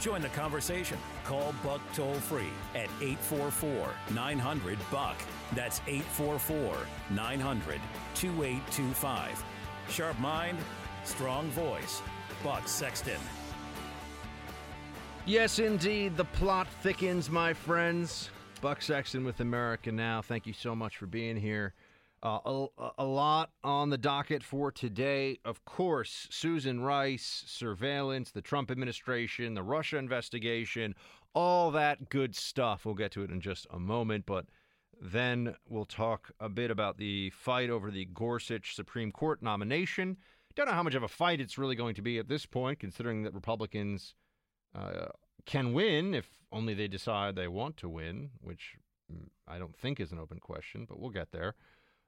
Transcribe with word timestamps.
Join 0.00 0.22
the 0.22 0.28
conversation. 0.30 0.98
Call 1.24 1.54
Buck 1.62 1.80
toll 1.94 2.14
free 2.14 2.50
at 2.74 2.88
844 3.02 3.90
900 4.14 4.78
Buck. 4.90 5.16
That's 5.54 5.80
844 5.86 6.74
900 7.10 7.80
2825. 8.14 9.44
Sharp 9.90 10.18
mind, 10.18 10.58
strong 11.04 11.50
voice. 11.50 12.00
Buck 12.42 12.66
Sexton. 12.66 13.20
Yes, 15.26 15.58
indeed. 15.58 16.16
The 16.16 16.24
plot 16.24 16.66
thickens, 16.82 17.28
my 17.28 17.52
friends. 17.52 18.30
Buck 18.62 18.80
Sexton 18.80 19.24
with 19.24 19.40
America 19.40 19.92
Now. 19.92 20.22
Thank 20.22 20.46
you 20.46 20.54
so 20.54 20.74
much 20.74 20.96
for 20.96 21.06
being 21.06 21.36
here. 21.36 21.74
Uh, 22.22 22.38
a, 22.44 22.90
a, 22.98 23.04
lot 23.04 23.50
on 23.64 23.88
the 23.88 23.96
docket 23.96 24.42
for 24.42 24.70
today. 24.70 25.38
Of 25.42 25.64
course, 25.64 26.28
Susan 26.30 26.82
Rice, 26.82 27.44
surveillance, 27.46 28.30
the 28.30 28.42
Trump 28.42 28.70
administration, 28.70 29.54
the 29.54 29.62
Russia 29.62 29.96
investigation, 29.96 30.94
all 31.34 31.70
that 31.70 32.10
good 32.10 32.36
stuff. 32.36 32.84
We'll 32.84 32.94
get 32.94 33.12
to 33.12 33.22
it 33.22 33.30
in 33.30 33.40
just 33.40 33.66
a 33.70 33.78
moment, 33.78 34.26
but 34.26 34.44
then 35.00 35.54
we'll 35.66 35.86
talk 35.86 36.30
a 36.40 36.50
bit 36.50 36.70
about 36.70 36.98
the 36.98 37.30
fight 37.30 37.70
over 37.70 37.90
the 37.90 38.04
Gorsuch 38.04 38.74
Supreme 38.74 39.12
Court 39.12 39.42
nomination. 39.42 40.18
Don't 40.54 40.66
know 40.66 40.74
how 40.74 40.82
much 40.82 40.94
of 40.94 41.02
a 41.02 41.08
fight 41.08 41.40
it's 41.40 41.56
really 41.56 41.76
going 41.76 41.94
to 41.94 42.02
be 42.02 42.18
at 42.18 42.28
this 42.28 42.44
point, 42.44 42.80
considering 42.80 43.22
that 43.22 43.32
Republicans 43.32 44.14
uh, 44.74 45.06
can 45.46 45.72
win 45.72 46.12
if 46.12 46.28
only 46.52 46.74
they 46.74 46.88
decide 46.88 47.34
they 47.34 47.48
want 47.48 47.78
to 47.78 47.88
win, 47.88 48.30
which 48.42 48.74
mm, 49.10 49.28
I 49.48 49.58
don't 49.58 49.76
think 49.76 50.00
is 50.00 50.12
an 50.12 50.18
open 50.18 50.38
question, 50.38 50.84
but 50.86 51.00
we'll 51.00 51.10
get 51.10 51.32
there. 51.32 51.54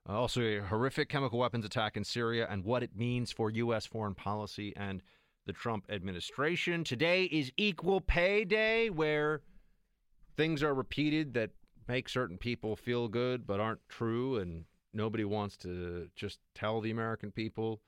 Uh, 0.08 0.12
also, 0.14 0.42
a 0.42 0.58
horrific 0.60 1.08
chemical 1.08 1.38
weapons 1.38 1.64
attack 1.64 1.96
in 1.96 2.04
Syria 2.04 2.46
and 2.50 2.64
what 2.64 2.82
it 2.82 2.96
means 2.96 3.30
for 3.30 3.50
U.S. 3.50 3.86
foreign 3.86 4.14
policy 4.14 4.72
and 4.76 5.00
the 5.46 5.52
Trump 5.52 5.86
administration. 5.88 6.82
Today 6.82 7.24
is 7.24 7.52
Equal 7.56 8.00
Pay 8.00 8.44
Day, 8.44 8.90
where 8.90 9.42
things 10.36 10.62
are 10.62 10.74
repeated 10.74 11.34
that 11.34 11.50
make 11.88 12.08
certain 12.08 12.38
people 12.38 12.74
feel 12.74 13.08
good 13.08 13.46
but 13.46 13.60
aren't 13.60 13.88
true, 13.88 14.38
and 14.38 14.64
nobody 14.92 15.24
wants 15.24 15.56
to 15.58 16.08
just 16.16 16.40
tell 16.54 16.80
the 16.80 16.90
American 16.90 17.30
people 17.30 17.80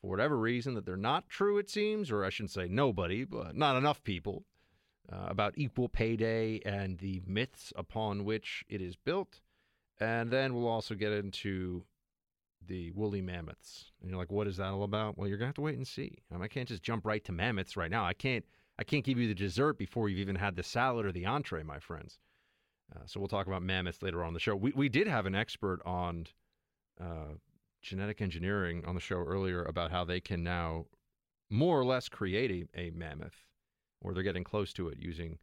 for 0.00 0.10
whatever 0.10 0.38
reason 0.38 0.74
that 0.74 0.84
they're 0.84 0.96
not 0.96 1.28
true, 1.28 1.58
it 1.58 1.70
seems, 1.70 2.10
or 2.10 2.24
I 2.24 2.30
shouldn't 2.30 2.50
say 2.50 2.68
nobody, 2.68 3.24
but 3.24 3.56
not 3.56 3.76
enough 3.76 4.02
people, 4.02 4.44
uh, 5.12 5.26
about 5.28 5.54
equal 5.56 5.88
pay 5.88 6.16
day 6.16 6.60
and 6.64 6.98
the 6.98 7.22
myths 7.26 7.72
upon 7.76 8.24
which 8.24 8.64
it 8.68 8.80
is 8.80 8.96
built. 8.96 9.40
And 10.00 10.30
then 10.30 10.54
we'll 10.54 10.68
also 10.68 10.94
get 10.94 11.12
into 11.12 11.84
the 12.66 12.90
woolly 12.92 13.20
mammoths. 13.20 13.92
And 14.00 14.10
you're 14.10 14.18
like, 14.18 14.32
what 14.32 14.46
is 14.46 14.56
that 14.56 14.68
all 14.68 14.82
about? 14.82 15.18
Well, 15.18 15.28
you're 15.28 15.36
gonna 15.36 15.48
have 15.48 15.54
to 15.56 15.60
wait 15.60 15.76
and 15.76 15.86
see. 15.86 16.18
I, 16.30 16.34
mean, 16.34 16.42
I 16.42 16.48
can't 16.48 16.68
just 16.68 16.82
jump 16.82 17.04
right 17.04 17.24
to 17.24 17.32
mammoths 17.32 17.76
right 17.76 17.90
now. 17.90 18.04
I 18.04 18.14
can't. 18.14 18.44
I 18.78 18.82
can't 18.82 19.04
give 19.04 19.18
you 19.18 19.28
the 19.28 19.34
dessert 19.34 19.76
before 19.76 20.08
you've 20.08 20.20
even 20.20 20.36
had 20.36 20.56
the 20.56 20.62
salad 20.62 21.04
or 21.04 21.12
the 21.12 21.26
entree, 21.26 21.62
my 21.62 21.78
friends. 21.78 22.18
Uh, 22.94 23.00
so 23.04 23.20
we'll 23.20 23.28
talk 23.28 23.46
about 23.46 23.62
mammoths 23.62 24.02
later 24.02 24.24
on 24.24 24.32
the 24.32 24.40
show. 24.40 24.56
We 24.56 24.72
we 24.74 24.88
did 24.88 25.06
have 25.06 25.26
an 25.26 25.34
expert 25.34 25.80
on 25.84 26.26
uh, 26.98 27.34
genetic 27.82 28.22
engineering 28.22 28.82
on 28.86 28.94
the 28.94 29.00
show 29.00 29.16
earlier 29.16 29.62
about 29.64 29.90
how 29.90 30.04
they 30.04 30.20
can 30.20 30.42
now 30.42 30.86
more 31.50 31.78
or 31.78 31.84
less 31.84 32.08
create 32.08 32.68
a, 32.74 32.80
a 32.80 32.90
mammoth, 32.90 33.44
or 34.00 34.14
they're 34.14 34.22
getting 34.22 34.44
close 34.44 34.72
to 34.74 34.88
it 34.88 34.98
using 34.98 35.38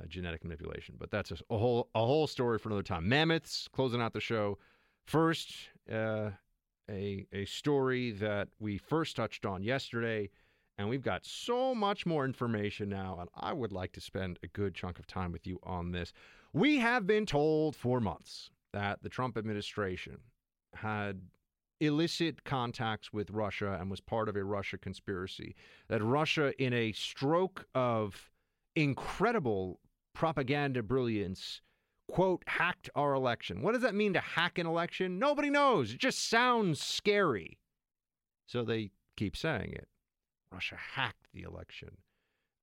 uh, 0.00 0.06
genetic 0.06 0.44
manipulation. 0.44 0.96
But 0.98 1.10
that's 1.10 1.30
a, 1.30 1.36
a, 1.50 1.58
whole 1.58 1.88
a 1.94 2.04
whole 2.04 2.26
story 2.26 2.58
for 2.58 2.68
another 2.68 2.82
time. 2.82 3.08
Mammoths 3.08 3.68
closing 3.68 4.00
out 4.00 4.12
the 4.12 4.20
show. 4.20 4.58
First, 5.04 5.54
uh, 5.92 6.30
a 6.90 7.26
a 7.32 7.44
story 7.46 8.12
that 8.12 8.48
we 8.58 8.78
first 8.78 9.16
touched 9.16 9.46
on 9.46 9.62
yesterday, 9.62 10.30
and 10.78 10.88
we've 10.88 11.02
got 11.02 11.24
so 11.24 11.74
much 11.74 12.06
more 12.06 12.24
information 12.24 12.88
now, 12.88 13.18
and 13.20 13.28
I 13.34 13.52
would 13.52 13.72
like 13.72 13.92
to 13.92 14.00
spend 14.00 14.38
a 14.42 14.48
good 14.48 14.74
chunk 14.74 14.98
of 14.98 15.06
time 15.06 15.32
with 15.32 15.46
you 15.46 15.58
on 15.62 15.92
this. 15.92 16.12
We 16.52 16.78
have 16.78 17.06
been 17.06 17.26
told 17.26 17.76
for 17.76 18.00
months 18.00 18.50
that 18.72 19.02
the 19.02 19.08
Trump 19.08 19.36
administration 19.36 20.18
had 20.74 21.20
illicit 21.80 22.44
contacts 22.44 23.12
with 23.12 23.30
Russia 23.30 23.76
and 23.78 23.90
was 23.90 24.00
part 24.00 24.28
of 24.28 24.36
a 24.36 24.44
Russia 24.44 24.78
conspiracy. 24.78 25.54
That 25.88 26.02
Russia, 26.02 26.52
in 26.62 26.72
a 26.72 26.92
stroke 26.92 27.66
of 27.74 28.30
incredible 28.74 29.80
propaganda 30.16 30.82
brilliance, 30.82 31.60
quote, 32.08 32.42
hacked 32.46 32.88
our 32.94 33.12
election. 33.12 33.60
What 33.60 33.72
does 33.72 33.82
that 33.82 33.94
mean 33.94 34.14
to 34.14 34.20
hack 34.20 34.58
an 34.58 34.66
election? 34.66 35.18
Nobody 35.18 35.50
knows. 35.50 35.92
It 35.92 35.98
just 35.98 36.28
sounds 36.28 36.80
scary. 36.80 37.58
So 38.46 38.64
they 38.64 38.90
keep 39.16 39.36
saying 39.36 39.72
it. 39.74 39.88
Russia 40.50 40.76
hacked 40.94 41.28
the 41.34 41.42
election. 41.42 41.98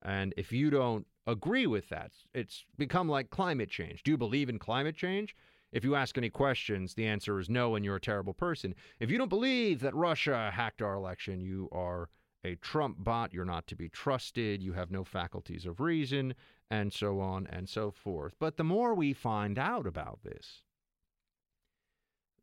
And 0.02 0.34
if 0.36 0.52
you 0.52 0.72
don't 0.72 1.06
agree 1.28 1.68
with 1.68 1.90
that, 1.90 2.12
it's 2.34 2.66
become 2.78 3.08
like 3.08 3.30
climate 3.30 3.70
change. 3.70 4.02
Do 4.02 4.12
you 4.12 4.18
believe 4.18 4.50
in 4.50 4.58
climate 4.58 4.96
change? 4.96 5.36
If 5.72 5.84
you 5.84 5.96
ask 5.96 6.18
any 6.18 6.30
questions, 6.30 6.96
the 6.96 7.06
answer 7.06 7.40
is 7.40 7.50
no, 7.50 7.76
and 7.76 7.86
you're 7.86 7.98
a 7.98 8.02
terrible 8.02 8.34
person. 8.34 8.74
If 9.00 9.12
you 9.12 9.18
don't 9.18 9.30
believe 9.30 9.80
that 9.82 9.96
Russia 9.96 10.52
hacked 10.54 10.82
our 10.82 10.96
election, 10.96 11.40
you 11.40 11.70
are 11.72 12.10
a 12.44 12.56
Trump 12.56 13.04
bot. 13.04 13.34
You're 13.34 13.46
not 13.46 13.68
to 13.68 13.76
be 13.76 13.90
trusted. 13.90 14.62
You 14.62 14.74
have 14.74 14.92
no 14.92 15.04
faculties 15.04 15.66
of 15.66 15.80
reason, 15.80 16.36
and 16.70 16.92
so 16.92 17.20
on 17.20 17.48
and 17.48 17.70
so 17.70 17.92
forth. 17.92 18.36
But 18.40 18.58
the 18.58 18.64
more 18.64 18.94
we 18.94 19.14
find 19.14 19.58
out 19.58 19.88
about 19.88 20.20
this, 20.24 20.64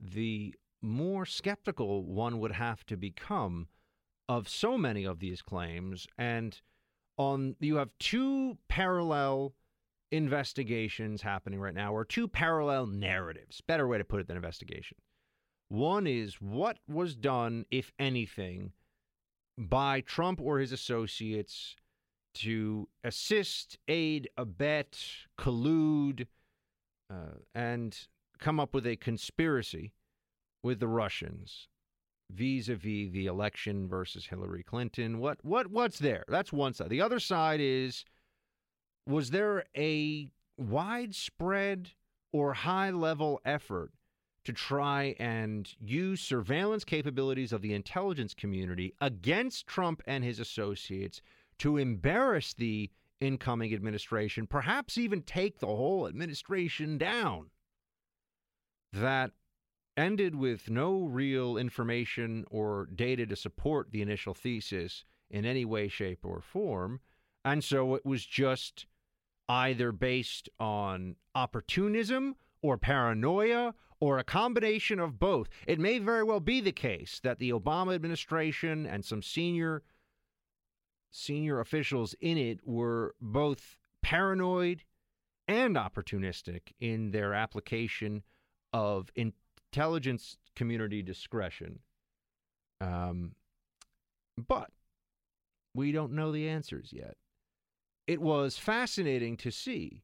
the 0.00 0.54
more 0.80 1.26
skeptical 1.26 2.04
one 2.04 2.38
would 2.38 2.52
have 2.52 2.86
to 2.86 2.96
become 2.96 3.68
of 4.28 4.48
so 4.48 4.78
many 4.78 5.04
of 5.04 5.18
these 5.18 5.42
claims. 5.42 6.06
And 6.16 6.58
on 7.16 7.56
you 7.60 7.76
have 7.76 7.90
two 7.98 8.56
parallel 8.68 9.54
investigations 10.10 11.22
happening 11.22 11.60
right 11.60 11.74
now, 11.74 11.92
or 11.92 12.04
two 12.04 12.26
parallel 12.26 12.86
narratives. 12.86 13.60
Better 13.60 13.86
way 13.86 13.98
to 13.98 14.04
put 14.04 14.20
it 14.20 14.26
than 14.26 14.36
investigation. 14.36 14.96
One 15.68 16.06
is 16.06 16.40
what 16.40 16.78
was 16.88 17.14
done, 17.14 17.64
if 17.70 17.92
anything, 17.98 18.72
by 19.60 20.00
Trump 20.00 20.40
or 20.40 20.58
his 20.58 20.72
associates 20.72 21.76
to 22.32 22.88
assist, 23.04 23.78
aid, 23.88 24.28
abet, 24.38 24.98
collude, 25.38 26.26
uh, 27.12 27.36
and 27.54 28.08
come 28.38 28.58
up 28.58 28.72
with 28.72 28.86
a 28.86 28.96
conspiracy 28.96 29.92
with 30.62 30.80
the 30.80 30.88
Russians 30.88 31.68
vis-a-vis 32.32 33.10
the 33.10 33.26
election 33.26 33.88
versus 33.88 34.26
Hillary 34.26 34.62
Clinton. 34.62 35.18
What 35.18 35.44
what 35.44 35.66
what's 35.66 35.98
there? 35.98 36.24
That's 36.28 36.52
one 36.52 36.72
side. 36.72 36.88
The 36.88 37.00
other 37.00 37.18
side 37.20 37.60
is 37.60 38.04
was 39.06 39.30
there 39.30 39.64
a 39.76 40.30
widespread 40.56 41.90
or 42.32 42.52
high 42.54 42.90
level 42.90 43.40
effort 43.44 43.92
to 44.44 44.52
try 44.52 45.14
and 45.18 45.74
use 45.80 46.20
surveillance 46.20 46.84
capabilities 46.84 47.52
of 47.52 47.62
the 47.62 47.74
intelligence 47.74 48.34
community 48.34 48.94
against 49.00 49.66
Trump 49.66 50.02
and 50.06 50.24
his 50.24 50.40
associates 50.40 51.20
to 51.58 51.76
embarrass 51.76 52.54
the 52.54 52.90
incoming 53.20 53.74
administration, 53.74 54.46
perhaps 54.46 54.96
even 54.96 55.22
take 55.22 55.58
the 55.58 55.66
whole 55.66 56.08
administration 56.08 56.96
down? 56.96 57.50
That 58.92 59.32
ended 59.96 60.34
with 60.34 60.70
no 60.70 61.04
real 61.04 61.58
information 61.58 62.44
or 62.50 62.88
data 62.94 63.26
to 63.26 63.36
support 63.36 63.90
the 63.90 64.02
initial 64.02 64.34
thesis 64.34 65.04
in 65.30 65.44
any 65.44 65.64
way, 65.64 65.88
shape, 65.88 66.24
or 66.24 66.40
form. 66.40 67.00
And 67.44 67.62
so 67.62 67.94
it 67.94 68.06
was 68.06 68.24
just 68.24 68.86
either 69.48 69.92
based 69.92 70.48
on 70.58 71.16
opportunism 71.34 72.36
or 72.62 72.78
paranoia 72.78 73.74
or 74.00 74.18
a 74.18 74.24
combination 74.24 74.98
of 74.98 75.18
both. 75.18 75.48
It 75.66 75.78
may 75.78 75.98
very 75.98 76.24
well 76.24 76.40
be 76.40 76.60
the 76.60 76.72
case 76.72 77.20
that 77.22 77.38
the 77.38 77.50
Obama 77.50 77.94
administration 77.94 78.86
and 78.86 79.04
some 79.04 79.22
senior 79.22 79.82
senior 81.12 81.60
officials 81.60 82.14
in 82.20 82.38
it 82.38 82.60
were 82.64 83.14
both 83.20 83.76
paranoid 84.02 84.84
and 85.48 85.76
opportunistic 85.76 86.72
in 86.80 87.10
their 87.10 87.34
application 87.34 88.22
of 88.72 89.10
intelligence 89.16 90.38
community 90.54 91.02
discretion. 91.02 91.80
Um, 92.80 93.34
but 94.38 94.70
we 95.74 95.92
don't 95.92 96.12
know 96.12 96.30
the 96.32 96.48
answers 96.48 96.92
yet. 96.92 97.16
it 98.06 98.20
was 98.20 98.58
fascinating 98.58 99.36
to 99.36 99.52
see 99.52 100.02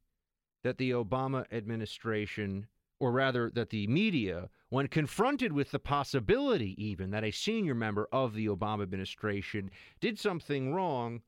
that 0.62 0.78
the 0.78 0.93
Obama 0.93 1.44
administration, 1.52 2.69
or 2.98 3.12
rather 3.12 3.50
that 3.54 3.70
the 3.70 3.87
media, 3.87 4.48
when 4.69 4.88
confronted 4.88 5.52
with 5.52 5.70
the 5.70 5.78
possibility 5.78 6.75
even 6.82 7.10
that 7.10 7.25
a 7.25 7.31
senior 7.31 7.75
member 7.75 8.08
of 8.10 8.34
the 8.34 8.46
Obama 8.46 8.82
administration 8.82 9.70
did 10.00 10.19
something 10.19 10.72
wrong, 10.72 11.22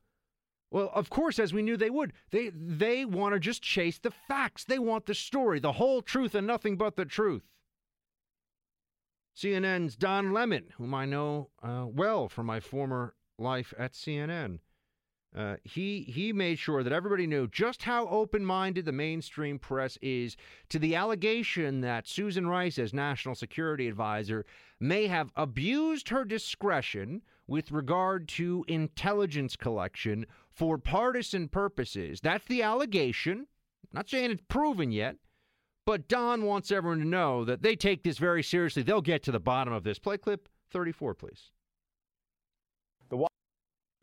well, 0.71 0.91
of 0.93 1.09
course, 1.09 1.39
as 1.39 1.53
we 1.53 1.63
knew 1.63 1.77
they 1.77 1.89
would, 1.89 2.13
they 2.31 2.49
they 2.49 3.03
want 3.03 3.33
to 3.33 3.39
just 3.39 3.63
chase 3.63 3.97
the 3.97 4.11
facts. 4.11 4.63
They 4.63 4.77
want 4.77 5.07
the 5.07 5.15
story, 5.15 5.59
the 5.59 5.73
whole 5.73 6.01
truth, 6.01 6.35
and 6.35 6.45
nothing 6.45 6.77
but 6.77 6.95
the 6.95 7.05
truth. 7.05 7.43
CNN's 9.35 9.95
Don 9.95 10.31
Lemon, 10.31 10.65
whom 10.77 10.93
I 10.93 11.05
know 11.05 11.49
uh, 11.63 11.85
well 11.87 12.29
from 12.29 12.45
my 12.45 12.59
former 12.59 13.15
life 13.37 13.73
at 13.79 13.93
CNN, 13.93 14.59
uh, 15.35 15.57
he 15.63 16.01
he 16.01 16.33
made 16.33 16.57
sure 16.57 16.81
that 16.81 16.93
everybody 16.93 17.27
knew 17.27 17.47
just 17.47 17.83
how 17.83 18.07
open-minded 18.07 18.83
the 18.83 18.91
mainstream 18.91 19.59
press 19.59 19.97
is 20.01 20.35
to 20.69 20.79
the 20.79 20.95
allegation 20.95 21.81
that 21.81 22.07
Susan 22.07 22.47
Rice, 22.47 22.79
as 22.79 22.93
national 22.93 23.35
security 23.35 23.87
advisor, 23.87 24.43
may 24.79 25.05
have 25.05 25.31
abused 25.35 26.09
her 26.09 26.25
discretion 26.25 27.21
with 27.45 27.71
regard 27.71 28.27
to 28.27 28.65
intelligence 28.67 29.55
collection 29.55 30.25
for 30.49 30.77
partisan 30.77 31.47
purposes. 31.47 32.19
That's 32.21 32.45
the 32.45 32.63
allegation. 32.63 33.47
not 33.93 34.09
saying 34.09 34.31
it's 34.31 34.43
proven 34.47 34.91
yet, 34.91 35.17
but 35.85 36.07
Don 36.07 36.43
wants 36.43 36.71
everyone 36.71 36.99
to 36.99 37.07
know 37.07 37.45
that 37.45 37.61
they 37.61 37.75
take 37.75 38.03
this 38.03 38.17
very 38.17 38.43
seriously. 38.43 38.81
They'll 38.81 39.01
get 39.01 39.23
to 39.23 39.31
the 39.31 39.39
bottom 39.39 39.73
of 39.73 39.83
this. 39.83 39.99
Play 39.99 40.17
clip 40.17 40.49
34, 40.71 41.13
please. 41.13 41.51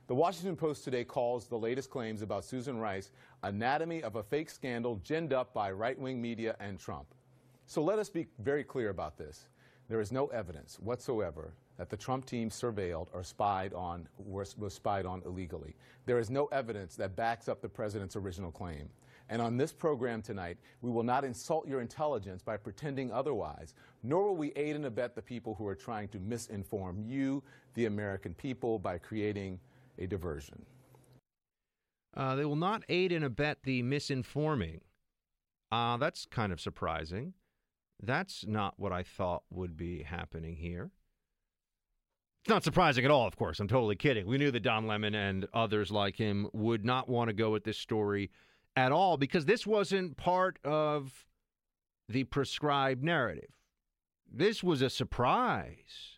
The 0.08 0.14
Washington 0.14 0.54
Post 0.54 0.84
today 0.84 1.02
calls 1.02 1.48
the 1.48 1.58
latest 1.58 1.90
claims 1.90 2.22
about 2.22 2.44
Susan 2.44 2.78
Rice 2.78 3.10
anatomy 3.42 4.04
of 4.04 4.14
a 4.14 4.22
fake 4.22 4.50
scandal 4.50 5.00
ginned 5.02 5.32
up 5.32 5.52
by 5.52 5.72
right 5.72 5.98
wing 5.98 6.22
media 6.22 6.54
and 6.60 6.78
Trump. 6.78 7.08
So 7.66 7.82
let 7.82 7.98
us 7.98 8.08
be 8.08 8.28
very 8.38 8.62
clear 8.62 8.90
about 8.90 9.18
this. 9.18 9.48
There 9.88 10.00
is 10.00 10.12
no 10.12 10.28
evidence 10.28 10.78
whatsoever 10.78 11.54
that 11.76 11.90
the 11.90 11.96
Trump 11.96 12.24
team 12.24 12.50
surveilled 12.50 13.08
or 13.12 13.24
spied 13.24 13.74
on 13.74 14.08
was, 14.16 14.56
was 14.56 14.74
spied 14.74 15.06
on 15.06 15.22
illegally. 15.26 15.74
There 16.04 16.20
is 16.20 16.30
no 16.30 16.46
evidence 16.46 16.94
that 16.94 17.16
backs 17.16 17.48
up 17.48 17.60
the 17.60 17.68
president's 17.68 18.14
original 18.14 18.52
claim. 18.52 18.88
And 19.28 19.42
on 19.42 19.56
this 19.56 19.72
program 19.72 20.22
tonight, 20.22 20.56
we 20.82 20.90
will 20.92 21.02
not 21.02 21.24
insult 21.24 21.66
your 21.66 21.80
intelligence 21.80 22.42
by 22.42 22.58
pretending 22.58 23.10
otherwise, 23.10 23.74
nor 24.04 24.26
will 24.26 24.36
we 24.36 24.52
aid 24.54 24.76
and 24.76 24.86
abet 24.86 25.16
the 25.16 25.22
people 25.22 25.56
who 25.56 25.66
are 25.66 25.74
trying 25.74 26.06
to 26.10 26.20
misinform 26.20 27.04
you, 27.04 27.42
the 27.74 27.86
American 27.86 28.34
people, 28.34 28.78
by 28.78 28.98
creating 28.98 29.58
a 29.98 30.06
diversion. 30.06 30.64
Uh, 32.16 32.34
they 32.34 32.44
will 32.44 32.56
not 32.56 32.82
aid 32.88 33.12
and 33.12 33.24
abet 33.24 33.58
the 33.64 33.82
misinforming. 33.82 34.80
Uh, 35.70 35.96
that's 35.98 36.26
kind 36.26 36.52
of 36.52 36.60
surprising. 36.60 37.34
That's 38.02 38.46
not 38.46 38.74
what 38.78 38.92
I 38.92 39.02
thought 39.02 39.42
would 39.50 39.76
be 39.76 40.02
happening 40.02 40.56
here. 40.56 40.90
It's 42.44 42.50
not 42.50 42.64
surprising 42.64 43.04
at 43.04 43.10
all, 43.10 43.26
of 43.26 43.36
course. 43.36 43.58
I'm 43.58 43.68
totally 43.68 43.96
kidding. 43.96 44.26
We 44.26 44.38
knew 44.38 44.50
that 44.52 44.62
Don 44.62 44.86
Lemon 44.86 45.14
and 45.14 45.48
others 45.52 45.90
like 45.90 46.16
him 46.16 46.48
would 46.52 46.84
not 46.84 47.08
want 47.08 47.28
to 47.28 47.34
go 47.34 47.50
with 47.50 47.64
this 47.64 47.78
story 47.78 48.30
at 48.76 48.92
all 48.92 49.16
because 49.16 49.46
this 49.46 49.66
wasn't 49.66 50.16
part 50.16 50.58
of 50.64 51.26
the 52.08 52.24
prescribed 52.24 53.02
narrative. 53.02 53.50
This 54.32 54.62
was 54.62 54.80
a 54.80 54.90
surprise. 54.90 56.15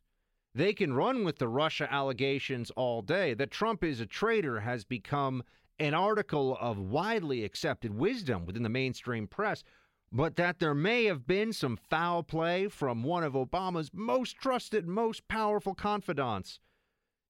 They 0.59 0.73
can 0.73 0.93
run 0.93 1.23
with 1.23 1.39
the 1.39 1.47
Russia 1.47 1.87
allegations 1.89 2.73
all 2.73 3.01
day. 3.01 3.33
That 3.33 3.53
Trump 3.53 3.85
is 3.85 4.01
a 4.01 4.07
traitor 4.07 4.59
has 4.59 4.85
become 4.85 5.45
an 5.79 5.95
article 5.95 6.59
of 6.61 6.81
widely 6.81 7.45
accepted 7.45 7.97
wisdom 7.97 8.45
within 8.45 8.65
the 8.65 8.69
mainstream 8.69 9.29
press, 9.29 9.63
but 10.11 10.35
that 10.35 10.59
there 10.59 10.75
may 10.75 11.05
have 11.05 11.29
been 11.29 11.53
some 11.53 11.77
foul 11.77 12.25
play 12.25 12.67
from 12.67 13.05
one 13.05 13.23
of 13.23 13.35
Obama's 13.35 13.93
most 13.95 14.37
trusted, 14.39 14.85
most 14.85 15.29
powerful 15.29 15.77
confidants. 15.77 16.59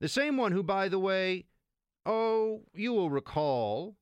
The 0.00 0.08
same 0.08 0.38
one 0.38 0.52
who, 0.52 0.62
by 0.62 0.88
the 0.88 0.98
way, 0.98 1.44
oh, 2.06 2.62
you 2.72 2.94
will 2.94 3.10
recall 3.10 3.98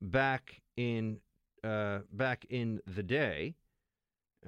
back 0.00 0.62
in 0.76 1.18
uh, 1.64 2.02
back 2.12 2.46
in 2.48 2.80
the 2.86 3.02
day, 3.02 3.56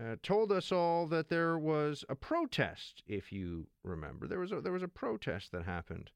uh, 0.00 0.16
told 0.22 0.50
us 0.50 0.72
all 0.72 1.06
that 1.06 1.28
there 1.28 1.58
was 1.58 2.04
a 2.08 2.14
protest. 2.14 3.02
If 3.06 3.32
you 3.32 3.68
remember, 3.82 4.26
there 4.26 4.40
was 4.40 4.52
a, 4.52 4.60
there 4.60 4.72
was 4.72 4.82
a 4.82 4.88
protest 4.88 5.52
that 5.52 5.64
happened, 5.64 6.10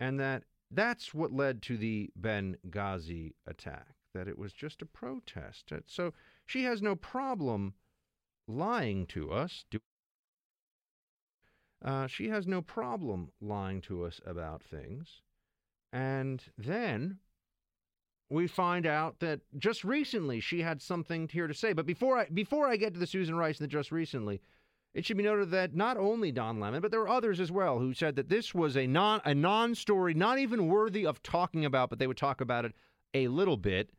and 0.00 0.18
that 0.18 0.44
that's 0.70 1.14
what 1.14 1.32
led 1.32 1.62
to 1.62 1.76
the 1.76 2.10
Benghazi 2.20 3.34
attack. 3.46 3.94
That 4.14 4.28
it 4.28 4.38
was 4.38 4.52
just 4.52 4.82
a 4.82 4.86
protest. 4.86 5.72
So 5.86 6.12
she 6.46 6.64
has 6.64 6.82
no 6.82 6.96
problem 6.96 7.74
lying 8.46 9.06
to 9.06 9.30
us. 9.30 9.64
Uh, 11.84 12.06
she 12.06 12.28
has 12.28 12.46
no 12.46 12.60
problem 12.60 13.30
lying 13.40 13.80
to 13.82 14.04
us 14.04 14.20
about 14.26 14.62
things. 14.62 15.22
And 15.92 16.42
then 16.56 17.18
we 18.32 18.46
find 18.46 18.86
out 18.86 19.20
that 19.20 19.40
just 19.58 19.84
recently 19.84 20.40
she 20.40 20.62
had 20.62 20.80
something 20.80 21.28
here 21.28 21.46
to 21.46 21.54
say. 21.54 21.72
But 21.72 21.86
before 21.86 22.18
I 22.18 22.28
before 22.32 22.66
I 22.66 22.76
get 22.76 22.94
to 22.94 23.00
the 23.00 23.06
Susan 23.06 23.34
Rice 23.34 23.58
and 23.58 23.64
the 23.64 23.70
just 23.70 23.92
recently, 23.92 24.40
it 24.94 25.04
should 25.04 25.18
be 25.18 25.22
noted 25.22 25.50
that 25.50 25.74
not 25.74 25.98
only 25.98 26.32
Don 26.32 26.58
Lemon, 26.58 26.80
but 26.80 26.90
there 26.90 27.00
were 27.00 27.08
others 27.08 27.40
as 27.40 27.52
well 27.52 27.78
who 27.78 27.92
said 27.92 28.16
that 28.16 28.30
this 28.30 28.54
was 28.54 28.76
a 28.76 28.86
non 28.86 29.20
a 29.24 29.34
non 29.34 29.74
story, 29.74 30.14
not 30.14 30.38
even 30.38 30.68
worthy 30.68 31.06
of 31.06 31.22
talking 31.22 31.64
about, 31.64 31.90
but 31.90 31.98
they 31.98 32.06
would 32.06 32.16
talk 32.16 32.40
about 32.40 32.64
it 32.64 32.72
a 33.14 33.28
little 33.28 33.58
bit. 33.58 33.90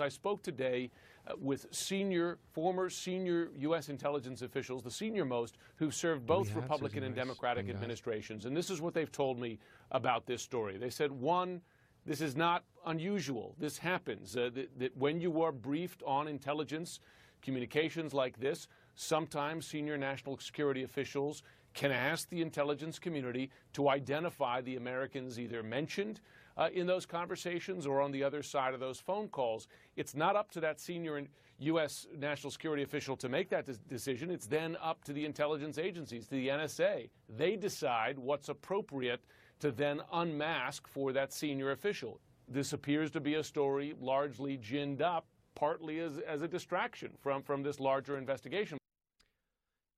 I 0.00 0.08
spoke 0.08 0.42
today 0.42 0.90
uh, 1.26 1.34
with 1.40 1.66
senior, 1.70 2.38
former 2.52 2.90
senior 2.90 3.50
U.S. 3.58 3.88
intelligence 3.88 4.42
officials, 4.42 4.82
the 4.82 4.90
senior 4.90 5.24
most, 5.24 5.56
who've 5.76 5.94
served 5.94 6.26
both 6.26 6.52
Republican 6.52 7.04
and 7.04 7.14
Democratic 7.14 7.68
administrations. 7.68 8.44
And 8.44 8.56
this 8.56 8.70
is 8.70 8.80
what 8.80 8.92
they've 8.92 9.10
told 9.10 9.38
me 9.38 9.60
about 9.92 10.26
this 10.26 10.42
story. 10.42 10.78
They 10.78 10.90
said, 10.90 11.12
one, 11.12 11.60
this 12.06 12.20
is 12.20 12.36
not 12.36 12.64
unusual. 12.86 13.54
This 13.58 13.78
happens. 13.78 14.36
Uh, 14.36 14.50
that, 14.54 14.78
that 14.78 14.96
when 14.96 15.20
you 15.20 15.42
are 15.42 15.52
briefed 15.52 16.02
on 16.06 16.28
intelligence 16.28 17.00
communications 17.42 18.14
like 18.14 18.38
this, 18.38 18.68
sometimes 18.94 19.66
senior 19.66 19.98
national 19.98 20.38
security 20.38 20.82
officials 20.82 21.42
can 21.74 21.90
ask 21.90 22.28
the 22.30 22.40
intelligence 22.40 22.98
community 22.98 23.50
to 23.72 23.88
identify 23.88 24.60
the 24.60 24.76
Americans 24.76 25.38
either 25.38 25.62
mentioned 25.62 26.20
uh, 26.56 26.68
in 26.72 26.86
those 26.86 27.04
conversations 27.04 27.86
or 27.86 28.00
on 28.00 28.12
the 28.12 28.22
other 28.22 28.42
side 28.42 28.74
of 28.74 28.80
those 28.80 29.00
phone 29.00 29.28
calls. 29.28 29.66
It's 29.96 30.14
not 30.14 30.36
up 30.36 30.50
to 30.52 30.60
that 30.60 30.80
senior 30.80 31.20
U.S. 31.58 32.06
national 32.16 32.50
security 32.52 32.82
official 32.82 33.16
to 33.16 33.28
make 33.28 33.48
that 33.50 33.68
decision. 33.88 34.30
It's 34.30 34.46
then 34.46 34.76
up 34.80 35.04
to 35.04 35.12
the 35.12 35.24
intelligence 35.24 35.78
agencies, 35.78 36.26
to 36.26 36.30
the 36.36 36.48
NSA. 36.48 37.10
They 37.28 37.56
decide 37.56 38.18
what's 38.18 38.48
appropriate 38.48 39.24
to 39.60 39.70
then 39.70 40.00
unmask 40.12 40.86
for 40.88 41.12
that 41.12 41.32
senior 41.32 41.70
official. 41.70 42.20
This 42.48 42.72
appears 42.72 43.10
to 43.12 43.20
be 43.20 43.34
a 43.34 43.44
story 43.44 43.94
largely 44.00 44.56
ginned 44.56 45.02
up, 45.02 45.26
partly 45.54 46.00
as, 46.00 46.18
as 46.18 46.42
a 46.42 46.48
distraction 46.48 47.12
from, 47.20 47.42
from 47.42 47.62
this 47.62 47.80
larger 47.80 48.18
investigation. 48.18 48.78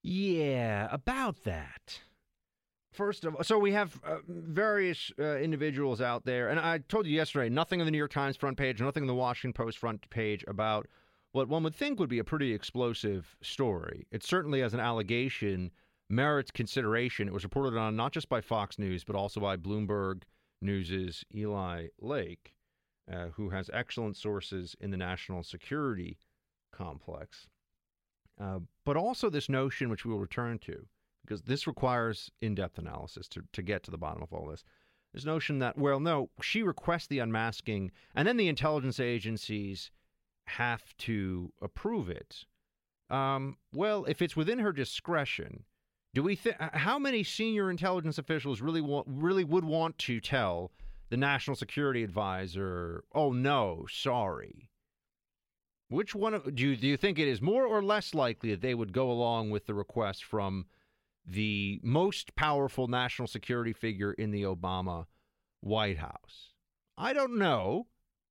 Yeah, 0.02 0.86
about 0.90 1.42
that. 1.44 2.00
First 2.92 3.24
of 3.24 3.34
all, 3.34 3.44
so 3.44 3.58
we 3.58 3.72
have 3.72 4.00
uh, 4.04 4.18
various 4.26 5.12
uh, 5.18 5.36
individuals 5.36 6.00
out 6.00 6.24
there, 6.24 6.48
and 6.48 6.58
I 6.58 6.78
told 6.78 7.06
you 7.06 7.14
yesterday, 7.14 7.50
nothing 7.50 7.80
on 7.80 7.86
the 7.86 7.90
New 7.90 7.98
York 7.98 8.12
Times 8.12 8.36
front 8.36 8.56
page, 8.56 8.80
nothing 8.80 9.02
on 9.02 9.06
the 9.08 9.14
Washington 9.14 9.52
Post 9.52 9.78
front 9.78 10.08
page 10.08 10.44
about 10.48 10.86
what 11.32 11.48
one 11.48 11.62
would 11.64 11.74
think 11.74 11.98
would 11.98 12.08
be 12.08 12.20
a 12.20 12.24
pretty 12.24 12.54
explosive 12.54 13.36
story. 13.42 14.06
It 14.10 14.22
certainly 14.24 14.60
has 14.60 14.72
an 14.72 14.80
allegation 14.80 15.72
merits 16.08 16.50
consideration. 16.50 17.28
It 17.28 17.34
was 17.34 17.44
reported 17.44 17.76
on 17.76 17.96
not 17.96 18.12
just 18.12 18.28
by 18.28 18.40
Fox 18.40 18.78
News, 18.78 19.04
but 19.04 19.16
also 19.16 19.40
by 19.40 19.56
Bloomberg 19.56 20.22
News's 20.62 21.24
Eli 21.34 21.88
Lake, 22.00 22.54
uh, 23.12 23.28
who 23.34 23.50
has 23.50 23.70
excellent 23.72 24.16
sources 24.16 24.76
in 24.80 24.90
the 24.90 24.96
national 24.96 25.42
security 25.42 26.18
complex. 26.72 27.48
Uh, 28.40 28.60
but 28.84 28.96
also 28.96 29.30
this 29.30 29.48
notion, 29.48 29.88
which 29.88 30.04
we 30.04 30.12
will 30.12 30.20
return 30.20 30.58
to, 30.58 30.86
because 31.24 31.42
this 31.42 31.66
requires 31.66 32.30
in 32.40 32.54
depth 32.54 32.78
analysis 32.78 33.26
to, 33.28 33.42
to 33.52 33.62
get 33.62 33.82
to 33.82 33.90
the 33.90 33.98
bottom 33.98 34.22
of 34.22 34.32
all 34.32 34.46
this. 34.46 34.62
This 35.14 35.24
notion 35.24 35.60
that, 35.60 35.78
well, 35.78 35.98
no, 35.98 36.28
she 36.42 36.62
requests 36.62 37.06
the 37.06 37.20
unmasking, 37.20 37.90
and 38.14 38.28
then 38.28 38.36
the 38.36 38.48
intelligence 38.48 39.00
agencies 39.00 39.90
have 40.46 40.96
to 40.98 41.52
approve 41.62 42.10
it. 42.10 42.44
Um, 43.08 43.56
well, 43.72 44.04
if 44.04 44.20
it's 44.20 44.36
within 44.36 44.58
her 44.58 44.72
discretion, 44.72 45.64
do 46.16 46.22
we 46.22 46.34
think 46.34 46.56
how 46.58 46.98
many 46.98 47.22
senior 47.22 47.70
intelligence 47.70 48.16
officials 48.16 48.62
really 48.62 48.80
want 48.80 49.06
really 49.06 49.44
would 49.44 49.66
want 49.66 49.98
to 49.98 50.18
tell 50.18 50.72
the 51.10 51.16
national 51.18 51.54
security 51.54 52.02
advisor, 52.02 53.04
"Oh 53.14 53.32
no, 53.32 53.84
sorry." 53.90 54.70
Which 55.88 56.14
one 56.14 56.32
of, 56.32 56.54
do 56.54 56.68
you, 56.68 56.76
do 56.76 56.86
you 56.86 56.96
think 56.96 57.18
it 57.18 57.28
is 57.28 57.42
more 57.42 57.66
or 57.66 57.82
less 57.82 58.14
likely 58.14 58.50
that 58.52 58.62
they 58.62 58.74
would 58.74 58.94
go 58.94 59.10
along 59.10 59.50
with 59.50 59.66
the 59.66 59.74
request 59.74 60.24
from 60.24 60.64
the 61.26 61.80
most 61.82 62.34
powerful 62.34 62.88
national 62.88 63.28
security 63.28 63.74
figure 63.74 64.14
in 64.14 64.30
the 64.30 64.44
Obama 64.44 65.04
White 65.60 65.98
House? 65.98 66.54
I 66.96 67.12
don't 67.12 67.36
know. 67.36 67.88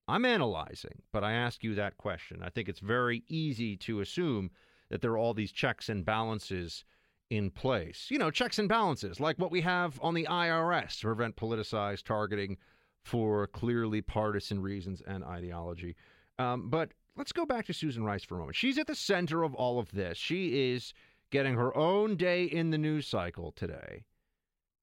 I'm 0.07 0.25
analyzing, 0.25 1.03
but 1.11 1.23
I 1.23 1.33
ask 1.33 1.63
you 1.63 1.75
that 1.75 1.97
question. 1.97 2.41
I 2.41 2.49
think 2.49 2.67
it's 2.67 2.79
very 2.79 3.23
easy 3.27 3.77
to 3.77 3.99
assume 3.99 4.49
that 4.89 5.01
there 5.01 5.11
are 5.11 5.19
all 5.19 5.35
these 5.35 5.51
checks 5.51 5.87
and 5.87 6.03
balances 6.03 6.83
in 7.29 7.49
place. 7.49 8.07
You 8.09 8.19
know, 8.19 8.31
checks 8.31 8.59
and 8.59 8.69
balances, 8.69 9.19
like 9.19 9.37
what 9.37 9.51
we 9.51 9.61
have 9.61 9.99
on 10.01 10.13
the 10.13 10.27
IRS 10.29 10.99
to 10.99 11.07
prevent 11.07 11.35
politicized 11.35 12.03
targeting 12.03 12.57
for 13.03 13.47
clearly 13.47 14.01
partisan 14.01 14.61
reasons 14.61 15.01
and 15.05 15.23
ideology. 15.23 15.95
Um, 16.39 16.69
but 16.69 16.91
let's 17.15 17.31
go 17.31 17.45
back 17.45 17.65
to 17.67 17.73
Susan 17.73 18.03
Rice 18.03 18.23
for 18.23 18.35
a 18.35 18.39
moment. 18.39 18.55
She's 18.55 18.77
at 18.77 18.87
the 18.87 18.95
center 18.95 19.43
of 19.43 19.53
all 19.53 19.79
of 19.79 19.91
this. 19.91 20.17
She 20.17 20.71
is 20.73 20.93
getting 21.31 21.55
her 21.55 21.75
own 21.75 22.15
day 22.15 22.43
in 22.45 22.71
the 22.71 22.77
news 22.77 23.07
cycle 23.07 23.51
today. 23.51 24.05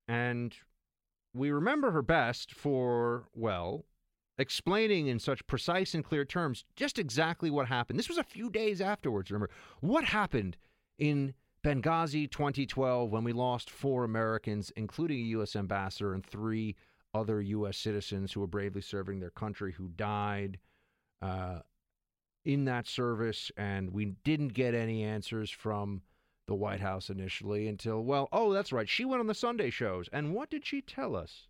And 0.09 0.55
we 1.35 1.51
remember 1.51 1.91
her 1.93 2.03
best 2.03 2.55
for, 2.55 3.29
well, 3.35 3.85
explaining 4.39 5.07
in 5.07 5.19
such 5.19 5.47
precise 5.47 5.95
and 5.95 6.05
clear 6.05 6.25
terms 6.25 6.65
just 6.77 6.99
exactly 6.99 7.51
what 7.51 7.69
happened. 7.69 7.99
This 7.99 8.09
was 8.09 8.19
a 8.19 8.25
few 8.25 8.51
days 8.51 8.81
afterwards, 8.81 9.31
remember? 9.31 9.51
What 9.81 10.05
happened 10.05 10.57
in 10.99 11.35
Benghazi 11.65 12.29
2012 12.29 13.11
when 13.11 13.23
we 13.23 13.33
lost 13.33 13.71
four 13.71 14.05
Americans, 14.05 14.73
including 14.77 15.19
a 15.19 15.29
U.S. 15.37 15.55
ambassador 15.55 16.13
and 16.13 16.25
three 16.25 16.75
other 17.15 17.41
U.S. 17.41 17.77
citizens 17.77 18.33
who 18.33 18.41
were 18.41 18.47
bravely 18.47 18.81
serving 18.81 19.21
their 19.21 19.31
country 19.31 19.73
who 19.73 19.89
died 19.89 20.59
uh, 21.21 21.61
in 22.45 22.65
that 22.65 22.89
service. 22.89 23.53
And 23.57 23.93
we 23.93 24.07
didn't 24.25 24.55
get 24.55 24.75
any 24.75 25.05
answers 25.05 25.51
from 25.51 26.03
the 26.49 26.55
White 26.55 26.81
House 26.81 27.11
initially 27.11 27.69
until, 27.69 28.03
well, 28.03 28.29
oh, 28.33 28.53
that's 28.53 28.73
right. 28.73 28.89
She 28.89 29.05
went 29.05 29.21
on 29.21 29.29
the 29.29 29.35
Sunday 29.35 29.71
shows. 29.71 30.09
And 30.13 30.35
what 30.35 30.51
did 30.51 30.67
she 30.67 30.81
tell 30.81 31.15
us? 31.15 31.47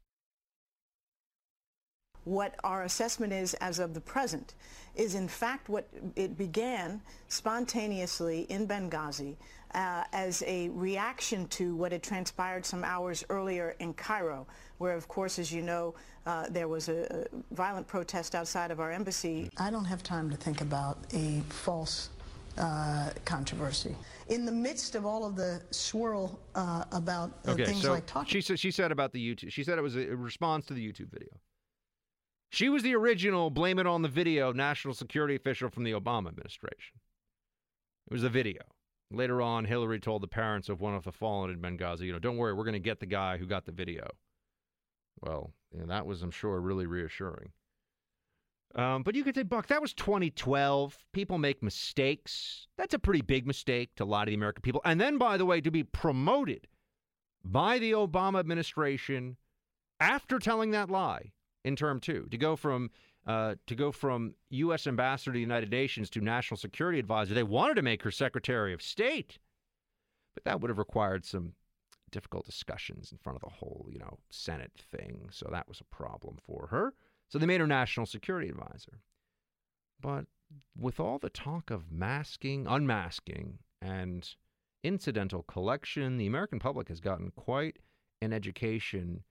what 2.25 2.55
our 2.63 2.85
assessment 2.85 3.33
is 3.33 3.55
as 3.55 3.79
of 3.79 3.95
the 3.95 4.01
present 4.01 4.55
is 4.95 5.15
in 5.15 5.27
fact 5.27 5.69
what 5.69 5.89
it 6.15 6.37
began 6.37 7.01
spontaneously 7.29 8.43
in 8.43 8.67
Benghazi 8.67 9.37
uh, 9.75 10.05
as 10.13 10.43
a 10.47 10.69
reaction 10.71 11.47
to 11.49 11.75
what 11.75 11.93
had 11.93 12.03
transpired 12.03 12.65
some 12.65 12.85
hours 12.85 13.25
earlier 13.29 13.75
in 13.79 13.95
Cairo, 13.95 14.47
where 14.79 14.95
of 14.95 15.09
course, 15.09 15.39
as 15.39 15.53
you 15.53 15.63
know, 15.63 15.95
uh, 16.27 16.47
there 16.51 16.69
was 16.69 16.89
a, 16.89 17.27
a, 17.33 17.55
violent 17.55 17.87
protest 17.87 18.35
outside 18.35 18.71
of 18.71 18.81
our 18.81 18.93
embassy. 18.93 19.51
I 19.59 19.71
don't 19.71 19.85
have 19.85 20.03
time 20.03 20.31
to 20.31 20.37
think 20.37 20.61
about 20.61 20.99
a 21.13 21.41
false 21.49 22.11
uh, 22.59 23.11
controversy. 23.25 23.97
In 24.29 24.45
the 24.45 24.53
midst 24.53 24.95
of 24.95 25.05
all 25.07 25.25
of 25.25 25.37
the 25.37 25.63
swirl 25.71 26.39
uh, 26.55 26.85
about 26.93 27.33
okay, 27.49 27.65
things 27.65 27.83
so 27.83 27.93
like 27.93 28.07
talking. 28.07 28.29
She 28.29 28.41
said, 28.41 28.59
she 28.59 28.71
said 28.71 28.93
about 28.93 29.13
the 29.13 29.35
YouTube, 29.35 29.51
she 29.51 29.65
said 29.65 29.79
it 29.79 29.83
was 29.83 29.97
a 29.97 30.07
response 30.17 30.67
to 30.67 30.75
the 30.75 30.87
YouTube 30.87 31.11
video. 31.11 31.41
She 32.51 32.69
was 32.69 32.83
the 32.83 32.95
original 32.95 33.49
blame 33.49 33.79
it 33.79 33.87
on 33.87 34.03
the 34.03 34.09
video 34.09 34.53
national 34.53 34.95
security 34.95 35.35
official 35.35 35.71
from 35.71 35.85
the 35.85 35.93
Obama 35.93 36.29
administration. 36.29 37.01
It 38.11 38.13
was 38.13 38.25
a 38.25 38.29
video. 38.29 38.61
Later 39.13 39.43
on, 39.43 39.65
Hillary 39.65 40.01
told 40.01 40.23
the 40.23 40.29
parents 40.29 40.69
of 40.69 40.81
one 40.81 40.95
of 40.95 41.05
the 41.05 41.13
fallen 41.13 41.51
in 41.51 41.59
Benghazi, 41.59 42.03
you 42.03 42.13
know, 42.13 42.19
don't 42.19 42.37
worry, 42.37 42.55
we're 42.55 42.65
going 42.65 42.73
to 42.73 42.81
get 42.81 43.01
the 43.01 43.07
guy 43.07 43.37
who 43.37 43.47
got 43.47 43.67
the 43.67 43.73
video. 43.73 44.09
Well, 45.21 45.53
you 45.73 45.81
know, 45.81 45.87
that 45.87 46.07
was, 46.07 46.23
I'm 46.23 46.31
sure, 46.31 46.61
really 46.61 46.87
reassuring. 46.87 47.51
Um, 48.75 49.03
but 49.03 49.15
you 49.15 49.23
could 49.23 49.35
say, 49.35 49.43
Buck, 49.43 49.67
that 49.67 49.83
was 49.83 49.93
2012. 49.93 51.05
People 51.13 51.39
make 51.39 51.63
mistakes. 51.63 52.67
That's 52.79 52.95
a 52.95 52.99
pretty 52.99 53.21
big 53.21 53.47
mistake 53.47 53.91
to 53.97 54.05
a 54.05 54.07
lot 54.07 54.23
of 54.23 54.29
the 54.29 54.35
American 54.35 54.63
people. 54.63 54.81
And 54.85 55.01
then, 55.01 55.19
by 55.19 55.37
the 55.37 55.45
way, 55.45 55.61
to 55.61 55.71
be 55.71 55.85
promoted 55.85 56.67
by 57.45 57.79
the 57.79 57.93
Obama 57.93 58.41
administration 58.41 59.37
after 60.01 60.39
telling 60.39 60.71
that 60.71 60.91
lie 60.91 61.33
in 61.65 61.77
term 61.77 62.01
two 62.01 62.27
to 62.31 62.39
go 62.39 62.57
from 62.57 62.91
uh, 63.27 63.55
to 63.67 63.75
go 63.75 63.93
from 63.93 64.35
U.S. 64.51 64.87
ambassador 64.87 65.33
to 65.33 65.37
the 65.37 65.41
United 65.41 65.71
Nations 65.71 66.11
to 66.11 66.21
national 66.21 66.59
security 66.59 66.99
advisor. 66.99 67.35
They 67.35 67.43
wanted 67.43 67.75
to 67.75 67.83
make 67.83 68.03
her 68.03 68.11
Secretary 68.11 68.73
of 68.73 68.83
State, 68.83 69.39
but 70.35 70.45
that 70.45 70.61
would 70.61 70.71
have 70.71 70.79
required 70.79 71.25
some 71.25 71.53
difficult 72.11 72.45
discussions 72.45 73.11
in 73.13 73.19
front 73.19 73.37
of 73.37 73.43
the 73.43 73.57
whole, 73.57 73.87
you 73.91 73.99
know, 73.99 74.19
Senate 74.31 74.73
thing. 74.91 75.29
So 75.31 75.49
that 75.51 75.69
was 75.69 75.81
a 75.81 75.97
problem 75.97 76.37
for 76.45 76.69
her. 76.71 76.95
So 77.29 77.39
they 77.39 77.47
made 77.47 77.61
her 77.61 77.67
national 77.67 78.07
security 78.07 78.49
advisor. 78.49 79.01
But 80.01 80.27
with 80.79 81.01
all 81.01 81.19
the 81.19 81.31
talk 81.31 81.71
of 81.71 81.91
masking, 81.91 82.67
unmasking, 82.69 83.59
and 83.81 84.29
incidental 84.85 85.43
collection, 85.45 86.19
the 86.19 86.27
American 86.27 86.59
public 86.59 86.89
has 86.89 87.01
gotten 87.01 87.31
quite 87.35 87.79
an 88.21 88.33
education 88.33 89.23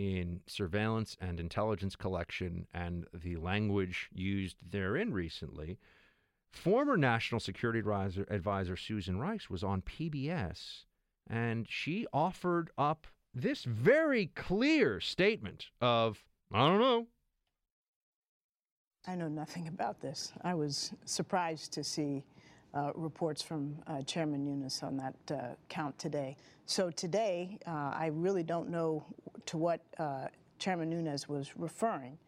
in 0.00 0.40
surveillance 0.46 1.14
and 1.20 1.38
intelligence 1.38 1.94
collection 1.94 2.66
and 2.72 3.06
the 3.12 3.36
language 3.36 4.08
used 4.14 4.56
therein 4.70 5.12
recently. 5.12 5.78
Former 6.50 6.96
National 6.96 7.38
Security 7.38 7.80
Advisor, 7.80 8.26
Advisor 8.30 8.78
Susan 8.78 9.20
Rice 9.20 9.50
was 9.50 9.62
on 9.62 9.82
PBS 9.82 10.84
and 11.28 11.66
she 11.68 12.06
offered 12.14 12.70
up 12.78 13.06
this 13.34 13.64
very 13.64 14.30
clear 14.34 15.00
statement 15.00 15.66
of, 15.82 16.24
I 16.50 16.66
don't 16.66 16.80
know. 16.80 17.06
I 19.06 19.16
know 19.16 19.28
nothing 19.28 19.68
about 19.68 20.00
this. 20.00 20.32
I 20.42 20.54
was 20.54 20.94
surprised 21.04 21.74
to 21.74 21.84
see 21.84 22.24
uh, 22.72 22.92
reports 22.94 23.42
from 23.42 23.76
uh, 23.86 24.00
Chairman 24.02 24.44
Nunes 24.44 24.82
on 24.82 24.96
that 24.96 25.14
uh, 25.30 25.54
count 25.68 25.98
today. 25.98 26.36
So 26.66 26.90
today, 26.90 27.58
uh, 27.66 27.92
I 27.94 28.10
really 28.12 28.44
don't 28.44 28.70
know 28.70 29.04
to 29.46 29.58
what 29.58 29.80
uh, 29.98 30.26
Chairman 30.58 30.90
Nunes 30.90 31.28
was 31.28 31.56
referring. 31.56 32.18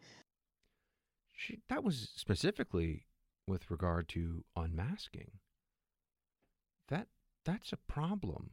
She, 1.35 1.59
that 1.69 1.83
was 1.83 2.09
specifically 2.15 3.05
with 3.47 3.69
regard 3.69 4.07
to 4.09 4.43
unmasking. 4.55 5.31
That 6.89 7.07
that's 7.45 7.73
a 7.73 7.77
problem. 7.77 8.51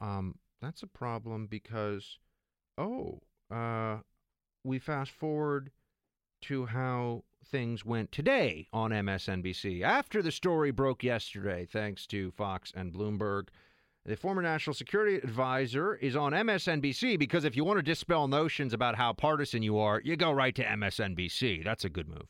Um, 0.00 0.36
that's 0.60 0.82
a 0.82 0.86
problem 0.86 1.46
because, 1.46 2.18
oh, 2.76 3.22
uh, 3.50 3.98
we 4.64 4.78
fast 4.78 5.10
forward 5.10 5.70
to 6.42 6.66
how 6.66 7.24
things 7.44 7.84
went 7.84 8.12
today 8.12 8.68
on 8.72 8.90
MSNBC 8.90 9.82
after 9.82 10.22
the 10.22 10.30
story 10.30 10.70
broke 10.70 11.02
yesterday, 11.02 11.66
thanks 11.70 12.06
to 12.08 12.30
Fox 12.32 12.72
and 12.74 12.92
Bloomberg. 12.92 13.48
The 14.08 14.16
former 14.16 14.40
national 14.40 14.72
security 14.72 15.16
advisor 15.16 15.94
is 15.96 16.16
on 16.16 16.32
MSNBC 16.32 17.18
because 17.18 17.44
if 17.44 17.54
you 17.54 17.62
want 17.62 17.78
to 17.78 17.82
dispel 17.82 18.26
notions 18.26 18.72
about 18.72 18.94
how 18.94 19.12
partisan 19.12 19.62
you 19.62 19.78
are, 19.78 20.00
you 20.02 20.16
go 20.16 20.32
right 20.32 20.54
to 20.54 20.64
MSNBC. 20.64 21.62
That's 21.62 21.84
a 21.84 21.90
good 21.90 22.08
move. 22.08 22.26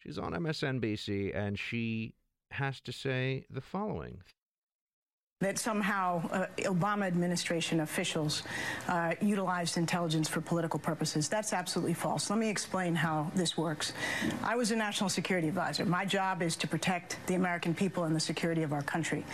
She's 0.00 0.18
on 0.18 0.32
MSNBC 0.32 1.32
and 1.32 1.56
she 1.56 2.14
has 2.50 2.80
to 2.80 2.90
say 2.90 3.44
the 3.48 3.60
following 3.60 4.18
that 5.40 5.58
somehow 5.58 6.22
uh, 6.32 6.46
Obama 6.64 7.06
administration 7.06 7.80
officials 7.80 8.42
uh, 8.88 9.14
utilized 9.22 9.78
intelligence 9.78 10.28
for 10.28 10.42
political 10.42 10.78
purposes. 10.78 11.30
That's 11.30 11.54
absolutely 11.54 11.94
false. 11.94 12.28
Let 12.28 12.38
me 12.38 12.50
explain 12.50 12.94
how 12.94 13.30
this 13.34 13.56
works. 13.56 13.94
I 14.42 14.54
was 14.54 14.70
a 14.70 14.76
national 14.76 15.08
security 15.08 15.48
advisor. 15.48 15.86
My 15.86 16.04
job 16.04 16.42
is 16.42 16.56
to 16.56 16.68
protect 16.68 17.16
the 17.26 17.36
American 17.36 17.74
people 17.74 18.04
and 18.04 18.14
the 18.14 18.20
security 18.20 18.62
of 18.62 18.74
our 18.74 18.82
country. 18.82 19.24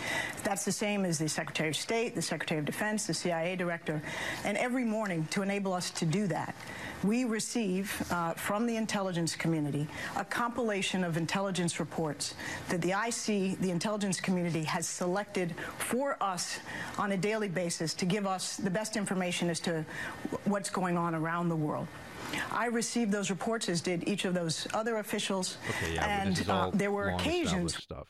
That's 0.45 0.63
the 0.63 0.71
same 0.71 1.03
as 1.03 1.17
the 1.17 1.27
Secretary 1.27 1.67
of 1.67 1.75
State, 1.75 2.15
the 2.15 2.21
Secretary 2.21 2.57
of 2.57 2.65
Defense, 2.65 3.05
the 3.05 3.13
CIA 3.13 3.57
director. 3.57 4.01
And 4.45 4.57
every 4.57 4.85
morning, 4.85 5.27
to 5.31 5.41
enable 5.41 5.73
us 5.73 5.91
to 5.91 6.05
do 6.05 6.25
that, 6.27 6.55
we 7.03 7.25
receive 7.25 8.01
uh, 8.11 8.31
from 8.33 8.65
the 8.65 8.77
intelligence 8.77 9.35
community 9.35 9.87
a 10.15 10.23
compilation 10.23 11.03
of 11.03 11.17
intelligence 11.17 11.81
reports 11.81 12.33
that 12.69 12.81
the 12.81 12.91
IC, 12.91 13.59
the 13.59 13.71
intelligence 13.71 14.21
community, 14.21 14.63
has 14.63 14.87
selected 14.87 15.53
for 15.77 15.96
us 16.21 16.59
on 16.97 17.11
a 17.11 17.17
daily 17.17 17.47
basis 17.47 17.93
to 17.95 18.05
give 18.05 18.25
us 18.25 18.57
the 18.57 18.69
best 18.69 18.95
information 18.95 19.49
as 19.49 19.59
to 19.61 19.85
what's 20.45 20.69
going 20.69 20.97
on 20.97 21.15
around 21.15 21.49
the 21.49 21.55
world. 21.55 21.87
I 22.51 22.65
received 22.67 23.11
those 23.11 23.29
reports, 23.29 23.69
as 23.69 23.81
did 23.81 24.07
each 24.07 24.25
of 24.25 24.33
those 24.33 24.67
other 24.73 24.97
officials. 24.97 25.57
Okay, 25.69 25.95
yeah, 25.95 26.21
and 26.21 26.49
uh, 26.49 26.71
there 26.73 26.91
were 26.91 27.09
occasions. 27.09 27.75
Stuff. 27.75 28.07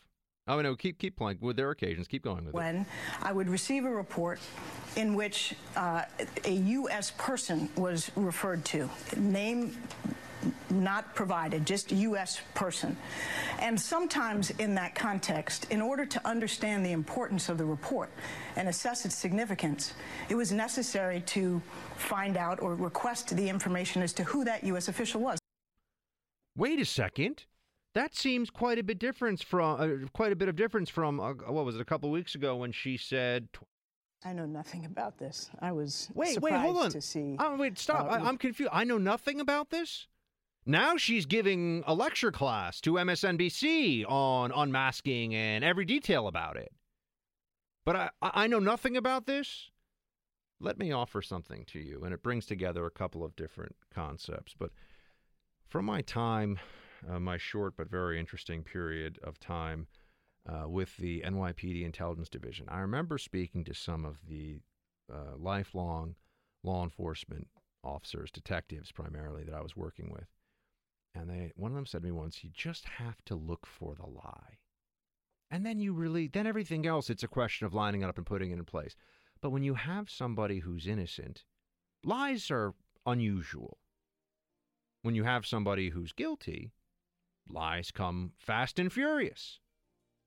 Oh 0.47 0.61
no, 0.61 0.75
keep 0.75 0.97
keep 0.97 1.17
playing. 1.17 1.37
With 1.41 1.57
their 1.57 1.71
occasions, 1.71 2.07
keep 2.07 2.23
going 2.23 2.45
with 2.45 2.53
when 2.53 2.75
it. 2.75 2.77
When 2.79 2.85
I 3.21 3.33
would 3.33 3.49
receive 3.49 3.85
a 3.85 3.91
report 3.91 4.39
in 4.95 5.13
which 5.13 5.55
uh, 5.75 6.03
a 6.45 6.51
U.S. 6.51 7.11
person 7.17 7.69
was 7.75 8.09
referred 8.15 8.63
to, 8.65 8.89
name 9.17 9.77
not 10.69 11.15
provided, 11.15 11.65
just 11.65 11.91
U.S. 11.91 12.41
person. 12.53 12.95
And 13.59 13.79
sometimes 13.79 14.51
in 14.51 14.75
that 14.75 14.95
context, 14.95 15.67
in 15.71 15.81
order 15.81 16.05
to 16.05 16.27
understand 16.27 16.85
the 16.85 16.91
importance 16.91 17.49
of 17.49 17.57
the 17.57 17.65
report 17.65 18.09
and 18.55 18.67
assess 18.67 19.05
its 19.05 19.15
significance, 19.15 19.93
it 20.29 20.35
was 20.35 20.51
necessary 20.51 21.21
to 21.27 21.61
find 21.95 22.37
out 22.37 22.61
or 22.61 22.75
request 22.75 23.35
the 23.35 23.49
information 23.49 24.01
as 24.01 24.13
to 24.13 24.23
who 24.23 24.43
that 24.45 24.63
U.S. 24.63 24.87
official 24.87 25.21
was. 25.21 25.39
Wait 26.55 26.79
a 26.79 26.85
second. 26.85 27.45
That 27.93 28.15
seems 28.15 28.49
quite 28.49 28.77
a 28.77 28.83
bit 28.83 28.99
different 28.99 29.43
from 29.43 29.79
uh, 29.79 30.07
quite 30.13 30.31
a 30.31 30.35
bit 30.35 30.49
of 30.49 30.55
difference 30.55 30.89
from 30.89 31.19
uh, 31.19 31.33
what 31.47 31.65
was 31.65 31.75
it 31.75 31.81
a 31.81 31.85
couple 31.85 32.11
weeks 32.11 32.35
ago 32.35 32.55
when 32.55 32.71
she 32.71 32.97
said. 32.97 33.47
I 34.25 34.33
know 34.33 34.45
nothing 34.45 34.85
about 34.85 35.17
this. 35.17 35.49
I 35.61 35.71
was 35.71 36.09
wait, 36.13 36.39
wait, 36.41 36.53
hold 36.53 36.77
on. 36.77 36.91
To 36.91 37.01
see, 37.01 37.35
oh, 37.39 37.55
wait, 37.55 37.77
stop. 37.77 38.05
uh, 38.05 38.09
I, 38.09 38.29
am 38.29 38.37
confused. 38.37 38.69
I 38.73 38.83
know 38.83 38.97
nothing 38.97 39.39
about 39.39 39.69
this. 39.69 40.07
Now 40.69 40.97
she's 40.97 41.25
giving 41.25 41.81
a 41.87 41.93
lecture 41.93 42.29
class 42.29 42.81
to 42.81 42.93
MSNBC 42.93 44.03
on 44.05 44.51
unmasking 44.53 45.33
and 45.33 45.63
every 45.63 45.85
detail 45.85 46.27
about 46.27 46.57
it. 46.57 46.73
But 47.85 47.95
I, 47.95 48.09
I 48.21 48.47
know 48.47 48.59
nothing 48.59 48.97
about 48.97 49.27
this. 49.27 49.69
Let 50.59 50.77
me 50.77 50.91
offer 50.91 51.21
something 51.21 51.63
to 51.67 51.79
you, 51.79 52.03
and 52.03 52.13
it 52.13 52.21
brings 52.21 52.45
together 52.45 52.85
a 52.85 52.91
couple 52.91 53.23
of 53.23 53.33
different 53.37 53.77
concepts. 53.95 54.53
But 54.59 54.71
from 55.69 55.85
my 55.85 56.01
time, 56.01 56.59
uh, 57.09 57.17
my 57.17 57.37
short 57.37 57.77
but 57.77 57.89
very 57.89 58.19
interesting 58.19 58.61
period 58.61 59.19
of 59.23 59.39
time 59.39 59.87
uh, 60.45 60.67
with 60.67 60.97
the 60.97 61.21
NYPD 61.21 61.85
Intelligence 61.85 62.27
Division, 62.27 62.67
I 62.67 62.79
remember 62.79 63.17
speaking 63.17 63.63
to 63.63 63.73
some 63.73 64.03
of 64.03 64.17
the 64.27 64.59
uh, 65.09 65.37
lifelong 65.37 66.15
law 66.61 66.83
enforcement 66.83 67.47
officers, 67.85 68.31
detectives 68.31 68.91
primarily, 68.91 69.45
that 69.45 69.55
I 69.55 69.61
was 69.61 69.77
working 69.77 70.11
with. 70.11 70.27
And 71.17 71.29
they, 71.29 71.51
one 71.55 71.71
of 71.71 71.75
them 71.75 71.85
said 71.85 72.01
to 72.01 72.05
me 72.05 72.11
once, 72.11 72.43
you 72.43 72.49
just 72.53 72.85
have 72.85 73.23
to 73.25 73.35
look 73.35 73.65
for 73.65 73.95
the 73.95 74.05
lie. 74.05 74.59
And 75.49 75.65
then 75.65 75.79
you 75.79 75.93
really, 75.93 76.27
then 76.27 76.45
everything 76.45 76.85
else, 76.85 77.09
it's 77.09 77.23
a 77.23 77.27
question 77.27 77.65
of 77.65 77.73
lining 77.73 78.01
it 78.01 78.09
up 78.09 78.17
and 78.17 78.25
putting 78.25 78.51
it 78.51 78.59
in 78.59 78.65
place. 78.65 78.95
But 79.41 79.49
when 79.49 79.63
you 79.63 79.73
have 79.73 80.09
somebody 80.09 80.59
who's 80.59 80.87
innocent, 80.87 81.43
lies 82.03 82.51
are 82.51 82.73
unusual. 83.05 83.79
When 85.01 85.15
you 85.15 85.23
have 85.23 85.45
somebody 85.45 85.89
who's 85.89 86.11
guilty, 86.11 86.71
lies 87.49 87.91
come 87.91 88.33
fast 88.37 88.77
and 88.77 88.91
furious. 88.91 89.59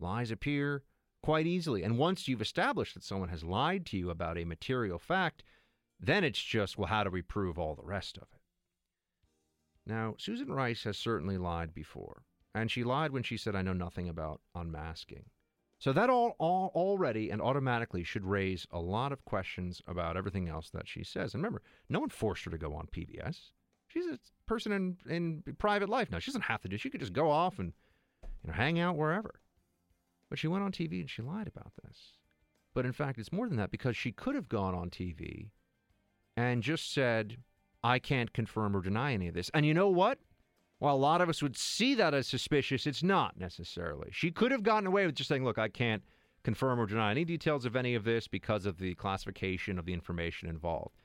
Lies 0.00 0.30
appear 0.30 0.82
quite 1.22 1.46
easily. 1.46 1.82
And 1.82 1.98
once 1.98 2.26
you've 2.26 2.40
established 2.40 2.94
that 2.94 3.04
someone 3.04 3.28
has 3.28 3.44
lied 3.44 3.84
to 3.86 3.98
you 3.98 4.10
about 4.10 4.38
a 4.38 4.44
material 4.44 4.98
fact, 4.98 5.44
then 6.00 6.24
it's 6.24 6.42
just, 6.42 6.78
well, 6.78 6.88
how 6.88 7.04
do 7.04 7.10
we 7.10 7.22
prove 7.22 7.58
all 7.58 7.74
the 7.74 7.84
rest 7.84 8.16
of 8.16 8.24
it? 8.32 8.39
Now, 9.86 10.14
Susan 10.18 10.52
Rice 10.52 10.84
has 10.84 10.98
certainly 10.98 11.38
lied 11.38 11.74
before, 11.74 12.22
and 12.54 12.70
she 12.70 12.84
lied 12.84 13.12
when 13.12 13.22
she 13.22 13.36
said, 13.36 13.56
I 13.56 13.62
know 13.62 13.72
nothing 13.72 14.08
about 14.08 14.40
unmasking. 14.54 15.24
So 15.78 15.94
that 15.94 16.10
all, 16.10 16.36
all 16.38 16.70
already 16.74 17.30
and 17.30 17.40
automatically 17.40 18.04
should 18.04 18.24
raise 18.24 18.66
a 18.70 18.78
lot 18.78 19.12
of 19.12 19.24
questions 19.24 19.80
about 19.86 20.16
everything 20.16 20.46
else 20.46 20.68
that 20.70 20.86
she 20.86 21.02
says. 21.02 21.32
And 21.32 21.42
remember, 21.42 21.62
no 21.88 22.00
one 22.00 22.10
forced 22.10 22.44
her 22.44 22.50
to 22.50 22.58
go 22.58 22.74
on 22.74 22.86
PBS. 22.94 23.52
She's 23.88 24.06
a 24.06 24.18
person 24.46 24.72
in, 24.72 24.98
in 25.08 25.42
private 25.56 25.88
life 25.88 26.10
now. 26.10 26.18
She 26.18 26.30
doesn't 26.30 26.42
have 26.42 26.60
to 26.62 26.68
do. 26.68 26.76
She 26.76 26.90
could 26.90 27.00
just 27.00 27.14
go 27.14 27.30
off 27.30 27.58
and 27.58 27.72
you 28.22 28.48
know 28.48 28.52
hang 28.52 28.78
out 28.78 28.96
wherever. 28.96 29.40
But 30.28 30.38
she 30.38 30.48
went 30.48 30.62
on 30.62 30.70
TV 30.70 31.00
and 31.00 31.10
she 31.10 31.22
lied 31.22 31.48
about 31.48 31.72
this. 31.82 32.12
But 32.74 32.84
in 32.84 32.92
fact, 32.92 33.18
it's 33.18 33.32
more 33.32 33.48
than 33.48 33.56
that 33.56 33.72
because 33.72 33.96
she 33.96 34.12
could 34.12 34.34
have 34.34 34.50
gone 34.50 34.74
on 34.74 34.90
TV 34.90 35.48
and 36.36 36.62
just 36.62 36.92
said, 36.92 37.38
I 37.82 37.98
can't 37.98 38.32
confirm 38.32 38.76
or 38.76 38.80
deny 38.80 39.14
any 39.14 39.28
of 39.28 39.34
this. 39.34 39.50
And 39.54 39.64
you 39.64 39.74
know 39.74 39.88
what? 39.88 40.18
While 40.78 40.96
a 40.96 40.98
lot 40.98 41.20
of 41.20 41.28
us 41.28 41.42
would 41.42 41.56
see 41.56 41.94
that 41.96 42.14
as 42.14 42.26
suspicious, 42.26 42.86
it's 42.86 43.02
not 43.02 43.38
necessarily. 43.38 44.08
She 44.12 44.30
could 44.30 44.50
have 44.50 44.62
gotten 44.62 44.86
away 44.86 45.04
with 45.06 45.14
just 45.14 45.28
saying, 45.28 45.44
look, 45.44 45.58
I 45.58 45.68
can't 45.68 46.02
confirm 46.42 46.80
or 46.80 46.86
deny 46.86 47.10
any 47.10 47.24
details 47.24 47.66
of 47.66 47.76
any 47.76 47.94
of 47.94 48.04
this 48.04 48.26
because 48.26 48.64
of 48.64 48.78
the 48.78 48.94
classification 48.94 49.78
of 49.78 49.84
the 49.84 49.92
information 49.92 50.48
involved. 50.48 51.02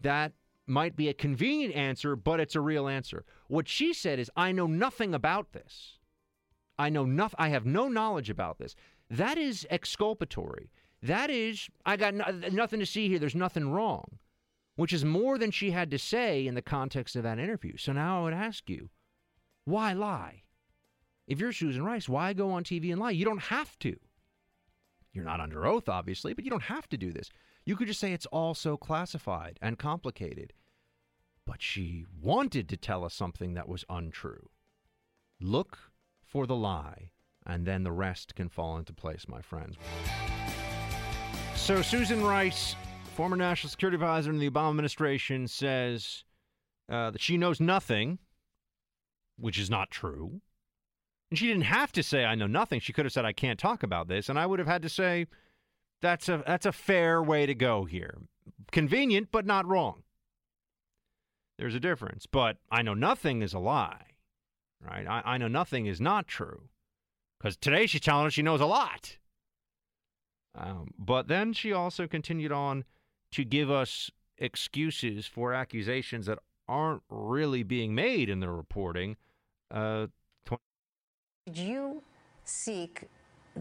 That 0.00 0.32
might 0.66 0.94
be 0.94 1.08
a 1.08 1.14
convenient 1.14 1.74
answer, 1.74 2.16
but 2.16 2.40
it's 2.40 2.54
a 2.54 2.60
real 2.60 2.86
answer. 2.86 3.24
What 3.48 3.66
she 3.66 3.94
said 3.94 4.18
is, 4.18 4.30
I 4.36 4.52
know 4.52 4.66
nothing 4.66 5.14
about 5.14 5.52
this. 5.52 5.98
I 6.78 6.90
know 6.90 7.06
nothing. 7.06 7.36
I 7.38 7.48
have 7.48 7.64
no 7.64 7.88
knowledge 7.88 8.28
about 8.28 8.58
this. 8.58 8.74
That 9.10 9.38
is 9.38 9.66
exculpatory. 9.70 10.70
That 11.02 11.30
is, 11.30 11.68
I 11.86 11.96
got 11.96 12.14
no- 12.14 12.30
nothing 12.52 12.80
to 12.80 12.86
see 12.86 13.08
here. 13.08 13.18
There's 13.18 13.34
nothing 13.34 13.70
wrong, 13.70 14.18
which 14.78 14.92
is 14.92 15.04
more 15.04 15.38
than 15.38 15.50
she 15.50 15.72
had 15.72 15.90
to 15.90 15.98
say 15.98 16.46
in 16.46 16.54
the 16.54 16.62
context 16.62 17.16
of 17.16 17.24
that 17.24 17.40
interview. 17.40 17.76
So 17.76 17.92
now 17.92 18.20
I 18.20 18.22
would 18.22 18.32
ask 18.32 18.70
you, 18.70 18.90
why 19.64 19.92
lie? 19.92 20.44
If 21.26 21.40
you're 21.40 21.50
Susan 21.50 21.84
Rice, 21.84 22.08
why 22.08 22.32
go 22.32 22.52
on 22.52 22.62
TV 22.62 22.92
and 22.92 23.00
lie? 23.00 23.10
You 23.10 23.24
don't 23.24 23.42
have 23.42 23.76
to. 23.80 23.96
You're 25.12 25.24
not 25.24 25.40
under 25.40 25.66
oath, 25.66 25.88
obviously, 25.88 26.32
but 26.32 26.44
you 26.44 26.50
don't 26.50 26.62
have 26.62 26.88
to 26.90 26.96
do 26.96 27.12
this. 27.12 27.28
You 27.64 27.74
could 27.74 27.88
just 27.88 27.98
say 27.98 28.12
it's 28.12 28.26
all 28.26 28.54
so 28.54 28.76
classified 28.76 29.58
and 29.60 29.80
complicated. 29.80 30.52
But 31.44 31.60
she 31.60 32.06
wanted 32.22 32.68
to 32.68 32.76
tell 32.76 33.04
us 33.04 33.14
something 33.14 33.54
that 33.54 33.68
was 33.68 33.84
untrue. 33.90 34.48
Look 35.40 35.76
for 36.24 36.46
the 36.46 36.54
lie, 36.54 37.10
and 37.44 37.66
then 37.66 37.82
the 37.82 37.90
rest 37.90 38.36
can 38.36 38.48
fall 38.48 38.78
into 38.78 38.92
place, 38.92 39.26
my 39.26 39.42
friends. 39.42 39.74
So, 41.56 41.82
Susan 41.82 42.22
Rice, 42.24 42.76
former 43.18 43.34
national 43.34 43.68
security 43.68 43.96
advisor 43.96 44.30
in 44.30 44.38
the 44.38 44.48
Obama 44.48 44.70
administration, 44.70 45.48
says 45.48 46.22
uh, 46.88 47.10
that 47.10 47.20
she 47.20 47.36
knows 47.36 47.58
nothing 47.58 48.16
which 49.36 49.58
is 49.58 49.68
not 49.68 49.90
true. 49.90 50.40
And 51.28 51.36
she 51.36 51.48
didn't 51.48 51.62
have 51.62 51.90
to 51.92 52.02
say 52.04 52.24
I 52.24 52.36
know 52.36 52.46
nothing. 52.46 52.78
She 52.78 52.92
could 52.92 53.04
have 53.04 53.12
said 53.12 53.24
I 53.24 53.32
can't 53.32 53.58
talk 53.58 53.82
about 53.82 54.06
this, 54.06 54.28
and 54.28 54.38
I 54.38 54.46
would 54.46 54.60
have 54.60 54.68
had 54.68 54.82
to 54.82 54.88
say 54.88 55.26
that's 56.00 56.28
a 56.28 56.44
that's 56.46 56.64
a 56.64 56.70
fair 56.70 57.20
way 57.20 57.44
to 57.44 57.56
go 57.56 57.86
here. 57.86 58.18
Convenient, 58.70 59.32
but 59.32 59.44
not 59.44 59.66
wrong. 59.66 60.04
There's 61.58 61.74
a 61.74 61.80
difference. 61.80 62.24
But 62.26 62.58
I 62.70 62.82
know 62.82 62.94
nothing 62.94 63.42
is 63.42 63.52
a 63.52 63.58
lie, 63.58 64.12
right? 64.80 65.08
I, 65.08 65.22
I 65.24 65.38
know 65.38 65.48
nothing 65.48 65.86
is 65.86 66.00
not 66.00 66.28
true, 66.28 66.68
because 67.36 67.56
today 67.56 67.86
she's 67.86 68.00
telling 68.00 68.28
us 68.28 68.32
she 68.32 68.42
knows 68.42 68.60
a 68.60 68.66
lot. 68.66 69.18
Um, 70.54 70.94
but 70.96 71.26
then 71.26 71.52
she 71.52 71.72
also 71.72 72.06
continued 72.06 72.52
on 72.52 72.84
to 73.32 73.44
give 73.44 73.70
us 73.70 74.10
excuses 74.38 75.26
for 75.26 75.52
accusations 75.52 76.26
that 76.26 76.38
aren't 76.68 77.02
really 77.08 77.62
being 77.62 77.94
made 77.94 78.28
in 78.28 78.40
the 78.40 78.50
reporting. 78.50 79.16
Uh, 79.70 80.06
Did 81.46 81.58
you 81.58 82.02
seek 82.44 83.04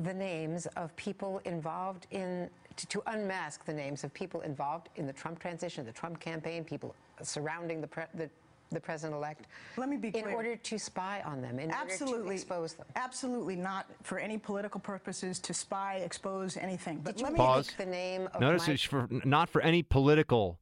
the 0.04 0.14
names 0.14 0.68
of 0.76 0.96
people 0.96 1.42
involved 1.46 2.08
in 2.12 2.50
to, 2.76 2.88
to 2.88 3.02
unmask 3.08 3.66
the 3.66 3.74
names 3.74 4.04
of 4.04 4.14
people 4.14 4.42
involved 4.42 4.90
in 4.96 5.08
the 5.08 5.14
Trump 5.14 5.40
transition, 5.40 5.86
the 5.86 5.92
Trump 5.92 6.20
campaign, 6.20 6.64
people 6.64 6.94
surrounding 7.24 7.82
the 7.82 7.88
pre, 7.88 8.04
the, 8.14 8.30
the 8.72 8.80
president-elect? 8.80 9.48
Let 9.78 9.90
me 9.90 9.98
be 9.98 10.12
clear. 10.12 10.28
in 10.28 10.34
order 10.34 10.56
to 10.56 10.78
spy 10.80 11.22
on 11.26 11.42
them, 11.42 11.60
in 11.60 11.72
order 11.72 11.86
to 11.88 11.94
Absolutely. 11.94 12.36
expose 12.36 12.74
them. 12.74 12.86
Absolutely 12.96 13.56
not 13.56 13.88
for 14.04 14.20
any 14.20 14.38
political 14.38 14.80
purposes 14.80 15.40
to 15.40 15.54
spy, 15.54 15.96
expose 15.98 16.58
anything. 16.58 17.00
But 17.00 17.16
Did 17.16 17.22
you 17.22 17.24
let 17.26 17.34
me 17.34 17.38
Pause. 17.38 17.72
the 17.78 17.86
name 17.86 18.30
of 18.34 18.42
Notice 18.42 18.68
my- 18.68 18.74
it's 18.74 18.84
for 18.84 19.08
not 19.24 19.50
for 19.50 19.62
any 19.62 19.84
political 19.84 20.60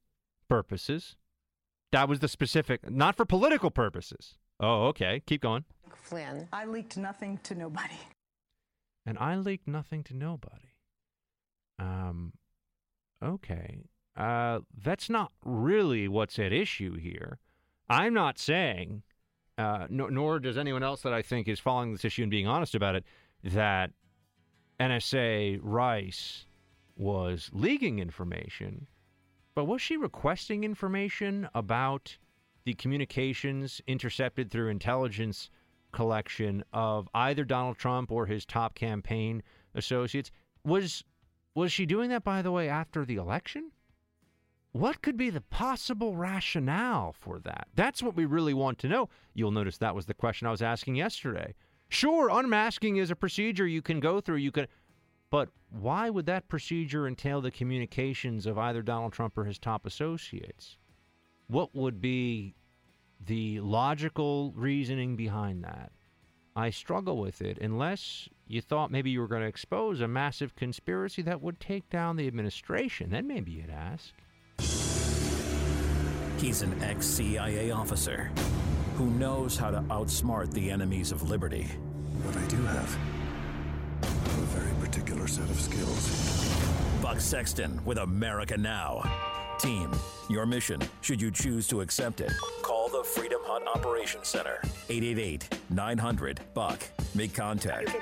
purposes. 0.48 1.16
That 1.92 2.10
was 2.10 2.20
the 2.20 2.28
specific, 2.28 2.90
not 2.90 3.16
for 3.16 3.26
political 3.26 3.72
purposes. 3.72 4.38
Oh, 4.60 4.88
okay. 4.88 5.22
Keep 5.26 5.42
going. 5.42 5.66
Flynn. 5.96 6.48
I 6.54 6.66
leaked 6.66 6.98
nothing 6.98 7.40
to 7.44 7.56
nobody. 7.56 7.98
And 9.06 9.18
I 9.18 9.36
leaked 9.36 9.68
nothing 9.68 10.04
to 10.06 10.14
nobody. 10.16 10.76
Um, 11.80 12.34
okay. 13.24 13.80
Uh, 14.16 14.60
that's 14.76 15.10
not 15.10 15.32
really 15.44 16.08
what's 16.08 16.40
at 16.40 16.54
issue 16.54 16.96
here. 16.96 17.40
I'm 17.90 18.14
not 18.14 18.40
saying, 18.40 19.04
uh, 19.58 19.88
no, 19.90 20.08
nor 20.08 20.40
does 20.40 20.58
anyone 20.58 20.84
else 20.84 21.02
that 21.02 21.14
I 21.14 21.22
think 21.22 21.48
is 21.48 21.60
following 21.60 21.92
this 21.92 22.06
issue 22.06 22.24
and 22.24 22.32
being 22.32 22.48
honest 22.48 22.76
about 22.76 22.96
it, 22.96 23.06
that 23.44 23.92
NSA 24.80 25.60
Rice 25.62 26.46
was 26.98 27.50
leaking 27.54 28.00
information. 28.00 28.88
But 29.54 29.66
was 29.66 29.82
she 29.82 29.98
requesting 29.98 30.64
information 30.64 31.48
about 31.54 32.18
the 32.66 32.74
communications 32.74 33.82
intercepted 33.88 34.52
through 34.52 34.70
intelligence 34.70 35.50
collection 35.92 36.64
of 36.74 37.08
either 37.14 37.46
Donald 37.46 37.78
Trump 37.78 38.12
or 38.12 38.26
his 38.26 38.46
top 38.46 38.76
campaign 38.76 39.44
associates? 39.74 40.32
Was 40.64 41.04
was 41.54 41.72
she 41.72 41.86
doing 41.86 42.10
that 42.10 42.24
by 42.24 42.42
the 42.42 42.52
way 42.52 42.68
after 42.68 43.06
the 43.06 43.16
election? 43.16 43.72
What 44.76 45.02
could 45.02 45.16
be 45.16 45.30
the 45.30 45.40
possible 45.40 46.18
rationale 46.18 47.16
for 47.18 47.40
that? 47.40 47.70
That's 47.76 48.04
what 48.04 48.18
we 48.18 48.26
really 48.26 48.54
want 48.54 48.78
to 48.80 48.90
know. 48.90 49.08
You'll 49.34 49.52
notice 49.52 49.78
that 49.78 49.96
was 49.96 50.06
the 50.06 50.14
question 50.14 50.48
I 50.48 50.52
was 50.52 50.62
asking 50.62 50.96
yesterday. 50.96 51.56
Sure, 51.88 52.28
unmasking 52.30 52.98
is 52.98 53.10
a 53.10 53.16
procedure 53.16 53.66
you 53.66 53.82
can 53.82 54.02
go 54.02 54.20
through. 54.20 54.36
You 54.36 54.52
can 54.52 54.68
but 55.30 55.48
why 55.70 56.10
would 56.10 56.26
that 56.26 56.50
procedure 56.50 57.08
entail 57.08 57.40
the 57.40 57.52
communications 57.52 58.46
of 58.46 58.58
either 58.58 58.82
Donald 58.82 59.14
Trump 59.14 59.38
or 59.38 59.46
his 59.46 59.58
top 59.58 59.86
associates? 59.86 60.76
What 61.48 61.74
would 61.74 62.02
be 62.02 62.54
the 63.26 63.62
logical 63.62 64.52
reasoning 64.58 65.16
behind 65.16 65.64
that? 65.64 65.94
I 66.54 66.70
struggle 66.70 67.16
with 67.16 67.42
it 67.42 67.60
unless 67.60 68.28
you 68.46 68.60
thought 68.60 68.92
maybe 68.92 69.10
you 69.10 69.22
were 69.22 69.30
going 69.30 69.42
to 69.42 69.48
expose 69.48 70.02
a 70.02 70.08
massive 70.10 70.54
conspiracy 70.58 71.22
that 71.22 71.42
would 71.42 71.62
take 71.62 71.90
down 71.90 72.18
the 72.18 72.28
administration. 72.28 73.12
Then 73.12 73.26
maybe 73.26 73.54
you'd 73.54 73.70
ask. 73.70 74.14
He's 76.38 76.62
an 76.62 76.82
ex 76.84 77.06
CIA 77.06 77.72
officer 77.72 78.32
who 78.96 79.10
knows 79.12 79.58
how 79.58 79.72
to 79.72 79.82
outsmart 79.82 80.52
the 80.52 80.70
enemies 80.70 81.12
of 81.12 81.30
liberty. 81.30 81.64
What 82.24 82.38
I 82.38 82.46
do 82.48 82.58
have 82.58 82.98
a 84.02 84.46
very 84.58 84.74
particular 84.80 85.28
set 85.28 85.50
of 85.50 85.60
skills. 85.60 86.54
Buck 87.02 87.20
Sexton 87.20 87.84
with 87.86 87.98
America 87.98 88.58
Now. 88.58 89.04
Team, 89.60 89.92
your 90.30 90.46
mission, 90.46 90.82
should 91.02 91.22
you 91.22 91.32
choose 91.32 91.68
to 91.70 91.82
accept 91.82 92.20
it, 92.20 92.32
call 92.62 92.90
the 92.90 93.04
Freedom 93.04 93.40
Hotline. 93.46 93.56
Belmont 93.56 93.78
Operations 93.78 94.28
Center. 94.28 94.60
888 94.90 95.60
900 95.70 96.40
Buck. 96.54 96.84
Make 97.14 97.34
contact. 97.34 97.96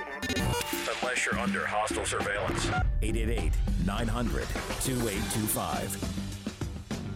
Unless 1.01 1.25
you're 1.25 1.39
under 1.39 1.65
hostile 1.65 2.05
surveillance. 2.05 2.65
888 3.01 3.53
900 3.85 4.47
2825. 4.83 6.22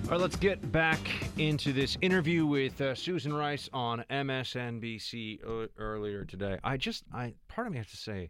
All 0.07 0.11
right, 0.11 0.21
let's 0.21 0.37
get 0.37 0.71
back 0.71 1.01
into 1.37 1.73
this 1.73 1.97
interview 1.99 2.45
with 2.45 2.79
uh, 2.79 2.95
Susan 2.95 3.33
Rice 3.33 3.69
on 3.73 4.05
MSNBC 4.09 5.45
uh, 5.45 5.67
earlier 5.77 6.23
today. 6.23 6.57
I 6.63 6.77
just, 6.77 7.03
I 7.13 7.33
part 7.49 7.67
of 7.67 7.73
me 7.73 7.79
has 7.79 7.87
to 7.87 7.97
say, 7.97 8.29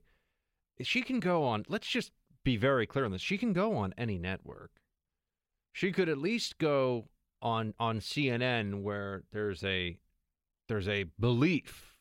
she 0.82 1.04
can 1.04 1.20
go 1.20 1.44
on. 1.44 1.66
Let's 1.70 1.86
just 1.86 2.13
be 2.44 2.58
very 2.58 2.88
clear 2.88 3.06
on 3.06 3.12
this. 3.12 3.22
She 3.22 3.38
can 3.38 3.54
go 3.54 3.78
on 3.78 3.94
any 3.96 4.18
network. 4.18 4.72
She 5.72 5.92
could 5.92 6.10
at 6.10 6.18
least 6.18 6.58
go 6.58 7.10
on 7.44 7.76
on 7.78 8.00
CNN 8.00 8.82
where 8.82 9.22
there's 9.32 9.63
a 9.63 10.00
there's 10.68 10.88
a 10.88 11.06
belief 11.20 11.94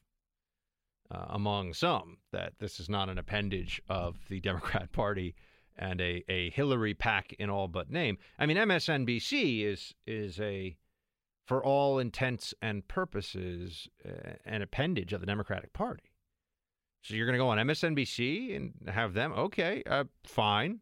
uh, 1.11 1.27
among 1.29 1.75
some 1.75 2.17
that 2.33 2.55
this 2.61 2.81
is 2.81 2.89
not 2.89 3.11
an 3.11 3.19
appendage 3.19 3.83
of 3.91 4.17
the 4.31 4.41
Democrat 4.41 4.91
Party 4.93 5.35
and 5.79 6.01
a, 6.01 6.25
a 6.29 6.51
Hillary 6.51 6.95
PAC 6.95 7.35
in 7.35 7.51
all 7.51 7.69
but 7.69 7.91
name. 7.91 8.19
I 8.39 8.47
mean, 8.47 8.57
MSNBC 8.57 9.65
is 9.65 9.95
is 10.07 10.41
a, 10.41 10.77
for 11.47 11.65
all 11.65 11.99
intents 11.99 12.55
and 12.62 12.87
purposes, 12.89 13.89
uh, 14.05 14.35
an 14.45 14.62
appendage 14.62 15.12
of 15.12 15.21
the 15.21 15.27
Democratic 15.27 15.73
Party. 15.73 16.11
So 17.03 17.15
you're 17.15 17.27
going 17.27 17.39
to 17.39 17.45
go 17.45 17.49
on 17.49 17.59
MSNBC 17.59 18.57
and 18.57 18.75
have 18.89 19.15
them? 19.15 19.33
Okay, 19.33 19.83
uh, 19.89 20.05
fine, 20.25 20.81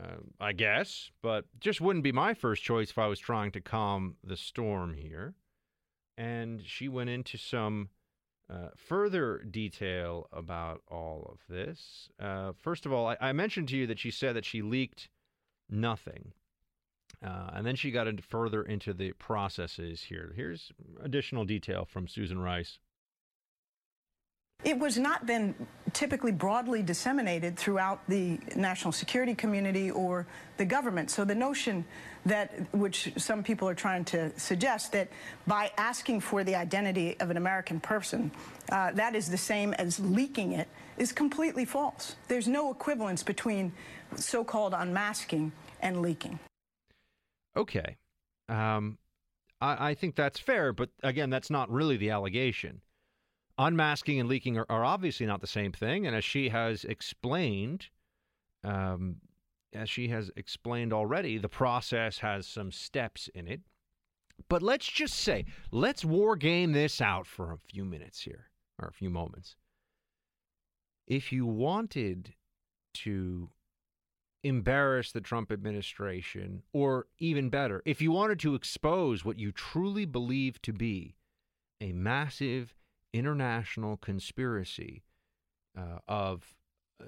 uh, 0.00 0.18
I 0.38 0.52
guess, 0.52 1.10
but 1.22 1.46
just 1.58 1.80
wouldn't 1.80 2.04
be 2.04 2.12
my 2.12 2.34
first 2.34 2.62
choice 2.62 2.90
if 2.90 2.98
I 2.98 3.08
was 3.08 3.18
trying 3.18 3.50
to 3.52 3.60
calm 3.60 4.16
the 4.22 4.36
storm 4.36 4.94
here. 4.94 5.34
And 6.16 6.62
she 6.64 6.88
went 6.88 7.10
into 7.10 7.36
some 7.36 7.88
uh, 8.50 8.68
further 8.76 9.38
detail 9.48 10.26
about 10.32 10.82
all 10.88 11.30
of 11.32 11.38
this. 11.48 12.08
Uh, 12.18 12.52
first 12.60 12.84
of 12.84 12.92
all, 12.92 13.06
I, 13.06 13.16
I, 13.20 13.32
mentioned 13.32 13.68
to 13.68 13.76
you 13.76 13.86
that 13.86 13.98
she 13.98 14.10
said 14.10 14.34
that 14.34 14.44
she 14.44 14.60
leaked 14.60 15.08
nothing. 15.68 16.32
Uh, 17.24 17.50
and 17.52 17.66
then 17.66 17.76
she 17.76 17.90
got 17.90 18.08
into 18.08 18.22
further 18.22 18.62
into 18.62 18.92
the 18.92 19.12
processes 19.12 20.04
here. 20.04 20.32
Here's 20.34 20.72
additional 21.02 21.44
detail 21.44 21.84
from 21.84 22.08
Susan 22.08 22.40
Rice. 22.40 22.78
It 24.62 24.78
was 24.78 24.98
not 24.98 25.26
then 25.26 25.54
typically 25.92 26.32
broadly 26.32 26.82
disseminated 26.82 27.56
throughout 27.56 28.00
the 28.08 28.38
national 28.54 28.92
security 28.92 29.34
community 29.34 29.90
or 29.90 30.26
the 30.58 30.64
government. 30.64 31.10
So 31.10 31.24
the 31.24 31.34
notion 31.34 31.84
that, 32.26 32.52
which 32.72 33.12
some 33.16 33.42
people 33.42 33.66
are 33.68 33.74
trying 33.74 34.04
to 34.06 34.38
suggest, 34.38 34.92
that 34.92 35.08
by 35.46 35.70
asking 35.78 36.20
for 36.20 36.44
the 36.44 36.54
identity 36.54 37.18
of 37.20 37.30
an 37.30 37.38
American 37.38 37.80
person, 37.80 38.30
uh, 38.70 38.92
that 38.92 39.14
is 39.14 39.30
the 39.30 39.38
same 39.38 39.72
as 39.74 39.98
leaking 39.98 40.52
it, 40.52 40.68
is 40.98 41.10
completely 41.10 41.64
false. 41.64 42.16
There's 42.28 42.46
no 42.46 42.70
equivalence 42.70 43.22
between 43.22 43.72
so-called 44.16 44.74
unmasking 44.76 45.52
and 45.80 46.02
leaking. 46.02 46.38
Okay. 47.56 47.96
Um, 48.48 48.98
I, 49.60 49.90
I 49.90 49.94
think 49.94 50.16
that's 50.16 50.38
fair, 50.38 50.74
but 50.74 50.90
again, 51.02 51.30
that's 51.30 51.48
not 51.50 51.70
really 51.70 51.96
the 51.96 52.10
allegation 52.10 52.82
unmasking 53.60 54.18
and 54.18 54.28
leaking 54.28 54.56
are, 54.58 54.66
are, 54.68 54.84
obviously 54.84 55.26
not 55.26 55.40
the 55.40 55.46
same 55.46 55.70
thing. 55.70 56.06
And 56.06 56.16
as 56.16 56.24
she 56.24 56.48
has 56.48 56.84
explained, 56.84 57.86
um, 58.64 59.16
as 59.72 59.88
she 59.88 60.08
has 60.08 60.30
explained 60.34 60.92
already, 60.92 61.38
the 61.38 61.48
process 61.48 62.18
has 62.18 62.46
some 62.46 62.72
steps 62.72 63.28
in 63.34 63.46
it. 63.46 63.60
But 64.48 64.62
let's 64.62 64.86
just 64.86 65.14
say, 65.14 65.44
let's 65.70 66.04
war 66.04 66.34
game 66.34 66.72
this 66.72 67.00
out 67.00 67.26
for 67.26 67.52
a 67.52 67.58
few 67.58 67.84
minutes 67.84 68.22
here, 68.22 68.46
or 68.80 68.88
a 68.88 68.92
few 68.92 69.10
moments. 69.10 69.56
If 71.06 71.30
you 71.30 71.44
wanted 71.44 72.32
to 72.94 73.50
embarrass 74.42 75.12
the 75.12 75.20
Trump 75.20 75.52
administration, 75.52 76.62
or 76.72 77.06
even 77.18 77.50
better, 77.50 77.82
if 77.84 78.00
you 78.00 78.10
wanted 78.10 78.40
to 78.40 78.54
expose 78.54 79.22
what 79.22 79.38
you 79.38 79.52
truly 79.52 80.06
believe 80.06 80.62
to 80.62 80.72
be 80.72 81.16
a 81.82 81.92
massive 81.92 82.74
international 83.12 83.96
conspiracy 83.96 85.02
uh, 85.76 85.98
of 86.08 86.54
uh, 87.00 87.06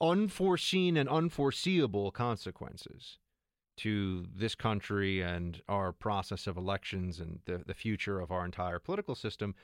unforeseen 0.00 0.96
and 0.96 1.08
unforeseeable 1.08 2.10
consequences 2.10 3.18
to 3.76 4.26
this 4.34 4.54
country 4.54 5.20
and 5.20 5.62
our 5.68 5.92
process 5.92 6.46
of 6.46 6.56
elections 6.56 7.20
and 7.20 7.40
the, 7.46 7.62
the 7.66 7.74
future 7.74 8.20
of 8.20 8.30
our 8.30 8.44
entire 8.44 8.78
political 8.78 9.14
system 9.14 9.54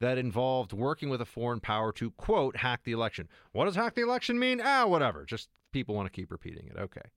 that 0.00 0.16
involved 0.16 0.72
working 0.72 1.10
with 1.10 1.20
a 1.20 1.26
foreign 1.26 1.60
power 1.60 1.92
to, 1.92 2.10
quote, 2.12 2.56
hack 2.56 2.82
the 2.84 2.92
election. 2.92 3.28
What 3.52 3.64
does 3.64 3.74
hack 3.74 3.94
the 3.94 4.02
election 4.02 4.38
mean? 4.38 4.60
Ah, 4.62 4.86
whatever. 4.86 5.24
Just 5.24 5.48
people 5.72 5.94
want 5.94 6.06
to 6.06 6.12
keep 6.12 6.30
repeating 6.30 6.68
it. 6.68 6.78
Okay. 6.78 7.10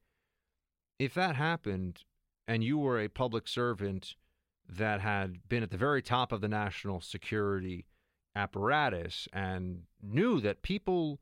If 0.99 1.13
that 1.13 1.35
happened 1.35 2.03
and 2.47 2.63
you 2.63 2.77
were 2.77 2.99
a 2.99 3.07
public 3.07 3.47
servant 3.47 4.15
that 4.67 5.01
had 5.01 5.47
been 5.47 5.63
at 5.63 5.71
the 5.71 5.77
very 5.77 6.01
top 6.01 6.31
of 6.31 6.41
the 6.41 6.47
national 6.47 7.01
security 7.01 7.85
apparatus 8.35 9.27
and 9.33 9.83
knew 10.01 10.39
that 10.41 10.61
people 10.61 11.19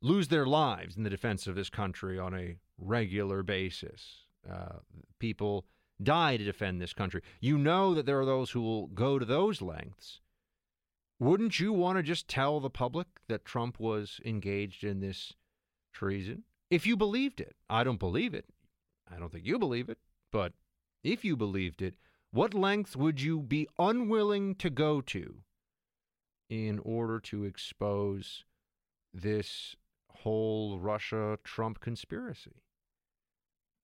lose 0.00 0.28
their 0.28 0.46
lives 0.46 0.96
in 0.96 1.04
the 1.04 1.10
defense 1.10 1.46
of 1.46 1.54
this 1.54 1.70
country 1.70 2.18
on 2.18 2.34
a 2.34 2.56
regular 2.78 3.42
basis. 3.42 4.26
Uh, 4.50 4.78
people 5.18 5.64
die 6.02 6.36
to 6.36 6.44
defend 6.44 6.80
this 6.80 6.92
country. 6.92 7.22
You 7.40 7.56
know 7.56 7.94
that 7.94 8.06
there 8.06 8.20
are 8.20 8.26
those 8.26 8.50
who 8.50 8.60
will 8.60 8.88
go 8.88 9.18
to 9.18 9.24
those 9.24 9.62
lengths. 9.62 10.20
Wouldn't 11.20 11.60
you 11.60 11.72
want 11.72 11.98
to 11.98 12.02
just 12.02 12.26
tell 12.26 12.58
the 12.58 12.70
public 12.70 13.06
that 13.28 13.44
Trump 13.44 13.78
was 13.78 14.20
engaged 14.24 14.82
in 14.82 15.00
this 15.00 15.34
treason? 15.92 16.42
If 16.68 16.86
you 16.86 16.96
believed 16.96 17.40
it. 17.40 17.54
I 17.70 17.84
don't 17.84 18.00
believe 18.00 18.34
it. 18.34 18.46
I 19.14 19.18
don't 19.18 19.30
think 19.30 19.46
you 19.46 19.58
believe 19.58 19.88
it. 19.88 19.98
But 20.32 20.52
if 21.04 21.24
you 21.24 21.36
believed 21.36 21.80
it, 21.80 21.94
what 22.32 22.54
lengths 22.54 22.96
would 22.96 23.20
you 23.20 23.40
be 23.40 23.68
unwilling 23.78 24.54
to 24.56 24.70
go 24.70 25.00
to 25.02 25.36
in 26.52 26.78
order 26.80 27.18
to 27.18 27.44
expose 27.44 28.44
this 29.14 29.74
whole 30.16 30.78
Russia 30.78 31.38
Trump 31.44 31.80
conspiracy. 31.80 32.60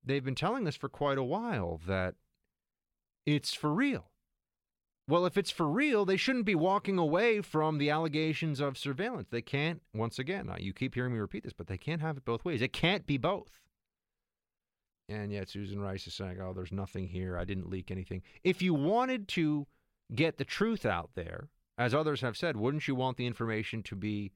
They've 0.04 0.24
been 0.24 0.34
telling 0.34 0.68
us 0.68 0.76
for 0.76 0.90
quite 0.90 1.16
a 1.16 1.22
while 1.22 1.80
that 1.86 2.16
it's 3.24 3.54
for 3.54 3.72
real. 3.72 4.10
Well, 5.08 5.24
if 5.24 5.38
it's 5.38 5.50
for 5.50 5.66
real, 5.66 6.04
they 6.04 6.18
shouldn't 6.18 6.44
be 6.44 6.54
walking 6.54 6.98
away 6.98 7.40
from 7.40 7.78
the 7.78 7.88
allegations 7.88 8.60
of 8.60 8.76
surveillance. 8.76 9.28
They 9.30 9.40
can't, 9.40 9.80
once 9.94 10.18
again, 10.18 10.54
you 10.58 10.74
keep 10.74 10.94
hearing 10.94 11.14
me 11.14 11.20
repeat 11.20 11.44
this, 11.44 11.54
but 11.54 11.68
they 11.68 11.78
can't 11.78 12.02
have 12.02 12.18
it 12.18 12.26
both 12.26 12.44
ways. 12.44 12.60
It 12.60 12.74
can't 12.74 13.06
be 13.06 13.16
both. 13.16 13.62
And 15.08 15.32
yet 15.32 15.48
Susan 15.48 15.80
Rice 15.80 16.06
is 16.06 16.12
saying, 16.12 16.36
oh, 16.38 16.52
there's 16.52 16.70
nothing 16.70 17.08
here. 17.08 17.38
I 17.38 17.44
didn't 17.44 17.70
leak 17.70 17.90
anything. 17.90 18.20
If 18.44 18.60
you 18.60 18.74
wanted 18.74 19.26
to 19.28 19.66
get 20.14 20.36
the 20.36 20.44
truth 20.44 20.84
out 20.84 21.12
there, 21.14 21.48
as 21.78 21.94
others 21.94 22.20
have 22.20 22.36
said, 22.36 22.56
wouldn't 22.56 22.88
you 22.88 22.94
want 22.96 23.16
the 23.16 23.26
information 23.26 23.82
to 23.84 23.94
be 23.94 24.32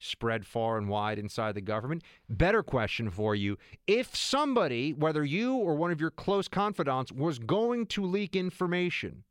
spread 0.00 0.44
far 0.44 0.76
and 0.76 0.88
wide 0.88 1.18
inside 1.18 1.54
the 1.54 1.60
government? 1.60 2.02
Better 2.28 2.62
question 2.62 3.08
for 3.08 3.36
you. 3.36 3.56
If 3.86 4.16
somebody, 4.16 4.92
whether 4.92 5.24
you 5.24 5.54
or 5.54 5.76
one 5.76 5.92
of 5.92 6.00
your 6.00 6.10
close 6.10 6.48
confidants, 6.48 7.12
was 7.12 7.38
going 7.38 7.86
to 7.86 8.04
leak 8.04 8.34
information, 8.34 9.22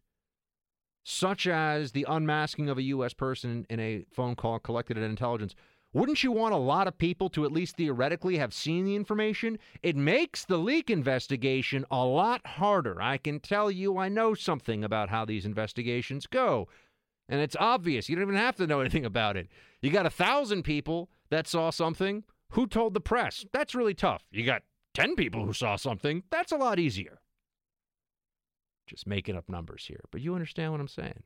such 1.03 1.45
as 1.45 1.91
the 1.91 2.05
unmasking 2.07 2.69
of 2.69 2.77
a 2.77 2.83
U.S. 2.83 3.13
person 3.13 3.65
in 3.69 3.81
a 3.81 4.05
phone 4.09 4.35
call 4.35 4.59
collected 4.59 4.97
at 4.97 5.03
intelligence, 5.03 5.53
wouldn't 5.93 6.23
you 6.23 6.31
want 6.31 6.53
a 6.53 6.57
lot 6.57 6.87
of 6.87 6.97
people 6.97 7.29
to 7.31 7.43
at 7.43 7.51
least 7.51 7.75
theoretically 7.75 8.37
have 8.37 8.53
seen 8.53 8.85
the 8.85 8.95
information? 8.95 9.59
It 9.83 9.97
makes 9.97 10.45
the 10.45 10.57
leak 10.57 10.89
investigation 10.89 11.83
a 11.91 12.05
lot 12.05 12.47
harder. 12.47 13.01
I 13.01 13.17
can 13.17 13.41
tell 13.41 13.69
you 13.69 13.97
I 13.97 14.07
know 14.07 14.33
something 14.33 14.85
about 14.85 15.09
how 15.09 15.25
these 15.25 15.45
investigations 15.45 16.27
go. 16.27 16.69
And 17.31 17.39
it's 17.39 17.55
obvious. 17.57 18.09
You 18.09 18.15
don't 18.17 18.23
even 18.23 18.35
have 18.35 18.57
to 18.57 18.67
know 18.67 18.81
anything 18.81 19.05
about 19.05 19.37
it. 19.37 19.47
You 19.81 19.89
got 19.89 20.05
a 20.05 20.09
thousand 20.11 20.63
people 20.63 21.09
that 21.29 21.47
saw 21.47 21.69
something. 21.69 22.25
Who 22.51 22.67
told 22.67 22.93
the 22.93 22.99
press? 22.99 23.45
That's 23.53 23.73
really 23.73 23.93
tough. 23.93 24.25
You 24.31 24.45
got 24.45 24.63
10 24.93 25.15
people 25.15 25.45
who 25.45 25.53
saw 25.53 25.77
something. 25.77 26.23
That's 26.29 26.51
a 26.51 26.57
lot 26.57 26.77
easier. 26.77 27.21
Just 28.85 29.07
making 29.07 29.37
up 29.37 29.47
numbers 29.47 29.85
here. 29.87 30.01
But 30.11 30.19
you 30.19 30.35
understand 30.35 30.73
what 30.73 30.81
I'm 30.81 30.89
saying. 30.89 31.23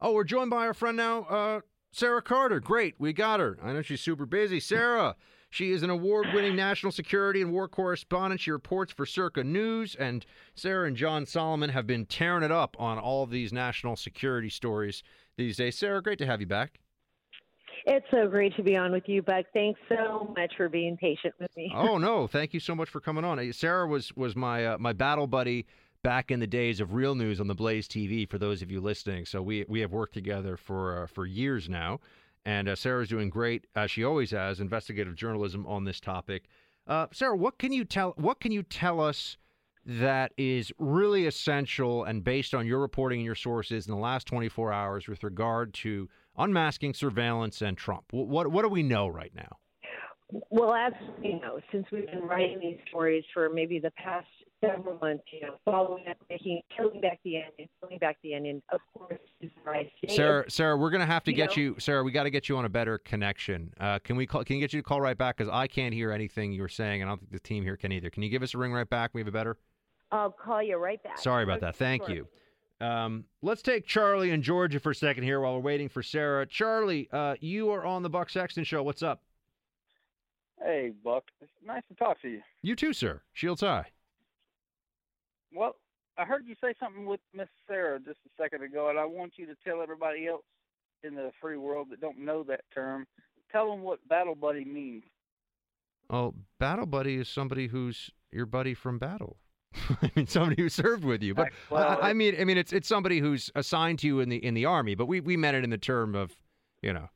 Oh, 0.00 0.12
we're 0.12 0.24
joined 0.24 0.50
by 0.50 0.66
our 0.66 0.74
friend 0.74 0.96
now, 0.96 1.24
uh, 1.24 1.60
Sarah 1.92 2.22
Carter. 2.22 2.58
Great. 2.58 2.94
We 2.98 3.12
got 3.12 3.40
her. 3.40 3.58
I 3.62 3.74
know 3.74 3.82
she's 3.82 4.00
super 4.00 4.24
busy. 4.24 4.58
Sarah. 4.58 5.16
She 5.50 5.70
is 5.70 5.82
an 5.82 5.90
award 5.90 6.26
winning 6.34 6.56
national 6.56 6.92
security 6.92 7.40
and 7.40 7.52
war 7.52 7.68
correspondent. 7.68 8.40
She 8.40 8.50
reports 8.50 8.92
for 8.92 9.06
Circa 9.06 9.44
News, 9.44 9.94
and 9.94 10.26
Sarah 10.54 10.86
and 10.86 10.96
John 10.96 11.24
Solomon 11.24 11.70
have 11.70 11.86
been 11.86 12.04
tearing 12.06 12.42
it 12.42 12.52
up 12.52 12.76
on 12.78 12.98
all 12.98 13.22
of 13.22 13.30
these 13.30 13.52
national 13.52 13.96
security 13.96 14.50
stories 14.50 15.02
these 15.36 15.56
days. 15.56 15.78
Sarah, 15.78 16.02
great 16.02 16.18
to 16.18 16.26
have 16.26 16.40
you 16.40 16.46
back. 16.46 16.80
It's 17.88 18.06
so 18.10 18.26
great 18.26 18.54
to 18.56 18.62
be 18.64 18.76
on 18.76 18.90
with 18.90 19.04
you, 19.06 19.22
Buck. 19.22 19.46
Thanks 19.52 19.78
so 19.88 20.34
much 20.36 20.52
for 20.56 20.68
being 20.68 20.96
patient 20.96 21.34
with 21.38 21.56
me. 21.56 21.72
oh 21.74 21.98
no, 21.98 22.26
thank 22.26 22.52
you 22.52 22.60
so 22.60 22.74
much 22.74 22.88
for 22.88 23.00
coming 23.00 23.24
on. 23.24 23.52
Sarah 23.52 23.86
was 23.86 24.14
was 24.16 24.34
my 24.34 24.66
uh, 24.66 24.78
my 24.78 24.92
battle 24.92 25.28
buddy 25.28 25.66
back 26.02 26.30
in 26.30 26.40
the 26.40 26.46
days 26.46 26.80
of 26.80 26.94
real 26.94 27.14
news 27.14 27.40
on 27.40 27.46
the 27.46 27.54
Blaze 27.54 27.86
TV. 27.86 28.28
For 28.28 28.38
those 28.38 28.60
of 28.60 28.72
you 28.72 28.80
listening, 28.80 29.24
so 29.24 29.40
we 29.40 29.64
we 29.68 29.80
have 29.80 29.92
worked 29.92 30.14
together 30.14 30.56
for 30.56 31.04
uh, 31.04 31.06
for 31.06 31.26
years 31.26 31.68
now, 31.68 32.00
and 32.46 32.68
uh, 32.68 32.76
Sarah's 32.76 33.08
doing 33.08 33.28
great 33.28 33.66
as 33.74 33.90
she 33.90 34.04
always 34.04 34.30
has 34.30 34.60
investigative 34.60 35.16
journalism 35.16 35.66
on 35.66 35.84
this 35.84 36.00
topic. 36.00 36.44
Uh, 36.86 37.08
Sarah, 37.12 37.36
what 37.36 37.58
can 37.58 37.72
you 37.72 37.84
tell? 37.84 38.14
What 38.16 38.40
can 38.40 38.52
you 38.52 38.62
tell 38.62 39.00
us? 39.00 39.36
that 39.88 40.32
is 40.36 40.72
really 40.78 41.26
essential 41.26 42.02
and 42.02 42.24
based 42.24 42.54
on 42.54 42.66
your 42.66 42.80
reporting 42.80 43.20
and 43.20 43.24
your 43.24 43.36
sources 43.36 43.86
in 43.86 43.94
the 43.94 44.00
last 44.00 44.26
24 44.26 44.72
hours 44.72 45.06
with 45.06 45.22
regard 45.22 45.72
to 45.72 46.08
unmasking 46.36 46.92
surveillance 46.92 47.62
and 47.62 47.78
Trump? 47.78 48.06
What 48.10 48.50
what 48.50 48.62
do 48.62 48.68
we 48.68 48.82
know 48.82 49.06
right 49.06 49.32
now? 49.32 49.58
Well, 50.50 50.74
as 50.74 50.92
you 51.22 51.40
know, 51.40 51.60
since 51.70 51.86
we've 51.92 52.06
been 52.06 52.24
writing 52.24 52.58
these 52.60 52.78
stories 52.88 53.22
for 53.32 53.48
maybe 53.48 53.78
the 53.78 53.92
past 53.92 54.26
several 54.60 54.98
months, 54.98 55.22
you 55.32 55.42
know, 55.42 55.54
following 55.64 56.04
up, 56.10 56.16
making, 56.28 56.62
peeling 56.76 57.00
back 57.00 57.20
the 57.24 57.36
onion, 57.36 57.68
peeling 57.80 57.98
back 57.98 58.16
the 58.24 58.34
onion, 58.34 58.60
of 58.72 58.80
course, 58.92 59.20
right. 59.66 59.90
Sarah, 60.08 60.50
Sarah, 60.50 60.76
we're 60.76 60.90
gonna 60.90 61.06
have 61.06 61.24
to 61.24 61.30
you 61.30 61.36
get 61.36 61.56
know, 61.56 61.62
you, 61.62 61.76
Sarah. 61.78 62.02
We 62.02 62.12
got 62.12 62.22
to 62.24 62.30
get 62.30 62.48
you 62.48 62.56
on 62.56 62.64
a 62.64 62.68
better 62.68 62.98
connection. 62.98 63.72
Uh, 63.80 63.98
can 63.98 64.16
we 64.16 64.26
call? 64.26 64.44
Can 64.44 64.56
you 64.56 64.62
get 64.62 64.72
you 64.72 64.80
to 64.80 64.84
call 64.88 65.00
right 65.00 65.18
back? 65.18 65.36
Because 65.36 65.50
I 65.52 65.66
can't 65.66 65.92
hear 65.92 66.12
anything 66.12 66.52
you're 66.52 66.68
saying, 66.68 67.02
and 67.02 67.10
I 67.10 67.12
don't 67.12 67.18
think 67.20 67.32
the 67.32 67.40
team 67.40 67.62
here 67.62 67.76
can 67.76 67.92
either. 67.92 68.08
Can 68.10 68.22
you 68.22 68.28
give 68.30 68.42
us 68.42 68.54
a 68.54 68.58
ring 68.58 68.72
right 68.72 68.88
back? 68.88 69.10
We 69.12 69.20
have 69.20 69.28
a 69.28 69.32
better. 69.32 69.58
I'll 70.12 70.30
call 70.30 70.62
you 70.62 70.76
right 70.76 71.02
back. 71.02 71.18
Sorry 71.18 71.42
about 71.42 71.60
that. 71.60 71.76
Thank 71.76 72.06
Sure. 72.06 72.14
you. 72.14 72.28
Um, 72.86 73.24
let's 73.42 73.62
take 73.62 73.86
Charlie 73.86 74.30
in 74.30 74.42
Georgia 74.42 74.78
for 74.78 74.90
a 74.90 74.94
second 74.94 75.24
here 75.24 75.40
while 75.40 75.54
we're 75.54 75.60
waiting 75.60 75.88
for 75.88 76.02
Sarah. 76.02 76.46
Charlie, 76.46 77.08
uh, 77.10 77.34
you 77.40 77.70
are 77.70 77.84
on 77.84 78.02
the 78.02 78.10
Buck 78.10 78.28
Sexton 78.30 78.64
show. 78.64 78.82
What's 78.82 79.02
up? 79.02 79.22
Hey, 80.62 80.92
Buck. 81.02 81.24
It's 81.40 81.50
nice 81.64 81.82
to 81.88 81.94
talk 81.94 82.20
to 82.22 82.28
you. 82.28 82.42
You 82.62 82.76
too, 82.76 82.92
sir. 82.92 83.22
Shields 83.32 83.62
high. 83.62 83.86
Well, 85.52 85.76
I 86.18 86.24
heard 86.24 86.46
you 86.46 86.54
say 86.60 86.74
something 86.80 87.04
with 87.06 87.20
Miss 87.34 87.48
Sarah 87.68 87.98
just 87.98 88.18
a 88.26 88.42
second 88.42 88.62
ago, 88.62 88.88
and 88.88 88.98
I 88.98 89.04
want 89.04 89.34
you 89.36 89.46
to 89.46 89.54
tell 89.66 89.82
everybody 89.82 90.26
else 90.26 90.44
in 91.02 91.14
the 91.14 91.30
free 91.40 91.56
world 91.56 91.88
that 91.90 92.00
don't 92.00 92.18
know 92.18 92.42
that 92.44 92.62
term, 92.74 93.06
tell 93.52 93.70
them 93.70 93.82
what 93.82 94.06
battle 94.08 94.34
buddy 94.34 94.64
means. 94.64 95.04
Oh, 96.08 96.34
battle 96.58 96.86
buddy 96.86 97.16
is 97.16 97.28
somebody 97.28 97.66
who's 97.66 98.10
your 98.32 98.46
buddy 98.46 98.74
from 98.74 98.98
battle. 98.98 99.36
I 100.02 100.10
mean, 100.14 100.26
somebody 100.26 100.62
who 100.62 100.68
served 100.68 101.04
with 101.04 101.22
you. 101.22 101.34
But 101.34 101.50
Well, 101.68 101.98
I, 102.00 102.10
I 102.10 102.12
mean, 102.12 102.34
I 102.40 102.44
mean, 102.44 102.56
it's 102.56 102.72
it's 102.72 102.88
somebody 102.88 103.18
who's 103.18 103.50
assigned 103.54 103.98
to 104.00 104.06
you 104.06 104.20
in 104.20 104.28
the 104.28 104.36
in 104.36 104.54
the 104.54 104.64
army. 104.64 104.94
But 104.94 105.06
we 105.06 105.20
we 105.20 105.36
meant 105.36 105.56
it 105.56 105.64
in 105.64 105.70
the 105.70 105.78
term 105.78 106.14
of, 106.14 106.34
you 106.82 106.92
know, 106.92 107.08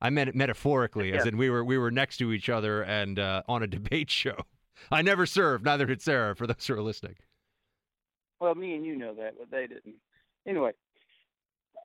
I 0.00 0.10
meant 0.10 0.28
it 0.28 0.34
metaphorically, 0.34 1.12
as 1.12 1.26
in 1.26 1.36
we 1.36 1.48
were 1.48 1.64
we 1.64 1.78
were 1.78 1.90
next 1.90 2.18
to 2.18 2.32
each 2.32 2.48
other 2.48 2.82
and 2.82 3.18
uh, 3.18 3.42
on 3.48 3.62
a 3.62 3.66
debate 3.68 4.10
show. 4.10 4.36
I 4.90 5.02
never 5.02 5.26
served, 5.26 5.64
neither 5.64 5.86
did 5.86 6.02
Sarah. 6.02 6.34
For 6.34 6.46
those 6.46 6.66
who 6.66 6.74
are 6.74 6.82
listening. 6.82 7.14
Well, 8.42 8.56
me 8.56 8.74
and 8.74 8.84
you 8.84 8.96
know 8.98 9.14
that, 9.14 9.34
but 9.38 9.52
they 9.52 9.68
didn't. 9.68 9.94
Anyway, 10.48 10.72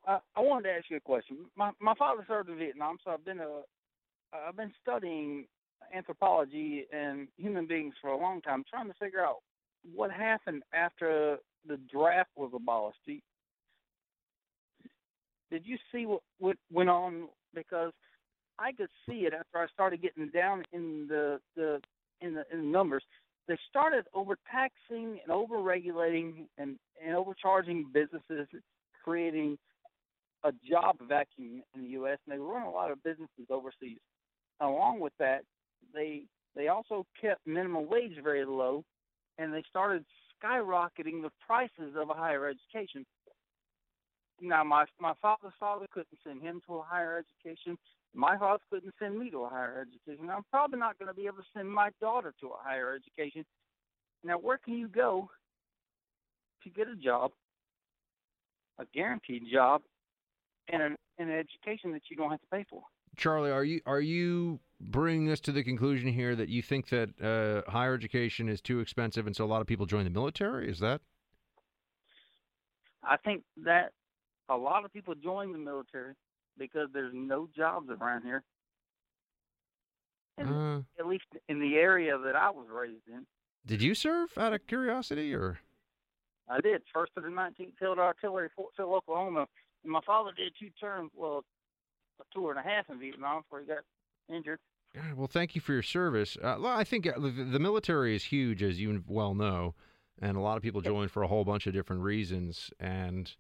I, 0.08 0.18
I 0.36 0.40
wanted 0.40 0.64
to 0.64 0.74
ask 0.76 0.86
you 0.90 0.98
a 0.98 1.02
question. 1.02 1.38
My 1.56 1.70
my 1.80 1.94
father 1.94 2.26
served 2.28 2.50
in 2.50 2.58
Vietnam, 2.58 2.98
so 3.06 3.12
I've 3.12 3.24
been 3.24 3.42
a 3.42 3.62
I've 4.34 4.58
been 4.58 4.74
studying 4.82 5.46
anthropology 5.94 6.88
and 6.92 7.28
human 7.38 7.68
beings 7.68 7.94
for 8.02 8.10
a 8.10 8.18
long 8.18 8.42
time, 8.42 8.64
trying 8.68 8.88
to 8.88 8.96
figure 9.00 9.24
out 9.24 9.38
what 9.94 10.10
happened 10.12 10.64
after 10.74 11.38
the 11.68 11.78
draft 11.94 12.32
was 12.36 12.52
abolished. 12.56 12.98
Do 13.06 13.14
you- 13.14 13.22
Did 15.52 15.64
you 15.64 15.78
see 15.92 16.08
what 16.08 16.24
what 16.40 16.58
went 16.72 16.90
on? 16.90 17.30
Because 17.54 17.94
I 18.58 18.72
could 18.72 18.90
see 19.08 19.28
it 19.28 19.34
after 19.36 19.60
I 19.60 19.68
started 19.68 20.02
getting 20.02 20.30
down 20.30 20.64
in 20.74 21.06
the 21.08 21.40
the 21.56 21.80
in 22.22 22.34
the 22.34 22.46
in 22.52 22.58
the 22.62 22.66
numbers. 22.80 23.04
They 23.48 23.58
started 23.70 24.06
overtaxing 24.14 25.20
and 25.24 25.30
overregulating 25.30 26.48
and 26.58 26.78
and 27.04 27.16
overcharging 27.16 27.86
businesses, 27.94 28.48
creating 29.04 29.58
a 30.44 30.52
job 30.70 30.98
vacuum 31.08 31.64
in 31.76 31.84
the 31.84 31.90
U.S. 31.90 32.18
and 32.26 32.36
they 32.36 32.40
run 32.40 32.64
a 32.64 32.72
lot 32.72 32.92
of 32.92 33.04
businesses 33.04 33.48
overseas. 33.50 34.00
Along 34.60 35.00
with 35.00 35.14
that, 35.20 35.44
they 35.94 36.24
they 36.56 36.68
also 36.68 37.06
kept 37.20 37.46
minimum 37.46 37.88
wage 37.88 38.18
very 38.24 38.46
low, 38.46 38.84
and 39.38 39.54
they 39.54 39.64
started 39.70 40.04
skyrocketing 40.44 41.22
the 41.22 41.32
prices 41.46 41.96
of 41.96 42.10
a 42.10 42.14
higher 42.14 42.48
education. 42.48 43.06
Now, 44.42 44.64
my 44.64 44.86
my 45.00 45.14
father's 45.22 45.54
father 45.60 45.88
couldn't 45.92 46.20
send 46.26 46.42
him 46.42 46.62
to 46.68 46.76
a 46.76 46.84
higher 46.84 47.24
education. 47.24 47.78
My 48.14 48.36
house 48.36 48.62
couldn't 48.72 48.94
send 49.00 49.20
me 49.20 49.30
to 49.32 49.44
a 49.44 49.50
higher 49.50 49.86
education. 49.88 50.30
I'm 50.30 50.44
probably 50.52 50.80
not 50.80 50.98
going 50.98 51.08
to 51.08 51.14
be 51.14 51.28
able 51.28 51.38
to 51.38 51.50
send 51.56 51.70
my 51.70 51.90
daughter 52.02 52.34
to 52.42 52.48
a 52.48 52.58
higher 52.58 52.96
education. 52.96 53.46
Now, 54.24 54.38
where 54.38 54.58
can 54.58 54.74
you 54.74 54.88
go 54.88 55.30
to 56.64 56.70
get 56.70 56.88
a 56.88 56.96
job, 56.96 57.32
a 58.80 58.86
guaranteed 58.94 59.44
job, 59.52 59.82
and 60.70 60.82
an, 60.82 60.96
and 61.20 61.30
an 61.30 61.38
education 61.38 61.92
that 61.94 62.02
you 62.10 62.18
don't 62.18 62.32
have 62.32 62.42
to 62.42 62.48
pay 62.52 62.66
for? 62.70 62.82
Charlie, 63.16 63.52
are 63.52 63.64
you 63.64 63.82
are 63.86 64.02
you 64.02 64.60
bringing 64.80 65.32
us 65.32 65.40
to 65.42 65.52
the 65.52 65.64
conclusion 65.64 66.12
here 66.12 66.36
that 66.36 66.50
you 66.50 66.62
think 66.62 66.90
that 66.90 67.10
uh, 67.22 67.70
higher 67.70 67.96
education 67.96 68.48
is 68.48 68.62
too 68.62 68.80
expensive, 68.80 69.26
and 69.26 69.36
so 69.36 69.44
a 69.44 69.48
lot 69.48 69.62
of 69.62 69.68
people 69.68 69.86
join 69.86 70.04
the 70.04 70.10
military? 70.12 70.70
Is 70.70 70.80
that? 70.80 71.02
I 73.04 73.18
think 73.18 73.44
that 73.64 73.92
a 74.50 74.56
lot 74.56 74.86
of 74.86 74.94
people 74.94 75.16
join 75.16 75.52
the 75.52 75.58
military 75.58 76.14
because 76.58 76.90
there's 76.94 77.14
no 77.14 77.48
jobs 77.56 77.90
around 77.90 78.24
here. 78.24 78.44
Uh, 80.40 80.82
at 81.00 81.08
least 81.08 81.26
in 81.50 81.60
the 81.60 81.76
area 81.76 82.16
that 82.16 82.36
I 82.36 82.52
was 82.52 82.68
raised 82.72 83.08
in. 83.08 83.26
did 83.66 83.82
you 83.82 83.96
serve 83.96 84.38
out 84.38 84.54
of 84.54 84.68
curiosity, 84.68 85.34
or? 85.34 85.58
I 86.48 86.62
did 86.62 86.84
first 86.94 87.12
to 87.16 87.22
the 87.22 87.28
19th 87.28 87.78
Field 87.80 87.98
Artillery, 87.98 88.50
Fort 88.56 88.70
Sill, 88.78 88.94
Oklahoma. 88.94 89.48
And 89.84 89.92
my 89.92 90.00
father 90.06 90.32
did 90.38 90.54
two 90.60 90.70
terms, 90.80 91.12
well, 91.16 91.44
a 92.20 92.24
tour 92.34 92.52
and 92.52 92.60
a 92.60 92.64
half 92.64 92.90
in 92.90 93.00
Vietnam 93.00 93.42
before 93.42 93.62
he 93.62 93.66
got 93.66 93.84
injured. 94.34 94.60
God, 94.96 95.14
Well, 95.16 95.28
thank 95.28 95.56
you 95.56 95.62
for 95.62 95.74
your 95.74 95.82
service. 95.82 96.38
Uh, 96.38 96.58
well, 96.60 96.78
I 96.78 96.84
think 96.84 97.08
uh, 97.08 97.20
the, 97.20 97.30
the 97.30 97.60
military 97.60 98.16
is 98.16 98.26
huge, 98.26 98.64
as 98.64 98.80
you 98.80 99.04
well 99.08 99.34
know, 99.34 99.76
and 100.22 100.38
a 100.38 100.40
lot 100.40 100.58
of 100.58 100.64
people 100.64 100.82
join 100.82 101.08
for 101.08 101.24
a 101.24 101.28
whole 101.28 101.46
bunch 101.46 101.68
of 101.68 101.74
different 101.74 102.04
reasons. 102.04 102.72
And 102.80 103.36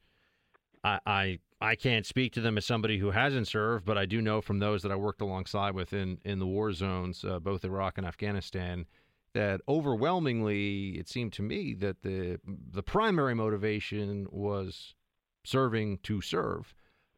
I, 0.83 0.99
I, 1.05 1.39
I 1.59 1.75
can't 1.75 2.05
speak 2.05 2.33
to 2.33 2.41
them 2.41 2.57
as 2.57 2.65
somebody 2.65 2.97
who 2.99 3.11
hasn't 3.11 3.47
served, 3.47 3.85
but 3.85 3.97
I 3.97 4.05
do 4.05 4.21
know 4.21 4.41
from 4.41 4.59
those 4.59 4.83
that 4.83 4.91
I 4.91 4.95
worked 4.95 5.21
alongside 5.21 5.73
with 5.75 5.93
in, 5.93 6.19
in 6.23 6.39
the 6.39 6.45
war 6.47 6.71
zones, 6.73 7.23
uh, 7.25 7.39
both 7.39 7.65
Iraq 7.65 7.97
and 7.97 8.05
Afghanistan, 8.07 8.85
that 9.33 9.61
overwhelmingly 9.67 10.97
it 10.97 11.07
seemed 11.07 11.33
to 11.33 11.41
me 11.41 11.73
that 11.75 12.01
the 12.01 12.39
the 12.71 12.81
primary 12.83 13.35
motivation 13.35 14.27
was 14.31 14.95
serving 15.43 15.99
to 16.03 16.21
serve. 16.21 16.73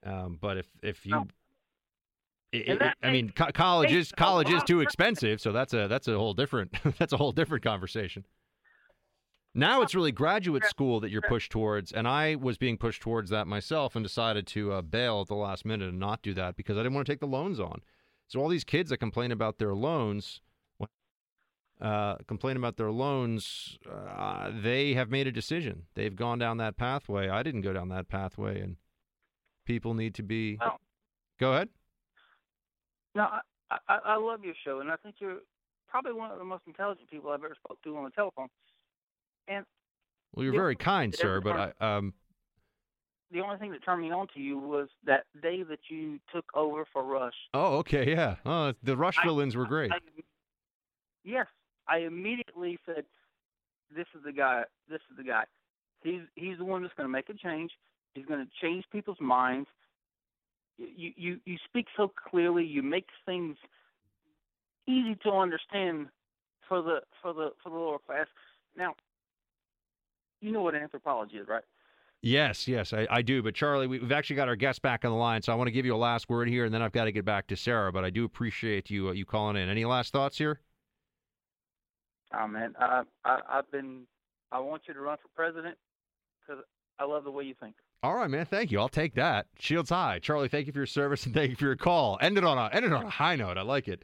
Um, 0.05 0.37
but 0.41 0.57
if 0.57 0.67
if 0.81 1.05
you 1.05 1.15
it- 2.51 2.67
it- 2.81 2.93
I 3.03 3.11
mean, 3.11 3.29
co- 3.29 3.51
college 3.53 3.91
is 3.91 4.11
college 4.11 4.49
is 4.49 4.63
too 4.63 4.81
expensive, 4.81 5.39
so 5.39 5.51
that's 5.51 5.73
a 5.73 5.87
that's 5.87 6.07
a 6.07 6.17
whole 6.17 6.33
different 6.33 6.73
that's 6.97 7.13
a 7.13 7.17
whole 7.17 7.31
different 7.31 7.63
conversation. 7.63 8.25
Now 9.55 9.81
it's 9.81 9.95
really 9.95 10.11
graduate 10.11 10.63
school 10.65 10.99
that 10.99 11.09
you're 11.09 11.21
pushed 11.23 11.51
towards, 11.51 11.91
and 11.91 12.07
I 12.07 12.35
was 12.35 12.57
being 12.57 12.77
pushed 12.77 13.01
towards 13.01 13.29
that 13.31 13.47
myself, 13.47 13.95
and 13.95 14.03
decided 14.05 14.45
to 14.47 14.71
uh, 14.73 14.81
bail 14.81 15.21
at 15.21 15.27
the 15.27 15.35
last 15.35 15.65
minute 15.65 15.89
and 15.89 15.99
not 15.99 16.21
do 16.21 16.33
that 16.35 16.55
because 16.55 16.77
I 16.77 16.81
didn't 16.81 16.93
want 16.93 17.07
to 17.07 17.11
take 17.11 17.19
the 17.19 17.25
loans 17.27 17.59
on. 17.59 17.81
So 18.27 18.39
all 18.39 18.47
these 18.47 18.63
kids 18.63 18.91
that 18.91 18.97
complain 18.97 19.31
about 19.31 19.57
their 19.57 19.73
loans, 19.73 20.41
uh, 21.81 22.15
complain 22.27 22.57
about 22.57 22.77
their 22.77 22.91
loans, 22.91 23.79
uh, 23.89 24.51
they 24.53 24.93
have 24.93 25.09
made 25.09 25.25
a 25.25 25.31
decision. 25.31 25.87
They've 25.95 26.15
gone 26.15 26.37
down 26.37 26.57
that 26.57 26.77
pathway. 26.77 27.29
I 27.29 27.41
didn't 27.41 27.61
go 27.61 27.73
down 27.73 27.89
that 27.89 28.07
pathway, 28.07 28.61
and 28.61 28.75
people 29.65 29.93
need 29.95 30.13
to 30.15 30.23
be. 30.23 30.57
Well- 30.59 30.79
Go 31.39 31.53
ahead. 31.53 31.69
No, 33.15 33.23
I, 33.23 33.77
I, 33.87 33.97
I 34.05 34.15
love 34.17 34.43
your 34.43 34.53
show, 34.65 34.81
and 34.81 34.91
I 34.91 34.97
think 34.97 35.15
you're 35.19 35.37
probably 35.87 36.11
one 36.13 36.29
of 36.31 36.37
the 36.37 36.43
most 36.43 36.63
intelligent 36.67 37.09
people 37.09 37.31
I've 37.31 37.43
ever 37.43 37.55
spoke 37.63 37.81
to 37.83 37.95
on 37.97 38.03
the 38.03 38.09
telephone. 38.11 38.47
And 39.49 39.65
Well, 40.33 40.45
you're 40.45 40.53
very 40.53 40.75
kind, 40.75 41.13
sir, 41.13 41.41
but 41.41 41.73
I 41.81 41.97
um. 41.97 42.13
the 43.31 43.41
only 43.41 43.57
thing 43.57 43.71
that 43.71 43.83
turned 43.83 44.01
me 44.01 44.11
on 44.11 44.27
to 44.35 44.39
you 44.39 44.57
was 44.57 44.87
that 45.05 45.25
day 45.41 45.63
that 45.63 45.79
you 45.89 46.19
took 46.33 46.45
over 46.53 46.85
for 46.93 47.03
Rush. 47.03 47.33
Oh, 47.53 47.77
okay, 47.79 48.09
yeah. 48.11 48.35
Oh, 48.45 48.73
the 48.83 48.95
Rush 48.95 49.17
I- 49.19 49.23
fill-ins 49.23 49.55
were 49.57 49.65
great. 49.65 49.91
I, 49.91 49.97
yes, 51.23 51.47
I 51.87 51.99
immediately 51.99 52.77
said, 52.85 53.05
"This 53.93 54.07
is 54.15 54.23
the 54.23 54.31
guy. 54.31 54.63
This 54.87 55.01
is 55.11 55.17
the 55.17 55.23
guy. 55.23 55.43
He's 56.03 56.21
he's 56.35 56.57
the 56.59 56.65
one 56.65 56.83
that's 56.83 56.93
going 56.93 57.07
to 57.07 57.11
make 57.11 57.29
a 57.29 57.33
change. 57.33 57.71
He's 58.13 58.25
going 58.25 58.45
to 58.45 58.51
change 58.61 58.85
people's 58.91 59.19
minds. 59.19 59.67
You 60.77 61.11
you 61.17 61.39
you 61.45 61.57
speak 61.67 61.87
so 61.97 62.07
clearly. 62.29 62.63
You 62.63 62.83
make 62.83 63.07
things 63.25 63.57
easy 64.87 65.15
to 65.23 65.31
understand 65.31 66.07
for 66.67 66.81
the 66.81 67.01
for 67.21 67.33
the 67.33 67.49
for 67.61 67.69
the 67.69 67.75
lower 67.75 67.99
class. 67.99 68.27
Now, 68.77 68.93
you 70.41 70.51
know 70.51 70.61
what 70.61 70.75
anthropology 70.75 71.37
is, 71.37 71.47
right? 71.47 71.63
Yes, 72.21 72.67
yes, 72.67 72.91
I, 72.91 73.07
I 73.09 73.21
do. 73.21 73.41
But 73.41 73.55
Charlie, 73.55 73.87
we- 73.87 73.99
we've 73.99 74.11
actually 74.11 74.35
got 74.35 74.47
our 74.49 74.55
guest 74.57 74.81
back 74.81 75.05
on 75.05 75.11
the 75.11 75.17
line, 75.17 75.41
so 75.41 75.53
I 75.53 75.55
want 75.55 75.67
to 75.67 75.71
give 75.71 75.85
you 75.85 75.95
a 75.95 75.97
last 75.97 76.29
word 76.29 76.49
here, 76.49 76.65
and 76.65 76.73
then 76.73 76.81
I've 76.81 76.91
got 76.91 77.05
to 77.05 77.11
get 77.13 77.23
back 77.23 77.47
to 77.47 77.55
Sarah. 77.55 77.91
But 77.93 78.03
I 78.03 78.09
do 78.09 78.25
appreciate 78.25 78.89
you 78.89 79.09
uh, 79.09 79.11
you 79.13 79.25
calling 79.25 79.55
in. 79.55 79.69
Any 79.69 79.85
last 79.85 80.11
thoughts 80.11 80.37
here? 80.37 80.59
Oh 82.33 82.47
man, 82.47 82.75
I, 82.79 83.03
I 83.25 83.39
I've 83.49 83.71
been. 83.71 84.01
I 84.51 84.59
want 84.59 84.83
you 84.87 84.93
to 84.93 84.99
run 84.99 85.17
for 85.21 85.27
president. 85.35 85.77
because 86.45 86.63
I 86.99 87.05
love 87.05 87.23
the 87.23 87.31
way 87.31 87.43
you 87.43 87.53
think. 87.59 87.75
All 88.03 88.15
right, 88.15 88.29
man. 88.29 88.45
Thank 88.45 88.71
you. 88.71 88.79
I'll 88.79 88.89
take 88.89 89.13
that. 89.15 89.47
Shields 89.59 89.89
high, 89.89 90.19
Charlie. 90.19 90.47
Thank 90.47 90.67
you 90.67 90.73
for 90.73 90.79
your 90.79 90.85
service 90.87 91.25
and 91.25 91.33
thank 91.35 91.49
you 91.51 91.55
for 91.55 91.65
your 91.65 91.75
call. 91.75 92.17
Ended 92.21 92.43
on 92.43 92.57
a 92.57 92.69
ended 92.73 92.93
on 92.93 93.05
a 93.05 93.09
high 93.09 93.35
note. 93.35 93.57
I 93.57 93.61
like 93.61 93.87
it. 93.87 94.03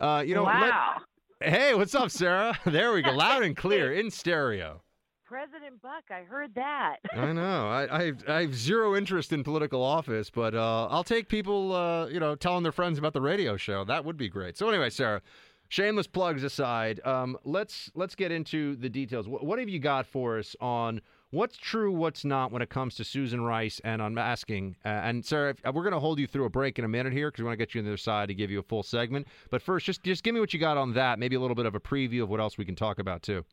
Uh, 0.00 0.22
you 0.26 0.34
know. 0.34 0.44
let- 0.44 0.54
Wow. 0.70 0.96
hey, 1.40 1.74
what's 1.74 1.94
up, 1.94 2.10
Sarah? 2.10 2.58
there 2.66 2.92
we 2.92 3.02
go, 3.02 3.10
loud 3.12 3.42
and 3.42 3.56
clear 3.56 3.92
in 4.00 4.10
stereo. 4.10 4.82
President 5.26 5.80
Buck, 5.80 6.04
I 6.10 6.22
heard 6.22 6.54
that. 6.54 6.96
I 7.16 7.32
know. 7.32 7.68
I, 7.68 7.98
I, 7.98 8.04
have, 8.04 8.24
I 8.28 8.40
have 8.42 8.54
zero 8.54 8.94
interest 8.94 9.32
in 9.32 9.42
political 9.42 9.82
office, 9.82 10.28
but 10.28 10.54
uh, 10.54 10.86
I'll 10.90 11.04
take 11.04 11.28
people, 11.28 11.72
uh, 11.72 12.06
you 12.08 12.20
know, 12.20 12.34
telling 12.34 12.62
their 12.62 12.72
friends 12.72 12.98
about 12.98 13.14
the 13.14 13.22
radio 13.22 13.56
show. 13.56 13.84
That 13.84 14.04
would 14.04 14.18
be 14.18 14.28
great. 14.28 14.58
So 14.58 14.68
anyway, 14.68 14.90
Sarah, 14.90 15.22
shameless 15.68 16.06
plugs 16.06 16.44
aside, 16.44 17.00
um, 17.06 17.38
let's 17.44 17.90
let's 17.94 18.14
get 18.14 18.32
into 18.32 18.76
the 18.76 18.88
details. 18.88 19.26
What, 19.26 19.44
what 19.44 19.58
have 19.58 19.68
you 19.68 19.78
got 19.78 20.06
for 20.06 20.38
us 20.38 20.54
on 20.60 21.00
what's 21.30 21.56
true, 21.56 21.90
what's 21.90 22.24
not 22.24 22.52
when 22.52 22.60
it 22.60 22.68
comes 22.68 22.94
to 22.96 23.04
Susan 23.04 23.40
Rice 23.40 23.80
and 23.82 24.02
unmasking? 24.02 24.76
Uh, 24.84 24.88
and 24.88 25.24
Sarah, 25.24 25.50
if, 25.50 25.74
we're 25.74 25.82
going 25.82 25.92
to 25.94 26.00
hold 26.00 26.18
you 26.18 26.26
through 26.26 26.44
a 26.44 26.50
break 26.50 26.78
in 26.78 26.84
a 26.84 26.88
minute 26.88 27.14
here 27.14 27.30
because 27.30 27.40
we 27.40 27.46
want 27.46 27.58
to 27.58 27.64
get 27.64 27.74
you 27.74 27.80
on 27.80 27.86
the 27.86 27.92
other 27.92 27.96
side 27.96 28.28
to 28.28 28.34
give 28.34 28.50
you 28.50 28.58
a 28.58 28.62
full 28.62 28.82
segment. 28.82 29.26
But 29.50 29.62
first, 29.62 29.86
just 29.86 30.02
just 30.02 30.22
give 30.22 30.34
me 30.34 30.40
what 30.40 30.52
you 30.52 30.60
got 30.60 30.76
on 30.76 30.92
that. 30.94 31.18
Maybe 31.18 31.34
a 31.34 31.40
little 31.40 31.56
bit 31.56 31.66
of 31.66 31.74
a 31.74 31.80
preview 31.80 32.22
of 32.22 32.28
what 32.28 32.40
else 32.40 32.58
we 32.58 32.64
can 32.64 32.76
talk 32.76 32.98
about 32.98 33.22
too. 33.22 33.44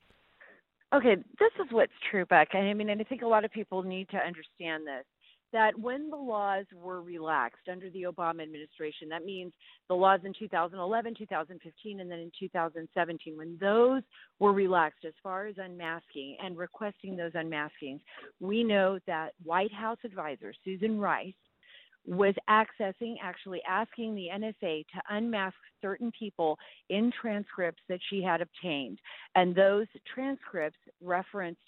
Okay, 0.94 1.16
this 1.40 1.52
is 1.60 1.72
what's 1.72 1.92
true, 2.10 2.26
Buck. 2.26 2.50
I 2.54 2.74
mean, 2.74 2.90
and 2.90 3.00
I 3.00 3.04
think 3.06 3.22
a 3.22 3.28
lot 3.28 3.46
of 3.46 3.52
people 3.52 3.82
need 3.82 4.10
to 4.10 4.18
understand 4.18 4.86
this 4.86 5.06
that 5.54 5.78
when 5.78 6.10
the 6.10 6.16
laws 6.16 6.66
were 6.74 7.02
relaxed 7.02 7.68
under 7.70 7.90
the 7.90 8.04
Obama 8.04 8.42
administration, 8.42 9.10
that 9.10 9.26
means 9.26 9.52
the 9.90 9.96
laws 9.96 10.22
in 10.24 10.34
2011, 10.38 11.16
2015, 11.18 12.00
and 12.00 12.10
then 12.12 12.20
in 12.20 12.32
2017, 12.40 13.38
when 13.38 13.58
those 13.60 14.02
were 14.40 14.54
relaxed 14.54 15.04
as 15.06 15.14
far 15.22 15.48
as 15.48 15.56
unmasking 15.58 16.38
and 16.44 16.58
requesting 16.58 17.18
those 17.18 17.34
unmaskings, 17.34 18.00
we 18.40 18.64
know 18.64 18.98
that 19.08 19.32
White 19.44 19.74
House 19.74 19.98
advisor 20.06 20.54
Susan 20.64 21.00
Rice 21.00 21.34
was 22.06 22.34
accessing, 22.50 23.16
actually 23.22 23.62
asking 23.68 24.16
the 24.16 24.28
NSA 24.34 24.86
to 24.88 25.02
unmask 25.10 25.56
certain 25.82 26.12
people 26.18 26.58
in 26.90 27.12
transcripts 27.22 27.82
that 27.90 28.00
she 28.10 28.24
had 28.24 28.42
obtained. 28.42 29.00
And 29.36 29.56
those 29.56 29.88
transcripts 30.14 30.80
referenced 31.02 31.62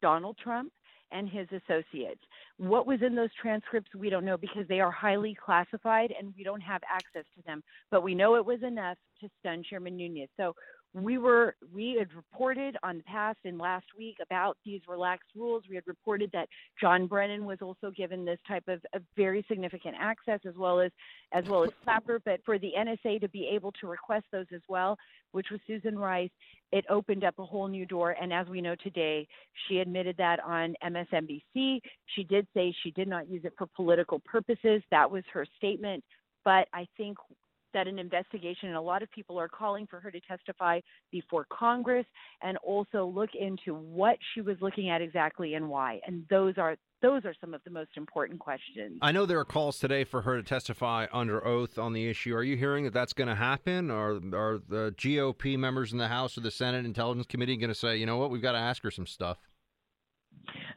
Donald 0.00 0.36
Trump 0.42 0.72
and 1.10 1.28
his 1.28 1.46
associates. 1.48 2.20
What 2.58 2.86
was 2.86 3.00
in 3.02 3.14
those 3.14 3.30
transcripts, 3.40 3.94
we 3.94 4.10
don't 4.10 4.24
know 4.24 4.36
because 4.36 4.66
they 4.68 4.80
are 4.80 4.90
highly 4.90 5.36
classified 5.42 6.12
and 6.18 6.34
we 6.36 6.44
don't 6.44 6.60
have 6.60 6.82
access 6.90 7.24
to 7.36 7.42
them. 7.46 7.62
But 7.90 8.02
we 8.02 8.14
know 8.14 8.36
it 8.36 8.44
was 8.44 8.62
enough 8.62 8.98
to 9.20 9.28
stun 9.40 9.62
Chairman 9.68 9.96
Nunes. 9.96 10.28
So 10.36 10.54
we 10.94 11.18
were 11.18 11.54
we 11.72 11.96
had 11.98 12.08
reported 12.14 12.76
on 12.82 12.98
the 12.98 13.02
past 13.04 13.38
and 13.44 13.58
last 13.58 13.86
week 13.96 14.16
about 14.22 14.56
these 14.64 14.80
relaxed 14.88 15.28
rules. 15.36 15.62
We 15.68 15.74
had 15.74 15.86
reported 15.86 16.30
that 16.32 16.48
John 16.80 17.06
Brennan 17.06 17.44
was 17.44 17.58
also 17.60 17.90
given 17.90 18.24
this 18.24 18.38
type 18.48 18.64
of, 18.68 18.80
of 18.94 19.02
very 19.16 19.44
significant 19.48 19.96
access 20.00 20.40
as 20.46 20.54
well 20.56 20.80
as 20.80 20.90
as 21.32 21.44
well 21.46 21.64
as 21.64 21.70
Clapper. 21.84 22.20
But 22.24 22.40
for 22.44 22.58
the 22.58 22.72
NSA 22.78 23.20
to 23.20 23.28
be 23.28 23.48
able 23.52 23.72
to 23.72 23.86
request 23.86 24.26
those 24.32 24.46
as 24.54 24.62
well, 24.68 24.96
which 25.32 25.48
was 25.50 25.60
Susan 25.66 25.98
Rice, 25.98 26.30
it 26.72 26.84
opened 26.88 27.24
up 27.24 27.34
a 27.38 27.44
whole 27.44 27.68
new 27.68 27.84
door. 27.84 28.16
And 28.20 28.32
as 28.32 28.46
we 28.48 28.60
know 28.62 28.74
today, 28.74 29.26
she 29.66 29.78
admitted 29.78 30.16
that 30.16 30.40
on 30.42 30.74
MSNBC. 30.82 31.80
She 32.14 32.24
did 32.24 32.46
say 32.54 32.74
she 32.82 32.92
did 32.92 33.08
not 33.08 33.28
use 33.28 33.44
it 33.44 33.52
for 33.58 33.66
political 33.76 34.20
purposes. 34.20 34.82
That 34.90 35.10
was 35.10 35.24
her 35.32 35.46
statement. 35.58 36.02
But 36.44 36.66
I 36.72 36.86
think 36.96 37.18
that 37.74 37.86
an 37.86 37.98
investigation, 37.98 38.68
and 38.68 38.76
a 38.76 38.80
lot 38.80 39.02
of 39.02 39.10
people 39.10 39.38
are 39.38 39.48
calling 39.48 39.86
for 39.86 40.00
her 40.00 40.10
to 40.10 40.20
testify 40.20 40.80
before 41.10 41.46
Congress 41.50 42.06
and 42.42 42.56
also 42.58 43.06
look 43.06 43.30
into 43.38 43.74
what 43.74 44.16
she 44.34 44.40
was 44.40 44.56
looking 44.60 44.90
at 44.90 45.02
exactly 45.02 45.54
and 45.54 45.68
why. 45.68 46.00
And 46.06 46.24
those 46.30 46.54
are 46.58 46.76
those 47.00 47.24
are 47.24 47.34
some 47.40 47.54
of 47.54 47.60
the 47.64 47.70
most 47.70 47.90
important 47.96 48.40
questions. 48.40 48.98
I 49.02 49.12
know 49.12 49.24
there 49.24 49.38
are 49.38 49.44
calls 49.44 49.78
today 49.78 50.02
for 50.02 50.22
her 50.22 50.36
to 50.36 50.42
testify 50.42 51.06
under 51.12 51.46
oath 51.46 51.78
on 51.78 51.92
the 51.92 52.08
issue. 52.08 52.34
Are 52.34 52.42
you 52.42 52.56
hearing 52.56 52.84
that 52.84 52.92
that's 52.92 53.12
going 53.12 53.28
to 53.28 53.36
happen? 53.36 53.90
Are 53.90 54.14
are 54.32 54.58
the 54.68 54.94
GOP 54.96 55.56
members 55.56 55.92
in 55.92 55.98
the 55.98 56.08
House 56.08 56.36
or 56.36 56.40
the 56.40 56.50
Senate 56.50 56.84
Intelligence 56.84 57.26
Committee 57.26 57.56
going 57.56 57.68
to 57.68 57.74
say, 57.74 57.96
you 57.96 58.06
know 58.06 58.16
what, 58.16 58.30
we've 58.30 58.42
got 58.42 58.52
to 58.52 58.58
ask 58.58 58.82
her 58.82 58.90
some 58.90 59.06
stuff? 59.06 59.38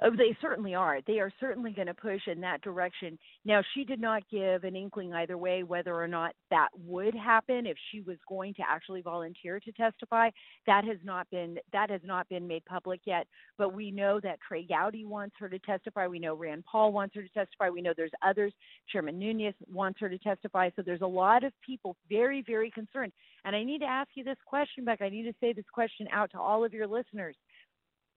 Oh, 0.04 0.10
they 0.15 0.36
certainly 0.41 0.74
are. 0.74 1.00
They 1.06 1.19
are 1.19 1.32
certainly 1.39 1.71
going 1.71 1.88
to 1.88 1.93
push 1.93 2.21
in 2.28 2.41
that 2.41 2.62
direction. 2.62 3.17
Now, 3.45 3.62
she 3.74 3.84
did 3.84 4.00
not 4.00 4.24
give 4.30 4.63
an 4.63 4.76
inkling 4.76 5.13
either 5.13 5.38
way 5.38 5.63
whether 5.63 5.95
or 5.95 6.08
not 6.08 6.34
that 6.50 6.69
would 6.86 7.13
happen 7.13 7.67
if 7.67 7.78
she 7.91 8.02
was 8.02 8.17
going 8.28 8.54
to 8.56 8.63
actually 8.67 9.02
volunteer 9.02 9.60
to 9.60 9.71
testify. 9.74 10.30
That 10.65 10.86
has 10.86 10.97
not 11.04 11.30
been 11.30 11.58
that 11.71 11.89
has 11.89 12.02
not 12.04 12.28
been 12.30 12.47
made 12.47 12.65
public 12.65 13.02
yet. 13.06 13.28
But 13.58 13.74
we 13.74 13.91
know 13.91 14.19
that 14.21 14.39
Trey 14.47 14.65
Gowdy 14.65 15.06
wants 15.06 15.36
her 15.39 15.50
to 15.50 15.60
testify. 15.60 16.08
We 16.08 16.19
know 16.19 16.36
Rand 16.36 16.63
Paul 16.69 16.91
wants 16.91 17.15
her 17.15 17.21
to 17.21 17.30
testify. 17.30 17.69
We 17.69 17.82
know 17.82 17.93
there's 17.95 18.12
others. 18.26 18.54
Chairman 18.91 19.19
Nunes 19.19 19.54
wants 19.71 20.00
her 20.00 20.10
to 20.10 20.17
testify. 20.17 20.69
So 20.76 20.82
there's 20.82 21.02
a 21.02 21.08
lot 21.08 21.43
of 21.43 21.54
people 21.65 21.95
very, 22.10 22.41
very 22.41 22.71
concerned. 22.71 23.12
And 23.45 23.56
I 23.56 23.63
need 23.63 23.80
to 23.80 23.86
ask 23.86 24.10
you 24.15 24.24
this 24.24 24.38
question, 24.45 24.86
Beck. 24.86 25.02
I 25.02 25.10
need 25.10 25.24
to 25.24 25.34
say 25.39 25.54
this 25.54 25.65
question 25.71 26.08
out 26.12 26.32
to 26.32 26.39
all 26.39 26.63
of 26.63 26.74
your 26.74 26.88
listeners 26.88 27.36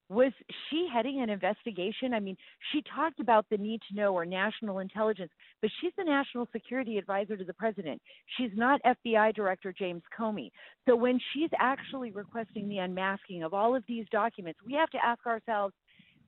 was 0.09 0.33
she 0.69 0.87
heading 0.93 1.23
an 1.23 1.31
investigation? 1.31 2.13
I 2.13 2.21
mean, 2.21 2.37
she 2.73 2.83
talked 2.95 3.21
about 3.21 3.47
the 3.51 3.57
need 3.57 3.81
to 3.89 3.97
know 3.97 4.13
or 4.13 4.27
national 4.27 4.81
intelligence, 4.81 5.31
but 5.63 5.71
she's 5.81 5.93
the 5.97 6.05
national 6.05 6.47
security 6.53 6.99
advisor 6.99 7.37
to 7.37 7.45
the 7.45 7.55
president. 7.55 8.01
She's 8.37 8.51
not 8.55 8.83
FBI 8.83 9.35
Director 9.35 9.75
James 9.77 10.03
Comey. 10.17 10.51
So 10.87 10.95
when 10.95 11.19
she's 11.33 11.51
actually 11.59 12.11
requesting 12.11 12.69
the 12.69 12.79
unmasking 12.79 13.43
of 13.43 13.55
all 13.55 13.75
of 13.75 13.83
these 13.89 14.07
documents, 14.13 14.61
we 14.65 14.75
have 14.75 14.91
to 14.91 15.05
ask 15.05 15.27
ourselves 15.27 15.75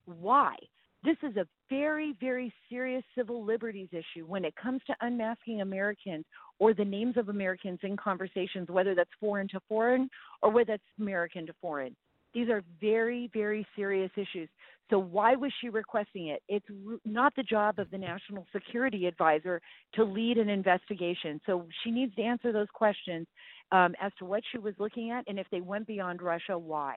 why. 0.07 0.55
This 1.05 1.17
is 1.23 1.37
a 1.37 1.47
very, 1.69 2.15
very 2.19 2.53
serious 2.69 3.05
civil 3.17 3.45
liberties 3.45 3.89
issue 3.93 4.27
when 4.27 4.45
it 4.45 4.55
comes 4.57 4.81
to 4.87 4.97
unmasking 5.03 5.61
Americans 5.61 6.25
or 6.59 6.75
the 6.75 6.85
names 6.85 7.17
of 7.17 7.29
Americans 7.29 7.79
in 7.83 7.97
conversations, 7.97 8.69
whether 8.69 8.95
that's 8.95 9.11
foreign 9.21 9.47
to 9.49 9.61
foreign 9.69 10.09
or 10.43 10.51
whether 10.51 10.73
that's 10.73 10.83
American 10.99 11.47
to 11.47 11.53
foreign. 11.61 11.95
These 12.37 12.51
are 12.51 12.63
very, 12.83 13.31
very 13.33 13.67
serious 13.75 14.11
issues. 14.15 14.51
So, 14.91 14.99
why 14.99 15.37
was 15.37 15.51
she 15.59 15.71
requesting 15.71 16.29
it? 16.29 16.43
It's 16.49 16.67
not 17.07 17.35
the 17.35 17.43
job 17.43 17.79
of 17.79 17.91
the 17.91 17.97
National 17.97 18.45
Security 18.53 19.07
Advisor 19.07 19.63
to 19.95 20.05
lead 20.05 20.37
an 20.37 20.51
investigation. 20.51 21.41
So, 21.47 21.67
she 21.83 21.91
needs 21.91 22.15
to 22.17 22.23
answer 22.23 22.53
those 22.53 22.69
questions 22.75 23.27
um, 23.73 23.95
as 23.99 24.13
to 24.19 24.27
what 24.27 24.43
she 24.53 24.59
was 24.59 24.75
looking 24.79 25.11
at 25.13 25.25
and 25.27 25.39
if 25.39 25.47
they 25.51 25.63
went 25.63 25.87
beyond 25.87 26.21
Russia, 26.21 26.59
why. 26.59 26.97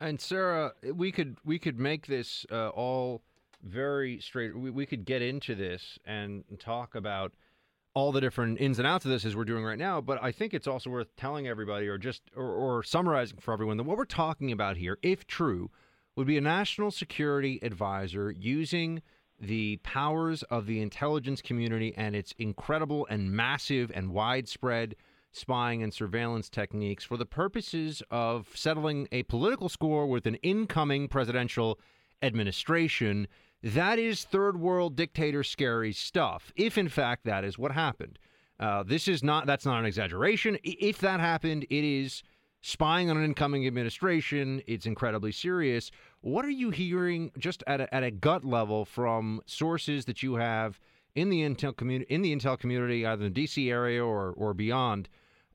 And 0.00 0.18
Sarah, 0.18 0.72
we 0.94 1.12
could 1.12 1.36
we 1.44 1.58
could 1.58 1.78
make 1.78 2.06
this 2.06 2.46
uh, 2.50 2.70
all 2.70 3.20
very 3.62 4.18
straight. 4.18 4.56
We, 4.56 4.70
we 4.70 4.86
could 4.86 5.04
get 5.04 5.20
into 5.20 5.54
this 5.54 5.98
and 6.06 6.42
talk 6.58 6.94
about 6.94 7.34
all 7.94 8.12
the 8.12 8.20
different 8.20 8.60
ins 8.60 8.78
and 8.78 8.86
outs 8.86 9.04
of 9.04 9.10
this 9.10 9.24
as 9.24 9.36
we're 9.36 9.44
doing 9.44 9.64
right 9.64 9.78
now. 9.78 10.00
But 10.00 10.22
I 10.22 10.32
think 10.32 10.52
it's 10.52 10.66
also 10.66 10.90
worth 10.90 11.14
telling 11.16 11.46
everybody, 11.46 11.86
or 11.88 11.96
just 11.96 12.22
or, 12.36 12.46
or 12.46 12.82
summarizing 12.82 13.38
for 13.38 13.54
everyone, 13.54 13.76
that 13.76 13.84
what 13.84 13.96
we're 13.96 14.04
talking 14.04 14.52
about 14.52 14.76
here, 14.76 14.98
if 15.02 15.26
true, 15.26 15.70
would 16.16 16.26
be 16.26 16.36
a 16.36 16.40
national 16.40 16.90
security 16.90 17.58
advisor 17.62 18.30
using 18.30 19.02
the 19.40 19.76
powers 19.78 20.42
of 20.44 20.66
the 20.66 20.80
intelligence 20.80 21.42
community 21.42 21.92
and 21.96 22.14
its 22.14 22.34
incredible 22.38 23.06
and 23.10 23.32
massive 23.32 23.90
and 23.94 24.12
widespread 24.12 24.94
spying 25.32 25.82
and 25.82 25.92
surveillance 25.92 26.48
techniques 26.48 27.02
for 27.02 27.16
the 27.16 27.26
purposes 27.26 28.02
of 28.10 28.48
settling 28.54 29.08
a 29.10 29.24
political 29.24 29.68
score 29.68 30.06
with 30.06 30.26
an 30.26 30.36
incoming 30.36 31.08
presidential 31.08 31.80
administration. 32.22 33.26
That 33.64 33.98
is 33.98 34.24
third 34.24 34.60
world 34.60 34.94
dictator 34.94 35.42
scary 35.42 35.94
stuff, 35.94 36.52
if 36.54 36.76
in 36.76 36.90
fact 36.90 37.24
that 37.24 37.44
is 37.44 37.58
what 37.58 37.72
happened. 37.72 38.18
Uh, 38.60 38.82
this 38.82 39.08
is 39.08 39.22
not, 39.22 39.46
that's 39.46 39.64
not 39.64 39.78
an 39.78 39.86
exaggeration. 39.86 40.58
If 40.62 40.98
that 40.98 41.18
happened, 41.18 41.64
it 41.70 41.82
is 41.82 42.22
spying 42.60 43.08
on 43.08 43.16
an 43.16 43.24
incoming 43.24 43.66
administration. 43.66 44.60
It's 44.66 44.84
incredibly 44.84 45.32
serious. 45.32 45.90
What 46.20 46.44
are 46.44 46.50
you 46.50 46.70
hearing 46.70 47.32
just 47.38 47.64
at 47.66 47.80
a, 47.80 47.92
at 47.94 48.04
a 48.04 48.10
gut 48.10 48.44
level 48.44 48.84
from 48.84 49.40
sources 49.46 50.04
that 50.04 50.22
you 50.22 50.34
have 50.34 50.78
in 51.14 51.30
the 51.30 51.40
intel 51.40 51.74
community, 51.74 52.14
in 52.14 52.20
the 52.20 52.36
intel 52.36 52.58
community, 52.58 53.06
either 53.06 53.24
in 53.24 53.32
the 53.32 53.44
DC 53.46 53.70
area 53.70 54.04
or, 54.04 54.34
or 54.36 54.52
beyond? 54.52 55.08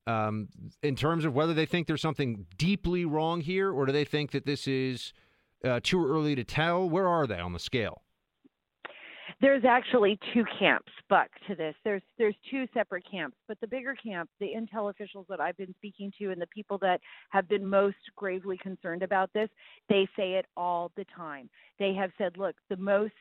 Um, 0.07 0.47
in 0.81 0.95
terms 0.95 1.25
of 1.25 1.35
whether 1.35 1.53
they 1.53 1.67
think 1.67 1.85
there's 1.85 2.01
something 2.01 2.47
deeply 2.57 3.05
wrong 3.05 3.41
here, 3.41 3.71
or 3.71 3.85
do 3.85 3.91
they 3.91 4.05
think 4.05 4.31
that 4.31 4.47
this 4.47 4.67
is 4.67 5.13
uh, 5.63 5.79
too 5.81 6.05
early 6.05 6.35
to 6.35 6.43
tell? 6.43 6.89
Where 6.89 7.07
are 7.07 7.27
they 7.27 7.39
on 7.39 7.53
the 7.53 7.59
scale? 7.59 8.01
There's 9.41 9.63
actually 9.63 10.19
two 10.33 10.43
camps, 10.59 10.91
Buck, 11.07 11.29
to 11.47 11.55
this. 11.55 11.73
There's 11.85 12.01
there's 12.17 12.35
two 12.51 12.65
separate 12.73 13.05
camps, 13.09 13.37
but 13.47 13.57
the 13.61 13.67
bigger 13.67 13.95
camp, 13.95 14.29
the 14.39 14.47
intel 14.47 14.89
officials 14.89 15.27
that 15.29 15.39
I've 15.39 15.55
been 15.55 15.73
speaking 15.77 16.11
to, 16.19 16.31
and 16.31 16.41
the 16.41 16.47
people 16.47 16.77
that 16.79 16.99
have 17.29 17.47
been 17.47 17.65
most 17.65 17.95
gravely 18.17 18.57
concerned 18.57 19.01
about 19.01 19.31
this, 19.33 19.49
they 19.87 20.07
say 20.17 20.33
it 20.33 20.45
all 20.57 20.91
the 20.97 21.05
time. 21.15 21.49
They 21.77 21.93
have 21.93 22.11
said, 22.17 22.37
look, 22.37 22.55
the 22.69 22.75
most 22.75 23.13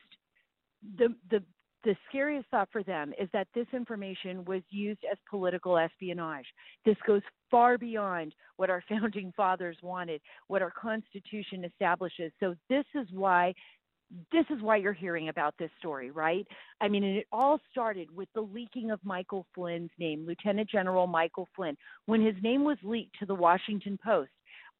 the 0.97 1.14
the 1.30 1.43
the 1.85 1.97
scariest 2.09 2.49
thought 2.51 2.68
for 2.72 2.83
them 2.83 3.12
is 3.18 3.29
that 3.33 3.49
this 3.55 3.66
information 3.72 4.45
was 4.45 4.62
used 4.70 5.01
as 5.11 5.18
political 5.31 5.79
espionage. 5.79 6.47
This 6.85 6.97
goes 7.07 7.22
far 7.51 7.79
beyond 7.79 8.35
what 8.57 8.70
our 8.70 8.83
founding 8.89 9.33
fathers 9.37 9.76
wanted, 9.83 10.20
what 10.49 10.62
our 10.62 10.72
Constitution 10.72 11.64
establishes. 11.64 12.33
So, 12.41 12.55
this 12.68 12.85
is 12.95 13.07
why 13.12 13.55
this 14.33 14.47
is 14.51 14.62
why 14.62 14.76
you're 14.76 14.95
hearing 14.95 15.29
about 15.29 15.55
this 15.59 15.70
story, 15.79 16.11
right? 16.11 16.47
I 16.81 16.89
mean, 16.89 17.05
it 17.05 17.26
all 17.31 17.61
started 17.70 18.09
with 18.14 18.29
the 18.35 18.41
leaking 18.41 18.91
of 18.91 19.01
Michael 19.05 19.47
Flynn's 19.55 19.91
name, 19.99 20.24
Lieutenant 20.26 20.70
General 20.70 21.07
Michael 21.07 21.47
Flynn. 21.55 21.76
When 22.07 22.24
his 22.24 22.35
name 22.43 22.64
was 22.64 22.79
leaked 22.83 23.18
to 23.18 23.26
the 23.26 23.35
Washington 23.35 23.99
Post, 24.03 24.31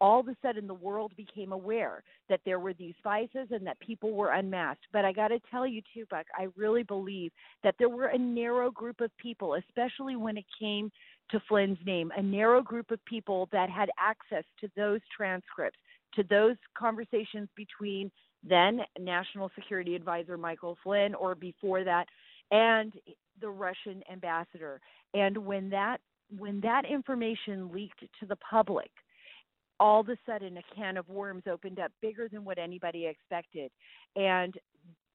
all 0.01 0.21
of 0.21 0.29
a 0.29 0.37
sudden 0.43 0.67
the 0.67 0.75
world 0.75 1.13
became 1.17 1.53
aware 1.53 2.03
that 2.29 2.41
there 2.45 2.61
were 2.61 2.73
these 2.75 2.95
vices 3.03 3.49
and 3.51 3.67
that 3.67 3.79
people 3.81 4.13
were 4.13 4.33
unmasked. 4.33 4.87
But 4.93 5.05
I 5.05 5.13
got 5.13 5.29
to 5.29 5.41
tell 5.51 5.67
you, 5.67 5.83
too, 5.95 6.05
Buck, 6.11 6.27
I 6.37 6.49
really 6.57 6.83
believe 6.83 7.33
that 7.65 7.75
there 7.79 7.89
were 7.89 8.07
a 8.07 8.19
narrow 8.19 8.71
group 8.71 9.01
of 9.01 9.11
people, 9.17 9.55
especially 9.55 10.17
when 10.17 10.37
it 10.37 10.45
came 10.59 10.91
to 11.31 11.41
Flynn's 11.49 11.79
name, 11.85 12.13
a 12.17 12.23
narrow 12.23 12.63
group 12.63 12.91
of 12.91 13.05
people 13.05 13.49
that 13.53 13.69
had 13.69 13.91
access 13.99 14.45
to 14.61 14.71
those 14.77 15.01
transcripts, 15.15 15.79
to 16.15 16.23
those 16.25 16.57
conversations 16.77 17.49
between 17.57 18.11
then 18.49 18.81
National 18.99 19.51
Security 19.55 19.95
Advisor 19.95 20.39
Michael 20.39 20.79
Flynn, 20.83 21.15
or 21.15 21.35
before 21.35 21.85
that, 21.85 22.07
and 22.51 22.93
the 23.41 23.49
Russian 23.49 24.03
ambassador. 24.11 24.81
And 25.15 25.37
when 25.37 25.71
that 25.71 26.01
when 26.37 26.61
that 26.61 26.83
information 26.85 27.71
leaked 27.73 28.01
to 28.21 28.27
the 28.27 28.37
public, 28.37 28.91
all 29.81 30.01
of 30.01 30.09
a 30.09 30.17
sudden 30.27 30.59
a 30.59 30.75
can 30.75 30.97
of 30.97 31.09
worms 31.09 31.45
opened 31.51 31.79
up 31.79 31.93
bigger 32.01 32.29
than 32.29 32.45
what 32.45 32.59
anybody 32.59 33.07
expected. 33.07 33.71
And 34.17 34.55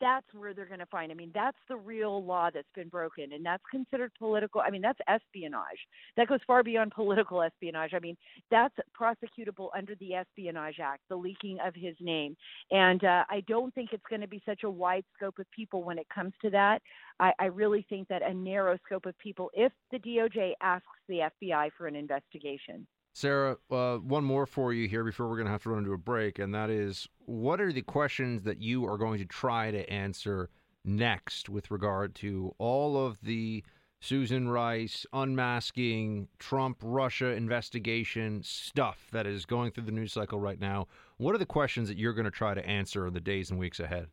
that's 0.04 0.26
where 0.34 0.54
they're 0.54 0.66
going 0.66 0.80
to 0.80 0.86
find. 0.88 1.12
I 1.12 1.16
mean, 1.16 1.32
that's 1.34 1.58
the 1.70 1.78
real 1.78 2.26
law 2.26 2.50
that's 2.54 2.68
been 2.76 2.90
broken, 2.90 3.32
and 3.32 3.46
that's 3.46 3.64
considered 3.72 4.12
political. 4.20 4.60
I 4.60 4.70
mean, 4.70 4.82
that's 4.82 5.00
espionage. 5.08 5.80
That 6.18 6.28
goes 6.28 6.42
far 6.46 6.62
beyond 6.62 6.92
political 6.92 7.42
espionage. 7.42 7.92
I 7.94 8.00
mean, 8.00 8.18
that's 8.52 8.76
prosecutable 9.00 9.70
under 9.76 9.96
the 9.96 10.14
Espionage 10.16 10.80
Act, 10.82 11.04
the 11.10 11.16
leaking 11.16 11.58
of 11.66 11.74
his 11.74 11.96
name. 12.02 12.36
And 12.70 13.02
uh, 13.04 13.24
I 13.30 13.44
don't 13.48 13.74
think 13.74 13.92
it's 13.94 14.04
going 14.10 14.22
to 14.22 14.28
be 14.28 14.42
such 14.46 14.64
a 14.64 14.70
wide 14.70 15.06
scope 15.16 15.40
of 15.40 15.50
people 15.52 15.84
when 15.84 15.98
it 15.98 16.08
comes 16.14 16.34
to 16.42 16.50
that. 16.50 16.82
I, 17.22 17.32
I 17.40 17.46
really 17.46 17.86
think 17.88 18.10
that 18.10 18.24
a 18.24 18.34
narrow 18.34 18.78
scope 18.86 19.06
of 19.06 19.18
people, 19.20 19.52
if 19.54 19.72
the 19.92 20.00
DOJ 20.00 20.52
asks 20.62 20.88
the 21.08 21.30
FBI 21.42 21.70
for 21.78 21.88
an 21.88 21.96
investigation. 21.96 22.86
Sarah, 23.16 23.58
uh, 23.70 23.98
one 23.98 24.24
more 24.24 24.48
for 24.48 24.74
you 24.74 24.88
here 24.88 25.04
before 25.04 25.30
we're 25.30 25.36
going 25.36 25.46
to 25.46 25.52
have 25.52 25.64
to 25.64 25.70
run 25.70 25.80
into 25.80 25.94
a 25.94 25.98
break, 25.98 26.40
and 26.40 26.54
that 26.54 26.72
is 26.72 27.08
what 27.26 27.62
are 27.62 27.72
the 27.72 27.84
questions 27.84 28.42
that 28.44 28.60
you 28.60 28.86
are 28.86 28.98
going 28.98 29.20
to 29.20 29.26
try 29.26 29.70
to 29.70 29.88
answer 29.90 30.50
next 30.84 31.48
with 31.48 31.70
regard 31.70 32.16
to 32.16 32.56
all 32.58 33.06
of 33.06 33.22
the 33.22 33.64
Susan 34.02 34.50
Rice 34.50 35.06
unmasking, 35.14 36.28
Trump 36.40 36.80
Russia 36.82 37.28
investigation 37.28 38.42
stuff 38.44 39.08
that 39.12 39.28
is 39.28 39.46
going 39.46 39.72
through 39.72 39.86
the 39.86 39.92
news 39.92 40.12
cycle 40.12 40.40
right 40.40 40.60
now? 40.60 40.88
What 41.18 41.36
are 41.36 41.38
the 41.38 41.46
questions 41.46 41.88
that 41.88 41.98
you're 41.98 42.14
going 42.14 42.26
to 42.26 42.32
try 42.32 42.56
to 42.56 42.66
answer 42.66 43.08
in 43.08 43.14
the 43.14 43.22
days 43.22 43.52
and 43.52 43.60
weeks 43.60 43.80
ahead? 43.80 44.08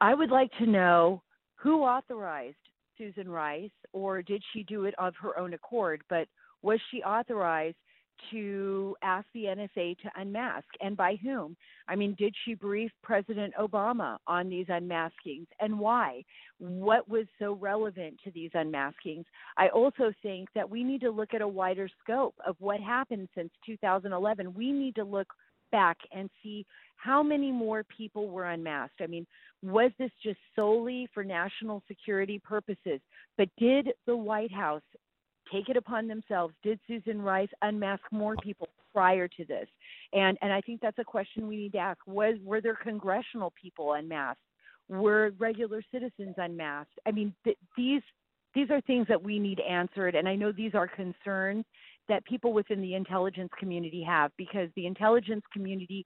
I 0.00 0.14
would 0.14 0.30
like 0.30 0.50
to 0.58 0.66
know 0.66 1.22
who 1.56 1.82
authorized 1.82 2.56
Susan 2.98 3.28
Rice, 3.28 3.70
or 3.92 4.22
did 4.22 4.42
she 4.52 4.64
do 4.64 4.84
it 4.84 4.94
of 4.98 5.14
her 5.20 5.38
own 5.38 5.54
accord? 5.54 6.02
But 6.08 6.26
was 6.64 6.80
she 6.90 7.02
authorized 7.02 7.76
to 8.30 8.96
ask 9.02 9.26
the 9.34 9.44
NSA 9.44 9.98
to 9.98 10.10
unmask 10.16 10.66
and 10.80 10.96
by 10.96 11.16
whom? 11.22 11.56
I 11.88 11.96
mean, 11.96 12.14
did 12.18 12.34
she 12.44 12.54
brief 12.54 12.90
President 13.02 13.52
Obama 13.60 14.16
on 14.26 14.48
these 14.48 14.66
unmaskings 14.68 15.46
and 15.60 15.78
why? 15.78 16.22
What 16.58 17.08
was 17.08 17.26
so 17.38 17.52
relevant 17.52 18.18
to 18.24 18.30
these 18.30 18.50
unmaskings? 18.54 19.24
I 19.58 19.68
also 19.68 20.12
think 20.22 20.48
that 20.54 20.68
we 20.68 20.84
need 20.84 21.02
to 21.02 21.10
look 21.10 21.34
at 21.34 21.42
a 21.42 21.48
wider 21.48 21.88
scope 22.02 22.34
of 22.46 22.56
what 22.60 22.80
happened 22.80 23.28
since 23.36 23.50
2011. 23.66 24.54
We 24.54 24.72
need 24.72 24.94
to 24.94 25.04
look 25.04 25.28
back 25.70 25.98
and 26.12 26.30
see 26.42 26.64
how 26.96 27.22
many 27.22 27.50
more 27.50 27.84
people 27.94 28.28
were 28.30 28.48
unmasked. 28.50 29.00
I 29.02 29.06
mean, 29.06 29.26
was 29.62 29.90
this 29.98 30.12
just 30.22 30.38
solely 30.56 31.08
for 31.12 31.24
national 31.24 31.82
security 31.88 32.40
purposes? 32.42 33.00
But 33.36 33.48
did 33.58 33.88
the 34.06 34.16
White 34.16 34.52
House 34.52 34.82
take 35.52 35.68
it 35.68 35.76
upon 35.76 36.08
themselves. 36.08 36.54
Did 36.62 36.78
Susan 36.86 37.20
Rice 37.20 37.48
unmask 37.62 38.02
more 38.10 38.36
people 38.42 38.68
prior 38.92 39.28
to 39.28 39.44
this? 39.44 39.68
And 40.12 40.38
and 40.42 40.52
I 40.52 40.60
think 40.60 40.80
that's 40.80 40.98
a 40.98 41.04
question 41.04 41.46
we 41.46 41.56
need 41.56 41.72
to 41.72 41.78
ask. 41.78 41.98
Was 42.06 42.36
were 42.44 42.60
there 42.60 42.76
congressional 42.76 43.52
people 43.60 43.94
unmasked? 43.94 44.40
Were 44.88 45.32
regular 45.38 45.82
citizens 45.92 46.34
unmasked? 46.36 46.98
I 47.06 47.10
mean, 47.10 47.34
th- 47.44 47.58
these 47.76 48.02
these 48.54 48.70
are 48.70 48.80
things 48.82 49.06
that 49.08 49.22
we 49.22 49.38
need 49.38 49.60
answered, 49.60 50.14
and 50.14 50.28
I 50.28 50.36
know 50.36 50.52
these 50.52 50.74
are 50.74 50.86
concerns 50.86 51.64
that 52.08 52.24
people 52.26 52.52
within 52.52 52.82
the 52.82 52.94
intelligence 52.94 53.50
community 53.58 54.02
have 54.02 54.30
because 54.36 54.68
the 54.76 54.86
intelligence 54.86 55.42
community 55.52 56.04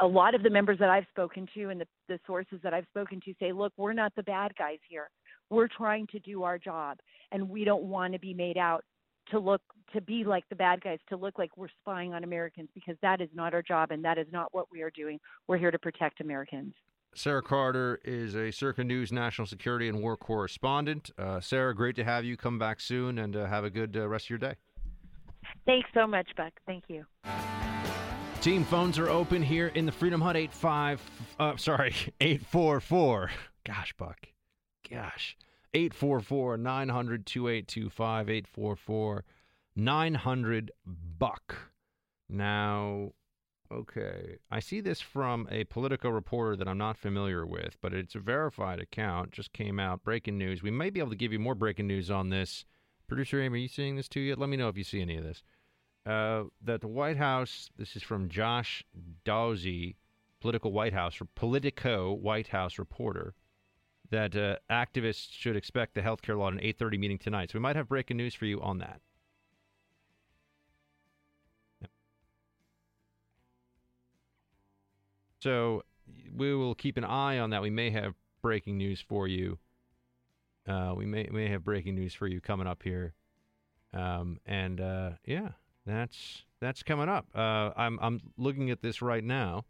a 0.00 0.06
lot 0.06 0.34
of 0.34 0.42
the 0.42 0.50
members 0.50 0.78
that 0.78 0.88
I've 0.88 1.06
spoken 1.10 1.46
to 1.54 1.70
and 1.70 1.80
the, 1.80 1.86
the 2.08 2.18
sources 2.26 2.58
that 2.62 2.74
I've 2.74 2.86
spoken 2.90 3.20
to 3.24 3.34
say, 3.38 3.52
look, 3.52 3.72
we're 3.76 3.92
not 3.92 4.12
the 4.16 4.22
bad 4.22 4.52
guys 4.56 4.78
here. 4.88 5.08
We're 5.54 5.68
trying 5.68 6.08
to 6.08 6.18
do 6.18 6.42
our 6.42 6.58
job, 6.58 6.98
and 7.30 7.48
we 7.48 7.64
don't 7.64 7.84
want 7.84 8.12
to 8.12 8.18
be 8.18 8.34
made 8.34 8.58
out 8.58 8.84
to 9.30 9.38
look 9.38 9.62
to 9.92 10.00
be 10.00 10.24
like 10.24 10.42
the 10.48 10.56
bad 10.56 10.80
guys, 10.80 10.98
to 11.08 11.16
look 11.16 11.38
like 11.38 11.56
we're 11.56 11.68
spying 11.80 12.12
on 12.12 12.24
Americans, 12.24 12.68
because 12.74 12.96
that 13.02 13.20
is 13.20 13.28
not 13.32 13.54
our 13.54 13.62
job, 13.62 13.92
and 13.92 14.04
that 14.04 14.18
is 14.18 14.26
not 14.32 14.48
what 14.52 14.66
we 14.72 14.82
are 14.82 14.90
doing. 14.90 15.20
We're 15.46 15.58
here 15.58 15.70
to 15.70 15.78
protect 15.78 16.20
Americans. 16.20 16.74
Sarah 17.14 17.42
Carter 17.42 18.00
is 18.04 18.34
a 18.34 18.50
Circa 18.50 18.82
News 18.82 19.12
national 19.12 19.46
security 19.46 19.88
and 19.88 20.02
war 20.02 20.16
correspondent. 20.16 21.12
Uh, 21.16 21.38
Sarah, 21.38 21.72
great 21.72 21.94
to 21.96 22.04
have 22.04 22.24
you. 22.24 22.36
Come 22.36 22.58
back 22.58 22.80
soon 22.80 23.18
and 23.18 23.36
uh, 23.36 23.46
have 23.46 23.62
a 23.62 23.70
good 23.70 23.96
uh, 23.96 24.08
rest 24.08 24.26
of 24.26 24.30
your 24.30 24.38
day. 24.40 24.54
Thanks 25.64 25.88
so 25.94 26.08
much, 26.08 26.26
Buck. 26.36 26.52
Thank 26.66 26.84
you. 26.88 27.04
Team 28.40 28.64
phones 28.64 28.98
are 28.98 29.08
open 29.08 29.40
here 29.40 29.68
in 29.68 29.86
the 29.86 29.92
Freedom 29.92 30.20
Hut 30.20 30.36
85 30.36 31.00
uh, 31.38 31.56
sorry, 31.56 31.94
844. 32.20 33.30
Gosh, 33.64 33.94
Buck. 33.96 34.33
Gosh. 34.88 35.36
844 35.74 36.56
900 36.56 37.26
2825 37.26 38.30
844 38.30 39.24
900 39.76 40.70
buck. 41.18 41.56
Now, 42.28 43.10
okay, 43.72 44.36
I 44.50 44.60
see 44.60 44.80
this 44.80 45.00
from 45.00 45.48
a 45.50 45.64
Politico 45.64 46.10
reporter 46.10 46.56
that 46.56 46.68
I'm 46.68 46.78
not 46.78 46.96
familiar 46.96 47.44
with, 47.44 47.76
but 47.80 47.92
it's 47.92 48.14
a 48.14 48.20
verified 48.20 48.80
account. 48.80 49.32
Just 49.32 49.52
came 49.52 49.80
out. 49.80 50.04
Breaking 50.04 50.38
news. 50.38 50.62
We 50.62 50.70
may 50.70 50.90
be 50.90 51.00
able 51.00 51.10
to 51.10 51.16
give 51.16 51.32
you 51.32 51.40
more 51.40 51.56
breaking 51.56 51.88
news 51.88 52.10
on 52.10 52.30
this. 52.30 52.64
Producer 53.08 53.42
Amy, 53.42 53.58
are 53.58 53.62
you 53.62 53.68
seeing 53.68 53.96
this 53.96 54.08
too 54.08 54.20
yet? 54.20 54.38
Let 54.38 54.48
me 54.48 54.56
know 54.56 54.68
if 54.68 54.78
you 54.78 54.84
see 54.84 55.02
any 55.02 55.16
of 55.16 55.24
this. 55.24 55.42
Uh, 56.06 56.44
that 56.62 56.80
the 56.80 56.88
White 56.88 57.16
House, 57.16 57.70
this 57.76 57.96
is 57.96 58.02
from 58.02 58.28
Josh 58.28 58.84
Dawsey, 59.24 59.96
Political 60.40 60.72
White 60.72 60.92
House, 60.92 61.20
Politico 61.34 62.12
White 62.12 62.48
House 62.48 62.78
reporter 62.78 63.34
that 64.10 64.36
uh, 64.36 64.56
activists 64.70 65.28
should 65.30 65.56
expect 65.56 65.94
the 65.94 66.02
health 66.02 66.22
care 66.22 66.36
law 66.36 66.48
at 66.48 66.54
an 66.54 66.60
8.30 66.60 66.98
meeting 66.98 67.18
tonight. 67.18 67.50
So 67.50 67.58
we 67.58 67.62
might 67.62 67.76
have 67.76 67.88
breaking 67.88 68.16
news 68.16 68.34
for 68.34 68.44
you 68.44 68.60
on 68.60 68.78
that. 68.78 69.00
So 75.40 75.82
we 76.34 76.54
will 76.54 76.74
keep 76.74 76.96
an 76.96 77.04
eye 77.04 77.38
on 77.38 77.50
that. 77.50 77.60
We 77.60 77.70
may 77.70 77.90
have 77.90 78.14
breaking 78.40 78.78
news 78.78 79.00
for 79.00 79.28
you. 79.28 79.58
Uh, 80.66 80.94
we 80.96 81.04
may 81.04 81.28
may 81.30 81.48
have 81.48 81.62
breaking 81.62 81.94
news 81.94 82.14
for 82.14 82.26
you 82.26 82.40
coming 82.40 82.66
up 82.66 82.82
here, 82.82 83.12
um, 83.92 84.40
and 84.46 84.80
uh, 84.80 85.10
yeah, 85.26 85.50
that's 85.84 86.44
that's 86.60 86.82
coming 86.82 87.10
up. 87.10 87.26
Uh, 87.34 87.72
I'm 87.76 87.98
I'm 88.00 88.20
looking 88.38 88.70
at 88.70 88.80
this 88.80 89.02
right 89.02 89.22
now 89.22 89.66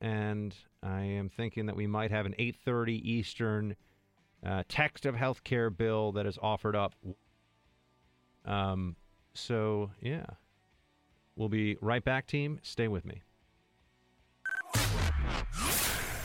and 0.00 0.54
I 0.82 1.02
am 1.02 1.28
thinking 1.28 1.66
that 1.66 1.76
we 1.76 1.86
might 1.86 2.10
have 2.10 2.26
an 2.26 2.34
8:30 2.38 3.00
Eastern 3.04 3.76
uh, 4.44 4.62
text 4.68 5.06
of 5.06 5.14
healthcare 5.14 5.74
bill 5.74 6.12
that 6.12 6.26
is 6.26 6.38
offered 6.40 6.76
up. 6.76 6.94
Um, 8.44 8.96
so 9.34 9.90
yeah, 10.00 10.24
we'll 11.36 11.48
be 11.48 11.76
right 11.80 12.04
back, 12.04 12.26
team. 12.26 12.58
Stay 12.62 12.88
with 12.88 13.04
me. 13.04 13.22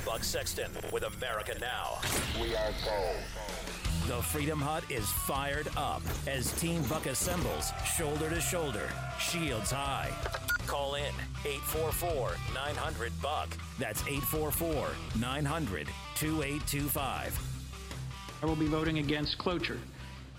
Buck 0.06 0.24
Sexton 0.24 0.72
with 0.93 1.03
America 1.03 1.53
Now. 1.60 1.99
We 2.41 2.56
are 2.56 2.72
gold. 2.86 3.18
The 4.08 4.22
Freedom 4.22 4.62
Hut 4.62 4.84
is 4.89 5.10
fired 5.10 5.68
up 5.76 6.03
as 6.28 6.53
Team 6.62 6.84
Buck 6.84 7.08
assembles 7.08 7.72
shoulder 7.97 8.30
to 8.30 8.39
shoulder, 8.39 8.88
shields 9.20 9.72
high. 9.72 10.12
Call 10.68 10.95
in 10.95 11.13
844 11.45 12.36
900 12.53 13.11
Buck. 13.22 13.49
That's 13.80 14.01
844 14.01 14.89
900 15.20 15.88
2825. 16.16 17.39
I 18.41 18.45
will 18.45 18.55
be 18.55 18.68
voting 18.68 18.99
against 18.99 19.38
cloture 19.38 19.80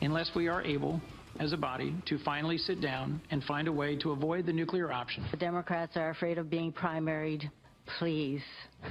unless 0.01 0.31
we 0.35 0.49
are 0.49 0.63
able, 0.63 1.01
as 1.41 1.53
a 1.53 1.57
body, 1.57 1.95
to 2.07 2.19
finally 2.19 2.59
sit 2.59 2.81
down 2.81 3.21
and 3.31 3.43
find 3.45 3.69
a 3.69 3.73
way 3.73 3.97
to 3.97 4.13
avoid 4.13 4.47
the 4.47 4.53
nuclear 4.53 4.93
option. 4.93 5.25
The 5.31 5.37
Democrats 5.37 5.97
are 5.97 6.11
afraid 6.11 6.39
of 6.39 6.51
being 6.51 6.73
primaried. 6.73 7.51
Please. 7.99 8.43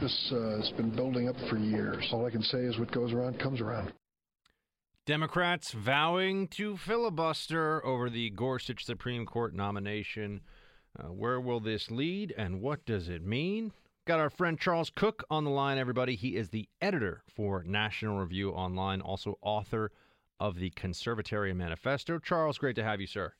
This 0.01 0.31
uh, 0.31 0.57
has 0.57 0.71
been 0.77 0.95
building 0.95 1.27
up 1.27 1.35
for 1.49 1.57
years. 1.57 2.07
All 2.13 2.25
I 2.25 2.29
can 2.29 2.41
say 2.41 2.59
is 2.59 2.79
what 2.79 2.91
goes 2.91 3.11
around 3.11 3.39
comes 3.39 3.59
around. 3.59 3.91
Democrats 5.05 5.71
vowing 5.71 6.47
to 6.47 6.77
filibuster 6.77 7.85
over 7.85 8.09
the 8.09 8.31
Gorsuch 8.31 8.85
Supreme 8.85 9.25
Court 9.25 9.53
nomination. 9.53 10.41
Uh, 10.97 11.11
where 11.11 11.39
will 11.39 11.59
this 11.59 11.91
lead 11.91 12.33
and 12.37 12.61
what 12.61 12.85
does 12.85 13.09
it 13.09 13.23
mean? 13.23 13.71
Got 14.05 14.19
our 14.19 14.29
friend 14.29 14.59
Charles 14.59 14.91
Cooke 14.95 15.23
on 15.29 15.43
the 15.43 15.49
line, 15.49 15.77
everybody. 15.77 16.15
He 16.15 16.35
is 16.35 16.49
the 16.49 16.69
editor 16.79 17.23
for 17.27 17.63
National 17.63 18.19
Review 18.19 18.51
Online, 18.51 19.01
also 19.01 19.37
author 19.41 19.91
of 20.39 20.59
the 20.59 20.69
Conservatarian 20.71 21.55
Manifesto. 21.55 22.19
Charles, 22.19 22.57
great 22.57 22.75
to 22.75 22.83
have 22.83 23.01
you, 23.01 23.07
sir. 23.07 23.33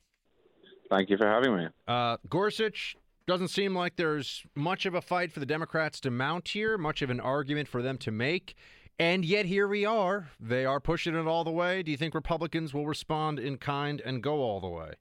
Thank 0.90 1.08
you 1.10 1.16
for 1.16 1.26
having 1.26 1.56
me. 1.56 1.68
Uh, 1.86 2.16
Gorsuch 2.28 2.96
doesn't 3.26 3.48
seem 3.48 3.74
like 3.74 3.96
there's 3.96 4.44
much 4.54 4.86
of 4.86 4.94
a 4.94 5.00
fight 5.00 5.32
for 5.32 5.40
the 5.40 5.46
Democrats 5.46 6.00
to 6.00 6.10
mount 6.10 6.48
here, 6.48 6.76
much 6.76 7.02
of 7.02 7.10
an 7.10 7.20
argument 7.20 7.68
for 7.68 7.82
them 7.82 7.98
to 7.98 8.10
make. 8.10 8.56
And 8.98 9.24
yet 9.24 9.46
here 9.46 9.68
we 9.68 9.84
are. 9.84 10.30
They 10.40 10.64
are 10.64 10.80
pushing 10.80 11.14
it 11.14 11.26
all 11.26 11.44
the 11.44 11.50
way. 11.50 11.82
Do 11.82 11.90
you 11.90 11.96
think 11.96 12.14
Republicans 12.14 12.72
will 12.72 12.86
respond 12.86 13.38
in 13.38 13.58
kind 13.58 14.00
and 14.00 14.22
go 14.22 14.40
all 14.40 14.60
the 14.60 14.68
way? 14.68 14.94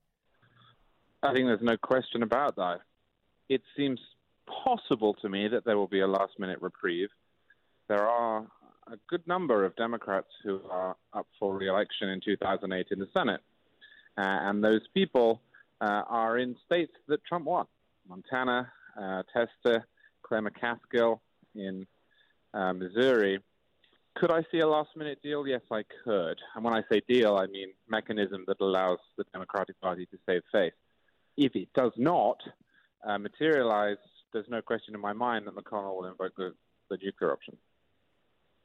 I 1.26 1.34
think 1.34 1.48
there's 1.48 1.62
no 1.62 1.78
question 1.78 2.24
about 2.24 2.56
that. 2.58 2.82
It 3.50 3.62
seems 3.76 4.00
possible 4.64 5.16
to 5.16 5.30
me 5.30 5.48
that 5.48 5.66
there 5.66 5.78
will 5.78 5.88
be 5.88 6.02
a 6.02 6.08
last 6.08 6.34
minute 6.38 6.60
reprieve. 6.62 7.10
There 7.88 8.08
are 8.08 8.46
a 8.88 8.98
good 9.10 9.26
number 9.28 9.66
of 9.66 9.76
Democrats 9.76 10.28
who 10.44 10.62
are 10.70 10.96
up 11.14 11.28
for 11.40 11.58
re 11.58 11.68
election 11.68 12.10
in 12.10 12.22
2008 12.22 12.88
in 12.92 13.00
the 13.00 13.08
Senate. 13.14 13.42
Uh, 14.18 14.22
and 14.22 14.64
those 14.64 14.82
people 14.94 15.42
uh, 15.82 16.04
are 16.08 16.38
in 16.38 16.56
states 16.66 16.94
that 17.08 17.26
Trump 17.26 17.46
won 17.46 17.66
Montana, 18.08 18.72
uh, 19.00 19.24
Tester, 19.34 19.86
Claire 20.22 20.44
McCaskill 20.44 21.20
in 21.56 21.86
uh, 22.54 22.74
Missouri. 22.74 23.40
Could 24.16 24.32
I 24.32 24.44
see 24.52 24.60
a 24.60 24.68
last 24.68 24.90
minute 24.96 25.20
deal? 25.22 25.46
Yes, 25.46 25.62
I 25.72 25.84
could. 26.04 26.38
And 26.56 26.64
when 26.64 26.74
I 26.74 26.84
say 26.90 27.02
deal, 27.08 27.36
I 27.36 27.48
mean 27.48 27.70
mechanism 27.90 28.46
that 28.48 28.62
allows 28.62 29.00
the 29.18 29.26
Democratic 29.34 29.80
Party 29.82 30.06
to 30.06 30.18
save 30.26 30.42
face. 30.52 30.72
If 31.38 31.56
it 31.56 31.70
does 31.74 31.92
not 31.98 32.38
uh, 33.06 33.18
materialize, 33.18 33.98
there's 34.34 34.50
no 34.50 34.62
question 34.62 34.96
in 34.96 35.02
my 35.02 35.14
mind 35.14 35.48
that 35.48 35.56
McConnell 35.56 35.96
will 35.96 36.06
invoke 36.06 36.36
the, 36.36 36.54
the 36.90 36.98
nuclear 37.02 37.32
option. 37.32 37.58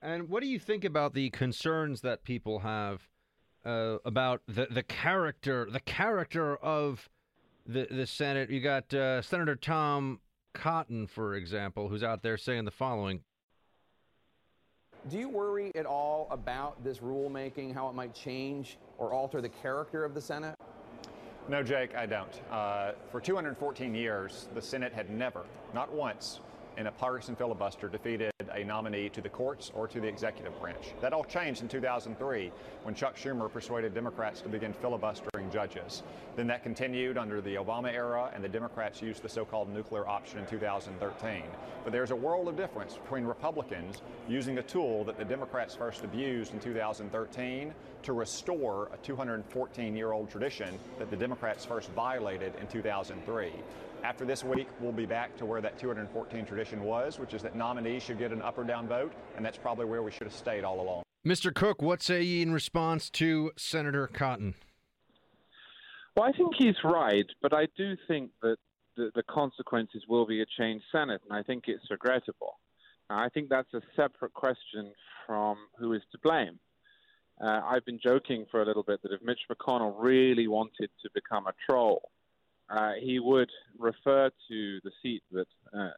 And 0.02 0.28
what 0.28 0.42
do 0.42 0.48
you 0.48 0.58
think 0.58 0.84
about 0.84 1.14
the 1.14 1.30
concerns 1.30 2.00
that 2.00 2.24
people 2.24 2.60
have 2.60 3.08
uh, 3.64 3.98
about 4.04 4.40
the 4.48 4.66
the 4.70 4.82
character 4.82 5.68
the 5.70 5.80
character 5.80 6.56
of 6.56 7.10
the 7.66 7.86
the 7.90 8.06
Senate? 8.06 8.50
You 8.50 8.60
got 8.60 8.94
uh, 8.94 9.20
Senator 9.20 9.56
Tom 9.56 10.20
Cotton, 10.54 11.06
for 11.06 11.34
example, 11.34 11.88
who's 11.88 12.02
out 12.02 12.22
there 12.22 12.38
saying 12.38 12.64
the 12.64 12.70
following: 12.70 13.20
Do 15.10 15.18
you 15.18 15.28
worry 15.28 15.70
at 15.74 15.84
all 15.84 16.28
about 16.30 16.82
this 16.82 16.98
rulemaking, 16.98 17.74
how 17.74 17.88
it 17.90 17.94
might 17.94 18.14
change 18.14 18.78
or 18.96 19.12
alter 19.12 19.42
the 19.42 19.50
character 19.50 20.04
of 20.04 20.14
the 20.14 20.20
Senate? 20.22 20.54
No, 21.50 21.64
Jake, 21.64 21.96
I 21.96 22.06
don't. 22.06 22.40
Uh, 22.48 22.92
for 23.10 23.20
214 23.20 23.92
years, 23.92 24.46
the 24.54 24.62
Senate 24.62 24.92
had 24.92 25.10
never, 25.10 25.42
not 25.74 25.92
once, 25.92 26.38
in 26.80 26.86
a 26.86 26.92
partisan 26.92 27.36
filibuster 27.36 27.88
defeated 27.88 28.32
a 28.54 28.64
nominee 28.64 29.10
to 29.10 29.20
the 29.20 29.28
courts 29.28 29.70
or 29.74 29.86
to 29.86 30.00
the 30.00 30.08
executive 30.08 30.58
branch. 30.58 30.94
That 31.02 31.12
all 31.12 31.24
changed 31.24 31.60
in 31.60 31.68
2003 31.68 32.50
when 32.84 32.94
Chuck 32.94 33.16
Schumer 33.16 33.52
persuaded 33.52 33.92
Democrats 33.92 34.40
to 34.40 34.48
begin 34.48 34.72
filibustering 34.72 35.50
judges. 35.52 36.02
Then 36.36 36.46
that 36.46 36.62
continued 36.62 37.18
under 37.18 37.42
the 37.42 37.56
Obama 37.56 37.92
era, 37.92 38.30
and 38.34 38.42
the 38.42 38.48
Democrats 38.48 39.02
used 39.02 39.22
the 39.22 39.28
so 39.28 39.44
called 39.44 39.68
nuclear 39.68 40.08
option 40.08 40.38
in 40.38 40.46
2013. 40.46 41.42
But 41.84 41.92
there's 41.92 42.12
a 42.12 42.16
world 42.16 42.48
of 42.48 42.56
difference 42.56 42.94
between 42.94 43.24
Republicans 43.24 44.00
using 44.26 44.56
a 44.56 44.62
tool 44.62 45.04
that 45.04 45.18
the 45.18 45.24
Democrats 45.24 45.74
first 45.74 46.02
abused 46.02 46.54
in 46.54 46.60
2013 46.60 47.74
to 48.04 48.12
restore 48.14 48.88
a 48.94 48.96
214 48.98 49.94
year 49.94 50.12
old 50.12 50.30
tradition 50.30 50.78
that 50.98 51.10
the 51.10 51.16
Democrats 51.16 51.66
first 51.66 51.90
violated 51.90 52.54
in 52.58 52.66
2003. 52.68 53.52
After 54.02 54.24
this 54.24 54.42
week, 54.42 54.68
we'll 54.80 54.92
be 54.92 55.04
back 55.04 55.36
to 55.36 55.46
where 55.46 55.60
that 55.60 55.78
214 55.78 56.46
tradition 56.46 56.82
was, 56.82 57.18
which 57.18 57.34
is 57.34 57.42
that 57.42 57.54
nominees 57.54 58.02
should 58.02 58.18
get 58.18 58.32
an 58.32 58.40
up 58.40 58.56
or 58.56 58.64
down 58.64 58.88
vote, 58.88 59.12
and 59.36 59.44
that's 59.44 59.58
probably 59.58 59.84
where 59.84 60.02
we 60.02 60.10
should 60.10 60.26
have 60.26 60.34
stayed 60.34 60.64
all 60.64 60.80
along. 60.80 61.02
Mr. 61.26 61.54
Cooke, 61.54 61.82
what 61.82 62.02
say 62.02 62.22
ye 62.22 62.40
in 62.40 62.50
response 62.52 63.10
to 63.10 63.52
Senator 63.58 64.06
Cotton? 64.06 64.54
Well, 66.16 66.26
I 66.26 66.32
think 66.32 66.54
he's 66.56 66.76
right, 66.82 67.26
but 67.42 67.52
I 67.52 67.66
do 67.76 67.94
think 68.08 68.30
that 68.42 68.56
the, 68.96 69.10
the 69.14 69.22
consequences 69.24 70.02
will 70.08 70.26
be 70.26 70.40
a 70.40 70.46
changed 70.58 70.84
Senate, 70.90 71.20
and 71.28 71.38
I 71.38 71.42
think 71.42 71.64
it's 71.66 71.84
regrettable. 71.90 72.58
I 73.10 73.28
think 73.28 73.48
that's 73.48 73.72
a 73.74 73.82
separate 73.96 74.32
question 74.32 74.92
from 75.26 75.58
who 75.78 75.92
is 75.92 76.02
to 76.12 76.18
blame. 76.22 76.58
Uh, 77.40 77.60
I've 77.64 77.84
been 77.84 77.98
joking 78.02 78.46
for 78.50 78.62
a 78.62 78.66
little 78.66 78.82
bit 78.82 79.02
that 79.02 79.12
if 79.12 79.20
Mitch 79.22 79.40
McConnell 79.50 79.94
really 79.98 80.46
wanted 80.46 80.90
to 81.02 81.10
become 81.14 81.46
a 81.46 81.52
troll, 81.68 82.10
uh, 82.70 82.92
he 83.00 83.18
would 83.18 83.50
refer 83.78 84.30
to 84.48 84.80
the 84.84 84.90
seat 85.02 85.22
that 85.32 85.48
uh, 85.76 85.88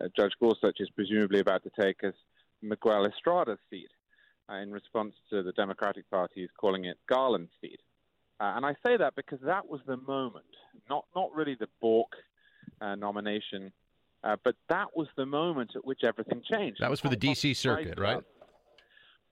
uh, 0.00 0.08
Judge 0.16 0.32
Gorsuch 0.40 0.80
is 0.80 0.88
presumably 0.90 1.40
about 1.40 1.62
to 1.64 1.70
take 1.78 2.02
as 2.02 2.14
Miguel 2.62 3.06
Estrada's 3.06 3.58
seat, 3.70 3.90
uh, 4.50 4.54
in 4.56 4.72
response 4.72 5.14
to 5.30 5.42
the 5.42 5.52
Democratic 5.52 6.08
Party's 6.10 6.48
calling 6.58 6.86
it 6.86 6.96
Garland's 7.08 7.52
seat. 7.60 7.80
Uh, 8.40 8.54
and 8.56 8.66
I 8.66 8.74
say 8.84 8.96
that 8.96 9.14
because 9.14 9.38
that 9.42 9.68
was 9.68 9.80
the 9.86 9.96
moment, 9.98 10.46
not 10.88 11.04
not 11.14 11.32
really 11.34 11.54
the 11.54 11.68
Bork 11.80 12.12
uh, 12.80 12.94
nomination, 12.94 13.72
but 14.22 14.56
that 14.68 14.86
was 14.96 15.06
the 15.16 15.26
moment 15.26 15.72
at 15.76 15.84
which 15.84 16.00
everything 16.02 16.42
changed. 16.50 16.80
That 16.80 16.90
was 16.90 17.00
for 17.00 17.10
the 17.10 17.16
D.C. 17.16 17.54
Circuit, 17.54 17.98
right? 17.98 18.22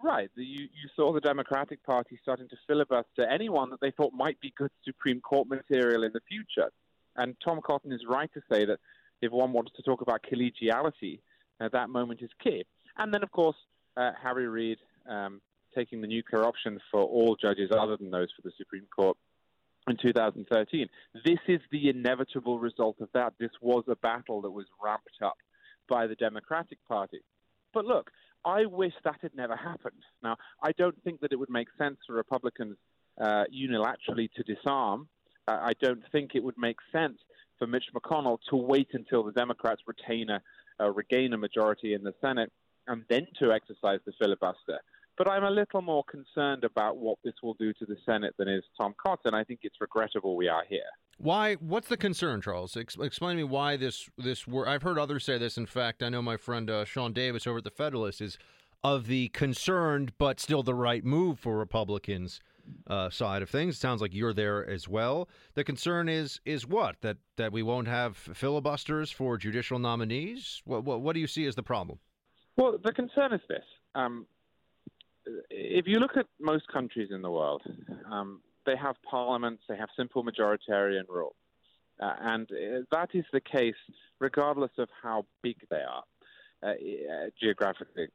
Right. 0.02 0.30
The, 0.36 0.44
you, 0.44 0.62
you 0.62 0.88
saw 0.96 1.12
the 1.12 1.20
Democratic 1.20 1.82
Party 1.84 2.18
starting 2.20 2.48
to 2.48 2.56
filibuster 2.66 3.24
anyone 3.24 3.70
that 3.70 3.80
they 3.80 3.92
thought 3.92 4.12
might 4.12 4.38
be 4.40 4.52
good 4.56 4.70
Supreme 4.84 5.20
Court 5.20 5.48
material 5.48 6.02
in 6.02 6.12
the 6.12 6.20
future. 6.28 6.70
And 7.16 7.36
Tom 7.44 7.60
Cotton 7.62 7.92
is 7.92 8.00
right 8.08 8.30
to 8.34 8.40
say 8.50 8.64
that 8.64 8.78
if 9.20 9.32
one 9.32 9.52
wants 9.52 9.72
to 9.76 9.82
talk 9.82 10.00
about 10.00 10.24
collegiality, 10.24 11.20
uh, 11.60 11.68
that 11.72 11.90
moment 11.90 12.22
is 12.22 12.30
key. 12.42 12.64
And 12.96 13.12
then, 13.12 13.22
of 13.22 13.30
course, 13.30 13.56
uh, 13.96 14.12
Harry 14.22 14.48
Reid 14.48 14.78
um, 15.08 15.40
taking 15.74 16.00
the 16.00 16.06
nuclear 16.06 16.44
option 16.44 16.78
for 16.90 17.02
all 17.02 17.36
judges 17.40 17.70
other 17.70 17.96
than 17.96 18.10
those 18.10 18.28
for 18.34 18.42
the 18.42 18.52
Supreme 18.56 18.86
Court 18.94 19.16
in 19.88 19.96
2013. 19.96 20.88
This 21.24 21.38
is 21.48 21.60
the 21.70 21.88
inevitable 21.88 22.58
result 22.58 22.96
of 23.00 23.08
that. 23.14 23.34
This 23.38 23.50
was 23.60 23.84
a 23.88 23.96
battle 23.96 24.42
that 24.42 24.50
was 24.50 24.66
ramped 24.82 25.22
up 25.22 25.36
by 25.88 26.06
the 26.06 26.14
Democratic 26.14 26.78
Party. 26.86 27.20
But 27.74 27.84
look, 27.84 28.10
I 28.44 28.66
wish 28.66 28.92
that 29.04 29.18
had 29.22 29.34
never 29.34 29.56
happened. 29.56 30.02
Now, 30.22 30.36
I 30.62 30.72
don't 30.72 31.00
think 31.04 31.20
that 31.20 31.32
it 31.32 31.36
would 31.36 31.50
make 31.50 31.68
sense 31.78 31.98
for 32.06 32.14
Republicans 32.14 32.76
uh, 33.20 33.44
unilaterally 33.54 34.30
to 34.32 34.42
disarm 34.42 35.08
I 35.48 35.72
don't 35.80 36.02
think 36.12 36.32
it 36.34 36.42
would 36.42 36.58
make 36.58 36.76
sense 36.92 37.18
for 37.58 37.66
Mitch 37.66 37.86
McConnell 37.94 38.38
to 38.50 38.56
wait 38.56 38.88
until 38.92 39.22
the 39.22 39.32
Democrats 39.32 39.82
retain 39.86 40.28
a, 40.30 40.40
uh, 40.80 40.90
regain 40.90 41.32
a 41.32 41.38
majority 41.38 41.94
in 41.94 42.02
the 42.02 42.14
Senate 42.20 42.52
and 42.86 43.04
then 43.08 43.26
to 43.38 43.52
exercise 43.52 44.00
the 44.04 44.12
filibuster. 44.20 44.78
But 45.18 45.28
I'm 45.28 45.44
a 45.44 45.50
little 45.50 45.82
more 45.82 46.04
concerned 46.04 46.64
about 46.64 46.96
what 46.96 47.18
this 47.22 47.34
will 47.42 47.54
do 47.54 47.72
to 47.74 47.86
the 47.86 47.96
Senate 48.06 48.34
than 48.38 48.48
is 48.48 48.64
Tom 48.80 48.94
Cotton. 49.00 49.34
I 49.34 49.44
think 49.44 49.60
it's 49.62 49.76
regrettable 49.80 50.36
we 50.36 50.48
are 50.48 50.64
here. 50.68 50.80
Why? 51.18 51.54
What's 51.56 51.88
the 51.88 51.98
concern, 51.98 52.40
Charles? 52.40 52.76
Ex- 52.76 52.96
explain 52.98 53.36
to 53.36 53.42
me 53.42 53.48
why 53.48 53.76
this 53.76 54.08
this. 54.16 54.46
I've 54.66 54.82
heard 54.82 54.98
others 54.98 55.24
say 55.24 55.38
this. 55.38 55.58
In 55.58 55.66
fact, 55.66 56.02
I 56.02 56.08
know 56.08 56.22
my 56.22 56.38
friend 56.38 56.70
uh, 56.70 56.84
Sean 56.84 57.12
Davis 57.12 57.46
over 57.46 57.58
at 57.58 57.64
the 57.64 57.70
Federalist 57.70 58.20
is 58.20 58.38
of 58.82 59.06
the 59.06 59.28
concerned 59.28 60.12
but 60.18 60.40
still 60.40 60.62
the 60.62 60.74
right 60.74 61.04
move 61.04 61.38
for 61.38 61.56
Republicans 61.56 62.40
uh, 62.86 63.10
side 63.10 63.42
of 63.42 63.50
things. 63.50 63.76
It 63.76 63.78
sounds 63.78 64.00
like 64.00 64.14
you're 64.14 64.32
there 64.32 64.68
as 64.68 64.88
well. 64.88 65.28
The 65.54 65.64
concern 65.64 66.08
is 66.08 66.40
is 66.44 66.66
what 66.66 66.96
that 67.00 67.18
that 67.36 67.52
we 67.52 67.62
won't 67.62 67.88
have 67.88 68.16
filibusters 68.16 69.10
for 69.10 69.36
judicial 69.36 69.78
nominees. 69.78 70.62
What 70.64 70.84
what, 70.84 71.00
what 71.00 71.14
do 71.14 71.20
you 71.20 71.26
see 71.26 71.46
as 71.46 71.54
the 71.54 71.62
problem? 71.62 71.98
Well, 72.56 72.78
the 72.82 72.92
concern 72.92 73.32
is 73.32 73.40
this: 73.48 73.64
um, 73.94 74.26
if 75.50 75.86
you 75.86 75.98
look 75.98 76.16
at 76.16 76.26
most 76.40 76.66
countries 76.68 77.08
in 77.12 77.22
the 77.22 77.30
world, 77.30 77.62
um, 78.10 78.40
they 78.66 78.76
have 78.76 78.96
parliaments, 79.08 79.62
they 79.68 79.76
have 79.76 79.88
simple 79.96 80.24
majoritarian 80.24 81.08
rule, 81.08 81.34
uh, 82.00 82.14
and 82.20 82.48
uh, 82.50 82.80
that 82.90 83.10
is 83.14 83.24
the 83.32 83.40
case 83.40 83.74
regardless 84.20 84.70
of 84.78 84.88
how 85.02 85.26
big 85.42 85.56
they 85.70 85.76
are 85.76 86.04
uh, 86.62 86.74
geographically. 87.40 88.06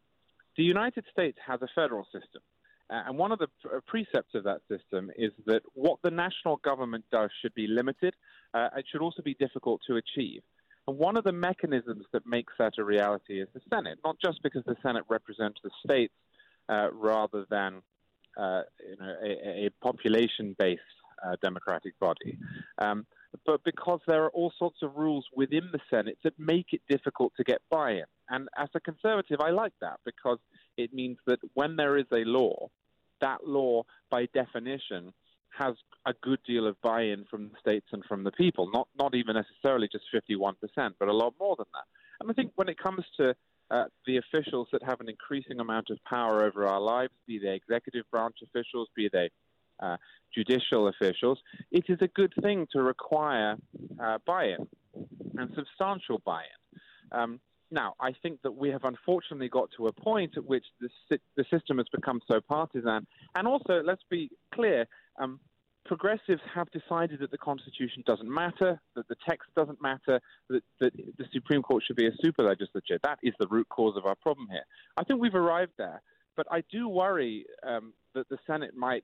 The 0.55 0.63
United 0.63 1.03
States 1.11 1.37
has 1.45 1.61
a 1.61 1.67
federal 1.75 2.05
system. 2.05 2.41
Uh, 2.89 3.03
and 3.07 3.17
one 3.17 3.31
of 3.31 3.39
the 3.39 3.47
uh, 3.65 3.79
precepts 3.85 4.33
of 4.33 4.43
that 4.43 4.61
system 4.69 5.11
is 5.17 5.31
that 5.45 5.61
what 5.73 5.99
the 6.03 6.11
national 6.11 6.57
government 6.57 7.03
does 7.11 7.29
should 7.41 7.53
be 7.53 7.67
limited. 7.67 8.13
Uh, 8.53 8.69
it 8.77 8.85
should 8.91 9.01
also 9.01 9.21
be 9.21 9.33
difficult 9.35 9.81
to 9.87 9.97
achieve. 9.97 10.41
And 10.87 10.97
one 10.97 11.17
of 11.17 11.25
the 11.25 11.33
mechanisms 11.33 12.05
that 12.13 12.25
makes 12.25 12.53
that 12.59 12.73
a 12.77 12.83
reality 12.83 13.41
is 13.41 13.49
the 13.53 13.61
Senate, 13.69 13.99
not 14.05 14.15
just 14.23 14.41
because 14.41 14.63
the 14.65 14.77
Senate 14.81 15.03
represents 15.09 15.59
the 15.63 15.71
states 15.85 16.13
uh, 16.69 16.87
rather 16.93 17.45
than 17.49 17.81
uh, 18.37 18.61
you 18.79 18.95
know, 18.99 19.15
a, 19.23 19.65
a 19.65 19.69
population 19.81 20.55
based 20.57 20.81
uh, 21.25 21.35
democratic 21.41 21.97
body, 21.99 22.37
um, 22.77 23.05
but 23.45 23.63
because 23.63 23.99
there 24.07 24.23
are 24.23 24.29
all 24.29 24.51
sorts 24.57 24.77
of 24.81 24.95
rules 24.95 25.25
within 25.35 25.69
the 25.71 25.79
Senate 25.89 26.17
that 26.23 26.37
make 26.39 26.67
it 26.71 26.81
difficult 26.89 27.33
to 27.37 27.43
get 27.43 27.61
buy 27.69 27.91
in. 27.91 28.05
And 28.29 28.49
as 28.57 28.69
a 28.73 28.79
conservative, 28.79 29.39
I 29.39 29.51
like 29.51 29.73
that 29.81 29.99
because 30.05 30.39
it 30.75 30.93
means 30.93 31.17
that 31.27 31.39
when 31.53 31.75
there 31.75 31.97
is 31.97 32.05
a 32.11 32.23
law, 32.25 32.69
that 33.21 33.47
law, 33.47 33.83
by 34.09 34.27
definition, 34.33 35.13
has 35.57 35.75
a 36.05 36.13
good 36.21 36.39
deal 36.45 36.67
of 36.67 36.79
buy-in 36.81 37.25
from 37.29 37.49
the 37.49 37.59
states 37.59 37.87
and 37.91 38.03
from 38.05 38.23
the 38.23 38.31
people. 38.31 38.69
Not 38.71 38.87
not 38.97 39.15
even 39.15 39.35
necessarily 39.35 39.89
just 39.91 40.05
51%, 40.13 40.55
but 40.99 41.07
a 41.07 41.13
lot 41.13 41.33
more 41.39 41.55
than 41.55 41.65
that. 41.73 41.85
And 42.19 42.29
I 42.29 42.33
think 42.33 42.51
when 42.55 42.69
it 42.69 42.77
comes 42.77 43.03
to 43.17 43.35
uh, 43.69 43.85
the 44.05 44.17
officials 44.17 44.67
that 44.71 44.83
have 44.83 45.01
an 45.01 45.09
increasing 45.09 45.59
amount 45.59 45.89
of 45.89 45.97
power 46.05 46.43
over 46.43 46.65
our 46.67 46.79
lives, 46.79 47.11
be 47.25 47.39
they 47.39 47.55
executive 47.55 48.05
branch 48.11 48.37
officials, 48.43 48.87
be 48.95 49.09
they 49.11 49.29
uh, 49.79 49.97
judicial 50.33 50.87
officials, 50.87 51.39
it 51.71 51.85
is 51.89 51.97
a 52.01 52.07
good 52.07 52.33
thing 52.41 52.67
to 52.71 52.81
require 52.81 53.55
uh, 53.99 54.17
buy-in 54.25 54.67
and 55.37 55.49
substantial 55.55 56.21
buy-in. 56.25 57.19
Um, 57.19 57.39
now, 57.69 57.95
I 57.99 58.13
think 58.21 58.41
that 58.43 58.51
we 58.51 58.69
have 58.69 58.83
unfortunately 58.85 59.49
got 59.49 59.69
to 59.77 59.87
a 59.87 59.91
point 59.91 60.37
at 60.37 60.45
which 60.45 60.63
the, 60.79 61.19
the 61.35 61.45
system 61.51 61.77
has 61.77 61.87
become 61.91 62.21
so 62.29 62.39
partisan. 62.39 63.05
And 63.35 63.47
also, 63.47 63.81
let's 63.83 64.03
be 64.09 64.29
clear, 64.53 64.87
um, 65.19 65.39
progressives 65.85 66.41
have 66.53 66.69
decided 66.71 67.19
that 67.19 67.31
the 67.31 67.37
Constitution 67.37 68.03
doesn't 68.05 68.29
matter, 68.29 68.79
that 68.95 69.07
the 69.09 69.15
text 69.27 69.49
doesn't 69.55 69.81
matter, 69.81 70.21
that, 70.49 70.63
that 70.79 70.93
the 70.95 71.25
Supreme 71.33 71.61
Court 71.61 71.83
should 71.85 71.97
be 71.97 72.07
a 72.07 72.11
super 72.21 72.43
legislature. 72.43 72.99
That 73.03 73.19
is 73.21 73.33
the 73.39 73.47
root 73.47 73.67
cause 73.69 73.97
of 73.97 74.05
our 74.05 74.15
problem 74.15 74.47
here. 74.49 74.65
I 74.95 75.03
think 75.03 75.21
we've 75.21 75.35
arrived 75.35 75.73
there, 75.77 76.01
but 76.37 76.47
I 76.49 76.63
do 76.71 76.87
worry 76.87 77.45
um, 77.65 77.93
that 78.15 78.29
the 78.29 78.37
Senate 78.47 78.75
might 78.75 79.03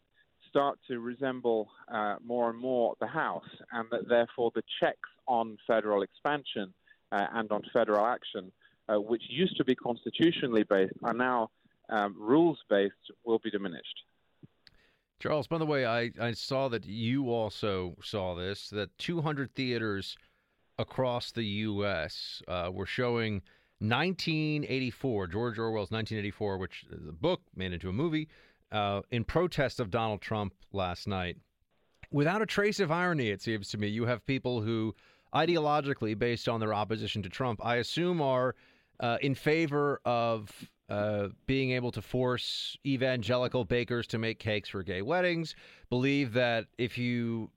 start 0.54 0.78
to 0.88 1.00
resemble 1.00 1.68
uh, 1.92 2.16
more 2.24 2.52
and 2.52 2.60
more 2.60 2.94
the 3.00 3.08
House, 3.08 3.50
and 3.72 3.88
that 3.90 4.08
therefore 4.08 4.52
the 4.54 4.62
checks 4.80 5.10
on 5.28 5.58
federal 5.66 6.04
expansion 6.04 6.72
uh, 7.12 7.26
and 7.34 7.52
on 7.52 7.64
federal 7.74 8.06
action, 8.06 8.52
uh, 8.88 9.02
which 9.02 9.24
used 9.30 9.58
to 9.58 9.64
be 9.64 9.74
constitutionally 9.74 10.64
based, 10.70 10.94
are 11.02 11.14
now 11.14 11.50
um, 11.90 12.16
rules 12.20 12.60
based, 12.70 12.94
will 13.26 13.40
be 13.40 13.50
diminished. 13.50 14.04
Charles, 15.20 15.48
by 15.48 15.58
the 15.58 15.66
way, 15.66 15.88
I, 15.88 16.12
I 16.22 16.34
saw 16.34 16.68
that 16.70 16.86
you 16.86 17.32
also 17.32 17.96
saw 18.04 18.36
this 18.36 18.70
that 18.70 18.96
200 19.00 19.56
theaters 19.56 20.18
across 20.78 21.32
the 21.32 21.46
U.S. 21.46 22.44
Uh, 22.48 22.70
were 22.72 22.86
showing 22.86 23.42
1984, 23.80 25.28
George 25.28 25.58
Orwell's 25.58 25.90
1984, 25.90 26.58
which 26.60 26.86
is 26.92 27.08
a 27.08 27.12
book 27.12 27.42
made 27.56 27.74
into 27.74 27.90
a 27.90 27.94
movie, 27.94 28.28
uh, 28.74 29.02
in 29.12 29.24
protest 29.24 29.80
of 29.80 29.90
Donald 29.90 30.22
Trump 30.22 30.54
last 30.74 31.08
night. 31.08 31.38
Without 32.12 32.42
a 32.42 32.46
trace 32.46 32.80
of 32.80 32.92
irony, 32.92 33.30
it 33.30 33.42
seems 33.42 33.70
to 33.70 33.78
me, 33.78 33.88
you 33.88 34.06
have 34.06 34.26
people 34.26 34.62
who, 34.62 34.94
ideologically, 35.34 36.18
based 36.18 36.50
on 36.50 36.60
their 36.60 36.74
opposition 36.74 37.24
to 37.24 37.30
Trump, 37.30 37.64
I 37.64 37.78
assume 37.78 38.22
are 38.22 38.56
uh, 39.00 39.18
in 39.22 39.36
favor 39.36 40.02
of 40.06 40.52
uh, 40.90 41.30
being 41.48 41.72
able 41.72 41.92
to 41.92 42.02
force 42.02 42.78
evangelical 42.86 43.64
bakers 43.66 44.06
to 44.08 44.18
make 44.18 44.40
cakes 44.40 44.70
for 44.70 44.84
gay 44.84 45.02
weddings, 45.02 45.56
believe 45.90 46.34
that 46.34 46.68
if 46.78 46.98
you 46.98 47.50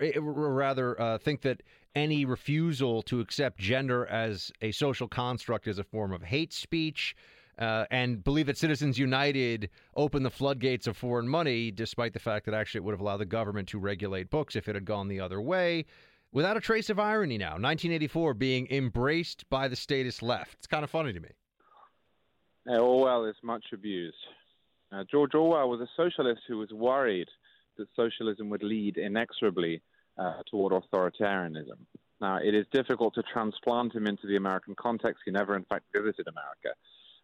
eh, 0.00 0.12
rather 0.18 1.00
uh, 1.00 1.18
think 1.18 1.42
that 1.42 1.62
any 1.94 2.24
refusal 2.24 3.02
to 3.02 3.20
accept 3.20 3.58
gender 3.58 4.06
as 4.06 4.50
a 4.62 4.72
social 4.72 5.08
construct 5.08 5.66
is 5.66 5.78
a 5.78 5.84
form 5.84 6.12
of 6.12 6.22
hate 6.22 6.52
speech. 6.52 7.14
Uh, 7.62 7.86
and 7.92 8.24
believe 8.24 8.46
that 8.46 8.58
Citizens 8.58 8.98
United 8.98 9.70
opened 9.94 10.26
the 10.26 10.30
floodgates 10.30 10.88
of 10.88 10.96
foreign 10.96 11.28
money, 11.28 11.70
despite 11.70 12.12
the 12.12 12.18
fact 12.18 12.44
that 12.44 12.54
actually 12.54 12.78
it 12.78 12.82
would 12.82 12.90
have 12.90 13.00
allowed 13.00 13.18
the 13.18 13.24
government 13.24 13.68
to 13.68 13.78
regulate 13.78 14.30
books 14.30 14.56
if 14.56 14.68
it 14.68 14.74
had 14.74 14.84
gone 14.84 15.06
the 15.06 15.20
other 15.20 15.40
way, 15.40 15.84
without 16.32 16.56
a 16.56 16.60
trace 16.60 16.90
of 16.90 16.98
irony 16.98 17.38
now. 17.38 17.52
1984 17.52 18.34
being 18.34 18.66
embraced 18.72 19.48
by 19.48 19.68
the 19.68 19.76
statist 19.76 20.24
left. 20.24 20.54
It's 20.54 20.66
kind 20.66 20.82
of 20.82 20.90
funny 20.90 21.12
to 21.12 21.20
me. 21.20 21.28
Orwell 22.66 23.26
is 23.26 23.36
much 23.44 23.66
abused. 23.72 24.16
Uh, 24.90 25.04
George 25.08 25.36
Orwell 25.36 25.70
was 25.70 25.80
a 25.80 25.88
socialist 25.96 26.40
who 26.48 26.58
was 26.58 26.72
worried 26.72 27.28
that 27.78 27.86
socialism 27.94 28.50
would 28.50 28.64
lead 28.64 28.96
inexorably 28.96 29.80
uh, 30.18 30.42
toward 30.50 30.72
authoritarianism. 30.72 31.78
Now, 32.20 32.38
it 32.42 32.56
is 32.56 32.66
difficult 32.72 33.14
to 33.14 33.22
transplant 33.22 33.94
him 33.94 34.08
into 34.08 34.26
the 34.26 34.34
American 34.34 34.74
context. 34.74 35.22
He 35.24 35.30
never, 35.30 35.54
in 35.54 35.64
fact, 35.64 35.84
visited 35.94 36.26
America. 36.26 36.76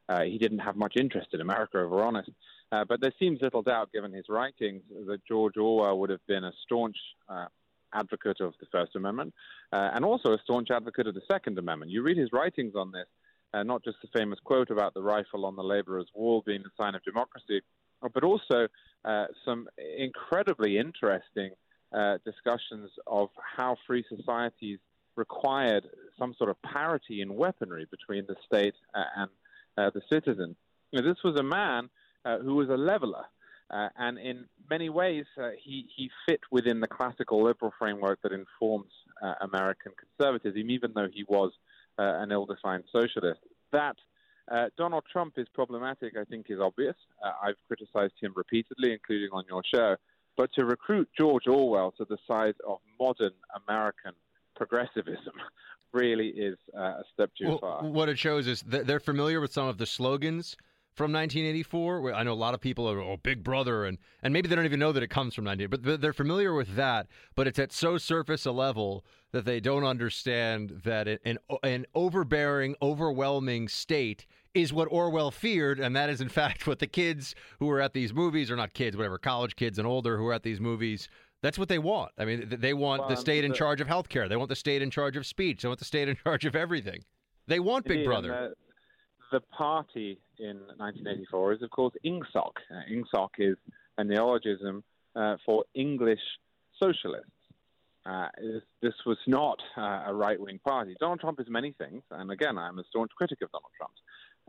Uh, 0.09 0.23
he 0.23 0.39
didn't 0.39 0.61
have 0.61 0.77
much 0.77 0.95
interest 0.97 1.29
in 1.33 1.41
America, 1.41 1.85
if 1.85 1.91
we're 1.91 2.03
honest. 2.03 2.31
Uh, 2.71 2.85
but 2.85 3.01
there 3.01 3.13
seems 3.19 3.41
little 3.41 3.63
doubt, 3.63 3.93
given 3.93 4.13
his 4.13 4.27
writings, 4.29 4.83
that 5.07 5.25
George 5.27 5.57
Orwell 5.57 5.99
would 5.99 6.11
have 6.11 6.27
been 6.27 6.45
a 6.45 6.53
staunch 6.65 6.97
uh, 7.29 7.47
advocate 7.95 8.41
of 8.41 8.55
the 8.61 8.67
First 8.71 8.95
Amendment 8.97 9.33
and 9.73 10.05
also 10.05 10.33
a 10.33 10.39
staunch 10.45 10.69
advocate 10.71 11.07
of 11.07 11.15
the 11.15 11.23
Second 11.31 11.59
Amendment. 11.59 11.91
You 11.91 12.03
read 12.03 12.19
his 12.19 12.31
writings 12.33 12.75
on 12.75 12.93
this, 12.93 13.07
uh, 13.55 13.63
not 13.63 13.83
just 13.83 13.97
the 14.03 14.09
famous 14.19 14.39
quote 14.45 14.71
about 14.71 14.95
the 14.95 15.03
rifle 15.03 15.47
on 15.47 15.57
the 15.57 15.63
laborer's 15.63 16.09
wall 16.15 16.43
being 16.45 16.61
a 16.61 16.83
sign 16.83 16.95
of 16.95 17.03
democracy, 17.03 17.63
uh, 18.03 18.09
but 18.13 18.25
also 18.25 18.69
uh, 19.05 19.27
some 19.45 19.69
incredibly 19.99 20.79
interesting 20.79 21.51
uh, 21.93 22.19
discussions 22.25 22.91
of 23.07 23.31
how 23.57 23.77
free 23.87 24.05
societies 24.15 24.79
required 25.17 25.89
some 26.19 26.35
sort 26.37 26.51
of 26.51 26.61
parity 26.63 27.23
in 27.23 27.35
weaponry 27.35 27.87
between 27.91 28.27
the 28.27 28.37
state 28.45 28.75
uh, 28.95 29.03
and 29.17 29.31
uh, 29.79 29.91
the 29.95 30.03
citizen. 30.13 30.57
Know, 30.93 31.03
this 31.03 31.23
was 31.23 31.39
a 31.39 31.43
man 31.43 31.91
who 32.43 32.57
was 32.57 32.69
a 32.69 32.77
leveler. 32.77 33.25
and 33.71 34.19
in 34.19 34.45
many 34.71 34.89
ways, 34.91 35.25
he, 35.63 35.87
he 35.97 36.11
fit 36.27 36.41
within 36.51 36.81
the 36.81 36.87
classical 36.87 37.43
liberal 37.43 37.73
framework 37.79 38.21
that 38.23 38.33
informs 38.33 38.91
American 39.41 39.93
conservatism, 39.99 40.71
even 40.71 40.93
though 40.95 41.09
he 41.13 41.25
was 41.29 41.53
uh, 41.99 42.23
an 42.23 42.31
ill-defined 42.31 42.85
socialist. 42.93 43.41
That 43.73 43.97
uh, 44.51 44.67
Donald 44.77 45.05
Trump 45.11 45.35
is 45.37 45.47
problematic, 45.53 46.15
I 46.17 46.25
think, 46.25 46.47
is 46.49 46.61
obvious. 46.61 46.95
Uh, 47.25 47.33
I've 47.43 47.57
criticized 47.67 48.15
him 48.21 48.33
repeatedly, 48.37 48.93
including 48.93 49.31
on 49.33 49.45
your 49.49 49.63
show. 49.75 49.97
But 50.37 50.51
to 50.55 50.65
recruit 50.65 51.09
George 51.19 51.49
Orwell 51.49 51.93
to 51.99 52.05
the 52.05 52.19
side 52.27 52.55
of 52.67 52.79
modern 53.01 53.33
American 53.67 54.13
progressivism 54.55 55.35
really 55.93 56.29
is 56.29 56.59
uh, 56.77 56.81
a 56.81 57.05
step 57.13 57.31
too 57.39 57.49
well, 57.49 57.59
far. 57.59 57.85
What 57.85 58.09
it 58.09 58.19
shows 58.19 58.47
is 58.47 58.63
that 58.63 58.87
they're 58.87 59.01
familiar 59.01 59.41
with 59.41 59.53
some 59.53 59.69
of 59.69 59.79
the 59.79 59.87
slogans 59.87 60.57
from 60.99 61.13
1984. 61.13 62.13
I 62.13 62.25
know 62.25 62.33
a 62.33 62.35
lot 62.35 62.55
of 62.55 62.61
people 62.61 62.91
are, 62.91 63.01
oh, 63.01 63.17
Big 63.17 63.45
Brother, 63.45 63.85
and, 63.85 63.99
and 64.23 64.33
maybe 64.33 64.49
they 64.49 64.57
don't 64.57 64.65
even 64.65 64.81
know 64.81 64.93
that 64.93 65.03
it 65.03 65.11
comes 65.11 65.35
from 65.35 65.45
19, 65.45 65.69
but 65.71 66.01
they're 66.01 66.13
familiar 66.13 66.53
with 66.53 66.75
that. 66.75 67.07
But 67.37 67.47
it's 67.47 67.59
at 67.59 67.73
so 67.73 67.99
surface 67.99 68.45
a 68.45 68.53
level 68.53 69.05
that 69.31 69.45
they 69.45 69.61
don't 69.61 69.85
understand 69.85 70.81
that 70.85 71.07
an, 71.25 71.39
an 71.63 71.87
overbearing, 71.95 72.75
overwhelming 72.83 73.69
state 73.69 74.27
is 74.55 74.73
what 74.73 74.89
Orwell 74.91 75.31
feared, 75.31 75.79
and 75.79 75.95
that 75.95 76.11
is 76.11 76.21
in 76.21 76.29
fact 76.41 76.67
what 76.67 76.81
the 76.81 76.87
kids 76.87 77.35
who 77.61 77.71
are 77.71 77.81
at 77.81 77.93
these 77.93 78.13
movies, 78.13 78.51
or 78.51 78.57
not 78.57 78.75
kids, 78.75 78.97
whatever, 78.97 79.19
college 79.19 79.57
kids 79.57 79.79
and 79.79 79.87
older 79.87 80.19
who 80.19 80.27
are 80.27 80.35
at 80.35 80.43
these 80.43 80.61
movies. 80.61 81.09
That's 81.43 81.59
what 81.59 81.69
they 81.69 81.79
want. 81.79 82.13
I 82.19 82.25
mean, 82.25 82.49
they 82.49 82.75
want 82.75 83.01
well, 83.01 83.11
the 83.11 83.17
state 83.17 83.45
in 83.45 83.53
charge 83.53 83.81
of 83.81 83.87
healthcare. 83.87 84.29
They 84.29 84.37
want 84.37 84.49
the 84.49 84.57
state 84.57 84.83
in 84.83 84.91
charge 84.91 85.17
of 85.17 85.25
speech. 85.25 85.63
They 85.63 85.69
want 85.69 85.79
the 85.79 85.85
state 85.85 86.09
in 86.09 86.17
charge 86.25 86.45
of 86.45 86.57
everything. 86.57 87.05
They 87.47 87.61
want 87.61 87.85
Big 87.87 88.05
Brother 88.05 88.55
the 89.31 89.41
party 89.41 90.19
in 90.39 90.57
1984 90.77 91.55
is, 91.55 91.63
of 91.63 91.71
course, 91.71 91.95
INGSOC. 92.05 92.53
Uh, 92.71 92.81
INGSOC 92.91 93.29
is 93.39 93.57
a 93.99 94.05
neologism 94.05 94.83
uh, 95.15 95.37
for 95.45 95.65
English 95.75 96.21
socialists. 96.81 97.31
Uh, 98.07 98.29
this 98.81 98.95
was 99.05 99.19
not 99.27 99.59
uh, 99.77 100.05
a 100.07 100.15
right 100.15 100.41
wing 100.41 100.59
party. 100.67 100.97
Donald 100.99 101.21
Trump 101.21 101.41
is 101.41 101.47
many 101.49 101.73
things, 101.73 102.03
and 102.11 102.31
again, 102.31 102.57
I'm 102.57 102.79
a 102.79 102.85
staunch 102.89 103.11
critic 103.17 103.39
of 103.43 103.51
Donald 103.51 103.73
Trump. 103.77 103.93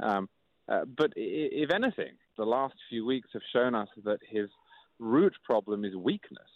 Um, 0.01 0.29
uh, 0.69 0.85
but 0.85 1.11
if 1.15 1.71
anything, 1.71 2.13
the 2.37 2.45
last 2.45 2.75
few 2.89 3.05
weeks 3.05 3.27
have 3.33 3.41
shown 3.51 3.75
us 3.75 3.89
that 4.05 4.19
his 4.29 4.49
root 4.99 5.33
problem 5.43 5.83
is 5.83 5.95
weakness, 5.95 6.47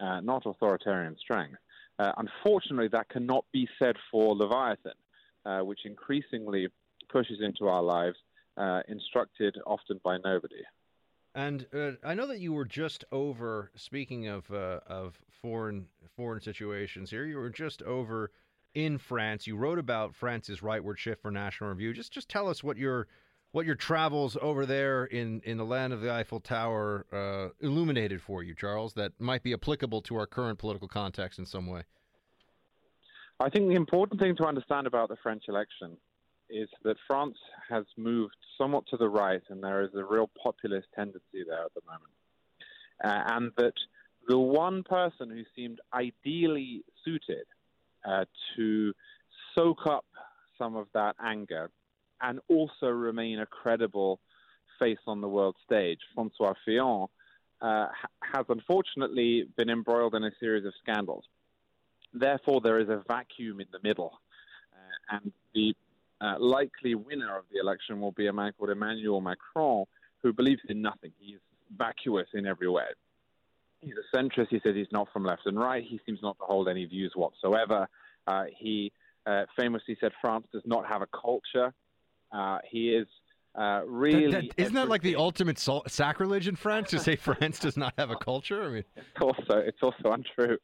uh, 0.00 0.20
not 0.20 0.46
authoritarian 0.46 1.16
strength. 1.18 1.58
unfortunately, 1.98 2.88
that 2.88 3.08
cannot 3.08 3.44
be 3.52 3.68
said 3.78 3.96
for 4.10 4.34
Leviathan, 4.34 4.92
which 5.66 5.80
increasingly 5.84 6.68
pushes 7.08 7.38
into 7.40 7.66
our 7.66 7.82
lives, 7.82 8.16
uh, 8.56 8.80
instructed 8.88 9.56
often 9.66 10.00
by 10.04 10.18
nobody. 10.24 10.62
And 11.34 11.66
uh, 11.72 11.92
I 12.04 12.14
know 12.14 12.26
that 12.26 12.40
you 12.40 12.52
were 12.52 12.64
just 12.64 13.04
over. 13.12 13.70
Speaking 13.76 14.28
of 14.28 14.50
uh, 14.50 14.80
of 14.86 15.18
foreign 15.42 15.86
foreign 16.16 16.40
situations 16.40 17.10
here, 17.10 17.24
you 17.24 17.36
were 17.36 17.50
just 17.50 17.82
over 17.82 18.30
in 18.74 18.98
France. 18.98 19.46
You 19.46 19.56
wrote 19.56 19.78
about 19.78 20.14
France's 20.14 20.60
rightward 20.60 20.96
shift 20.96 21.22
for 21.22 21.30
National 21.30 21.70
Review. 21.70 21.92
Just 21.92 22.12
just 22.12 22.28
tell 22.28 22.48
us 22.48 22.64
what 22.64 22.76
your 22.76 23.06
what 23.52 23.66
your 23.66 23.74
travels 23.74 24.36
over 24.40 24.66
there 24.66 25.06
in, 25.06 25.40
in 25.44 25.56
the 25.56 25.64
land 25.64 25.92
of 25.92 26.00
the 26.00 26.12
Eiffel 26.12 26.40
Tower 26.40 27.06
uh, 27.12 27.66
illuminated 27.66 28.20
for 28.20 28.42
you, 28.42 28.54
Charles, 28.54 28.92
that 28.94 29.12
might 29.18 29.42
be 29.42 29.52
applicable 29.52 30.02
to 30.02 30.16
our 30.16 30.26
current 30.26 30.58
political 30.58 30.88
context 30.88 31.38
in 31.38 31.46
some 31.46 31.66
way. 31.66 31.82
I 33.40 33.48
think 33.48 33.68
the 33.68 33.76
important 33.76 34.20
thing 34.20 34.36
to 34.36 34.44
understand 34.46 34.86
about 34.86 35.08
the 35.08 35.16
French 35.22 35.44
election 35.48 35.96
is 36.50 36.68
that 36.82 36.96
France 37.06 37.36
has 37.68 37.84
moved 37.96 38.36
somewhat 38.56 38.84
to 38.88 38.96
the 38.96 39.08
right, 39.08 39.42
and 39.48 39.62
there 39.62 39.82
is 39.82 39.90
a 39.94 40.04
real 40.04 40.30
populist 40.42 40.88
tendency 40.94 41.44
there 41.46 41.64
at 41.64 41.74
the 41.74 41.82
moment. 41.86 42.12
Uh, 43.04 43.34
and 43.34 43.52
that 43.56 43.74
the 44.26 44.38
one 44.38 44.82
person 44.82 45.30
who 45.30 45.42
seemed 45.54 45.78
ideally 45.94 46.82
suited 47.04 47.46
uh, 48.04 48.24
to 48.56 48.92
soak 49.56 49.86
up 49.86 50.04
some 50.58 50.74
of 50.74 50.86
that 50.94 51.14
anger 51.22 51.70
and 52.20 52.40
also 52.48 52.86
remain 52.88 53.40
a 53.40 53.46
credible 53.46 54.20
face 54.78 54.98
on 55.06 55.20
the 55.20 55.28
world 55.28 55.56
stage, 55.64 55.98
Francois 56.14 56.54
Fillon, 56.64 57.06
uh, 57.60 57.86
has 58.22 58.44
unfortunately 58.48 59.48
been 59.56 59.70
embroiled 59.70 60.14
in 60.14 60.24
a 60.24 60.30
series 60.38 60.64
of 60.64 60.72
scandals. 60.82 61.24
Therefore, 62.12 62.60
there 62.60 62.78
is 62.78 62.88
a 62.88 63.02
vacuum 63.08 63.60
in 63.60 63.66
the 63.72 63.80
middle. 63.82 64.20
Uh, 64.72 65.16
and 65.16 65.32
the 65.54 65.74
uh, 66.20 66.36
likely 66.38 66.94
winner 66.94 67.36
of 67.36 67.44
the 67.52 67.58
election 67.60 68.00
will 68.00 68.12
be 68.12 68.26
a 68.26 68.32
man 68.32 68.52
called 68.56 68.70
Emmanuel 68.70 69.20
Macron, 69.20 69.84
who 70.22 70.32
believes 70.32 70.62
in 70.68 70.82
nothing. 70.82 71.12
He's 71.18 71.38
vacuous 71.76 72.28
in 72.34 72.46
every 72.46 72.68
way. 72.68 72.86
He's 73.80 73.94
a 73.94 74.16
centrist. 74.16 74.48
He 74.50 74.60
says 74.64 74.74
he's 74.74 74.86
not 74.90 75.08
from 75.12 75.24
left 75.24 75.42
and 75.46 75.58
right. 75.58 75.84
He 75.86 76.00
seems 76.06 76.20
not 76.22 76.38
to 76.38 76.44
hold 76.44 76.68
any 76.68 76.84
views 76.84 77.12
whatsoever. 77.14 77.88
Uh, 78.26 78.44
he 78.56 78.92
uh, 79.26 79.44
famously 79.56 79.96
said 80.00 80.12
France 80.20 80.46
does 80.52 80.62
not 80.64 80.86
have 80.86 81.02
a 81.02 81.06
culture. 81.06 81.72
Uh, 82.32 82.58
he 82.70 82.90
is 82.90 83.06
uh, 83.58 83.82
really. 83.86 84.30
That, 84.30 84.42
that, 84.56 84.62
isn't 84.62 84.74
that 84.74 84.88
like 84.88 85.02
the 85.02 85.16
ultimate 85.16 85.58
sacrilege 85.58 86.48
in 86.48 86.56
France 86.56 86.90
to 86.90 86.98
say 86.98 87.16
France 87.16 87.58
does 87.58 87.76
not 87.76 87.92
have 87.98 88.10
a 88.10 88.16
culture? 88.16 88.62
I 88.62 88.68
mean, 88.68 88.84
it's 88.96 89.20
also 89.20 89.58
it's 89.58 89.82
also 89.82 90.12
untrue. 90.12 90.58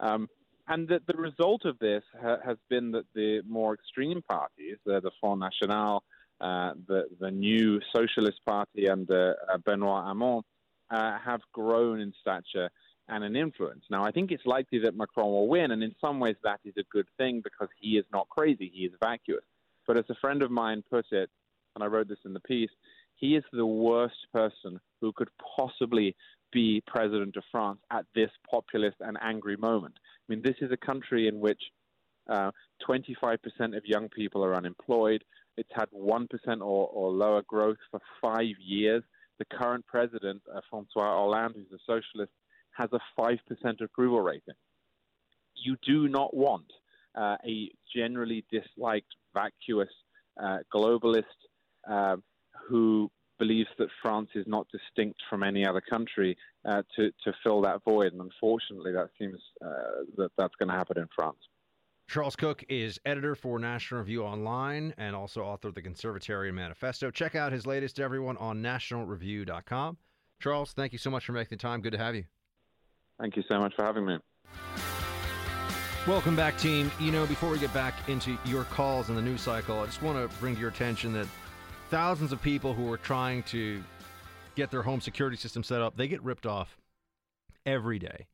Um, 0.00 0.28
and 0.68 0.86
the, 0.86 1.00
the 1.06 1.16
result 1.16 1.64
of 1.64 1.78
this 1.78 2.02
ha- 2.20 2.38
has 2.44 2.58
been 2.68 2.90
that 2.92 3.06
the 3.14 3.42
more 3.48 3.74
extreme 3.74 4.22
parties, 4.28 4.76
uh, 4.86 5.00
the 5.00 5.10
Front 5.20 5.40
National, 5.40 6.02
uh, 6.40 6.72
the 6.86 7.08
the 7.20 7.30
new 7.30 7.80
Socialist 7.94 8.40
Party 8.46 8.88
under 8.88 9.36
uh, 9.52 9.58
Benoit 9.58 10.04
Hamon, 10.04 10.42
uh, 10.90 11.18
have 11.18 11.40
grown 11.52 12.00
in 12.00 12.12
stature 12.20 12.70
and 13.08 13.24
an 13.24 13.36
influence. 13.36 13.84
Now, 13.90 14.04
I 14.04 14.10
think 14.10 14.30
it's 14.30 14.44
likely 14.44 14.78
that 14.80 14.94
Macron 14.94 15.26
will 15.26 15.48
win, 15.48 15.70
and 15.70 15.82
in 15.82 15.94
some 16.00 16.20
ways 16.20 16.36
that 16.44 16.60
is 16.64 16.74
a 16.78 16.84
good 16.92 17.08
thing 17.16 17.40
because 17.42 17.68
he 17.80 17.96
is 17.96 18.04
not 18.12 18.28
crazy, 18.28 18.70
he 18.72 18.84
is 18.84 18.92
vacuous. 19.02 19.44
But 19.88 19.96
as 19.96 20.04
a 20.10 20.14
friend 20.20 20.42
of 20.42 20.50
mine 20.50 20.84
put 20.88 21.06
it, 21.10 21.30
and 21.74 21.82
I 21.82 21.86
wrote 21.86 22.08
this 22.08 22.18
in 22.26 22.34
the 22.34 22.40
piece, 22.40 22.70
he 23.16 23.34
is 23.34 23.44
the 23.52 23.66
worst 23.66 24.26
person 24.32 24.78
who 25.00 25.12
could 25.12 25.30
possibly 25.56 26.14
be 26.52 26.82
president 26.86 27.36
of 27.36 27.42
France 27.50 27.80
at 27.90 28.04
this 28.14 28.30
populist 28.48 28.96
and 29.00 29.16
angry 29.22 29.56
moment. 29.56 29.94
I 29.96 30.32
mean, 30.32 30.42
this 30.42 30.56
is 30.60 30.70
a 30.70 30.76
country 30.76 31.26
in 31.26 31.40
which 31.40 31.60
uh, 32.28 32.50
25% 32.86 33.38
of 33.76 33.84
young 33.86 34.08
people 34.10 34.44
are 34.44 34.54
unemployed. 34.54 35.24
It's 35.56 35.70
had 35.72 35.88
1% 35.90 36.28
or, 36.60 36.88
or 36.88 37.10
lower 37.10 37.42
growth 37.42 37.78
for 37.90 38.00
five 38.22 38.54
years. 38.60 39.02
The 39.38 39.46
current 39.46 39.86
president, 39.86 40.42
uh, 40.54 40.60
Francois 40.70 41.14
Hollande, 41.16 41.54
who's 41.56 41.72
a 41.72 41.82
socialist, 41.86 42.32
has 42.72 42.90
a 42.92 43.00
5% 43.18 43.38
approval 43.82 44.20
rating. 44.20 44.54
You 45.54 45.76
do 45.84 46.08
not 46.08 46.36
want 46.36 46.70
uh, 47.18 47.36
a 47.44 47.70
generally 47.94 48.44
disliked, 48.50 49.12
vacuous 49.34 49.88
uh, 50.42 50.58
globalist 50.74 51.24
uh, 51.88 52.16
who 52.68 53.10
believes 53.38 53.68
that 53.78 53.88
France 54.02 54.28
is 54.34 54.46
not 54.46 54.66
distinct 54.72 55.18
from 55.30 55.42
any 55.42 55.64
other 55.64 55.80
country 55.80 56.36
uh, 56.64 56.82
to, 56.96 57.10
to 57.24 57.32
fill 57.42 57.62
that 57.62 57.82
void. 57.84 58.12
And 58.12 58.20
unfortunately, 58.20 58.92
that 58.92 59.10
seems 59.18 59.40
uh, 59.64 60.04
that 60.16 60.30
that's 60.36 60.54
going 60.58 60.68
to 60.68 60.74
happen 60.74 60.98
in 60.98 61.08
France. 61.14 61.38
Charles 62.08 62.36
Cooke 62.36 62.64
is 62.70 62.98
editor 63.04 63.34
for 63.34 63.58
National 63.58 64.00
Review 64.00 64.24
Online 64.24 64.94
and 64.96 65.14
also 65.14 65.42
author 65.42 65.68
of 65.68 65.74
the 65.74 65.82
Conservatarian 65.82 66.54
Manifesto. 66.54 67.10
Check 67.10 67.34
out 67.34 67.52
his 67.52 67.66
latest, 67.66 68.00
everyone, 68.00 68.38
on 68.38 68.62
nationalreview.com. 68.62 69.98
Charles, 70.40 70.72
thank 70.72 70.92
you 70.92 70.98
so 70.98 71.10
much 71.10 71.26
for 71.26 71.32
making 71.32 71.58
the 71.58 71.62
time. 71.62 71.82
Good 71.82 71.92
to 71.92 71.98
have 71.98 72.14
you. 72.14 72.24
Thank 73.20 73.36
you 73.36 73.42
so 73.48 73.58
much 73.58 73.74
for 73.76 73.84
having 73.84 74.06
me. 74.06 74.18
Welcome 76.08 76.36
back, 76.36 76.56
team. 76.56 76.90
You 76.98 77.12
know, 77.12 77.26
before 77.26 77.50
we 77.50 77.58
get 77.58 77.74
back 77.74 78.08
into 78.08 78.38
your 78.46 78.64
calls 78.64 79.10
in 79.10 79.14
the 79.14 79.20
news 79.20 79.42
cycle, 79.42 79.80
I 79.80 79.84
just 79.84 80.00
want 80.00 80.16
to 80.16 80.34
bring 80.38 80.54
to 80.54 80.60
your 80.60 80.70
attention 80.70 81.12
that 81.12 81.26
thousands 81.90 82.32
of 82.32 82.40
people 82.40 82.72
who 82.72 82.90
are 82.90 82.96
trying 82.96 83.42
to 83.42 83.84
get 84.56 84.70
their 84.70 84.80
home 84.80 85.02
security 85.02 85.36
system 85.36 85.62
set 85.62 85.82
up, 85.82 85.98
they 85.98 86.08
get 86.08 86.22
ripped 86.22 86.46
off 86.46 86.78
every 87.66 87.98
day. 87.98 88.26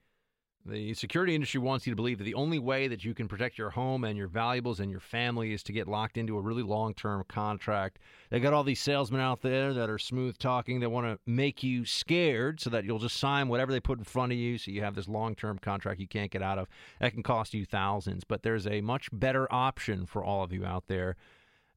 The 0.66 0.94
security 0.94 1.34
industry 1.34 1.60
wants 1.60 1.86
you 1.86 1.92
to 1.92 1.96
believe 1.96 2.16
that 2.16 2.24
the 2.24 2.34
only 2.34 2.58
way 2.58 2.88
that 2.88 3.04
you 3.04 3.12
can 3.12 3.28
protect 3.28 3.58
your 3.58 3.68
home 3.68 4.02
and 4.02 4.16
your 4.16 4.28
valuables 4.28 4.80
and 4.80 4.90
your 4.90 5.00
family 5.00 5.52
is 5.52 5.62
to 5.64 5.74
get 5.74 5.86
locked 5.86 6.16
into 6.16 6.38
a 6.38 6.40
really 6.40 6.62
long 6.62 6.94
term 6.94 7.22
contract. 7.28 7.98
They 8.30 8.40
got 8.40 8.54
all 8.54 8.64
these 8.64 8.80
salesmen 8.80 9.20
out 9.20 9.42
there 9.42 9.74
that 9.74 9.90
are 9.90 9.98
smooth 9.98 10.38
talking. 10.38 10.80
They 10.80 10.86
want 10.86 11.06
to 11.06 11.18
make 11.30 11.62
you 11.62 11.84
scared 11.84 12.60
so 12.60 12.70
that 12.70 12.84
you'll 12.84 12.98
just 12.98 13.18
sign 13.18 13.48
whatever 13.48 13.72
they 13.72 13.80
put 13.80 13.98
in 13.98 14.04
front 14.04 14.32
of 14.32 14.38
you 14.38 14.56
so 14.56 14.70
you 14.70 14.80
have 14.80 14.94
this 14.94 15.06
long 15.06 15.34
term 15.34 15.58
contract 15.58 16.00
you 16.00 16.08
can't 16.08 16.30
get 16.30 16.42
out 16.42 16.58
of. 16.58 16.66
That 16.98 17.12
can 17.12 17.22
cost 17.22 17.52
you 17.52 17.66
thousands. 17.66 18.24
But 18.24 18.42
there's 18.42 18.66
a 18.66 18.80
much 18.80 19.10
better 19.12 19.46
option 19.52 20.06
for 20.06 20.24
all 20.24 20.42
of 20.42 20.50
you 20.50 20.64
out 20.64 20.84
there. 20.86 21.16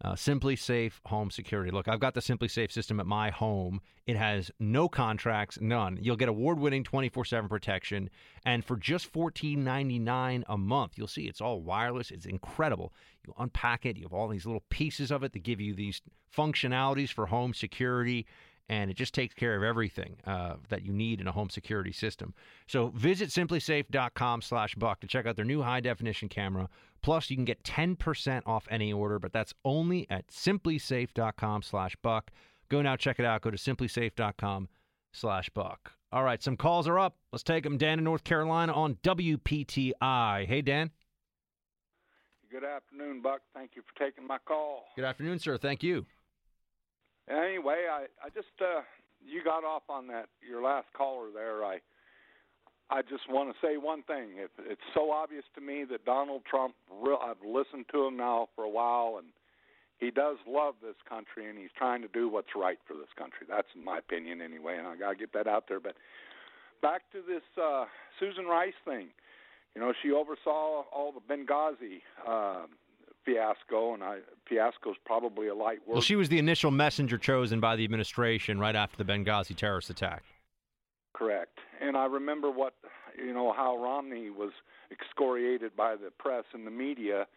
Uh, 0.03 0.13
SimpliSafe 0.13 0.93
Home 1.07 1.31
Security. 1.31 1.71
Look, 1.71 1.87
I've 1.87 1.99
got 1.99 2.13
the 2.13 2.19
SimpliSafe 2.19 2.71
system 2.71 2.99
at 2.99 3.07
my 3.07 3.31
home. 3.31 3.81
It 4.05 4.15
has 4.15 4.51
no 4.59 4.87
contracts, 4.87 5.57
none. 5.59 5.97
You'll 5.99 6.15
get 6.15 6.29
award-winning 6.29 6.83
24/7 6.83 7.49
protection, 7.49 8.11
and 8.45 8.63
for 8.63 8.77
just 8.77 9.11
$14.99 9.11 10.43
a 10.47 10.57
month, 10.57 10.97
you'll 10.97 11.07
see 11.07 11.23
it's 11.23 11.41
all 11.41 11.61
wireless. 11.61 12.11
It's 12.11 12.27
incredible. 12.27 12.93
You 13.25 13.33
unpack 13.39 13.87
it. 13.87 13.97
You 13.97 14.03
have 14.03 14.13
all 14.13 14.27
these 14.27 14.45
little 14.45 14.63
pieces 14.69 15.09
of 15.09 15.23
it 15.23 15.33
that 15.33 15.39
give 15.39 15.59
you 15.59 15.73
these 15.73 16.01
functionalities 16.31 17.11
for 17.11 17.25
home 17.25 17.55
security 17.55 18.27
and 18.69 18.91
it 18.91 18.95
just 18.95 19.13
takes 19.13 19.33
care 19.33 19.55
of 19.55 19.63
everything 19.63 20.17
uh, 20.25 20.55
that 20.69 20.83
you 20.83 20.91
need 20.91 21.21
in 21.21 21.27
a 21.27 21.31
home 21.31 21.49
security 21.49 21.91
system. 21.91 22.33
So 22.67 22.87
visit 22.89 23.29
simplisafe.com 23.29 24.41
slash 24.41 24.75
buck 24.75 24.99
to 25.01 25.07
check 25.07 25.25
out 25.25 25.35
their 25.35 25.45
new 25.45 25.61
high 25.61 25.79
definition 25.79 26.29
camera. 26.29 26.69
Plus, 27.01 27.29
you 27.29 27.37
can 27.37 27.45
get 27.45 27.63
10% 27.63 28.41
off 28.45 28.67
any 28.69 28.91
order, 28.91 29.19
but 29.19 29.31
that's 29.31 29.53
only 29.63 30.07
at 30.09 30.27
simplisafe.com 30.27 31.61
slash 31.61 31.95
buck. 32.01 32.31
Go 32.69 32.81
now, 32.81 32.95
check 32.95 33.19
it 33.19 33.25
out. 33.25 33.41
Go 33.41 33.51
to 33.51 33.57
simplisafe.com 33.57 34.67
slash 35.13 35.49
buck. 35.49 35.93
All 36.11 36.23
right, 36.23 36.41
some 36.41 36.57
calls 36.57 36.87
are 36.87 36.99
up. 36.99 37.17
Let's 37.31 37.43
take 37.43 37.63
them. 37.63 37.77
Dan 37.77 37.99
in 37.99 38.05
North 38.05 38.23
Carolina 38.23 38.73
on 38.73 38.95
WPTI. 39.03 40.45
Hey, 40.45 40.61
Dan. 40.61 40.91
Good 42.49 42.63
afternoon, 42.63 43.21
Buck. 43.21 43.41
Thank 43.53 43.71
you 43.75 43.81
for 43.81 44.03
taking 44.03 44.25
my 44.25 44.37
call. 44.37 44.85
Good 44.95 45.03
afternoon, 45.03 45.39
sir. 45.39 45.57
Thank 45.57 45.83
you. 45.83 46.05
Anyway, 47.29 47.85
I, 47.91 48.05
I 48.23 48.29
just 48.29 48.47
uh, 48.61 48.81
you 49.25 49.43
got 49.43 49.63
off 49.63 49.83
on 49.89 50.07
that 50.07 50.27
your 50.47 50.61
last 50.61 50.87
caller 50.95 51.27
there. 51.33 51.63
I 51.65 51.79
I 52.89 53.01
just 53.01 53.29
want 53.29 53.49
to 53.49 53.55
say 53.65 53.77
one 53.77 54.03
thing. 54.03 54.37
It, 54.37 54.51
it's 54.59 54.81
so 54.93 55.11
obvious 55.11 55.43
to 55.55 55.61
me 55.61 55.83
that 55.91 56.05
Donald 56.05 56.43
Trump. 56.49 56.75
Real, 56.89 57.19
I've 57.21 57.43
listened 57.45 57.85
to 57.91 58.05
him 58.05 58.15
now 58.15 58.47
for 58.55 58.63
a 58.63 58.69
while, 58.69 59.15
and 59.17 59.27
he 59.97 60.09
does 60.09 60.37
love 60.47 60.75
this 60.81 60.95
country, 61.07 61.49
and 61.49 61.57
he's 61.57 61.73
trying 61.77 62.01
to 62.01 62.07
do 62.09 62.29
what's 62.29 62.55
right 62.55 62.79
for 62.87 62.93
this 62.93 63.11
country. 63.17 63.45
That's 63.49 63.67
my 63.75 63.97
opinion, 63.97 64.41
anyway, 64.41 64.77
and 64.77 64.87
I 64.87 64.95
got 64.95 65.11
to 65.11 65.17
get 65.17 65.33
that 65.33 65.47
out 65.47 65.65
there. 65.67 65.81
But 65.81 65.95
back 66.81 67.01
to 67.11 67.19
this 67.27 67.43
uh, 67.61 67.85
Susan 68.19 68.45
Rice 68.45 68.77
thing. 68.85 69.07
You 69.75 69.81
know, 69.81 69.93
she 70.01 70.11
oversaw 70.11 70.83
all 70.93 71.11
the 71.11 71.21
Benghazi 71.21 72.01
uh, 72.25 72.67
fiasco, 73.27 73.93
and 73.93 74.03
I 74.03 74.19
fiasco's 74.47 74.95
probably 75.05 75.47
a 75.47 75.55
light 75.55 75.79
word. 75.85 75.95
Well, 75.95 76.01
she 76.01 76.15
was 76.15 76.29
the 76.29 76.39
initial 76.39 76.71
messenger 76.71 77.17
chosen 77.17 77.59
by 77.59 77.75
the 77.75 77.83
administration 77.83 78.59
right 78.59 78.75
after 78.75 78.97
the 78.97 79.03
Benghazi 79.03 79.55
terrorist 79.55 79.89
attack. 79.89 80.23
Correct. 81.13 81.59
And 81.81 81.97
I 81.97 82.05
remember 82.05 82.49
what 82.49 82.73
you 83.17 83.33
know 83.33 83.51
how 83.51 83.77
Romney 83.77 84.29
was 84.29 84.51
excoriated 84.91 85.75
by 85.75 85.95
the 85.95 86.11
press 86.11 86.45
and 86.53 86.65
the 86.65 86.71
media 86.71 87.27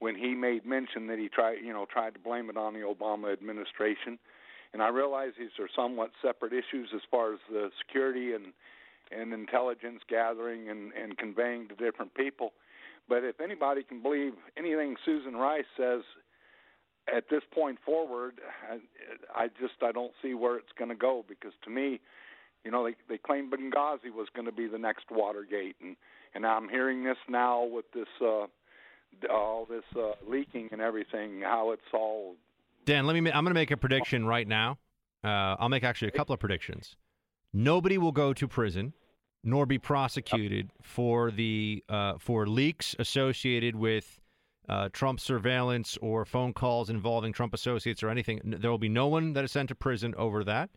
when 0.00 0.16
he 0.16 0.34
made 0.34 0.66
mention 0.66 1.06
that 1.06 1.18
he 1.18 1.28
tried 1.28 1.58
you 1.62 1.72
know 1.72 1.86
tried 1.90 2.14
to 2.14 2.20
blame 2.20 2.50
it 2.50 2.56
on 2.56 2.74
the 2.74 2.80
Obama 2.80 3.32
administration. 3.32 4.18
And 4.72 4.82
I 4.82 4.88
realize 4.88 5.32
these 5.38 5.56
are 5.60 5.68
somewhat 5.74 6.10
separate 6.20 6.52
issues 6.52 6.90
as 6.94 7.02
far 7.10 7.32
as 7.32 7.38
the 7.50 7.70
security 7.78 8.32
and 8.32 8.52
and 9.12 9.32
intelligence 9.32 10.00
gathering 10.08 10.68
and, 10.68 10.92
and 10.92 11.16
conveying 11.16 11.68
to 11.68 11.76
different 11.76 12.14
people. 12.14 12.52
But 13.08 13.24
if 13.24 13.40
anybody 13.40 13.82
can 13.82 14.02
believe 14.02 14.32
anything 14.56 14.96
Susan 15.04 15.34
Rice 15.34 15.64
says 15.76 16.02
at 17.14 17.24
this 17.30 17.42
point 17.54 17.78
forward, 17.84 18.40
I, 18.70 19.44
I 19.44 19.48
just 19.48 19.74
I 19.82 19.92
don't 19.92 20.12
see 20.22 20.34
where 20.34 20.56
it's 20.56 20.72
going 20.78 20.90
to 20.90 20.96
go 20.96 21.24
because 21.28 21.52
to 21.64 21.70
me, 21.70 22.00
you 22.64 22.70
know, 22.70 22.84
they 22.84 22.96
they 23.08 23.18
claimed 23.18 23.52
Benghazi 23.52 24.12
was 24.12 24.26
going 24.34 24.46
to 24.46 24.52
be 24.52 24.66
the 24.66 24.78
next 24.78 25.04
Watergate, 25.10 25.76
and 25.80 25.96
and 26.34 26.44
I'm 26.44 26.68
hearing 26.68 27.04
this 27.04 27.16
now 27.28 27.64
with 27.64 27.84
this 27.92 28.08
uh, 28.20 28.46
all 29.30 29.66
this 29.66 29.84
uh, 29.96 30.12
leaking 30.28 30.70
and 30.72 30.80
everything, 30.80 31.42
how 31.42 31.70
it's 31.70 31.82
all. 31.94 32.34
Dan, 32.84 33.06
let 33.06 33.14
me. 33.14 33.30
I'm 33.30 33.44
going 33.44 33.54
to 33.54 33.54
make 33.54 33.70
a 33.70 33.76
prediction 33.76 34.26
right 34.26 34.46
now. 34.46 34.78
Uh, 35.22 35.56
I'll 35.58 35.68
make 35.68 35.84
actually 35.84 36.08
a 36.08 36.12
couple 36.12 36.34
of 36.34 36.40
predictions. 36.40 36.96
Nobody 37.52 37.98
will 37.98 38.12
go 38.12 38.32
to 38.32 38.48
prison 38.48 38.92
nor 39.44 39.66
be 39.66 39.78
prosecuted 39.78 40.70
for 40.82 41.30
the 41.30 41.84
uh, 41.88 42.14
for 42.18 42.46
leaks 42.46 42.96
associated 42.98 43.76
with 43.76 44.20
uh, 44.68 44.88
Trump 44.92 45.20
surveillance 45.20 45.96
or 46.02 46.24
phone 46.24 46.52
calls 46.52 46.90
involving 46.90 47.32
Trump 47.32 47.54
associates 47.54 48.02
or 48.02 48.08
anything. 48.08 48.40
There 48.44 48.70
will 48.70 48.78
be 48.78 48.88
no 48.88 49.06
one 49.06 49.32
that 49.34 49.44
is 49.44 49.52
sent 49.52 49.68
to 49.68 49.74
prison 49.74 50.14
over 50.16 50.42
that. 50.44 50.70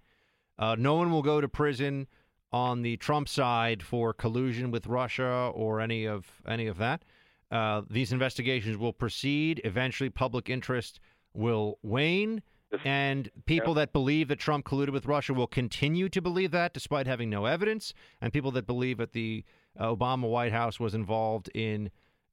Uh, 0.59 0.75
no 0.77 0.95
one 0.95 1.11
will 1.11 1.23
go 1.23 1.41
to 1.41 1.47
prison 1.47 2.07
on 2.51 2.81
the 2.81 2.97
Trump 2.97 3.29
side 3.29 3.81
for 3.81 4.13
collusion 4.13 4.71
with 4.71 4.87
Russia 4.87 5.51
or 5.53 5.79
any 5.79 6.05
of 6.05 6.27
any 6.47 6.67
of 6.67 6.77
that. 6.77 7.03
Uh, 7.51 7.81
these 7.89 8.11
investigations 8.11 8.77
will 8.77 8.93
proceed. 8.93 9.61
Eventually, 9.63 10.09
public 10.09 10.49
interest 10.49 10.99
will 11.33 11.79
wane. 11.81 12.41
And 12.85 13.29
people 13.45 13.73
that 13.75 13.93
believe 13.93 14.27
that 14.27 14.39
Trump 14.39 14.65
colluded 14.65 14.91
with 14.91 15.05
Russia 15.05 15.33
will 15.33 15.47
continue 15.47 16.09
to 16.09 16.21
believe 16.21 16.51
that 16.51 16.73
despite 16.73 17.07
having 17.07 17.29
no 17.29 17.45
evidence. 17.45 17.93
And 18.21 18.31
people 18.31 18.51
that 18.51 18.67
believe 18.67 18.97
that 18.97 19.13
the 19.13 19.43
uh, 19.79 19.95
Obama 19.95 20.29
White 20.29 20.51
House 20.51 20.79
was 20.79 20.93
involved 20.93 21.49
in 21.55 21.89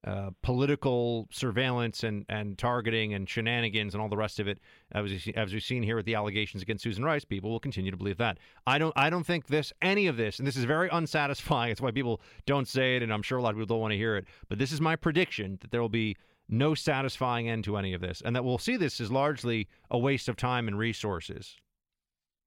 uh, 0.06 0.30
political 0.42 1.26
surveillance 1.32 2.04
and, 2.04 2.24
and 2.28 2.56
targeting 2.56 3.12
and 3.12 3.28
shenanigans 3.28 3.92
and 3.92 4.00
all 4.00 4.08
the 4.08 4.16
rest 4.16 4.38
of 4.38 4.46
it, 4.46 4.60
as, 4.92 5.10
we, 5.10 5.34
as 5.34 5.52
we've 5.52 5.62
seen 5.62 5.82
here 5.82 5.96
with 5.96 6.06
the 6.06 6.14
allegations 6.14 6.62
against 6.62 6.84
Susan 6.84 7.04
Rice, 7.04 7.24
people 7.24 7.50
will 7.50 7.58
continue 7.58 7.90
to 7.90 7.96
believe 7.96 8.18
that. 8.18 8.38
I 8.68 8.78
don't 8.78 8.92
I 8.96 9.10
don't 9.10 9.26
think 9.26 9.48
this 9.48 9.72
any 9.82 10.06
of 10.06 10.16
this, 10.16 10.38
and 10.38 10.46
this 10.46 10.56
is 10.56 10.64
very 10.64 10.88
unsatisfying. 10.92 11.70
It's 11.76 11.80
why 11.80 11.90
people 11.90 12.20
don't 12.46 12.68
say 12.68 12.96
it, 12.96 13.02
and 13.02 13.12
I'm 13.12 13.22
sure 13.22 13.38
a 13.38 13.42
lot 13.42 13.50
of 13.50 13.56
people 13.56 13.66
don't 13.74 13.80
want 13.80 13.92
to 13.92 13.98
hear 13.98 14.16
it. 14.16 14.26
But 14.48 14.58
this 14.58 14.70
is 14.70 14.80
my 14.80 14.94
prediction 14.94 15.58
that 15.60 15.72
there 15.72 15.80
will 15.80 15.88
be 15.88 16.16
no 16.48 16.74
satisfying 16.74 17.48
end 17.48 17.64
to 17.64 17.76
any 17.76 17.94
of 17.94 18.00
this, 18.00 18.22
and 18.24 18.34
that 18.36 18.44
we'll 18.44 18.58
see 18.58 18.76
this 18.76 19.00
as 19.00 19.10
largely 19.10 19.68
a 19.90 19.98
waste 19.98 20.28
of 20.28 20.36
time 20.36 20.68
and 20.68 20.78
resources. 20.78 21.56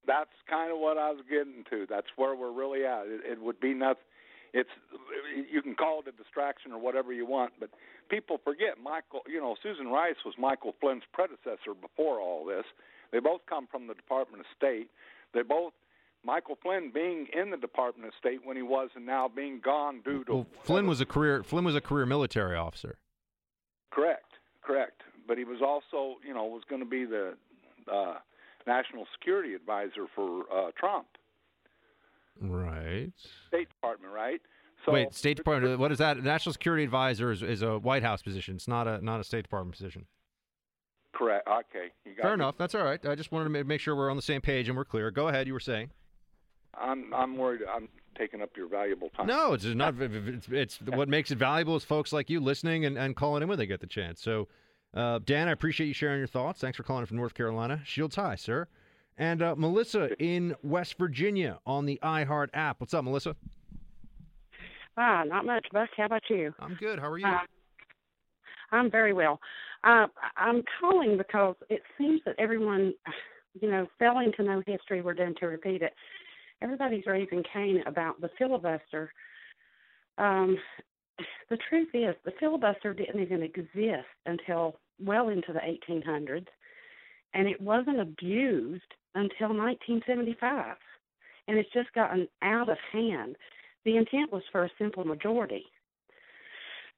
That's 0.08 0.30
kind 0.50 0.72
of 0.72 0.80
what 0.80 0.98
I 0.98 1.12
was 1.12 1.22
getting 1.30 1.64
to. 1.70 1.86
That's 1.88 2.08
where 2.16 2.36
we're 2.36 2.52
really 2.52 2.86
at. 2.86 3.06
It, 3.06 3.22
it 3.34 3.42
would 3.42 3.60
be 3.60 3.74
nothing 3.74 4.04
it's 4.54 4.70
you 5.52 5.62
can 5.62 5.76
call 5.76 6.02
it 6.02 6.08
a 6.08 6.12
distraction 6.12 6.72
or 6.72 6.80
whatever 6.80 7.14
you 7.14 7.26
want, 7.26 7.54
but 7.60 7.70
people 8.10 8.40
forget 8.44 8.82
Michael. 8.82 9.22
You 9.28 9.40
know, 9.40 9.56
Susan 9.62 9.88
Rice 9.88 10.16
was 10.26 10.36
Michael 10.38 10.74
Flynn's 10.80 11.04
predecessor 11.14 11.74
before 11.80 12.20
all 12.20 12.46
this. 12.46 12.66
They 13.12 13.20
both 13.20 13.42
come 13.48 13.68
from 13.68 13.88
the 13.88 13.94
Department 13.94 14.42
of 14.42 14.46
State. 14.56 14.90
They 15.34 15.42
both 15.42 15.74
Michael 16.24 16.58
Flynn 16.62 16.92
being 16.94 17.28
in 17.34 17.52
the 17.52 17.58
Department 17.58 18.08
of 18.08 18.14
State 18.20 18.40
when 18.44 18.58
he 18.58 18.64
was, 18.64 18.90
and 18.96 19.06
now 19.06 19.28
being 19.28 19.62
gone 19.64 20.02
due 20.04 20.24
to. 20.26 20.34
Well, 20.34 20.48
Flynn 20.64 20.88
was 20.88 21.02
a 21.02 21.06
career 21.06 21.44
Flynn 21.44 21.66
was 21.66 21.76
a 21.76 21.82
career 21.82 22.06
military 22.06 22.58
officer. 22.58 22.98
Correct, 23.92 24.34
correct. 24.64 25.02
But 25.28 25.38
he 25.38 25.44
was 25.44 25.62
also, 25.62 26.18
you 26.26 26.34
know, 26.34 26.46
was 26.46 26.64
going 26.70 26.82
to 26.82 26.90
be 26.90 27.06
the 27.06 27.34
uh, 27.92 28.16
national 28.66 29.06
security 29.14 29.54
advisor 29.54 30.06
for 30.16 30.44
uh, 30.54 30.72
Trump. 30.78 31.08
Right. 32.42 33.12
State 33.48 33.70
Department, 33.70 34.14
right? 34.14 34.42
So 34.86 34.94
Wait, 34.94 35.14
State 35.14 35.38
Department. 35.38 35.78
What 35.80 35.92
is 35.92 35.98
that? 35.98 36.24
National 36.24 36.54
Security 36.54 36.84
Advisor 36.84 37.32
is, 37.32 37.44
is 37.44 37.62
a 37.62 37.78
White 37.80 38.04
House 38.04 38.22
position. 38.22 38.56
It's 38.56 38.68
not 38.68 38.88
a 38.88 39.04
not 39.04 39.20
a 39.20 39.24
State 39.24 39.44
Department 39.44 39.76
position. 39.76 40.06
Correct. 41.14 41.48
Okay. 41.48 41.92
You 42.06 42.16
got 42.16 42.24
Fair 42.24 42.34
enough. 42.34 42.56
That's 42.58 42.76
all 42.76 42.84
right. 42.84 43.04
I 43.06 43.16
just 43.16 43.32
wanted 43.32 43.54
to 43.54 43.64
make 43.66 43.82
sure 43.82 43.96
we're 43.96 44.10
on 44.10 44.16
the 44.16 44.22
same 44.22 44.42
page 44.42 44.70
and 44.70 44.78
we're 44.78 44.86
clear. 44.86 45.12
Go 45.12 45.28
ahead. 45.28 45.48
You 45.48 45.54
were 45.54 45.60
saying. 45.60 45.90
I'm 46.80 47.14
I'm 47.14 47.38
worried. 47.38 47.62
I'm 47.70 47.88
taking 48.18 48.42
up 48.42 48.50
your 48.56 48.68
valuable 48.68 49.10
time. 49.10 49.28
No, 49.28 49.54
it's 49.54 49.66
not. 49.66 49.96
It's, 50.00 50.48
it's 50.50 50.80
what 50.82 51.10
makes 51.10 51.32
it 51.32 51.38
valuable 51.38 51.76
is 51.76 51.84
folks 51.84 52.12
like 52.12 52.30
you 52.30 52.40
listening 52.40 52.86
and, 52.86 52.98
and 52.98 53.16
calling 53.16 53.44
in 53.44 53.50
when 53.50 53.58
they 53.58 53.66
get 53.66 53.82
the 53.82 53.88
chance. 53.88 54.22
So, 54.22 54.48
uh, 54.94 55.20
Dan, 55.26 55.48
I 55.48 55.52
appreciate 55.52 55.88
you 55.88 55.94
sharing 55.94 56.20
your 56.20 56.28
thoughts. 56.28 56.60
Thanks 56.60 56.78
for 56.78 56.84
calling 56.84 57.02
in 57.02 57.08
from 57.08 57.18
North 57.18 57.34
Carolina. 57.34 57.82
Shields 57.86 58.16
high, 58.16 58.36
sir. 58.36 58.68
And 59.18 59.42
uh, 59.42 59.56
Melissa 59.58 60.10
in 60.22 60.56
West 60.64 60.98
Virginia 60.98 61.60
on 61.66 61.86
the 61.86 62.00
iHeart 62.04 62.48
app. 62.54 62.80
What's 62.80 62.94
up, 62.94 63.04
Melissa? 63.04 63.36
Ah, 64.98 65.24
not 65.26 65.46
much, 65.46 65.66
Buck. 65.72 65.90
How 65.96 66.06
about 66.06 66.24
you? 66.30 66.54
I'm 66.60 66.78
good. 66.80 67.00
How 67.00 67.10
are 67.10 67.18
you? 67.18 67.26
Uh, 67.26 67.40
I'm 68.72 68.90
very 68.90 69.14
well. 69.14 69.40
Uh, 69.84 70.08
I'm 70.38 70.64
calling 70.80 71.18
because 71.18 71.56
it 71.70 71.82
seems 71.98 72.22
that 72.26 72.36
everyone, 72.38 72.94
you 73.60 73.70
know, 73.70 73.88
failing 73.98 74.32
to 74.38 74.44
know 74.44 74.62
history, 74.66 75.02
we're 75.02 75.14
doomed 75.14 75.38
to 75.40 75.48
repeat 75.48 75.82
it. 75.82 75.94
Everybody's 76.62 77.06
raising 77.06 77.44
Cain 77.54 77.84
about 77.86 78.20
the 78.22 78.30
filibuster. 78.38 79.12
Um, 80.18 80.58
the 81.50 81.58
truth 81.70 81.90
is, 81.94 82.16
the 82.26 82.34
filibuster 82.40 82.94
didn't 82.94 83.22
even 83.22 83.44
exist 83.44 84.08
until 84.26 84.80
well 85.00 85.30
into 85.30 85.54
the 85.54 85.60
1800s, 85.60 86.48
and 87.34 87.48
it 87.48 87.60
wasn't 87.62 88.00
abused 88.00 88.94
until 89.16 89.50
1975. 89.50 90.76
And 91.48 91.58
it's 91.58 91.72
just 91.74 91.92
gotten 91.94 92.28
out 92.42 92.70
of 92.70 92.78
hand. 92.92 93.36
The 93.86 93.98
intent 93.98 94.32
was 94.32 94.44
for 94.52 94.66
a 94.66 94.70
simple 94.78 95.04
majority. 95.04 95.66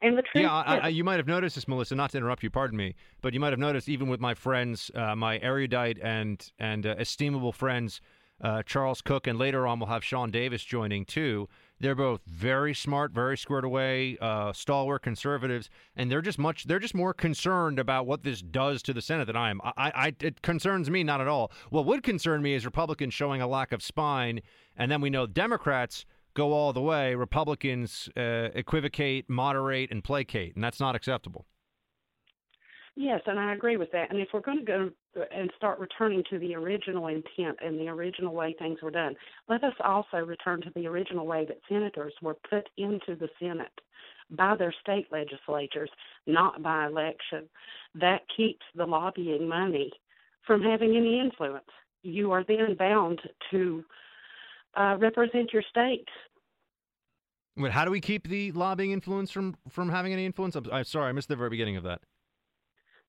And 0.01 0.17
the 0.17 0.23
truth 0.23 0.43
Yeah, 0.43 0.51
I, 0.53 0.77
I, 0.77 0.87
you 0.87 1.03
might 1.03 1.17
have 1.17 1.27
noticed 1.27 1.55
this, 1.55 1.67
Melissa. 1.67 1.95
Not 1.95 2.09
to 2.11 2.17
interrupt 2.17 2.41
you, 2.41 2.49
pardon 2.49 2.75
me, 2.75 2.95
but 3.21 3.33
you 3.33 3.39
might 3.39 3.51
have 3.51 3.59
noticed 3.59 3.87
even 3.87 4.09
with 4.09 4.19
my 4.19 4.33
friends, 4.33 4.89
uh, 4.95 5.15
my 5.15 5.37
erudite 5.39 5.99
and 6.01 6.51
and 6.57 6.87
uh, 6.87 6.95
estimable 6.97 7.51
friends, 7.51 8.01
uh, 8.41 8.63
Charles 8.63 9.01
Cooke, 9.01 9.27
and 9.27 9.37
later 9.37 9.67
on 9.67 9.79
we'll 9.79 9.89
have 9.89 10.03
Sean 10.03 10.31
Davis 10.31 10.63
joining 10.63 11.05
too. 11.05 11.47
They're 11.79 11.95
both 11.95 12.21
very 12.27 12.75
smart, 12.75 13.11
very 13.11 13.37
squared 13.37 13.63
away, 13.63 14.17
uh, 14.21 14.53
stalwart 14.53 15.01
conservatives, 15.01 15.69
and 15.95 16.11
they're 16.11 16.21
just 16.21 16.37
much. 16.37 16.65
They're 16.65 16.79
just 16.79 16.93
more 16.93 17.13
concerned 17.13 17.79
about 17.79 18.05
what 18.05 18.23
this 18.23 18.41
does 18.41 18.83
to 18.83 18.93
the 18.93 19.01
Senate 19.01 19.25
than 19.25 19.35
I 19.35 19.49
am. 19.49 19.61
I, 19.63 19.91
I 19.95 20.15
it 20.21 20.41
concerns 20.41 20.89
me 20.91 21.03
not 21.03 21.21
at 21.21 21.27
all. 21.27 21.51
What 21.69 21.85
would 21.85 22.03
concern 22.03 22.41
me 22.41 22.53
is 22.53 22.65
Republicans 22.65 23.13
showing 23.13 23.41
a 23.41 23.47
lack 23.47 23.71
of 23.71 23.81
spine, 23.81 24.41
and 24.77 24.91
then 24.91 25.01
we 25.01 25.09
know 25.09 25.25
Democrats 25.25 26.05
go 26.33 26.53
all 26.53 26.71
the 26.71 26.81
way. 26.81 27.15
Republicans 27.15 28.09
uh, 28.15 28.49
equivocate, 28.53 29.29
moderate, 29.29 29.91
and 29.91 30.03
placate, 30.03 30.55
and 30.55 30.63
that's 30.63 30.79
not 30.79 30.95
acceptable. 30.95 31.45
Yes, 32.95 33.21
and 33.25 33.39
I 33.39 33.53
agree 33.53 33.77
with 33.77 33.91
that. 33.93 34.11
And 34.11 34.19
if 34.19 34.29
we're 34.33 34.41
going 34.41 34.59
to 34.59 34.65
go 34.65 34.89
and 35.33 35.49
start 35.55 35.79
returning 35.79 36.23
to 36.29 36.39
the 36.39 36.55
original 36.55 37.07
intent 37.07 37.57
and 37.63 37.79
the 37.79 37.87
original 37.87 38.33
way 38.33 38.53
things 38.59 38.79
were 38.81 38.91
done, 38.91 39.15
let 39.47 39.63
us 39.63 39.73
also 39.83 40.17
return 40.17 40.61
to 40.61 40.71
the 40.75 40.87
original 40.87 41.25
way 41.25 41.45
that 41.45 41.59
senators 41.69 42.13
were 42.21 42.35
put 42.49 42.67
into 42.77 43.15
the 43.15 43.29
Senate 43.39 43.71
by 44.31 44.55
their 44.55 44.73
state 44.81 45.07
legislatures, 45.11 45.89
not 46.27 46.61
by 46.61 46.85
election. 46.85 47.49
That 47.95 48.21
keeps 48.35 48.65
the 48.75 48.85
lobbying 48.85 49.47
money 49.47 49.91
from 50.45 50.61
having 50.61 50.95
any 50.95 51.19
influence. 51.19 51.65
You 52.03 52.31
are 52.31 52.43
then 52.43 52.75
bound 52.77 53.21
to 53.51 53.83
uh, 54.75 54.97
represent 54.99 55.53
your 55.53 55.63
state 55.69 56.07
But 57.57 57.71
how 57.71 57.85
do 57.85 57.91
we 57.91 58.01
keep 58.01 58.27
the 58.27 58.51
lobbying 58.53 58.91
influence 58.91 59.31
from 59.31 59.55
from 59.69 59.89
having 59.89 60.13
any 60.13 60.25
influence? 60.25 60.55
I'm, 60.55 60.65
I'm 60.71 60.83
sorry, 60.85 61.09
I 61.09 61.11
missed 61.11 61.27
the 61.27 61.35
very 61.35 61.49
beginning 61.49 61.75
of 61.77 61.83
that. 61.83 62.01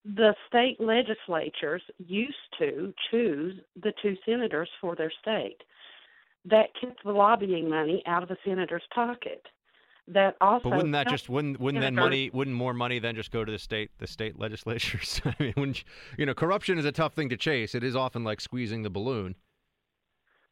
The 0.05 0.35
state 0.49 0.81
legislatures 0.81 1.83
used 1.99 2.35
to 2.59 2.93
choose 3.11 3.61
the 3.81 3.93
two 4.03 4.17
senators 4.27 4.69
for 4.81 4.97
their 4.97 5.13
state. 5.21 5.59
That 6.45 6.71
kept 6.81 7.05
the 7.05 7.13
lobbying 7.13 7.71
money 7.71 8.03
out 8.07 8.23
of 8.23 8.29
the 8.29 8.37
senator's 8.45 8.83
pocket. 8.95 9.47
That 10.09 10.37
also. 10.41 10.69
But 10.69 10.77
wouldn't 10.77 10.93
that 10.95 11.09
just 11.09 11.29
wouldn't 11.29 11.61
wouldn't 11.61 11.81
then 11.81 11.95
money 11.95 12.29
wouldn't 12.33 12.57
more 12.57 12.75
money 12.75 12.99
then 12.99 13.15
just 13.15 13.31
go 13.31 13.45
to 13.45 13.53
the 13.53 13.59
state 13.59 13.91
the 13.99 14.09
state 14.09 14.37
legislatures? 14.39 15.21
I 15.25 15.35
mean, 15.39 15.55
wouldn't 15.57 15.79
you, 15.79 15.85
you 16.19 16.27
know, 16.27 16.35
corruption 16.35 16.79
is 16.79 16.85
a 16.85 16.93
tough 16.93 17.15
thing 17.15 17.29
to 17.29 17.37
chase. 17.37 17.77
It 17.77 17.85
is 17.85 17.95
often 17.95 18.25
like 18.25 18.41
squeezing 18.41 18.83
the 18.83 18.91
balloon. 18.91 19.37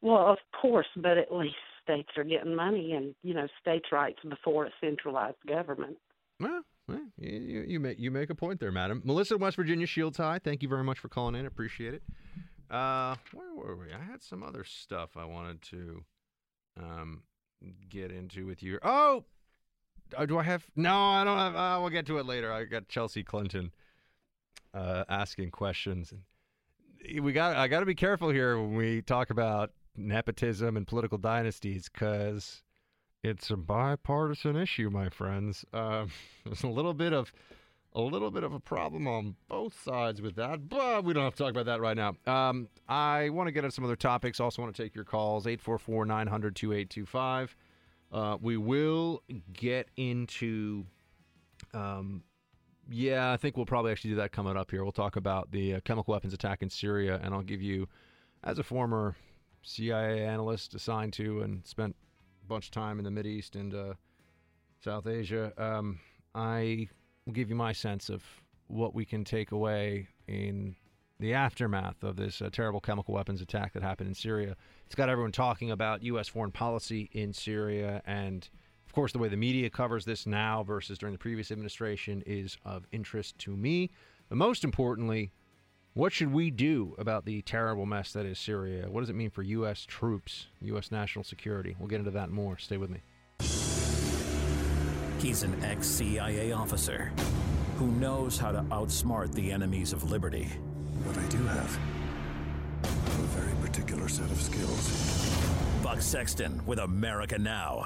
Well, 0.01 0.25
of 0.25 0.37
course, 0.59 0.87
but 0.95 1.17
at 1.17 1.33
least 1.33 1.55
states 1.83 2.09
are 2.15 2.23
getting 2.23 2.55
money, 2.55 2.93
and 2.93 3.13
you 3.23 3.33
know, 3.33 3.47
states' 3.59 3.91
rights 3.91 4.19
before 4.27 4.65
a 4.65 4.71
centralized 4.79 5.37
government. 5.45 5.97
Well, 6.39 6.61
you, 7.17 7.65
you 7.67 7.79
make 7.79 7.99
you 7.99 8.11
make 8.11 8.29
a 8.29 8.35
point 8.35 8.59
there, 8.59 8.71
madam. 8.71 9.01
Melissa, 9.05 9.37
West 9.37 9.55
Virginia, 9.55 9.85
Shields 9.85 10.17
High. 10.17 10.39
Thank 10.39 10.63
you 10.63 10.69
very 10.69 10.83
much 10.83 10.99
for 10.99 11.07
calling 11.09 11.35
in. 11.35 11.45
Appreciate 11.45 11.93
it. 11.93 12.03
Uh, 12.69 13.15
where 13.33 13.53
were 13.53 13.75
we? 13.75 13.93
I 13.93 14.03
had 14.03 14.23
some 14.23 14.43
other 14.43 14.63
stuff 14.63 15.17
I 15.17 15.25
wanted 15.25 15.61
to 15.63 16.03
um 16.79 17.23
get 17.89 18.11
into 18.11 18.45
with 18.45 18.63
you. 18.63 18.79
Oh, 18.81 19.25
uh, 20.17 20.25
do 20.25 20.37
I 20.37 20.43
have? 20.43 20.65
No, 20.75 20.95
I 20.95 21.23
don't 21.23 21.37
have. 21.37 21.55
Uh, 21.55 21.77
we'll 21.81 21.89
get 21.89 22.05
to 22.07 22.17
it 22.17 22.25
later. 22.25 22.51
I 22.51 22.65
got 22.65 22.87
Chelsea 22.87 23.23
Clinton 23.23 23.71
uh, 24.73 25.03
asking 25.09 25.51
questions, 25.51 26.11
and 26.11 27.23
we 27.23 27.33
got. 27.33 27.55
I 27.55 27.67
got 27.67 27.81
to 27.81 27.85
be 27.85 27.95
careful 27.95 28.29
here 28.29 28.59
when 28.59 28.75
we 28.75 29.01
talk 29.01 29.29
about 29.29 29.71
nepotism 29.95 30.77
and 30.77 30.87
political 30.87 31.17
dynasties 31.17 31.89
because 31.89 32.63
it's 33.23 33.49
a 33.51 33.57
bipartisan 33.57 34.55
issue, 34.55 34.89
my 34.89 35.09
friends. 35.09 35.65
Uh, 35.73 36.05
there's 36.45 36.63
a 36.63 36.67
little 36.67 36.93
bit 36.93 37.13
of 37.13 37.31
a 37.93 38.01
little 38.01 38.31
bit 38.31 38.43
of 38.43 38.53
a 38.53 38.59
problem 38.59 39.05
on 39.05 39.35
both 39.49 39.81
sides 39.83 40.21
with 40.21 40.35
that, 40.35 40.69
but 40.69 41.03
we 41.03 41.13
don't 41.13 41.25
have 41.25 41.35
to 41.35 41.43
talk 41.43 41.51
about 41.51 41.65
that 41.65 41.81
right 41.81 41.97
now. 41.97 42.15
Um, 42.25 42.69
I 42.87 43.29
want 43.29 43.47
to 43.47 43.51
get 43.51 43.65
into 43.65 43.75
some 43.75 43.83
other 43.83 43.97
topics. 43.97 44.39
Also, 44.39 44.61
want 44.61 44.73
to 44.73 44.81
take 44.81 44.95
your 44.95 45.03
calls 45.03 45.45
844 45.45 46.05
900 46.05 46.55
2825. 46.55 47.55
Uh, 48.11 48.37
we 48.41 48.57
will 48.57 49.23
get 49.53 49.89
into. 49.97 50.85
Um, 51.73 52.23
yeah, 52.89 53.31
I 53.31 53.37
think 53.37 53.55
we'll 53.55 53.65
probably 53.65 53.91
actually 53.91 54.11
do 54.11 54.15
that 54.17 54.31
coming 54.31 54.57
up 54.57 54.71
here. 54.71 54.83
We'll 54.83 54.91
talk 54.91 55.15
about 55.15 55.51
the 55.51 55.75
uh, 55.75 55.79
chemical 55.81 56.13
weapons 56.13 56.33
attack 56.33 56.61
in 56.61 56.69
Syria, 56.69 57.19
and 57.23 57.33
I'll 57.33 57.43
give 57.43 57.61
you, 57.61 57.87
as 58.43 58.57
a 58.57 58.63
former 58.63 59.15
CIA 59.63 60.25
analyst 60.25 60.73
assigned 60.75 61.13
to 61.13 61.41
and 61.41 61.65
spent 61.65 61.95
bunch 62.51 62.65
of 62.65 62.71
time 62.71 62.99
in 62.99 63.15
the 63.15 63.25
East 63.25 63.55
and 63.55 63.73
uh, 63.73 63.93
South 64.83 65.07
Asia, 65.07 65.53
um, 65.57 66.01
I 66.35 66.89
will 67.25 67.31
give 67.31 67.49
you 67.49 67.55
my 67.55 67.71
sense 67.71 68.09
of 68.09 68.23
what 68.67 68.93
we 68.93 69.05
can 69.05 69.23
take 69.23 69.53
away 69.53 70.09
in 70.27 70.75
the 71.19 71.33
aftermath 71.33 72.03
of 72.03 72.17
this 72.17 72.41
uh, 72.41 72.49
terrible 72.51 72.81
chemical 72.81 73.13
weapons 73.13 73.41
attack 73.41 73.71
that 73.71 73.83
happened 73.83 74.09
in 74.09 74.15
Syria. 74.15 74.57
It's 74.85 74.95
got 74.95 75.07
everyone 75.07 75.31
talking 75.31 75.71
about 75.71 76.03
U.S. 76.03 76.27
foreign 76.27 76.51
policy 76.51 77.09
in 77.13 77.31
Syria, 77.31 78.01
and 78.05 78.49
of 78.85 78.91
course, 78.91 79.13
the 79.13 79.19
way 79.19 79.29
the 79.29 79.37
media 79.37 79.69
covers 79.69 80.03
this 80.03 80.25
now 80.25 80.61
versus 80.61 80.97
during 80.97 81.13
the 81.13 81.19
previous 81.19 81.51
administration 81.51 82.21
is 82.25 82.57
of 82.65 82.85
interest 82.91 83.37
to 83.39 83.55
me. 83.55 83.91
But 84.27 84.37
most 84.37 84.65
importantly, 84.65 85.31
what 85.93 86.13
should 86.13 86.31
we 86.31 86.51
do 86.51 86.95
about 86.97 87.25
the 87.25 87.41
terrible 87.41 87.85
mess 87.85 88.13
that 88.13 88.25
is 88.25 88.39
Syria? 88.39 88.89
What 88.89 89.01
does 89.01 89.09
it 89.09 89.15
mean 89.15 89.29
for 89.29 89.43
U.S. 89.43 89.85
troops, 89.85 90.47
U.S. 90.61 90.91
national 90.91 91.23
security? 91.23 91.75
We'll 91.77 91.89
get 91.89 91.99
into 91.99 92.11
that 92.11 92.29
more. 92.29 92.57
Stay 92.57 92.77
with 92.77 92.89
me. 92.89 93.01
He's 95.19 95.43
an 95.43 95.63
ex 95.63 95.87
CIA 95.87 96.51
officer 96.51 97.11
who 97.77 97.87
knows 97.87 98.37
how 98.37 98.51
to 98.51 98.61
outsmart 98.63 99.33
the 99.33 99.51
enemies 99.51 99.93
of 99.93 100.09
liberty. 100.09 100.47
But 101.05 101.17
I 101.17 101.25
do 101.27 101.37
have 101.37 101.79
a 102.83 102.87
very 103.37 103.53
particular 103.61 104.07
set 104.07 104.31
of 104.31 104.41
skills. 104.41 105.35
Buck 105.83 106.01
Sexton 106.01 106.61
with 106.65 106.79
America 106.79 107.37
Now. 107.37 107.83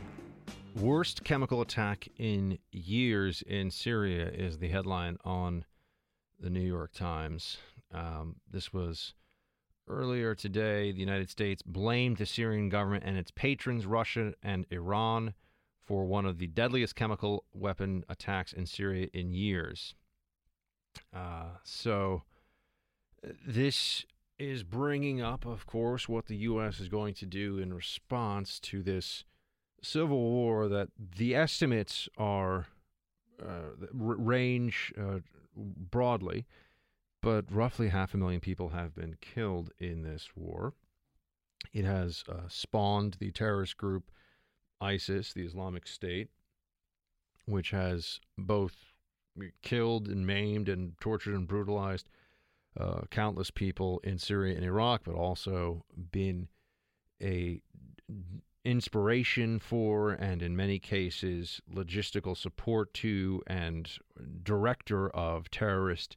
worst 0.76 1.24
chemical 1.24 1.62
attack 1.62 2.06
in 2.18 2.58
years 2.70 3.42
in 3.42 3.72
Syria 3.72 4.28
is 4.28 4.58
the 4.58 4.68
headline 4.68 5.16
on 5.24 5.64
the 6.38 6.48
New 6.48 6.60
York 6.60 6.92
Times. 6.92 7.56
Um, 7.92 8.36
this 8.48 8.72
was 8.72 9.14
earlier 9.92 10.34
today. 10.34 10.92
The 10.92 11.00
United 11.00 11.30
States 11.30 11.62
blamed 11.62 12.16
the 12.16 12.26
Syrian 12.26 12.68
government 12.68 13.04
and 13.06 13.16
its 13.16 13.30
patrons, 13.30 13.86
Russia 13.86 14.34
and 14.42 14.66
Iran, 14.70 15.34
for 15.84 16.04
one 16.04 16.26
of 16.26 16.38
the 16.38 16.46
deadliest 16.46 16.96
chemical 16.96 17.44
weapon 17.52 18.04
attacks 18.08 18.52
in 18.52 18.66
Syria 18.66 19.08
in 19.12 19.32
years. 19.32 19.94
Uh, 21.14 21.56
so, 21.64 22.22
this 23.46 24.04
is 24.38 24.62
bringing 24.62 25.20
up, 25.20 25.46
of 25.46 25.66
course, 25.66 26.08
what 26.08 26.26
the 26.26 26.36
U.S. 26.36 26.80
is 26.80 26.88
going 26.88 27.14
to 27.14 27.26
do 27.26 27.58
in 27.58 27.72
response 27.72 28.58
to 28.60 28.82
this 28.82 29.24
civil 29.82 30.18
war 30.18 30.68
that 30.68 30.88
the 31.16 31.34
estimates 31.34 32.08
are 32.16 32.66
uh, 33.42 33.88
range 33.92 34.92
uh, 35.00 35.18
broadly, 35.56 36.46
but 37.22 37.44
roughly 37.50 37.88
half 37.88 38.14
a 38.14 38.16
million 38.16 38.40
people 38.40 38.70
have 38.70 38.94
been 38.94 39.16
killed 39.20 39.70
in 39.78 40.02
this 40.02 40.28
war. 40.34 40.74
It 41.72 41.84
has 41.84 42.24
uh, 42.28 42.48
spawned 42.48 43.16
the 43.20 43.30
terrorist 43.30 43.76
group 43.76 44.10
ISIS, 44.80 45.32
the 45.32 45.46
Islamic 45.46 45.86
State, 45.86 46.28
which 47.46 47.70
has 47.70 48.20
both 48.36 48.74
killed 49.62 50.08
and 50.08 50.26
maimed 50.26 50.68
and 50.68 50.98
tortured 51.00 51.34
and 51.34 51.46
brutalized 51.46 52.08
uh, 52.78 53.02
countless 53.10 53.50
people 53.50 54.00
in 54.02 54.18
Syria 54.18 54.56
and 54.56 54.64
Iraq, 54.64 55.02
but 55.04 55.14
also 55.14 55.84
been 56.10 56.48
a 57.22 57.62
inspiration 58.64 59.58
for 59.58 60.12
and 60.12 60.40
in 60.40 60.54
many 60.56 60.78
cases 60.78 61.60
logistical 61.72 62.36
support 62.36 62.94
to 62.94 63.42
and 63.46 63.98
director 64.44 65.10
of 65.10 65.50
terrorist 65.50 66.16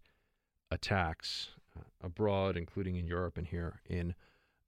attacks 0.71 1.49
uh, 1.77 1.83
abroad 2.01 2.57
including 2.57 2.95
in 2.95 3.07
Europe 3.07 3.37
and 3.37 3.47
here 3.47 3.81
in 3.89 4.15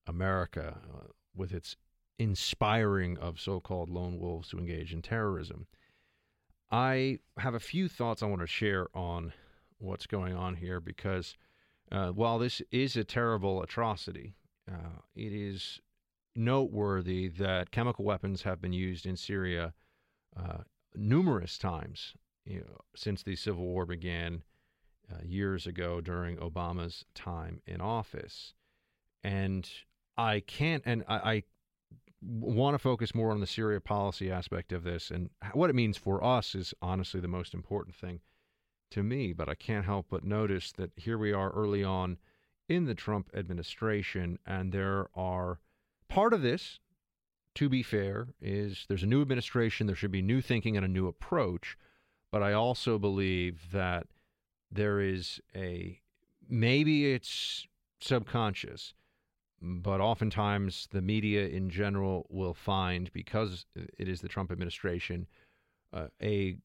America 0.08 0.78
uh, 0.94 1.08
with 1.36 1.54
its 1.54 1.76
inspiring 2.20 3.18
of 3.18 3.40
so-called 3.40 3.90
lone 3.90 4.20
wolves 4.20 4.50
to 4.50 4.58
engage 4.58 4.94
in 4.94 5.02
terrorism. 5.02 5.68
I 6.72 7.20
have 7.38 7.54
a 7.54 7.60
few 7.60 7.88
thoughts 7.88 8.22
I 8.22 8.26
want 8.26 8.42
to 8.42 8.48
share 8.48 8.88
on 8.94 9.34
what's 9.78 10.08
going 10.08 10.36
on 10.36 10.56
here 10.56 10.80
because 10.80 11.38
uh, 11.92 12.10
while 12.10 12.40
this 12.40 12.62
is 12.72 12.98
a 12.98 13.04
terrible 13.04 13.62
atrocity, 13.62 14.34
uh, 14.70 15.00
it 15.16 15.32
is 15.32 15.80
noteworthy 16.36 17.30
that 17.30 17.72
chemical 17.72 18.04
weapons 18.04 18.42
have 18.44 18.62
been 18.62 18.74
used 18.74 19.06
in 19.06 19.16
Syria 19.16 19.74
uh, 20.36 20.60
numerous 20.96 21.58
times 21.58 22.14
you 22.46 22.60
know, 22.60 22.78
since 22.96 23.24
the 23.24 23.36
civil 23.36 23.64
war 23.64 23.86
began 23.86 24.44
uh, 25.12 25.18
years 25.24 25.68
ago 25.68 26.02
during 26.02 26.38
Obama's 26.38 27.06
time 27.16 27.62
in 27.66 27.82
office. 27.82 28.54
And 29.24 29.70
I 30.18 30.42
can't, 30.42 30.84
and 30.86 31.04
I, 31.08 31.16
I 31.16 31.44
want 32.22 32.74
to 32.76 32.80
focus 32.80 33.16
more 33.16 33.32
on 33.32 33.40
the 33.40 33.48
Syria 33.48 33.82
policy 33.82 34.32
aspect 34.32 34.72
of 34.72 34.84
this. 34.84 35.12
And 35.12 35.30
what 35.54 35.70
it 35.70 35.76
means 35.76 35.98
for 35.98 36.24
us 36.24 36.56
is 36.56 36.74
honestly 36.82 37.20
the 37.20 37.28
most 37.28 37.54
important 37.54 37.96
thing 37.96 38.22
to 38.92 39.04
me. 39.04 39.34
But 39.34 39.50
I 39.50 39.56
can't 39.56 39.86
help 39.86 40.08
but 40.10 40.24
notice 40.24 40.72
that 40.74 40.92
here 40.96 41.18
we 41.18 41.34
are 41.34 41.52
early 41.52 41.84
on 41.84 42.18
in 42.68 42.86
the 42.86 42.96
Trump 42.96 43.30
administration, 43.34 44.40
and 44.46 44.72
there 44.72 45.08
are 45.16 45.60
Part 46.10 46.34
of 46.34 46.42
this, 46.42 46.80
to 47.56 47.70
be 47.70 47.84
fair, 47.84 48.30
is 48.42 48.86
there's 48.88 49.04
a 49.04 49.08
new 49.08 49.22
administration, 49.22 49.88
there 49.88 49.96
should 49.96 50.12
be 50.12 50.22
new 50.22 50.42
thinking 50.42 50.78
and 50.78 50.86
a 50.86 50.90
new 50.90 51.08
approach. 51.08 51.78
But 52.32 52.44
I 52.44 52.54
also 52.54 52.98
believe 52.98 53.72
that 53.72 54.08
there 54.72 55.00
is 55.00 55.40
a 55.56 56.00
maybe 56.50 57.14
it's 57.14 57.68
subconscious, 58.00 58.94
but 59.62 60.02
oftentimes 60.02 60.88
the 60.92 61.02
media 61.02 61.48
in 61.48 61.70
general 61.70 62.26
will 62.30 62.54
find, 62.54 63.12
because 63.14 63.66
it 63.76 64.08
is 64.08 64.22
the 64.22 64.28
Trump 64.28 64.52
administration, 64.52 65.28
uh, 65.94 66.08
a 66.22 66.58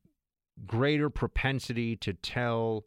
greater 0.66 1.09
propensity 1.09 1.96
to 1.96 2.12
tell 2.12 2.84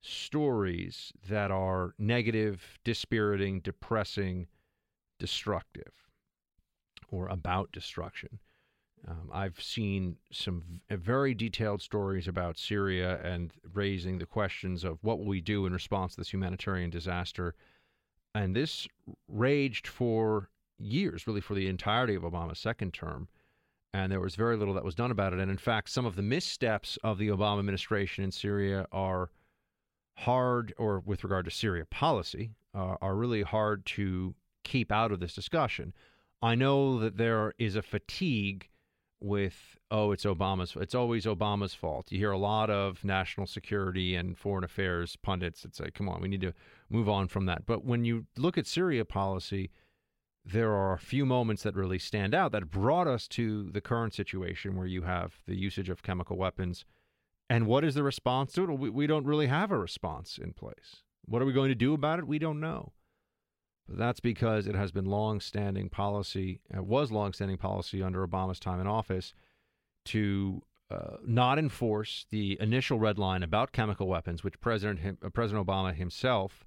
stories 0.00 1.12
that 1.28 1.50
are 1.50 1.94
negative, 1.98 2.78
dispiriting, 2.82 3.60
depressing, 3.60 4.46
destructive 5.18 5.92
or 7.10 7.28
about 7.28 7.70
destruction. 7.72 8.40
Um, 9.08 9.30
I've 9.32 9.60
seen 9.60 10.16
some 10.30 10.62
v- 10.88 10.96
very 10.96 11.34
detailed 11.34 11.82
stories 11.82 12.28
about 12.28 12.58
Syria 12.58 13.20
and 13.24 13.52
raising 13.72 14.18
the 14.18 14.26
questions 14.26 14.84
of 14.84 14.98
what 15.02 15.18
will 15.18 15.26
we 15.26 15.40
do 15.40 15.66
in 15.66 15.72
response 15.72 16.14
to 16.14 16.20
this 16.20 16.32
humanitarian 16.32 16.90
disaster. 16.90 17.54
And 18.34 18.54
this 18.54 18.86
raged 19.28 19.86
for 19.86 20.48
years, 20.78 21.26
really 21.26 21.40
for 21.40 21.54
the 21.54 21.68
entirety 21.68 22.14
of 22.14 22.22
Obama's 22.22 22.58
second 22.58 22.94
term. 22.94 23.28
And 23.92 24.10
there 24.10 24.20
was 24.20 24.36
very 24.36 24.56
little 24.56 24.74
that 24.74 24.84
was 24.84 24.94
done 24.94 25.10
about 25.10 25.32
it. 25.32 25.40
And 25.40 25.50
in 25.50 25.58
fact, 25.58 25.90
some 25.90 26.06
of 26.06 26.16
the 26.16 26.22
missteps 26.22 26.96
of 27.02 27.18
the 27.18 27.28
Obama 27.28 27.58
administration 27.58 28.24
in 28.24 28.30
Syria 28.30 28.86
are 28.90 29.30
hard, 30.18 30.72
or 30.78 31.00
with 31.00 31.24
regard 31.24 31.44
to 31.44 31.50
Syria 31.50 31.84
policy, 31.84 32.50
uh, 32.74 32.96
are 33.02 33.16
really 33.16 33.42
hard 33.42 33.84
to 33.86 34.34
keep 34.64 34.90
out 34.92 35.12
of 35.12 35.20
this 35.20 35.34
discussion. 35.34 35.92
I 36.40 36.54
know 36.54 36.98
that 37.00 37.18
there 37.18 37.52
is 37.58 37.76
a 37.76 37.82
fatigue 37.82 38.68
with 39.22 39.76
oh 39.90 40.12
it's 40.12 40.24
Obama's 40.24 40.76
it's 40.80 40.94
always 40.94 41.24
Obama's 41.24 41.74
fault. 41.74 42.10
You 42.10 42.18
hear 42.18 42.32
a 42.32 42.38
lot 42.38 42.70
of 42.70 43.04
national 43.04 43.46
security 43.46 44.14
and 44.14 44.36
foreign 44.36 44.64
affairs 44.64 45.16
pundits 45.16 45.62
that 45.62 45.74
say 45.74 45.90
come 45.90 46.08
on 46.08 46.20
we 46.20 46.28
need 46.28 46.40
to 46.40 46.52
move 46.90 47.08
on 47.08 47.28
from 47.28 47.46
that. 47.46 47.66
But 47.66 47.84
when 47.84 48.04
you 48.04 48.26
look 48.36 48.58
at 48.58 48.66
Syria 48.66 49.04
policy 49.04 49.70
there 50.44 50.72
are 50.72 50.92
a 50.92 50.98
few 50.98 51.24
moments 51.24 51.62
that 51.62 51.76
really 51.76 51.98
stand 51.98 52.34
out 52.34 52.52
that 52.52 52.70
brought 52.70 53.06
us 53.06 53.28
to 53.28 53.70
the 53.70 53.80
current 53.80 54.12
situation 54.12 54.76
where 54.76 54.86
you 54.86 55.02
have 55.02 55.34
the 55.46 55.56
usage 55.56 55.88
of 55.88 56.02
chemical 56.02 56.36
weapons. 56.36 56.84
And 57.48 57.66
what 57.66 57.84
is 57.84 57.94
the 57.94 58.02
response 58.02 58.52
to 58.54 58.64
it? 58.64 58.78
We, 58.78 58.90
we 58.90 59.06
don't 59.06 59.26
really 59.26 59.46
have 59.46 59.70
a 59.70 59.78
response 59.78 60.38
in 60.42 60.52
place. 60.52 61.02
What 61.26 61.42
are 61.42 61.44
we 61.44 61.52
going 61.52 61.68
to 61.68 61.76
do 61.76 61.94
about 61.94 62.18
it? 62.18 62.26
We 62.26 62.38
don't 62.38 62.60
know. 62.60 62.92
But 63.88 63.98
that's 63.98 64.20
because 64.20 64.66
it 64.66 64.74
has 64.74 64.92
been 64.92 65.04
long-standing 65.04 65.88
policy, 65.88 66.60
it 66.70 66.78
uh, 66.78 66.82
was 66.82 67.10
long-standing 67.10 67.58
policy 67.58 68.02
under 68.02 68.26
Obama's 68.26 68.60
time 68.60 68.80
in 68.80 68.86
office 68.86 69.34
to 70.06 70.62
uh, 70.90 71.16
not 71.26 71.58
enforce 71.58 72.26
the 72.30 72.56
initial 72.60 72.98
red 72.98 73.18
line 73.18 73.42
about 73.42 73.72
chemical 73.72 74.06
weapons, 74.06 74.44
which 74.44 74.60
President 74.60 75.00
him, 75.00 75.18
uh, 75.24 75.30
President 75.30 75.66
Obama 75.66 75.94
himself 75.94 76.64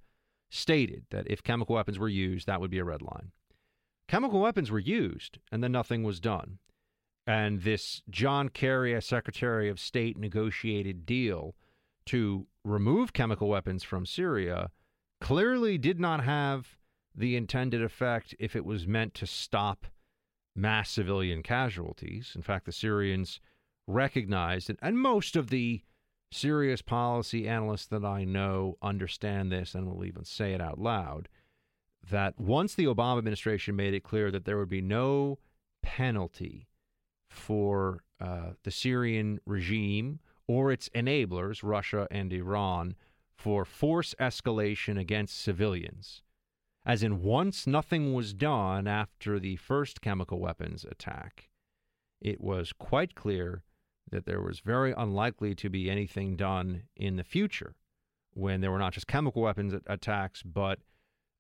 stated 0.49 1.05
that 1.11 1.29
if 1.29 1.43
chemical 1.43 1.75
weapons 1.75 1.99
were 1.99 2.09
used, 2.09 2.47
that 2.47 2.59
would 2.59 2.71
be 2.71 2.79
a 2.79 2.83
red 2.83 3.01
line. 3.01 3.31
Chemical 4.07 4.39
weapons 4.39 4.69
were 4.69 4.79
used, 4.79 5.39
and 5.51 5.63
then 5.63 5.71
nothing 5.71 6.03
was 6.03 6.19
done. 6.19 6.59
And 7.27 7.61
this 7.61 8.03
John 8.09 8.49
Kerry, 8.49 8.99
Secretary 9.01 9.69
of 9.69 9.79
State, 9.79 10.17
negotiated 10.17 11.05
deal 11.05 11.55
to 12.07 12.45
remove 12.63 13.13
chemical 13.13 13.47
weapons 13.47 13.83
from 13.83 14.05
Syria 14.05 14.69
clearly 15.21 15.77
did 15.77 15.99
not 15.99 16.23
have 16.23 16.77
the 17.15 17.35
intended 17.35 17.81
effect 17.81 18.35
if 18.39 18.55
it 18.55 18.65
was 18.65 18.87
meant 18.87 19.13
to 19.15 19.25
stop 19.25 19.85
mass 20.55 20.89
civilian 20.89 21.43
casualties. 21.43 22.33
In 22.35 22.41
fact, 22.41 22.65
the 22.65 22.71
Syrians 22.71 23.39
recognized 23.87 24.69
it, 24.69 24.79
and 24.81 24.97
most 24.97 25.35
of 25.35 25.49
the 25.49 25.81
serious 26.31 26.81
policy 26.81 27.47
analysts 27.47 27.85
that 27.87 28.03
I 28.03 28.23
know 28.23 28.77
understand 28.81 29.51
this 29.51 29.75
and 29.75 29.87
will 29.87 30.03
even 30.05 30.25
say 30.25 30.53
it 30.53 30.61
out 30.61 30.79
loud 30.79 31.29
that 32.09 32.39
once 32.39 32.75
the 32.75 32.85
Obama 32.85 33.17
administration 33.17 33.75
made 33.75 33.93
it 33.93 34.03
clear 34.03 34.31
that 34.31 34.45
there 34.45 34.57
would 34.57 34.69
be 34.69 34.81
no 34.81 35.39
penalty 35.81 36.67
for 37.29 38.03
uh, 38.19 38.51
the 38.63 38.71
Syrian 38.71 39.39
regime 39.45 40.19
or 40.47 40.71
its 40.71 40.89
enablers, 40.89 41.61
Russia 41.63 42.07
and 42.11 42.31
Iran, 42.31 42.95
for 43.35 43.65
force 43.65 44.13
escalation 44.19 44.99
against 44.99 45.41
civilians, 45.41 46.21
As 46.85 47.01
in, 47.01 47.23
once 47.23 47.65
nothing 47.65 48.13
was 48.13 48.33
done 48.33 48.87
after 48.87 49.39
the 49.39 49.55
first 49.55 50.01
chemical 50.01 50.39
weapons 50.39 50.85
attack, 50.85 51.49
it 52.21 52.39
was 52.39 52.73
quite 52.73 53.15
clear 53.15 53.63
that 54.11 54.25
there 54.25 54.41
was 54.41 54.59
very 54.59 54.93
unlikely 54.95 55.55
to 55.55 55.69
be 55.69 55.89
anything 55.89 56.35
done 56.35 56.83
in 56.95 57.15
the 57.15 57.23
future 57.23 57.73
when 58.33 58.61
there 58.61 58.71
were 58.71 58.77
not 58.77 58.93
just 58.93 59.07
chemical 59.07 59.41
weapons 59.41 59.73
attacks, 59.87 60.43
but 60.43 60.79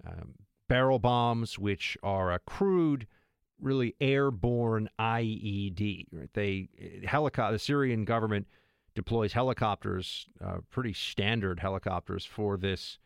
um, 0.05 0.33
barrel 0.67 0.97
bombs, 0.97 1.59
which 1.59 1.95
are 2.01 2.31
a 2.31 2.39
crude, 2.39 3.05
really 3.59 3.95
airborne 4.01 4.89
IED. 4.99 6.07
Right? 6.11 6.29
They 6.33 6.69
helicopter 7.05 7.53
the 7.53 7.59
Syrian 7.59 8.03
government 8.03 8.47
deploys 8.95 9.33
helicopters, 9.33 10.25
uh, 10.43 10.57
pretty 10.71 10.93
standard 10.93 11.59
helicopters 11.59 12.25
for 12.25 12.57
this 12.57 12.97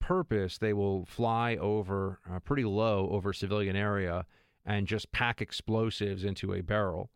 purpose. 0.00 0.58
They 0.58 0.72
will 0.72 1.04
fly 1.04 1.56
over 1.56 2.18
uh, 2.30 2.40
pretty 2.40 2.64
low 2.64 3.08
over 3.10 3.32
civilian 3.32 3.76
area 3.76 4.26
and 4.66 4.86
just 4.86 5.12
pack 5.12 5.40
explosives 5.40 6.24
into 6.24 6.52
a 6.52 6.60
barrel 6.60 7.10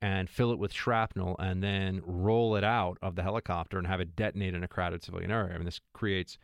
and 0.00 0.28
fill 0.28 0.50
it 0.50 0.58
with 0.58 0.72
shrapnel 0.72 1.36
and 1.38 1.62
then 1.62 2.02
roll 2.04 2.56
it 2.56 2.64
out 2.64 2.98
of 3.00 3.14
the 3.14 3.22
helicopter 3.22 3.78
and 3.78 3.86
have 3.86 4.00
it 4.00 4.16
detonate 4.16 4.54
in 4.54 4.64
a 4.64 4.68
crowded 4.68 5.02
civilian 5.02 5.30
area. 5.30 5.54
I 5.54 5.58
mean, 5.58 5.64
this 5.64 5.80
creates 5.92 6.36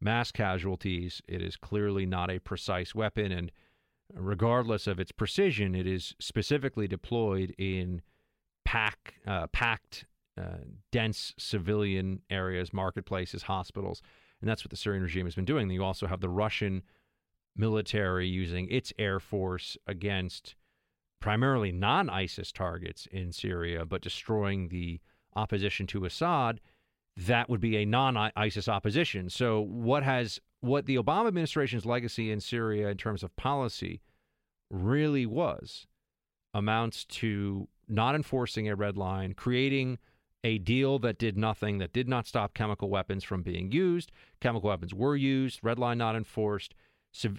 mass 0.00 0.32
casualties. 0.32 1.22
It 1.28 1.40
is 1.40 1.56
clearly 1.56 2.06
not 2.06 2.30
a 2.30 2.40
precise 2.40 2.94
weapon, 2.94 3.30
and 3.30 3.52
regardless 4.12 4.86
of 4.86 4.98
its 4.98 5.12
precision, 5.12 5.74
it 5.74 5.86
is 5.86 6.14
specifically 6.18 6.88
deployed 6.88 7.54
in 7.56 8.02
pack, 8.64 9.14
uh, 9.26 9.46
packed, 9.48 10.06
uh, 10.36 10.58
dense 10.90 11.34
civilian 11.38 12.20
areas, 12.28 12.72
marketplaces, 12.72 13.44
hospitals. 13.44 14.02
And 14.44 14.50
that's 14.50 14.62
what 14.62 14.70
the 14.70 14.76
Syrian 14.76 15.02
regime 15.02 15.24
has 15.24 15.34
been 15.34 15.46
doing. 15.46 15.70
You 15.70 15.82
also 15.82 16.06
have 16.06 16.20
the 16.20 16.28
Russian 16.28 16.82
military 17.56 18.28
using 18.28 18.68
its 18.68 18.92
air 18.98 19.18
force 19.18 19.78
against 19.86 20.54
primarily 21.18 21.72
non 21.72 22.10
ISIS 22.10 22.52
targets 22.52 23.08
in 23.10 23.32
Syria, 23.32 23.86
but 23.86 24.02
destroying 24.02 24.68
the 24.68 25.00
opposition 25.34 25.86
to 25.86 26.04
Assad. 26.04 26.60
That 27.16 27.48
would 27.48 27.62
be 27.62 27.78
a 27.78 27.86
non 27.86 28.18
ISIS 28.36 28.68
opposition. 28.68 29.30
So, 29.30 29.62
what 29.62 30.02
has 30.02 30.38
what 30.60 30.84
the 30.84 30.96
Obama 30.96 31.28
administration's 31.28 31.86
legacy 31.86 32.30
in 32.30 32.38
Syria 32.40 32.90
in 32.90 32.98
terms 32.98 33.22
of 33.22 33.34
policy 33.36 34.02
really 34.68 35.24
was 35.24 35.86
amounts 36.52 37.06
to 37.06 37.66
not 37.88 38.14
enforcing 38.14 38.68
a 38.68 38.76
red 38.76 38.98
line, 38.98 39.32
creating 39.32 39.96
a 40.44 40.58
deal 40.58 40.98
that 41.00 41.18
did 41.18 41.36
nothing, 41.36 41.78
that 41.78 41.92
did 41.92 42.06
not 42.06 42.26
stop 42.26 42.54
chemical 42.54 42.90
weapons 42.90 43.24
from 43.24 43.42
being 43.42 43.72
used. 43.72 44.12
Chemical 44.40 44.68
weapons 44.68 44.94
were 44.94 45.16
used, 45.16 45.58
red 45.62 45.78
line 45.78 45.98
not 45.98 46.14
enforced, 46.14 46.74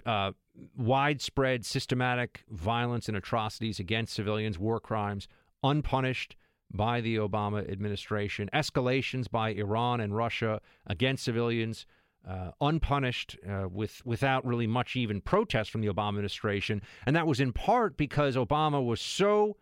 uh, 0.06 0.32
widespread 0.76 1.66
systematic 1.66 2.44
violence 2.50 3.08
and 3.08 3.16
atrocities 3.16 3.80
against 3.80 4.14
civilians, 4.14 4.58
war 4.58 4.80
crimes, 4.80 5.28
unpunished 5.64 6.36
by 6.74 7.00
the 7.00 7.16
Obama 7.18 7.70
administration, 7.72 8.50
escalations 8.54 9.30
by 9.30 9.50
Iran 9.50 10.02
and 10.02 10.16
Russia 10.16 10.60
against 10.88 11.24
civilians, 11.24 11.86
uh, 12.28 12.52
unpunished 12.60 13.38
uh, 13.48 13.68
with 13.70 14.04
without 14.04 14.44
really 14.46 14.66
much 14.66 14.96
even 14.96 15.22
protest 15.22 15.70
from 15.70 15.82
the 15.82 15.88
Obama 15.88 16.10
administration, 16.10 16.82
and 17.06 17.16
that 17.16 17.28
was 17.28 17.40
in 17.40 17.54
part 17.54 17.98
because 17.98 18.36
Obama 18.36 18.84
was 18.84 19.00
so 19.00 19.58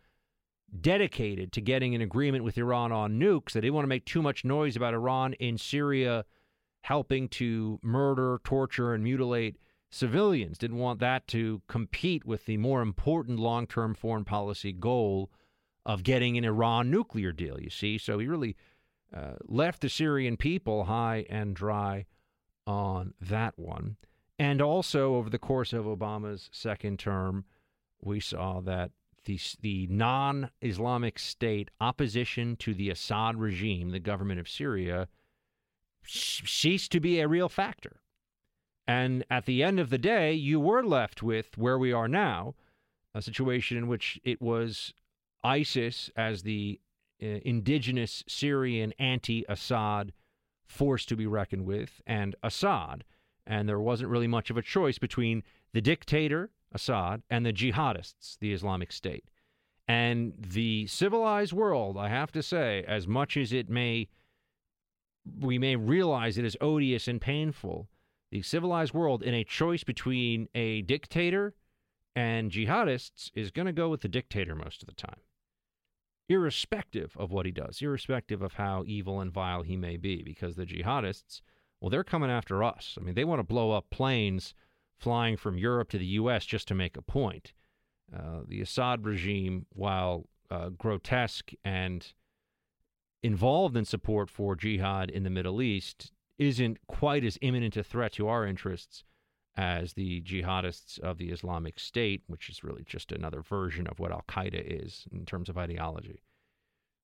dedicated 0.82 1.52
to 1.52 1.62
getting 1.62 1.94
an 1.94 2.02
agreement 2.02 2.44
with 2.44 2.58
Iran 2.58 2.92
on 2.92 3.20
nukes 3.20 3.52
they 3.52 3.62
didn't 3.62 3.76
want 3.76 3.84
to 3.84 3.90
make 3.90 4.06
too 4.06 4.22
much 4.22 4.44
noise 4.44 4.76
about 4.76 4.94
Iran 4.94 5.34
in 5.34 5.58
Syria 5.58 6.26
helping 6.82 7.30
to 7.30 7.80
murder, 7.82 8.42
torture, 8.44 8.94
and 8.94 9.04
mutilate 9.04 9.58
civilians. 9.90 10.58
Didn't 10.58 10.78
want 10.78 11.00
that 11.00 11.28
to 11.30 11.62
compete 11.68 12.26
with 12.26 12.46
the 12.46 12.58
more 12.58 12.82
important 12.82 13.40
long-term 13.40 13.96
foreign 13.96 14.26
policy 14.26 14.74
goal 14.74 15.32
of 15.86 16.04
getting 16.04 16.38
an 16.38 16.44
Iran 16.44 16.90
nuclear 16.90 17.32
deal. 17.32 17.60
You 17.60 17.70
see, 17.70 17.98
so 17.98 18.20
he 18.20 18.28
really 18.28 18.56
uh, 19.16 19.34
left 19.46 19.82
the 19.82 19.90
Syrian 19.90 20.38
people 20.38 20.86
high 20.86 21.26
and 21.30 21.56
dry 21.56 22.06
on 22.66 23.14
that 23.22 23.58
one. 23.58 23.98
And 24.40 24.62
also, 24.62 25.16
over 25.16 25.30
the 25.30 25.40
course 25.40 25.74
of 25.74 25.86
Obama's 25.86 26.50
second 26.52 27.00
term, 27.00 27.46
we 28.02 28.20
saw 28.20 28.60
that 28.62 28.92
the, 29.26 29.40
the 29.62 29.88
non 29.88 30.50
Islamic 30.62 31.20
State 31.20 31.70
opposition 31.80 32.56
to 32.58 32.74
the 32.74 32.90
Assad 32.90 33.38
regime, 33.38 33.90
the 33.90 34.00
government 34.00 34.40
of 34.40 34.50
Syria, 34.50 35.08
ceased 36.06 36.92
to 36.92 37.00
be 37.00 37.20
a 37.20 37.28
real 37.28 37.50
factor. 37.50 38.02
And 38.88 39.24
at 39.30 39.46
the 39.46 39.64
end 39.64 39.80
of 39.80 39.90
the 39.90 39.98
day, 39.98 40.34
you 40.34 40.60
were 40.60 40.84
left 40.84 41.24
with 41.24 41.58
where 41.58 41.80
we 41.80 41.94
are 41.94 42.08
now 42.08 42.56
a 43.16 43.22
situation 43.22 43.78
in 43.78 43.88
which 43.88 44.20
it 44.24 44.42
was 44.42 44.94
ISIS 45.44 46.10
as 46.16 46.44
the 46.44 46.80
uh, 47.22 47.26
indigenous 47.46 48.24
Syrian 48.28 48.94
anti 49.00 49.46
Assad 49.48 50.12
force 50.66 51.06
to 51.06 51.16
be 51.16 51.28
reckoned 51.28 51.66
with, 51.66 52.02
and 52.08 52.36
Assad. 52.44 53.04
And 53.46 53.70
there 53.70 53.80
wasn't 53.80 54.10
really 54.10 54.28
much 54.28 54.50
of 54.50 54.58
a 54.58 54.62
choice 54.62 54.98
between 54.98 55.44
the 55.74 55.82
dictator, 55.82 56.50
Assad, 56.74 57.24
and 57.30 57.46
the 57.46 57.54
jihadists, 57.54 58.38
the 58.40 58.54
Islamic 58.54 58.92
State. 58.92 59.26
And 59.88 60.34
the 60.38 60.88
civilized 60.88 61.54
world, 61.54 61.98
I 61.98 62.10
have 62.10 62.32
to 62.34 62.44
say, 62.44 62.84
as 62.88 63.08
much 63.08 63.36
as 63.38 63.52
it 63.52 63.70
may, 63.70 64.08
we 65.40 65.58
may 65.58 65.76
realize 65.76 66.38
it 66.38 66.46
is 66.46 66.58
odious 66.62 67.08
and 67.08 67.20
painful, 67.20 67.90
the 68.32 68.42
civilized 68.42 68.94
world 68.94 69.22
in 69.22 69.34
a 69.34 69.44
choice 69.44 69.84
between 69.84 70.48
a 70.56 70.82
dictator 70.84 71.54
and 72.16 72.52
jihadists 72.52 73.30
is 73.36 73.52
going 73.52 73.66
to 73.66 73.74
go 73.74 73.90
with 73.90 74.02
the 74.02 74.08
dictator 74.08 74.56
most 74.56 74.82
of 74.82 74.88
the 74.88 74.96
time 74.96 75.20
irrespective 76.30 77.16
of 77.18 77.32
what 77.32 77.46
he 77.46 77.52
does, 77.52 77.82
irrespective 77.82 78.42
of 78.42 78.54
how 78.54 78.84
evil 78.86 79.20
and 79.20 79.32
vile 79.32 79.64
he 79.64 79.76
may 79.76 79.98
be, 79.98 80.24
because 80.24 80.56
the 80.56 80.66
jihadists, 80.66 81.42
well, 81.80 81.90
they're 81.90 82.04
coming 82.04 82.32
after 82.32 82.64
us. 82.64 82.98
I 83.00 83.04
mean, 83.04 83.16
they 83.16 83.26
want 83.26 83.40
to 83.40 83.44
blow 83.44 83.72
up 83.72 83.90
planes 83.90 84.54
flying 84.98 85.38
from 85.38 85.58
Europe 85.58 85.90
to 85.90 85.98
the 85.98 86.06
U.S. 86.06 86.46
just 86.46 86.68
to 86.70 86.76
make 86.76 86.98
a 86.98 87.02
point. 87.02 87.54
Uh, 88.16 88.42
the 88.48 88.62
Assad 88.62 89.06
regime, 89.06 89.66
while 89.74 90.28
uh, 90.52 90.70
grotesque 90.70 91.52
and 91.64 92.14
involved 93.22 93.76
in 93.76 93.86
support 93.86 94.30
for 94.30 94.56
jihad 94.56 95.10
in 95.10 95.24
the 95.24 95.30
Middle 95.30 95.62
East, 95.62 96.12
isn't 96.38 96.78
quite 96.88 97.24
as 97.24 97.38
imminent 97.42 97.78
a 97.78 97.84
threat 97.84 98.14
to 98.14 98.28
our 98.28 98.46
interests 98.46 99.04
as 99.56 99.94
the 99.94 100.22
jihadists 100.22 101.00
of 101.00 101.18
the 101.18 101.30
Islamic 101.30 101.80
State, 101.80 102.24
which 102.28 102.50
is 102.50 102.64
really 102.64 102.84
just 102.84 103.12
another 103.12 103.42
version 103.42 103.88
of 103.88 104.00
what 104.00 104.12
Al 104.12 104.24
Qaeda 104.28 104.84
is 104.84 105.06
in 105.12 105.26
terms 105.26 105.48
of 105.48 105.58
ideology. 105.58 106.24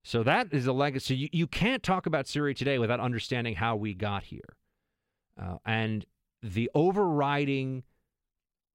So 0.04 0.24
that 0.24 0.48
is 0.52 0.66
a 0.66 0.74
legacy. 0.74 1.16
You, 1.16 1.30
you 1.32 1.48
can't 1.48 1.84
talk 1.84 2.06
about 2.06 2.28
Syria 2.28 2.56
today 2.56 2.80
without 2.80 3.00
understanding 3.00 3.56
how 3.56 3.76
we 3.76 3.94
got 3.94 4.24
here. 4.24 4.56
Uh, 5.40 5.58
and 5.66 6.06
the 6.42 6.70
overriding 6.74 7.84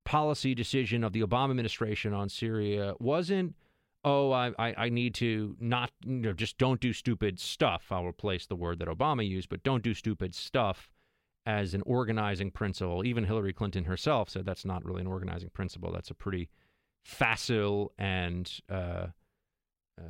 policy 0.05 0.55
decision 0.55 1.03
of 1.03 1.13
the 1.13 1.23
Obama 1.23 1.51
administration 1.51 2.13
on 2.13 2.29
Syria 2.29 2.95
wasn't, 2.99 3.55
oh, 4.05 4.33
I, 4.33 4.53
I, 4.59 4.75
I 4.77 4.89
need 4.91 5.15
to 5.17 5.57
not, 5.59 5.91
you 6.05 6.17
know, 6.17 6.33
just 6.33 6.59
don't 6.59 6.81
do 6.81 6.93
stupid 6.93 7.41
stuff. 7.41 7.87
I'll 7.91 8.07
replace 8.07 8.47
the 8.47 8.57
word 8.57 8.79
that 8.81 8.89
Obama 8.89 9.27
used, 9.27 9.49
but 9.49 9.63
don't 9.63 9.83
do 9.83 9.95
stupid 9.95 10.35
stuff 10.35 10.91
as 11.47 11.75
an 11.75 11.83
organizing 11.87 12.51
principle. 12.51 13.05
Even 13.05 13.25
Hillary 13.25 13.53
Clinton 13.53 13.85
herself 13.85 14.29
said 14.29 14.45
that's 14.45 14.65
not 14.65 14.85
really 14.85 15.01
an 15.01 15.07
organizing 15.07 15.51
principle. 15.51 15.93
That's 15.93 16.11
a 16.11 16.15
pretty 16.15 16.51
facile 17.03 17.93
and 17.99 18.51
uh, 18.71 19.09
uh, 19.99 20.03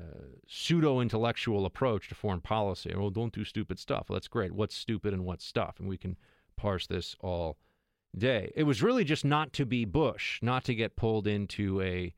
pseudo 0.49 1.01
intellectual 1.01 1.67
approach 1.67 2.09
to 2.09 2.15
foreign 2.15 2.41
policy. 2.41 2.93
Well, 2.97 3.11
don't 3.11 3.33
do 3.33 3.45
stupid 3.45 3.79
stuff. 3.79 4.09
Well, 4.09 4.15
that's 4.15 4.29
great. 4.29 4.53
What's 4.53 4.77
stupid 4.77 5.13
and 5.13 5.25
what's 5.25 5.45
stuff? 5.45 5.77
And 5.79 5.89
we 5.89 5.99
can 5.99 6.17
parse 6.57 6.87
this 6.87 7.17
all 7.21 7.57
day. 8.17 8.53
It 8.55 8.65
was 8.65 8.83
really 8.83 9.05
just 9.05 9.25
not 9.25 9.53
to 9.55 9.67
be 9.67 9.85
Bush, 9.85 10.39
not 10.43 10.65
to 10.65 10.75
get 10.75 10.97
pulled 10.97 11.27
into 11.27 11.81
a 11.81 12.15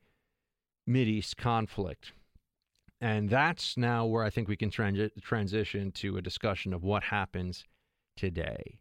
East 0.87 1.37
conflict. 1.37 2.13
And 2.99 3.29
that's 3.29 3.77
now 3.77 4.05
where 4.05 4.23
I 4.23 4.29
think 4.29 4.47
we 4.47 4.55
can 4.55 4.71
transi- 4.71 5.11
transition 5.21 5.91
to 5.93 6.17
a 6.17 6.21
discussion 6.21 6.73
of 6.73 6.83
what 6.83 7.03
happens 7.03 7.65
today. 8.15 8.79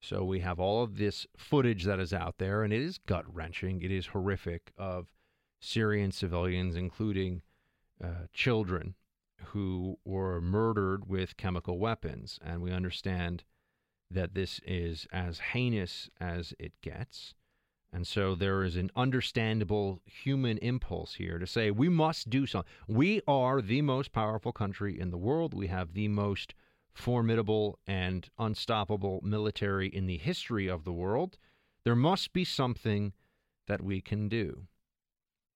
So 0.00 0.22
we 0.22 0.40
have 0.40 0.60
all 0.60 0.82
of 0.82 0.98
this 0.98 1.26
footage 1.36 1.84
that 1.84 1.98
is 1.98 2.12
out 2.12 2.34
there, 2.36 2.62
and 2.62 2.72
it 2.74 2.82
is 2.82 2.98
gut 2.98 3.24
wrenching. 3.32 3.80
It 3.80 3.90
is 3.90 4.08
horrific 4.08 4.72
of 4.76 5.06
Syrian 5.60 6.12
civilians, 6.12 6.76
including 6.76 7.40
uh, 8.02 8.26
children, 8.34 8.96
who 9.46 9.98
were 10.04 10.42
murdered 10.42 11.08
with 11.08 11.38
chemical 11.38 11.78
weapons. 11.78 12.38
And 12.44 12.60
we 12.60 12.70
understand 12.70 13.44
that 14.10 14.34
this 14.34 14.60
is 14.66 15.06
as 15.12 15.38
heinous 15.38 16.08
as 16.20 16.54
it 16.58 16.72
gets. 16.82 17.34
And 17.92 18.06
so 18.06 18.34
there 18.34 18.64
is 18.64 18.76
an 18.76 18.90
understandable 18.96 20.00
human 20.04 20.58
impulse 20.58 21.14
here 21.14 21.38
to 21.38 21.46
say 21.46 21.70
we 21.70 21.88
must 21.88 22.28
do 22.28 22.44
something. 22.44 22.70
We 22.88 23.20
are 23.28 23.62
the 23.62 23.82
most 23.82 24.12
powerful 24.12 24.52
country 24.52 24.98
in 24.98 25.10
the 25.10 25.16
world. 25.16 25.54
We 25.54 25.68
have 25.68 25.94
the 25.94 26.08
most 26.08 26.54
formidable 26.92 27.78
and 27.86 28.28
unstoppable 28.38 29.20
military 29.22 29.88
in 29.88 30.06
the 30.06 30.18
history 30.18 30.68
of 30.68 30.84
the 30.84 30.92
world. 30.92 31.38
There 31.84 31.94
must 31.94 32.32
be 32.32 32.44
something 32.44 33.12
that 33.68 33.82
we 33.82 34.00
can 34.00 34.28
do. 34.28 34.66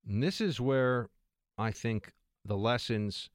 And 0.06 0.22
this 0.22 0.40
is 0.40 0.60
where 0.60 1.08
I 1.56 1.70
think 1.72 2.12
the 2.44 2.56
lessons 2.56 3.30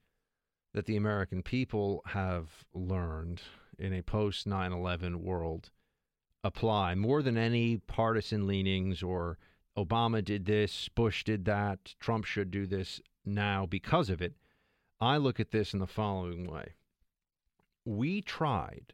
that 0.73 0.85
the 0.85 0.95
American 0.95 1.43
people 1.43 2.01
have 2.05 2.65
learned 2.73 3.41
in 3.77 3.93
a 3.93 4.01
post 4.01 4.47
9 4.47 4.71
11 4.71 5.23
world 5.23 5.71
apply 6.43 6.95
more 6.95 7.21
than 7.21 7.37
any 7.37 7.77
partisan 7.77 8.45
leanings 8.47 9.01
or 9.01 9.37
Obama 9.77 10.23
did 10.23 10.45
this, 10.45 10.89
Bush 10.89 11.23
did 11.23 11.45
that, 11.45 11.95
Trump 11.99 12.25
should 12.25 12.51
do 12.51 12.67
this 12.67 13.01
now 13.25 13.65
because 13.65 14.09
of 14.09 14.21
it. 14.21 14.35
I 15.01 15.17
look 15.17 15.39
at 15.39 15.51
this 15.51 15.73
in 15.73 15.79
the 15.79 15.87
following 15.87 16.49
way. 16.49 16.75
We 17.85 18.21
tried, 18.21 18.93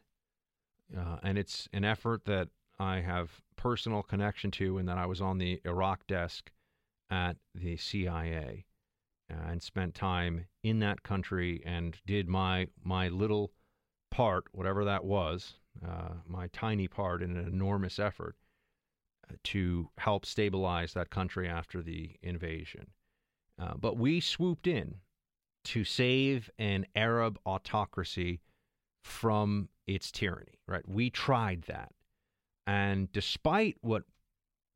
uh, 0.98 1.18
and 1.22 1.38
it's 1.38 1.68
an 1.74 1.84
effort 1.84 2.26
that 2.26 2.50
I 2.80 3.02
have 3.02 3.42
personal 3.56 4.04
connection 4.04 4.52
to, 4.52 4.78
and 4.78 4.88
that 4.88 4.98
I 4.98 5.06
was 5.06 5.22
on 5.22 5.38
the 5.38 5.62
Iraq 5.66 6.08
desk 6.08 6.52
at 7.10 7.38
the 7.54 7.76
CIA 7.78 8.66
and 9.30 9.62
spent 9.62 9.94
time 9.94 10.46
in 10.64 10.80
that 10.80 11.04
country 11.04 11.62
and 11.66 11.98
did 12.06 12.28
my 12.28 12.68
my 12.84 13.10
little 13.10 13.52
part, 14.12 14.46
whatever 14.52 14.86
that 14.86 15.06
was, 15.06 15.54
uh, 15.86 16.16
my 16.28 16.48
tiny 16.48 16.88
part 16.88 17.22
in 17.22 17.38
an 17.38 17.48
enormous 17.48 18.00
effort 18.00 18.36
uh, 19.30 19.36
to 19.44 19.90
help 19.98 20.26
stabilize 20.26 20.94
that 20.94 21.10
country 21.10 21.48
after 21.48 21.82
the 21.82 22.12
invasion. 22.22 22.88
Uh, 23.62 23.74
but 23.80 23.98
we 23.98 24.20
swooped 24.20 24.68
in 24.68 24.96
to 25.66 25.84
save 25.84 26.50
an 26.58 26.86
Arab 26.96 27.38
autocracy 27.46 28.42
from 29.04 29.70
its 29.88 30.12
tyranny, 30.12 30.60
right? 30.68 30.88
We 30.88 31.10
tried 31.10 31.64
that. 31.64 31.92
And 32.68 33.12
despite 33.12 33.78
what 33.82 34.04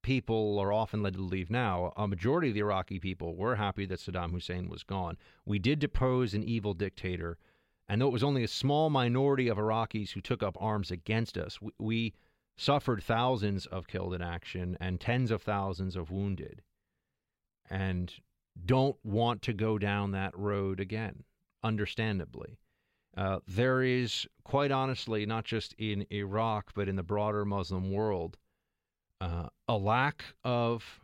people 0.01 0.59
are 0.59 0.73
often 0.73 1.01
led 1.01 1.13
to 1.13 1.19
believe 1.19 1.49
now, 1.49 1.93
a 1.95 2.07
majority 2.07 2.49
of 2.49 2.53
the 2.53 2.59
Iraqi 2.59 2.99
people 2.99 3.35
were 3.35 3.55
happy 3.55 3.85
that 3.85 3.99
Saddam 3.99 4.31
Hussein 4.31 4.67
was 4.69 4.83
gone. 4.83 5.17
We 5.45 5.59
did 5.59 5.79
depose 5.79 6.33
an 6.33 6.43
evil 6.43 6.73
dictator, 6.73 7.37
and 7.87 8.01
though 8.01 8.07
it 8.07 8.13
was 8.13 8.23
only 8.23 8.43
a 8.43 8.47
small 8.47 8.89
minority 8.89 9.47
of 9.47 9.57
Iraqis 9.57 10.11
who 10.11 10.21
took 10.21 10.41
up 10.41 10.57
arms 10.59 10.91
against 10.91 11.37
us, 11.37 11.61
we, 11.61 11.71
we 11.79 12.13
suffered 12.55 13.03
thousands 13.03 13.65
of 13.65 13.87
killed 13.87 14.13
in 14.13 14.21
action 14.21 14.77
and 14.79 15.01
tens 15.01 15.31
of 15.31 15.41
thousands 15.41 15.95
of 15.95 16.11
wounded, 16.11 16.61
and 17.69 18.13
don't 18.65 18.97
want 19.03 19.41
to 19.41 19.53
go 19.53 19.77
down 19.77 20.11
that 20.11 20.37
road 20.37 20.79
again, 20.79 21.23
understandably. 21.63 22.57
Uh, 23.15 23.39
there 23.47 23.83
is, 23.83 24.27
quite 24.43 24.71
honestly, 24.71 25.25
not 25.25 25.45
just 25.45 25.73
in 25.77 26.05
Iraq, 26.11 26.71
but 26.73 26.87
in 26.87 26.95
the 26.95 27.03
broader 27.03 27.45
Muslim 27.45 27.91
world, 27.91 28.37
uh, 29.21 29.47
a 29.67 29.77
lack 29.77 30.23
of 30.43 30.99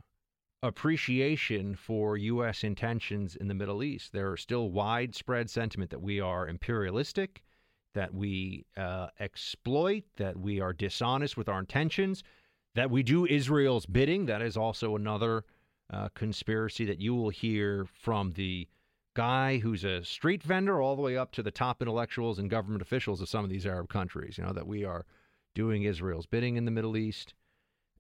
appreciation 0.62 1.76
for 1.76 2.18
U.S. 2.18 2.64
intentions 2.64 3.36
in 3.36 3.48
the 3.48 3.54
Middle 3.54 3.84
East. 3.84 4.12
There 4.12 4.32
are 4.32 4.38
still 4.38 4.72
widespread 4.72 5.50
sentiment 5.50 5.90
that 5.92 6.02
we 6.02 6.20
are 6.20 6.48
imperialistic, 6.48 7.42
that 7.94 8.14
we 8.14 8.66
uh, 8.76 9.08
exploit, 9.20 10.04
that 10.18 10.38
we 10.38 10.60
are 10.60 10.74
dishonest 10.74 11.38
with 11.38 11.50
our 11.50 11.60
intentions, 11.60 12.24
that 12.76 12.92
we 12.92 13.04
do 13.04 13.26
Israel's 13.26 13.86
bidding. 13.86 14.26
That 14.26 14.42
is 14.42 14.58
also 14.58 14.96
another 14.96 15.46
uh, 15.92 16.10
conspiracy 16.14 16.86
that 16.86 17.00
you 17.00 17.16
will 17.16 17.30
hear 17.30 17.88
from 17.94 18.32
the 18.34 18.68
guy 19.16 19.58
who's 19.58 19.84
a 19.84 20.04
street 20.04 20.44
vendor 20.44 20.82
all 20.82 20.96
the 20.96 21.02
way 21.02 21.18
up 21.18 21.32
to 21.32 21.44
the 21.44 21.52
top 21.52 21.82
intellectuals 21.82 22.38
and 22.38 22.50
government 22.50 22.82
officials 22.82 23.22
of 23.22 23.30
some 23.30 23.44
of 23.44 23.50
these 23.50 23.66
Arab 23.66 23.90
countries. 23.90 24.38
You 24.38 24.44
know 24.44 24.54
that 24.54 24.68
we 24.68 24.86
are 24.86 25.06
doing 25.56 25.84
Israel's 25.84 26.26
bidding 26.26 26.58
in 26.58 26.66
the 26.66 26.72
Middle 26.72 26.96
East. 26.96 27.34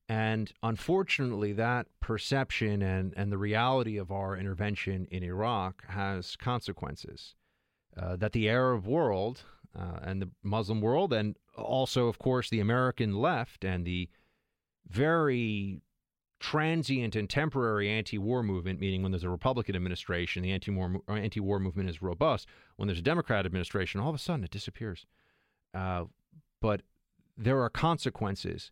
And 0.10 0.52
unfortunately, 0.64 1.53
that 1.53 1.86
perception 1.99 2.81
and, 2.81 3.14
and 3.15 3.31
the 3.31 3.38
reality 3.38 3.98
of 3.98 4.11
our 4.11 4.36
intervention 4.36 5.07
in 5.11 5.22
Iraq 5.23 5.86
has 5.88 6.36
consequences. 6.36 7.36
Uh, 7.95 8.15
that 8.15 8.31
the 8.31 8.49
Arab 8.49 8.88
world 8.88 9.44
uh, 9.77 9.99
and 10.02 10.19
the 10.19 10.30
Muslim 10.41 10.81
world, 10.81 11.14
and 11.14 11.38
also, 11.56 12.07
of 12.07 12.18
course, 12.18 12.49
the 12.49 12.60
American 12.60 13.18
left 13.18 13.64
and 13.64 13.86
the 13.86 14.10
very 14.88 15.81
transient 16.40 17.15
and 17.15 17.30
temporary 17.30 17.90
anti-war 17.90 18.41
movement, 18.41 18.80
meaning 18.80 19.03
when 19.03 19.11
there's 19.11 19.23
a 19.23 19.30
Republican 19.30 19.76
administration, 19.76 20.41
the 20.41 20.52
anti-war 20.52 21.02
anti-war 21.07 21.60
movement 21.60 21.90
is 21.90 22.02
robust. 22.02 22.48
When 22.77 22.88
there's 22.88 22.99
a 22.99 23.03
Democrat 23.03 23.45
administration, 23.45 24.02
all 24.02 24.10
of 24.10 24.15
a 24.15 24.19
sudden 24.19 24.45
it 24.45 24.52
disappears. 24.52 25.06
Uh, 25.73 26.06
but 26.61 26.81
there 27.38 27.61
are 27.61 27.69
consequences 27.69 28.72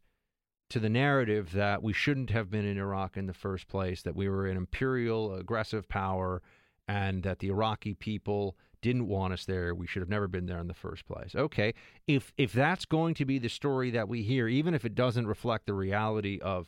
to 0.70 0.80
the 0.80 0.90
narrative 0.90 1.54
that 1.54 1.82
we 1.82 1.94
shouldn't 1.94 2.30
have 2.30 2.50
been 2.50 2.66
in 2.66 2.78
Iraq 2.78 3.16
in 3.16 3.26
the 3.26 3.34
first 3.34 3.68
place, 3.68 4.02
that 4.02 4.16
we 4.16 4.28
were 4.28 4.48
an 4.48 4.58
imperial 4.58 5.36
aggressive 5.36 5.88
power, 5.88 6.42
and 6.88 7.24
that 7.24 7.40
the 7.40 7.48
Iraqi 7.48 7.94
people 7.94 8.58
didn't 8.82 9.08
want 9.08 9.34
us 9.34 9.46
there. 9.46 9.74
We 9.74 9.88
should 9.88 10.02
have 10.02 10.10
never 10.10 10.28
been 10.28 10.46
there 10.46 10.60
in 10.60 10.68
the 10.68 10.74
first 10.74 11.06
place. 11.06 11.36
Okay, 11.36 11.74
if 12.06 12.34
if 12.38 12.52
that's 12.54 12.86
going 12.86 13.14
to 13.16 13.26
be 13.26 13.40
the 13.40 13.50
story 13.50 13.92
that 13.92 14.10
we 14.10 14.24
hear, 14.24 14.48
even 14.48 14.74
if 14.74 14.86
it 14.86 14.96
doesn't 14.96 15.28
reflect 15.28 15.66
the 15.66 15.74
reality 15.74 16.40
of 16.42 16.68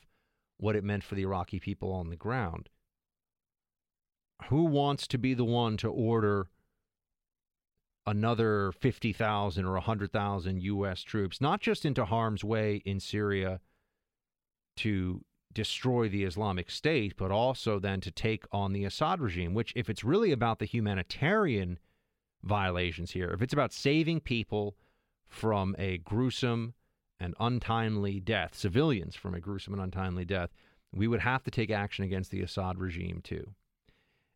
what 0.57 0.75
it 0.75 0.83
meant 0.83 1.03
for 1.03 1.15
the 1.15 1.23
Iraqi 1.23 1.59
people 1.59 1.91
on 1.91 2.09
the 2.09 2.15
ground, 2.15 2.69
who 4.49 4.63
wants 4.65 5.07
to 5.07 5.17
be 5.17 5.33
the 5.33 5.45
one 5.45 5.77
to 5.77 5.89
order 5.89 6.47
another 8.05 8.71
50,000 8.71 9.65
or 9.65 9.73
100,000 9.73 10.63
U.S. 10.63 11.03
troops, 11.03 11.39
not 11.39 11.61
just 11.61 11.85
into 11.85 12.05
harm's 12.05 12.43
way 12.43 12.81
in 12.85 12.99
Syria 12.99 13.59
to 14.79 15.23
destroy 15.53 16.07
the 16.07 16.23
Islamic 16.23 16.69
State, 16.69 17.15
but 17.17 17.31
also 17.31 17.79
then 17.79 18.01
to 18.01 18.11
take 18.11 18.45
on 18.51 18.71
the 18.71 18.85
Assad 18.85 19.19
regime, 19.19 19.53
which, 19.53 19.73
if 19.75 19.89
it's 19.89 20.03
really 20.03 20.31
about 20.31 20.59
the 20.59 20.65
humanitarian 20.65 21.79
violations 22.43 23.11
here, 23.11 23.29
if 23.31 23.41
it's 23.41 23.53
about 23.53 23.73
saving 23.73 24.19
people 24.19 24.75
from 25.27 25.75
a 25.77 25.97
gruesome 25.97 26.73
and 27.19 27.35
untimely 27.39 28.19
death, 28.19 28.55
civilians 28.55 29.15
from 29.15 29.33
a 29.33 29.39
gruesome 29.39 29.73
and 29.73 29.81
untimely 29.81 30.23
death, 30.23 30.49
we 30.93 31.07
would 31.07 31.19
have 31.19 31.43
to 31.43 31.51
take 31.51 31.69
action 31.69 32.05
against 32.05 32.31
the 32.31 32.41
Assad 32.41 32.77
regime 32.77 33.21
too. 33.23 33.53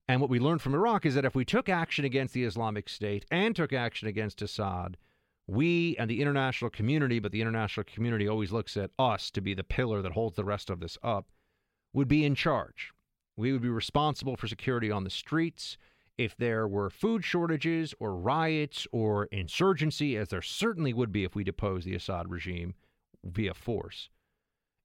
And 0.08 0.20
what 0.20 0.30
we 0.30 0.40
learned 0.40 0.62
from 0.62 0.76
Iraq 0.76 1.06
is 1.06 1.16
that 1.16 1.26
if 1.26 1.36
we 1.36 1.46
took 1.46 1.70
action 1.70 2.04
against 2.04 2.34
the 2.34 2.44
Islamic 2.44 2.90
State 2.90 3.26
and 3.32 3.56
took 3.56 3.72
action 3.72 4.08
against 4.08 4.42
Assad, 4.42 4.98
we 5.48 5.96
and 5.98 6.10
the 6.10 6.22
international 6.22 6.70
community, 6.70 7.20
but 7.20 7.32
the 7.32 7.42
international 7.42 7.84
community 7.84 8.28
always 8.28 8.52
looks 8.52 8.78
at 8.78 8.92
us 8.98 9.30
to 9.32 9.42
be 9.42 9.54
the 9.54 9.64
pillar 9.64 10.02
that 10.02 10.14
holds 10.14 10.36
the 10.36 10.46
rest 10.46 10.70
of 10.70 10.80
this 10.80 10.98
up, 11.04 11.28
would 11.94 12.08
be 12.08 12.24
in 12.24 12.36
charge. 12.36 12.92
We 13.36 13.52
would 13.52 13.62
be 13.62 13.70
responsible 13.70 14.38
for 14.38 14.48
security 14.48 14.90
on 14.92 15.04
the 15.04 15.10
streets. 15.10 15.78
If 16.18 16.38
there 16.38 16.68
were 16.68 16.90
food 16.90 17.26
shortages 17.26 17.94
or 18.00 18.16
riots 18.16 18.88
or 18.92 19.26
insurgency, 19.26 20.16
as 20.16 20.30
there 20.30 20.42
certainly 20.42 20.94
would 20.94 21.12
be 21.12 21.24
if 21.24 21.36
we 21.36 21.44
depose 21.44 21.84
the 21.84 21.96
Assad 21.96 22.30
regime 22.30 22.76
via 23.24 23.54
force, 23.54 24.10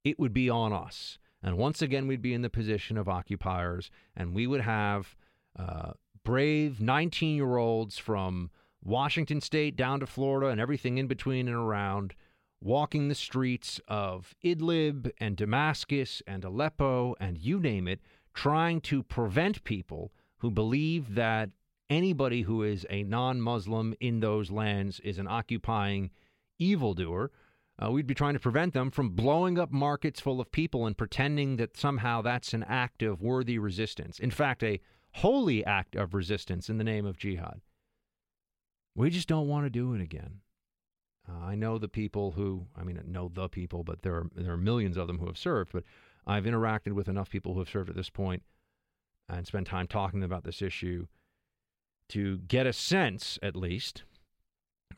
it 0.04 0.18
would 0.18 0.32
be 0.32 0.48
on 0.48 0.72
us. 0.72 1.18
And 1.42 1.56
once 1.56 1.82
again, 1.82 2.06
we'd 2.06 2.22
be 2.22 2.34
in 2.34 2.42
the 2.42 2.50
position 2.50 2.96
of 2.96 3.08
occupiers, 3.08 3.90
and 4.16 4.34
we 4.34 4.46
would 4.46 4.62
have 4.62 5.14
uh, 5.56 5.92
brave 6.24 6.80
19 6.80 7.36
year 7.36 7.56
olds 7.56 7.98
from 7.98 8.50
Washington 8.82 9.40
State 9.40 9.76
down 9.76 10.00
to 10.00 10.06
Florida 10.06 10.48
and 10.48 10.60
everything 10.60 10.98
in 10.98 11.06
between 11.06 11.48
and 11.48 11.56
around, 11.56 12.14
walking 12.60 13.08
the 13.08 13.14
streets 13.14 13.80
of 13.88 14.34
Idlib 14.44 15.10
and 15.18 15.36
Damascus 15.36 16.22
and 16.26 16.44
Aleppo 16.44 17.14
and 17.20 17.38
you 17.38 17.60
name 17.60 17.88
it, 17.88 18.00
trying 18.34 18.80
to 18.82 19.02
prevent 19.02 19.64
people 19.64 20.12
who 20.38 20.50
believe 20.50 21.14
that 21.14 21.50
anybody 21.90 22.42
who 22.42 22.62
is 22.62 22.86
a 22.90 23.02
non 23.02 23.40
Muslim 23.40 23.94
in 24.00 24.20
those 24.20 24.50
lands 24.50 25.00
is 25.00 25.18
an 25.18 25.26
occupying 25.26 26.10
evildoer. 26.58 27.30
Uh, 27.80 27.90
we'd 27.90 28.06
be 28.06 28.14
trying 28.14 28.34
to 28.34 28.40
prevent 28.40 28.74
them 28.74 28.90
from 28.90 29.10
blowing 29.10 29.58
up 29.58 29.70
markets 29.70 30.20
full 30.20 30.40
of 30.40 30.50
people 30.50 30.84
and 30.86 30.96
pretending 30.96 31.56
that 31.56 31.76
somehow 31.76 32.20
that's 32.20 32.52
an 32.52 32.64
act 32.64 33.02
of 33.02 33.22
worthy 33.22 33.58
resistance. 33.58 34.18
In 34.18 34.32
fact, 34.32 34.64
a 34.64 34.80
holy 35.12 35.64
act 35.64 35.94
of 35.94 36.12
resistance 36.12 36.68
in 36.68 36.78
the 36.78 36.84
name 36.84 37.06
of 37.06 37.16
jihad. 37.16 37.60
We 38.98 39.10
just 39.10 39.28
don't 39.28 39.46
want 39.46 39.64
to 39.64 39.70
do 39.70 39.94
it 39.94 40.00
again. 40.00 40.40
Uh, 41.28 41.44
I 41.44 41.54
know 41.54 41.78
the 41.78 41.86
people 41.86 42.32
who, 42.32 42.66
I 42.76 42.82
mean, 42.82 43.00
know 43.06 43.30
the 43.32 43.48
people, 43.48 43.84
but 43.84 44.02
there 44.02 44.16
are, 44.16 44.26
there 44.34 44.54
are 44.54 44.56
millions 44.56 44.96
of 44.96 45.06
them 45.06 45.20
who 45.20 45.26
have 45.26 45.38
served. 45.38 45.70
But 45.72 45.84
I've 46.26 46.46
interacted 46.46 46.94
with 46.94 47.06
enough 47.06 47.30
people 47.30 47.52
who 47.52 47.60
have 47.60 47.68
served 47.68 47.88
at 47.88 47.94
this 47.94 48.10
point 48.10 48.42
and 49.28 49.46
spent 49.46 49.68
time 49.68 49.86
talking 49.86 50.24
about 50.24 50.42
this 50.42 50.60
issue 50.60 51.06
to 52.08 52.38
get 52.38 52.66
a 52.66 52.72
sense, 52.72 53.38
at 53.40 53.54
least, 53.54 54.02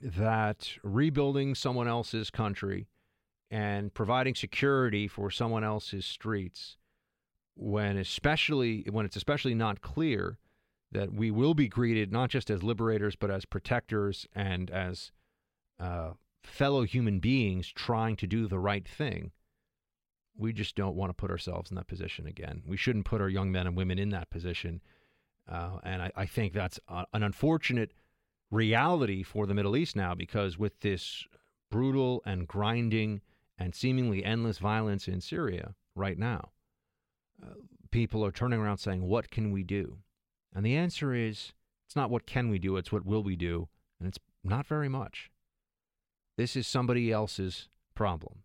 that 0.00 0.70
rebuilding 0.82 1.54
someone 1.54 1.86
else's 1.86 2.30
country 2.30 2.86
and 3.50 3.92
providing 3.92 4.34
security 4.34 5.08
for 5.08 5.30
someone 5.30 5.62
else's 5.62 6.06
streets, 6.06 6.78
when 7.54 7.98
especially 7.98 8.86
when 8.90 9.04
it's 9.04 9.16
especially 9.16 9.54
not 9.54 9.82
clear 9.82 10.38
that 10.92 11.12
we 11.12 11.30
will 11.30 11.54
be 11.54 11.68
greeted 11.68 12.12
not 12.12 12.30
just 12.30 12.50
as 12.50 12.62
liberators, 12.62 13.16
but 13.16 13.30
as 13.30 13.44
protectors 13.44 14.26
and 14.34 14.70
as 14.70 15.12
uh, 15.78 16.10
fellow 16.42 16.82
human 16.82 17.20
beings 17.20 17.68
trying 17.68 18.16
to 18.16 18.26
do 18.26 18.46
the 18.46 18.58
right 18.58 18.86
thing. 18.88 19.32
we 20.36 20.52
just 20.54 20.74
don't 20.74 20.96
want 20.96 21.10
to 21.10 21.14
put 21.14 21.30
ourselves 21.30 21.70
in 21.70 21.76
that 21.76 21.86
position 21.86 22.26
again. 22.26 22.62
We 22.66 22.76
shouldn't 22.76 23.04
put 23.04 23.20
our 23.20 23.28
young 23.28 23.52
men 23.52 23.66
and 23.66 23.76
women 23.76 23.98
in 23.98 24.08
that 24.10 24.30
position. 24.30 24.80
Uh, 25.46 25.78
and 25.82 26.02
I, 26.02 26.12
I, 26.16 26.26
think 26.26 26.54
that's 26.54 26.80
a, 26.88 27.04
an 27.12 27.22
unfortunate 27.22 27.92
reality 28.50 29.22
for 29.22 29.46
the 29.46 29.54
Middle 29.54 29.76
East 29.76 29.96
now 29.96 30.14
because 30.14 30.56
with 30.56 30.80
this 30.80 31.26
brutal 31.70 32.22
and 32.24 32.46
grinding 32.48 33.20
and 33.58 33.74
seemingly 33.74 34.24
endless 34.24 34.58
violence 34.58 35.08
in 35.08 35.20
Syria 35.20 35.74
right 35.94 36.18
now, 36.18 36.50
uh, 37.42 37.54
people 37.90 38.24
are 38.24 38.32
turning 38.32 38.60
around 38.60 38.78
saying, 38.78 39.02
What 39.02 39.30
can 39.30 39.52
we 39.52 39.62
do? 39.62 39.98
And 40.54 40.64
the 40.64 40.76
answer 40.76 41.14
is, 41.14 41.52
it's 41.86 41.96
not 41.96 42.10
what 42.10 42.26
can 42.26 42.48
we 42.48 42.58
do, 42.58 42.76
it's 42.76 42.92
what 42.92 43.06
will 43.06 43.22
we 43.22 43.36
do. 43.36 43.68
And 43.98 44.08
it's 44.08 44.18
not 44.42 44.66
very 44.66 44.88
much. 44.88 45.30
This 46.36 46.56
is 46.56 46.66
somebody 46.66 47.12
else's 47.12 47.68
problem. 47.94 48.44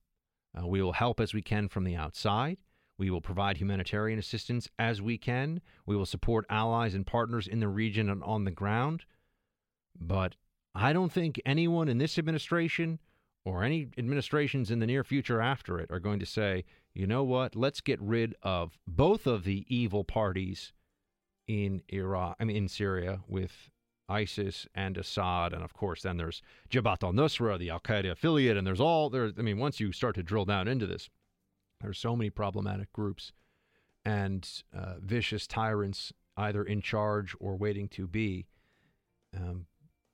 Uh, 0.57 0.67
we 0.67 0.81
will 0.81 0.93
help 0.93 1.19
as 1.19 1.33
we 1.33 1.41
can 1.41 1.67
from 1.67 1.83
the 1.83 1.95
outside. 1.95 2.57
We 2.97 3.09
will 3.09 3.21
provide 3.21 3.57
humanitarian 3.57 4.19
assistance 4.19 4.69
as 4.79 5.01
we 5.01 5.17
can. 5.17 5.61
We 5.85 5.95
will 5.95 6.05
support 6.05 6.45
allies 6.49 6.93
and 6.93 7.05
partners 7.05 7.47
in 7.47 7.59
the 7.59 7.67
region 7.67 8.09
and 8.09 8.23
on 8.23 8.45
the 8.45 8.51
ground. 8.51 9.05
But 9.99 10.35
I 10.73 10.93
don't 10.93 11.11
think 11.11 11.41
anyone 11.45 11.87
in 11.87 11.97
this 11.97 12.17
administration 12.17 12.99
or 13.43 13.63
any 13.63 13.89
administrations 13.97 14.71
in 14.71 14.79
the 14.79 14.87
near 14.87 15.03
future 15.03 15.41
after 15.41 15.79
it 15.79 15.91
are 15.91 15.99
going 15.99 16.19
to 16.19 16.25
say, 16.25 16.65
you 16.93 17.05
know 17.05 17.23
what, 17.23 17.55
let's 17.55 17.81
get 17.81 18.01
rid 18.01 18.35
of 18.41 18.77
both 18.87 19.27
of 19.27 19.43
the 19.43 19.65
evil 19.67 20.03
parties 20.03 20.73
in 21.47 21.81
Iraq, 21.91 22.35
I 22.39 22.43
mean, 22.43 22.55
in 22.55 22.67
Syria 22.67 23.21
with 23.27 23.69
ISIS 24.07 24.67
and 24.75 24.97
Assad, 24.97 25.53
and 25.53 25.63
of 25.63 25.73
course, 25.73 26.01
then 26.01 26.17
there's 26.17 26.41
Jabhat 26.69 27.03
al-Nusra, 27.03 27.57
the 27.57 27.69
Al 27.69 27.79
Qaeda 27.79 28.11
affiliate, 28.11 28.57
and 28.57 28.65
there's 28.65 28.79
all 28.79 29.09
there. 29.09 29.31
I 29.37 29.41
mean, 29.41 29.57
once 29.57 29.79
you 29.79 29.91
start 29.91 30.15
to 30.15 30.23
drill 30.23 30.45
down 30.45 30.67
into 30.67 30.85
this, 30.85 31.09
there's 31.81 31.97
so 31.97 32.15
many 32.15 32.29
problematic 32.29 32.91
groups 32.93 33.31
and 34.03 34.47
uh, 34.73 34.95
vicious 34.99 35.47
tyrants, 35.47 36.13
either 36.37 36.63
in 36.63 36.81
charge 36.81 37.35
or 37.39 37.55
waiting 37.55 37.87
to 37.89 38.07
be. 38.07 38.45
Um, 39.35 39.65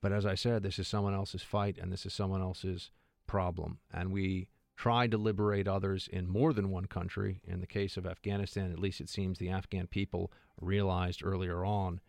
but 0.02 0.12
as 0.12 0.26
I 0.26 0.36
said, 0.36 0.64
this 0.64 0.80
is 0.80 0.88
someone 0.88 1.14
else's 1.14 1.44
fight, 1.44 1.78
and 1.78 1.92
this 1.92 2.06
is 2.06 2.14
someone 2.14 2.42
else's 2.42 2.92
problem, 3.28 3.80
and 3.94 4.12
we 4.12 4.48
tried 4.82 5.12
to 5.12 5.18
liberate 5.18 5.68
others 5.68 6.10
in 6.12 6.28
more 6.28 6.54
than 6.54 6.72
one 6.72 6.86
country. 6.86 7.40
In 7.48 7.62
the 7.62 7.68
case 7.68 7.98
of 7.98 8.08
Afghanistan, 8.08 8.72
at 8.72 8.80
least 8.80 9.00
it 9.00 9.10
seems 9.10 9.38
the 9.38 9.50
Afghan 9.50 9.86
people 9.86 10.32
realized 10.60 11.22
earlier 11.24 11.64
on 11.64 12.00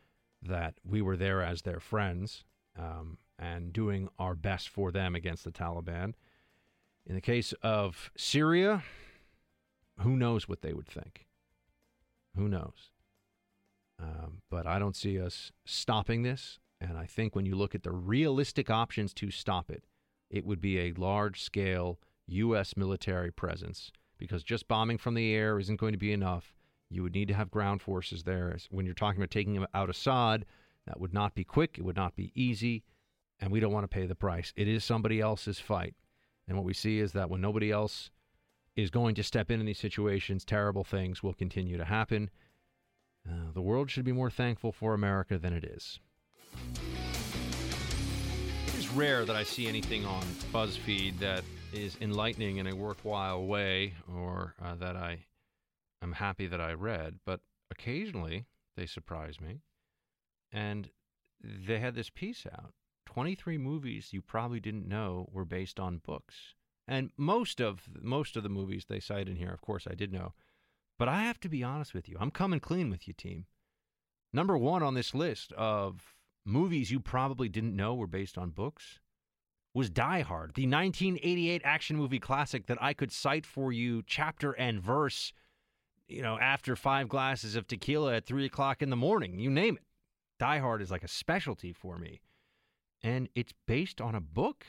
that 0.40 0.72
we 0.82 1.02
were 1.02 1.18
there 1.18 1.42
as 1.42 1.60
their 1.60 1.80
friends 1.80 2.44
um, 2.78 3.18
and 3.38 3.74
doing 3.74 4.08
our 4.18 4.34
best 4.34 4.70
for 4.70 4.90
them 4.90 5.14
against 5.14 5.44
the 5.44 5.52
Taliban. 5.52 6.14
In 7.04 7.14
the 7.14 7.20
case 7.20 7.52
of 7.62 8.10
Syria, 8.16 8.82
who 9.98 10.16
knows 10.16 10.48
what 10.48 10.62
they 10.62 10.72
would 10.72 10.88
think? 10.88 11.26
Who 12.34 12.48
knows? 12.48 12.90
Um, 14.02 14.40
but 14.50 14.66
I 14.66 14.78
don't 14.78 14.96
see 14.96 15.20
us 15.20 15.52
stopping 15.66 16.22
this. 16.22 16.58
And 16.80 16.96
I 16.96 17.04
think 17.04 17.36
when 17.36 17.44
you 17.44 17.54
look 17.54 17.74
at 17.74 17.82
the 17.82 17.92
realistic 17.92 18.70
options 18.70 19.12
to 19.12 19.30
stop 19.30 19.70
it, 19.70 19.84
it 20.30 20.46
would 20.46 20.62
be 20.62 20.78
a 20.78 20.94
large 20.94 21.42
scale 21.42 21.98
U.S. 22.26 22.76
military 22.76 23.30
presence 23.30 23.92
because 24.18 24.44
just 24.44 24.68
bombing 24.68 24.98
from 24.98 25.14
the 25.14 25.34
air 25.34 25.58
isn't 25.58 25.80
going 25.80 25.92
to 25.92 25.98
be 25.98 26.12
enough. 26.12 26.54
You 26.88 27.02
would 27.02 27.14
need 27.14 27.28
to 27.28 27.34
have 27.34 27.50
ground 27.50 27.82
forces 27.82 28.22
there. 28.22 28.56
When 28.70 28.86
you're 28.86 28.94
talking 28.94 29.20
about 29.20 29.30
taking 29.30 29.64
out 29.74 29.90
Assad, 29.90 30.44
that 30.86 31.00
would 31.00 31.12
not 31.12 31.34
be 31.34 31.44
quick. 31.44 31.76
It 31.78 31.84
would 31.84 31.96
not 31.96 32.16
be 32.16 32.30
easy. 32.34 32.84
And 33.40 33.50
we 33.50 33.60
don't 33.60 33.72
want 33.72 33.84
to 33.84 33.88
pay 33.94 34.06
the 34.06 34.14
price. 34.14 34.52
It 34.56 34.68
is 34.68 34.84
somebody 34.84 35.20
else's 35.20 35.58
fight. 35.58 35.94
And 36.46 36.56
what 36.56 36.66
we 36.66 36.74
see 36.74 37.00
is 37.00 37.12
that 37.12 37.30
when 37.30 37.40
nobody 37.40 37.70
else 37.70 38.10
is 38.76 38.90
going 38.90 39.14
to 39.16 39.22
step 39.22 39.50
in 39.50 39.60
in 39.60 39.66
these 39.66 39.78
situations, 39.78 40.44
terrible 40.44 40.84
things 40.84 41.22
will 41.22 41.34
continue 41.34 41.76
to 41.76 41.84
happen. 41.84 42.30
Uh, 43.28 43.52
the 43.54 43.60
world 43.60 43.90
should 43.90 44.04
be 44.04 44.12
more 44.12 44.30
thankful 44.30 44.72
for 44.72 44.94
America 44.94 45.38
than 45.38 45.52
it 45.52 45.64
is. 45.64 45.98
It 48.68 48.74
is 48.74 48.88
rare 48.90 49.24
that 49.24 49.36
I 49.36 49.42
see 49.42 49.66
anything 49.66 50.04
on 50.04 50.22
BuzzFeed 50.52 51.18
that 51.20 51.44
is 51.72 51.96
enlightening 52.00 52.58
in 52.58 52.66
a 52.66 52.76
worthwhile 52.76 53.44
way 53.44 53.94
or 54.14 54.54
uh, 54.62 54.74
that 54.74 54.96
I 54.96 55.24
I'm 56.02 56.12
happy 56.12 56.46
that 56.48 56.60
I 56.60 56.72
read, 56.72 57.20
but 57.24 57.40
occasionally 57.70 58.46
they 58.76 58.86
surprise 58.86 59.40
me. 59.40 59.60
And 60.50 60.90
they 61.42 61.78
had 61.78 61.94
this 61.94 62.10
piece 62.10 62.44
out 62.46 62.72
23 63.06 63.58
movies 63.58 64.12
you 64.12 64.20
probably 64.20 64.60
didn't 64.60 64.88
know 64.88 65.28
were 65.32 65.44
based 65.44 65.78
on 65.78 65.98
books. 65.98 66.54
And 66.88 67.10
most 67.16 67.60
of 67.60 67.88
most 68.00 68.36
of 68.36 68.42
the 68.42 68.48
movies 68.48 68.86
they 68.88 69.00
cite 69.00 69.28
in 69.28 69.36
here, 69.36 69.52
of 69.52 69.60
course, 69.60 69.86
I 69.90 69.94
did 69.94 70.12
know. 70.12 70.34
But 70.98 71.08
I 71.08 71.22
have 71.22 71.40
to 71.40 71.48
be 71.48 71.62
honest 71.62 71.94
with 71.94 72.08
you. 72.08 72.16
I'm 72.20 72.30
coming 72.30 72.60
clean 72.60 72.90
with 72.90 73.08
you, 73.08 73.14
team. 73.14 73.46
Number 74.32 74.58
one 74.58 74.82
on 74.82 74.94
this 74.94 75.14
list 75.14 75.52
of 75.52 76.14
movies 76.44 76.90
you 76.90 77.00
probably 77.00 77.48
didn't 77.48 77.76
know 77.76 77.94
were 77.94 78.06
based 78.06 78.36
on 78.36 78.50
books 78.50 78.98
was 79.74 79.90
Die 79.90 80.20
Hard, 80.20 80.54
the 80.54 80.66
1988 80.66 81.62
action 81.64 81.96
movie 81.96 82.18
classic 82.18 82.66
that 82.66 82.82
I 82.82 82.92
could 82.92 83.10
cite 83.10 83.46
for 83.46 83.72
you 83.72 84.02
chapter 84.06 84.52
and 84.52 84.80
verse 84.80 85.32
you 86.12 86.22
know, 86.22 86.38
after 86.38 86.76
five 86.76 87.08
glasses 87.08 87.56
of 87.56 87.66
tequila 87.66 88.16
at 88.16 88.26
three 88.26 88.44
o'clock 88.44 88.82
in 88.82 88.90
the 88.90 88.96
morning. 88.96 89.38
You 89.38 89.50
name 89.50 89.76
it. 89.76 89.84
Die 90.38 90.58
Hard 90.58 90.82
is 90.82 90.90
like 90.90 91.02
a 91.02 91.08
specialty 91.08 91.72
for 91.72 91.98
me. 91.98 92.20
And 93.02 93.28
it's 93.34 93.52
based 93.66 94.00
on 94.00 94.14
a 94.14 94.20
book. 94.20 94.66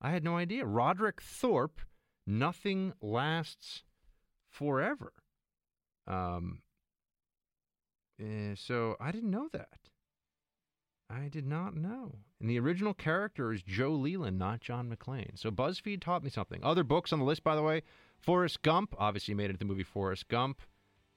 I 0.00 0.10
had 0.10 0.24
no 0.24 0.36
idea. 0.36 0.64
Roderick 0.64 1.20
Thorp, 1.20 1.80
Nothing 2.26 2.94
Lasts 3.00 3.82
Forever. 4.48 5.12
Um, 6.06 6.62
uh, 8.20 8.54
so 8.56 8.96
I 8.98 9.12
didn't 9.12 9.30
know 9.30 9.48
that. 9.52 9.89
I 11.10 11.28
did 11.28 11.46
not 11.46 11.76
know. 11.76 12.18
And 12.40 12.48
the 12.48 12.60
original 12.60 12.94
character 12.94 13.52
is 13.52 13.62
Joe 13.62 13.90
Leland, 13.90 14.38
not 14.38 14.60
John 14.60 14.88
McClane. 14.88 15.38
So 15.38 15.50
BuzzFeed 15.50 16.00
taught 16.00 16.22
me 16.22 16.30
something. 16.30 16.60
Other 16.62 16.84
books 16.84 17.12
on 17.12 17.18
the 17.18 17.24
list, 17.24 17.42
by 17.42 17.56
the 17.56 17.62
way 17.62 17.82
Forrest 18.18 18.62
Gump, 18.62 18.94
obviously 18.98 19.34
made 19.34 19.50
it 19.50 19.58
the 19.58 19.64
movie 19.64 19.82
Forrest 19.82 20.28
Gump. 20.28 20.60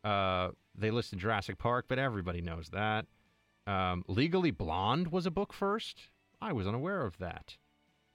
Uh, 0.03 0.49
they 0.75 0.89
listed 0.89 1.19
Jurassic 1.19 1.57
Park, 1.57 1.85
but 1.87 1.99
everybody 1.99 2.41
knows 2.41 2.69
that. 2.69 3.05
Um, 3.67 4.03
Legally 4.07 4.51
Blonde 4.51 5.11
was 5.11 5.25
a 5.25 5.31
book 5.31 5.53
first. 5.53 6.09
I 6.41 6.51
was 6.51 6.67
unaware 6.67 7.05
of 7.05 7.17
that. 7.19 7.57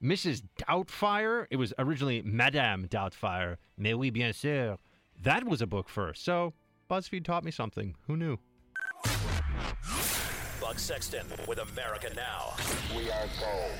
Mrs. 0.03 0.43
Doubtfire, 0.57 1.47
it 1.49 1.57
was 1.57 1.73
originally 1.79 2.21
Madame 2.23 2.87
Doubtfire, 2.87 3.57
mais 3.77 3.95
oui, 3.95 4.11
bien 4.11 4.31
sûr. 4.33 4.77
That 5.21 5.45
was 5.45 5.61
a 5.61 5.67
book 5.67 5.89
first. 5.89 6.23
So 6.23 6.53
BuzzFeed 6.89 7.25
taught 7.25 7.43
me 7.43 7.51
something. 7.51 7.95
Who 8.07 8.15
knew? 8.15 8.37
Buck 10.79 10.85
Sexton 10.85 11.25
with 11.45 11.59
America 11.59 12.09
Now. 12.15 12.53
We 12.95 13.11
are 13.11 13.25
gold. 13.37 13.71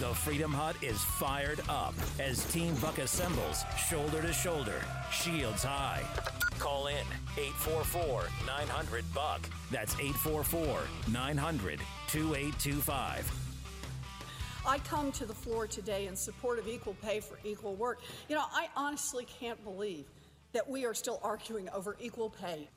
The 0.00 0.14
Freedom 0.14 0.50
Hut 0.50 0.74
is 0.80 0.98
fired 0.98 1.60
up 1.68 1.94
as 2.18 2.42
Team 2.50 2.74
Buck 2.76 2.96
assembles 2.96 3.64
shoulder 3.90 4.22
to 4.22 4.32
shoulder, 4.32 4.80
shields 5.12 5.62
high. 5.62 6.02
Call 6.58 6.86
in 6.86 7.04
844 7.36 8.28
900 8.46 9.04
Buck. 9.12 9.46
That's 9.70 9.92
844 10.00 10.80
900 11.12 11.80
2825. 12.08 13.32
I 14.66 14.78
come 14.78 15.12
to 15.12 15.26
the 15.26 15.34
floor 15.34 15.66
today 15.66 16.06
in 16.06 16.16
support 16.16 16.58
of 16.58 16.66
equal 16.66 16.96
pay 17.02 17.20
for 17.20 17.38
equal 17.44 17.74
work. 17.74 18.00
You 18.30 18.36
know, 18.36 18.44
I 18.54 18.68
honestly 18.74 19.26
can't 19.38 19.62
believe 19.64 20.06
that 20.54 20.66
we 20.66 20.86
are 20.86 20.94
still 20.94 21.20
arguing 21.22 21.68
over 21.74 21.94
equal 22.00 22.30
pay. 22.30 22.70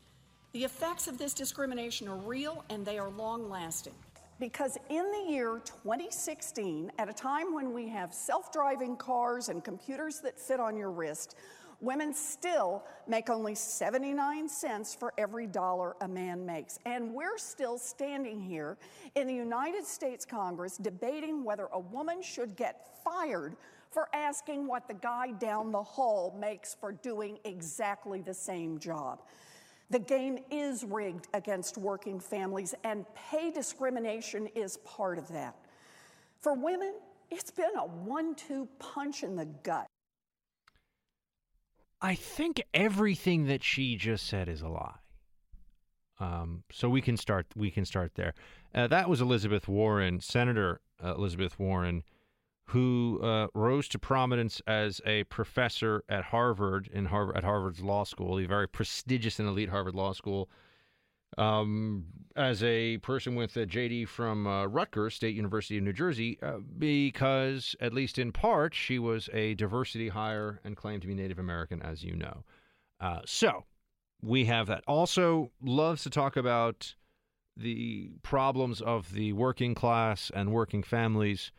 The 0.52 0.64
effects 0.64 1.08
of 1.08 1.20
this 1.20 1.36
discrimination 1.36 2.08
are 2.08 2.16
real 2.16 2.66
and 2.72 2.84
they 2.84 2.98
are 2.98 3.10
long 3.12 3.52
lasting. 3.52 3.94
Because 4.40 4.80
in 4.90 5.12
the 5.12 5.32
year 5.32 5.62
2016, 5.64 6.92
at 6.98 7.08
a 7.08 7.14
time 7.14 7.54
when 7.54 7.72
we 7.72 7.88
have 7.90 8.12
self 8.12 8.52
driving 8.52 8.96
cars 8.96 9.50
and 9.50 9.64
computers 9.64 10.22
that 10.22 10.40
fit 10.40 10.60
on 10.60 10.76
your 10.76 10.90
wrist, 10.90 11.36
women 11.82 12.16
still 12.16 12.84
make 13.08 13.30
only 13.30 13.54
79 13.54 14.50
cents 14.50 14.96
for 14.96 15.14
every 15.20 15.46
dollar 15.46 15.96
a 16.02 16.08
man 16.08 16.44
makes. 16.48 16.80
And 16.84 17.14
we're 17.14 17.38
still 17.38 17.78
standing 17.78 18.42
here 18.42 18.78
in 19.14 19.28
the 19.28 19.36
United 19.36 19.86
States 19.86 20.26
Congress 20.26 20.78
debating 20.78 21.44
whether 21.44 21.68
a 21.74 21.80
woman 21.80 22.24
should 22.24 22.56
get 22.56 22.88
fired 23.04 23.56
for 23.92 24.10
asking 24.14 24.66
what 24.66 24.88
the 24.88 24.96
guy 24.96 25.32
down 25.34 25.72
the 25.72 25.84
hall 25.84 26.36
makes 26.40 26.74
for 26.74 26.92
doing 26.92 27.38
exactly 27.44 28.22
the 28.22 28.34
same 28.34 28.80
job. 28.80 29.22
The 29.90 30.00
game 30.00 30.38
is 30.52 30.84
rigged 30.84 31.28
against 31.34 31.78
working 31.78 32.20
families, 32.20 32.76
and 32.84 33.06
pay 33.16 33.52
discrimination 33.52 34.48
is 34.56 34.78
part 34.78 35.18
of 35.18 35.28
that. 35.30 35.56
For 36.42 36.54
women, 36.54 36.94
it's 37.32 37.52
been 37.52 37.76
a 37.76 37.86
one 37.86 38.36
two 38.36 38.68
punch 38.78 39.24
in 39.24 39.36
the 39.36 39.46
gut. 39.46 39.88
I 42.02 42.16
think 42.16 42.62
everything 42.74 43.48
that 43.48 43.64
she 43.64 43.96
just 43.96 44.28
said 44.28 44.48
is 44.48 44.62
a 44.62 44.70
lie. 44.70 44.96
Um, 46.20 46.64
so 46.72 46.90
we 46.90 47.02
can 47.02 47.18
start. 47.18 47.48
We 47.56 47.72
can 47.72 47.86
start 47.86 48.14
there. 48.16 48.34
Uh, 48.76 48.88
that 48.88 49.10
was 49.10 49.22
Elizabeth 49.22 49.68
Warren, 49.68 50.20
Senator 50.20 50.82
uh, 51.04 51.16
Elizabeth 51.16 51.58
Warren, 51.58 52.04
who 52.70 53.20
uh, 53.24 53.48
rose 53.56 53.88
to 53.88 53.98
prominence 53.98 54.62
as 54.68 55.02
a 55.04 55.24
professor 55.26 56.04
at 56.08 56.24
Harvard 56.26 56.88
in 56.94 57.06
Harvard 57.06 57.36
at 57.36 57.44
Harvard's 57.44 57.82
law 57.82 58.04
school, 58.04 58.38
a 58.38 58.46
very 58.46 58.68
prestigious 58.68 59.40
and 59.40 59.48
elite 59.48 59.70
Harvard 59.70 59.96
law 59.96 60.14
school. 60.14 60.50
Um, 61.38 62.06
as 62.36 62.64
a 62.64 62.98
person 62.98 63.36
with 63.36 63.56
a 63.58 63.66
JD 63.66 64.08
from 64.08 64.46
uh, 64.46 64.66
Rutgers 64.66 65.16
State 65.16 65.36
University 65.36 65.78
of 65.78 65.84
New 65.84 65.94
Jersey, 65.94 66.38
uh, 66.44 66.58
because 66.78 67.76
at 67.80 67.94
least 67.94 68.20
in 68.20 68.32
part 68.32 68.76
she 68.76 69.00
was 69.00 69.30
a 69.34 69.56
diversity 69.56 70.10
hire 70.10 70.60
and 70.64 70.78
claimed 70.78 71.02
to 71.02 71.08
be 71.08 71.16
Native 71.16 71.40
American, 71.40 71.82
as 71.82 72.04
you 72.04 72.16
know. 72.16 72.44
Uh, 73.00 73.22
so 73.26 73.66
we 74.22 74.46
have 74.46 74.68
that. 74.68 74.84
Also, 74.88 75.52
loves 75.62 76.04
to 76.04 76.10
talk 76.12 76.36
about 76.36 76.94
the 77.58 78.12
problems 78.22 78.80
of 78.82 79.12
the 79.14 79.34
working 79.34 79.74
class 79.74 80.32
and 80.36 80.52
working 80.52 80.84
families 80.84 81.52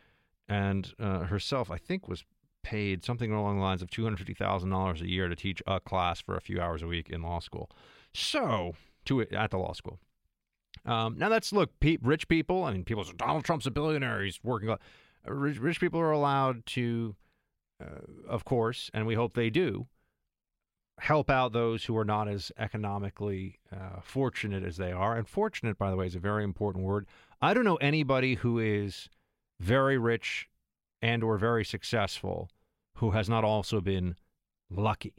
and 0.50 0.92
uh, 0.98 1.20
herself, 1.20 1.70
I 1.70 1.78
think, 1.78 2.08
was 2.08 2.24
paid 2.62 3.04
something 3.04 3.32
along 3.32 3.56
the 3.56 3.62
lines 3.62 3.80
of 3.80 3.88
two 3.88 4.02
hundred 4.02 4.18
fifty 4.18 4.34
thousand 4.34 4.68
dollars 4.68 5.00
a 5.00 5.08
year 5.08 5.28
to 5.28 5.36
teach 5.36 5.62
a 5.66 5.80
class 5.80 6.20
for 6.20 6.36
a 6.36 6.40
few 6.40 6.60
hours 6.60 6.82
a 6.82 6.86
week 6.86 7.08
in 7.08 7.22
law 7.22 7.38
school. 7.38 7.70
So, 8.12 8.74
to 9.06 9.22
at 9.22 9.50
the 9.50 9.58
law 9.58 9.72
school. 9.72 9.98
Um, 10.84 11.16
now 11.16 11.28
that's 11.28 11.52
look, 11.52 11.70
pe- 11.80 11.98
rich 12.02 12.28
people. 12.28 12.64
I 12.64 12.72
mean, 12.72 12.84
people 12.84 13.04
say 13.04 13.12
Donald 13.16 13.44
Trump's 13.44 13.66
a 13.66 13.70
billionaire. 13.70 14.22
He's 14.22 14.40
working. 14.42 14.74
Rich, 15.24 15.58
rich 15.58 15.80
people 15.80 16.00
are 16.00 16.10
allowed 16.10 16.66
to, 16.66 17.14
uh, 17.82 18.00
of 18.28 18.44
course, 18.44 18.90
and 18.92 19.06
we 19.06 19.14
hope 19.14 19.34
they 19.34 19.50
do, 19.50 19.86
help 20.98 21.30
out 21.30 21.52
those 21.52 21.84
who 21.84 21.96
are 21.96 22.04
not 22.04 22.26
as 22.26 22.50
economically 22.58 23.58
uh, 23.72 24.00
fortunate 24.02 24.64
as 24.64 24.78
they 24.78 24.90
are. 24.90 25.16
And 25.16 25.28
fortunate, 25.28 25.78
by 25.78 25.90
the 25.90 25.96
way, 25.96 26.06
is 26.06 26.14
a 26.14 26.20
very 26.20 26.42
important 26.42 26.84
word. 26.84 27.06
I 27.40 27.54
don't 27.54 27.64
know 27.64 27.76
anybody 27.76 28.34
who 28.34 28.58
is 28.58 29.08
very 29.60 29.98
rich 29.98 30.48
and 31.00 31.22
or 31.22 31.38
very 31.38 31.64
successful 31.64 32.48
who 32.96 33.12
has 33.12 33.28
not 33.28 33.44
also 33.44 33.80
been 33.80 34.16
lucky. 34.68 35.14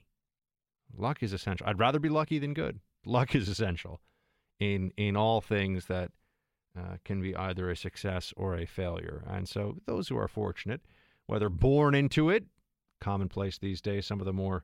Luck 0.98 1.24
is 1.24 1.32
essential. 1.32 1.68
I'd 1.68 1.80
rather 1.80 2.00
be 2.00 2.10
lucky 2.10 2.40
than 2.40 2.54
good. 2.54 2.80
Luck 3.06 3.34
is 3.34 3.48
essential 3.48 4.02
in 4.60 4.92
in 4.98 5.16
all 5.16 5.42
things 5.42 5.86
that 5.86 6.12
uh, 6.78 6.98
can 7.06 7.22
be 7.22 7.36
either 7.36 7.70
a 7.70 7.76
success 7.76 8.34
or 8.36 8.56
a 8.56 8.66
failure. 8.66 9.24
And 9.28 9.48
so 9.48 9.78
those 9.86 10.10
who 10.10 10.18
are 10.18 10.28
fortunate, 10.28 10.82
whether 11.28 11.50
born 11.50 11.96
into 11.96 12.30
it, 12.30 12.46
commonplace 13.00 13.58
these 13.58 13.82
days, 13.82 14.06
some 14.06 14.20
of 14.20 14.26
the 14.26 14.34
more 14.34 14.64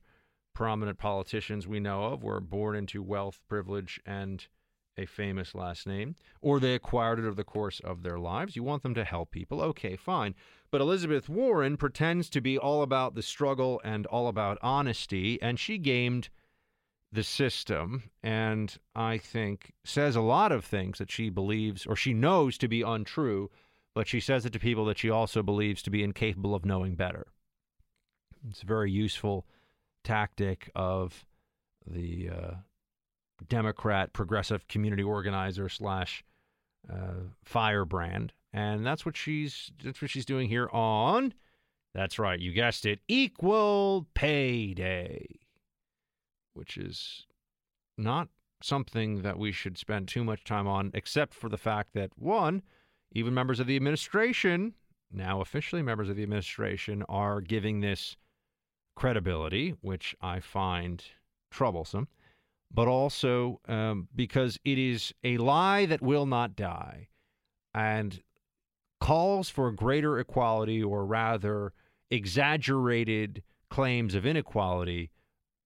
prominent 0.53 0.97
politicians 0.97 1.67
we 1.67 1.79
know 1.79 2.05
of 2.05 2.23
were 2.23 2.39
born 2.39 2.75
into 2.75 3.03
wealth, 3.03 3.39
privilege, 3.47 3.99
and 4.05 4.47
a 4.97 5.05
famous 5.05 5.53
last 5.53 5.85
name, 5.85 6.15
or 6.41 6.59
they 6.59 6.73
acquired 6.73 7.19
it 7.19 7.25
over 7.25 7.35
the 7.35 7.43
course 7.43 7.79
of 7.81 8.03
their 8.03 8.17
lives. 8.17 8.55
You 8.55 8.63
want 8.63 8.83
them 8.83 8.95
to 8.95 9.03
help 9.03 9.31
people. 9.31 9.61
Okay, 9.61 9.95
fine. 9.95 10.35
But 10.71 10.81
Elizabeth 10.81 11.29
Warren 11.29 11.77
pretends 11.77 12.29
to 12.31 12.41
be 12.41 12.57
all 12.57 12.81
about 12.81 13.15
the 13.15 13.21
struggle 13.21 13.79
and 13.83 14.05
all 14.07 14.27
about 14.27 14.57
honesty, 14.61 15.41
and 15.41 15.59
she 15.59 15.77
gamed 15.77 16.29
the 17.11 17.23
system 17.23 18.03
and 18.21 18.77
I 18.93 19.17
think 19.17 19.73
says 19.85 20.15
a 20.15 20.21
lot 20.21 20.51
of 20.51 20.65
things 20.65 20.97
that 20.97 21.09
she 21.09 21.29
believes 21.29 21.85
or 21.85 21.95
she 21.95 22.13
knows 22.13 22.57
to 22.57 22.67
be 22.67 22.81
untrue, 22.81 23.49
but 23.95 24.07
she 24.07 24.19
says 24.19 24.45
it 24.45 24.53
to 24.53 24.59
people 24.59 24.85
that 24.85 24.97
she 24.97 25.09
also 25.09 25.41
believes 25.41 25.81
to 25.83 25.89
be 25.89 26.03
incapable 26.03 26.53
of 26.53 26.65
knowing 26.65 26.95
better. 26.95 27.27
It's 28.49 28.61
a 28.61 28.65
very 28.65 28.91
useful 28.91 29.47
tactic 30.03 30.69
of 30.75 31.25
the 31.85 32.29
uh, 32.29 32.51
Democrat 33.47 34.13
progressive 34.13 34.67
community 34.67 35.03
organizer 35.03 35.69
slash 35.69 36.23
uh, 36.91 37.29
firebrand, 37.43 38.33
and 38.53 38.85
that's 38.85 39.05
what 39.05 39.15
she's 39.15 39.71
that's 39.83 40.01
what 40.01 40.11
she's 40.11 40.25
doing 40.25 40.49
here 40.49 40.69
on. 40.71 41.33
That's 41.93 42.19
right, 42.19 42.39
you 42.39 42.51
guessed 42.51 42.85
it, 42.85 42.99
equal 43.07 44.07
pay 44.13 44.73
day, 44.73 45.39
which 46.53 46.77
is 46.77 47.25
not 47.97 48.29
something 48.61 49.21
that 49.21 49.37
we 49.37 49.51
should 49.51 49.77
spend 49.77 50.07
too 50.07 50.23
much 50.23 50.43
time 50.43 50.67
on, 50.67 50.91
except 50.93 51.33
for 51.33 51.49
the 51.49 51.57
fact 51.57 51.93
that 51.93 52.11
one, 52.17 52.61
even 53.11 53.33
members 53.33 53.59
of 53.59 53.67
the 53.67 53.75
administration, 53.75 54.73
now 55.11 55.41
officially 55.41 55.81
members 55.81 56.09
of 56.09 56.15
the 56.15 56.23
administration, 56.23 57.03
are 57.09 57.41
giving 57.41 57.81
this 57.81 58.17
credibility, 58.95 59.75
which 59.81 60.15
I 60.21 60.39
find 60.39 61.03
troublesome 61.51 62.07
but 62.71 62.87
also 62.87 63.59
um, 63.67 64.07
because 64.15 64.59
it 64.63 64.77
is 64.77 65.13
a 65.23 65.37
lie 65.37 65.85
that 65.85 66.01
will 66.01 66.25
not 66.25 66.55
die 66.55 67.07
and 67.73 68.21
calls 68.99 69.49
for 69.49 69.71
greater 69.71 70.19
equality, 70.19 70.81
or 70.81 71.05
rather, 71.05 71.73
exaggerated 72.09 73.43
claims 73.69 74.15
of 74.15 74.25
inequality 74.25 75.11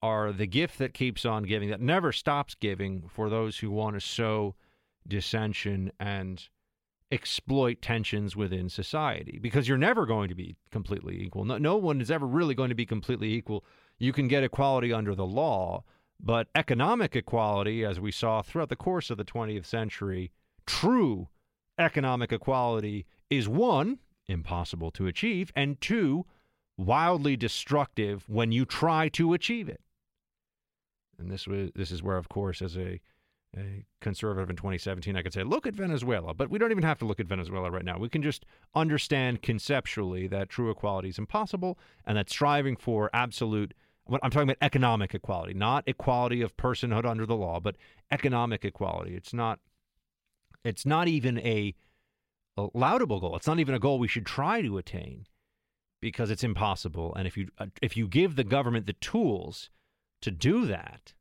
are 0.01 0.31
the 0.31 0.47
gift 0.47 0.79
that 0.79 0.93
keeps 0.93 1.25
on 1.25 1.43
giving, 1.43 1.69
that 1.69 1.81
never 1.81 2.11
stops 2.11 2.55
giving 2.55 3.07
for 3.07 3.29
those 3.29 3.59
who 3.59 3.69
want 3.69 3.95
to 3.95 4.01
sow 4.01 4.55
dissension 5.07 5.91
and 5.99 6.49
exploit 7.11 7.81
tensions 7.81 8.35
within 8.35 8.69
society 8.69 9.37
because 9.39 9.67
you're 9.67 9.77
never 9.77 10.05
going 10.05 10.29
to 10.29 10.35
be 10.35 10.55
completely 10.71 11.21
equal. 11.21 11.45
No, 11.45 11.57
no 11.57 11.75
one 11.75 12.01
is 12.01 12.09
ever 12.09 12.25
really 12.25 12.55
going 12.55 12.69
to 12.69 12.75
be 12.75 12.85
completely 12.85 13.33
equal. 13.33 13.63
You 13.99 14.13
can 14.13 14.27
get 14.27 14.43
equality 14.43 14.91
under 14.91 15.13
the 15.13 15.25
law, 15.25 15.83
but 16.23 16.47
economic 16.55 17.15
equality, 17.15 17.83
as 17.83 17.99
we 17.99 18.11
saw 18.11 18.41
throughout 18.41 18.69
the 18.69 18.75
course 18.75 19.09
of 19.09 19.17
the 19.17 19.25
20th 19.25 19.65
century, 19.65 20.31
true 20.65 21.29
economic 21.79 22.31
equality 22.31 23.05
is 23.29 23.49
one, 23.49 23.99
impossible 24.27 24.91
to 24.91 25.07
achieve, 25.07 25.51
and 25.55 25.81
two, 25.81 26.25
wildly 26.77 27.35
destructive 27.35 28.27
when 28.27 28.51
you 28.51 28.65
try 28.65 29.09
to 29.09 29.33
achieve 29.33 29.67
it. 29.67 29.81
And 31.17 31.31
this 31.31 31.47
was 31.47 31.71
this 31.75 31.91
is 31.91 32.01
where, 32.01 32.17
of 32.17 32.29
course, 32.29 32.61
as 32.61 32.75
a, 32.75 32.99
a 33.55 33.85
conservative 33.99 34.49
in 34.49 34.55
2017, 34.55 35.15
I 35.15 35.21
could 35.21 35.33
say, 35.33 35.43
look 35.43 35.67
at 35.67 35.75
Venezuela. 35.75 36.33
But 36.33 36.49
we 36.49 36.57
don't 36.57 36.71
even 36.71 36.83
have 36.83 36.99
to 36.99 37.05
look 37.05 37.19
at 37.19 37.27
Venezuela 37.27 37.69
right 37.69 37.85
now. 37.85 37.97
We 37.97 38.09
can 38.09 38.23
just 38.23 38.45
understand 38.73 39.41
conceptually 39.41 40.27
that 40.27 40.49
true 40.49 40.71
equality 40.71 41.09
is 41.09 41.19
impossible 41.19 41.77
and 42.05 42.17
that 42.17 42.29
striving 42.29 42.75
for 42.75 43.09
absolute 43.13 43.73
I'm 44.07 44.31
talking 44.31 44.49
about 44.49 44.57
economic 44.61 45.13
equality, 45.13 45.53
not 45.53 45.83
equality 45.87 46.41
of 46.41 46.57
personhood 46.57 47.05
under 47.05 47.25
the 47.25 47.35
law, 47.35 47.59
but 47.59 47.75
economic 48.11 48.65
equality. 48.65 49.15
It's 49.15 49.33
not. 49.33 49.59
It's 50.63 50.85
not 50.85 51.07
even 51.07 51.39
a, 51.39 51.73
a 52.57 52.67
laudable 52.73 53.19
goal. 53.19 53.35
It's 53.35 53.47
not 53.47 53.59
even 53.59 53.73
a 53.73 53.79
goal 53.79 53.97
we 53.97 54.07
should 54.07 54.25
try 54.25 54.61
to 54.61 54.77
attain, 54.77 55.25
because 56.01 56.29
it's 56.29 56.43
impossible. 56.43 57.13
And 57.15 57.27
if 57.27 57.37
you 57.37 57.47
uh, 57.57 57.67
if 57.81 57.95
you 57.95 58.07
give 58.07 58.35
the 58.35 58.43
government 58.43 58.85
the 58.85 58.93
tools 58.93 59.69
to 60.21 60.31
do 60.31 60.65
that, 60.65 61.13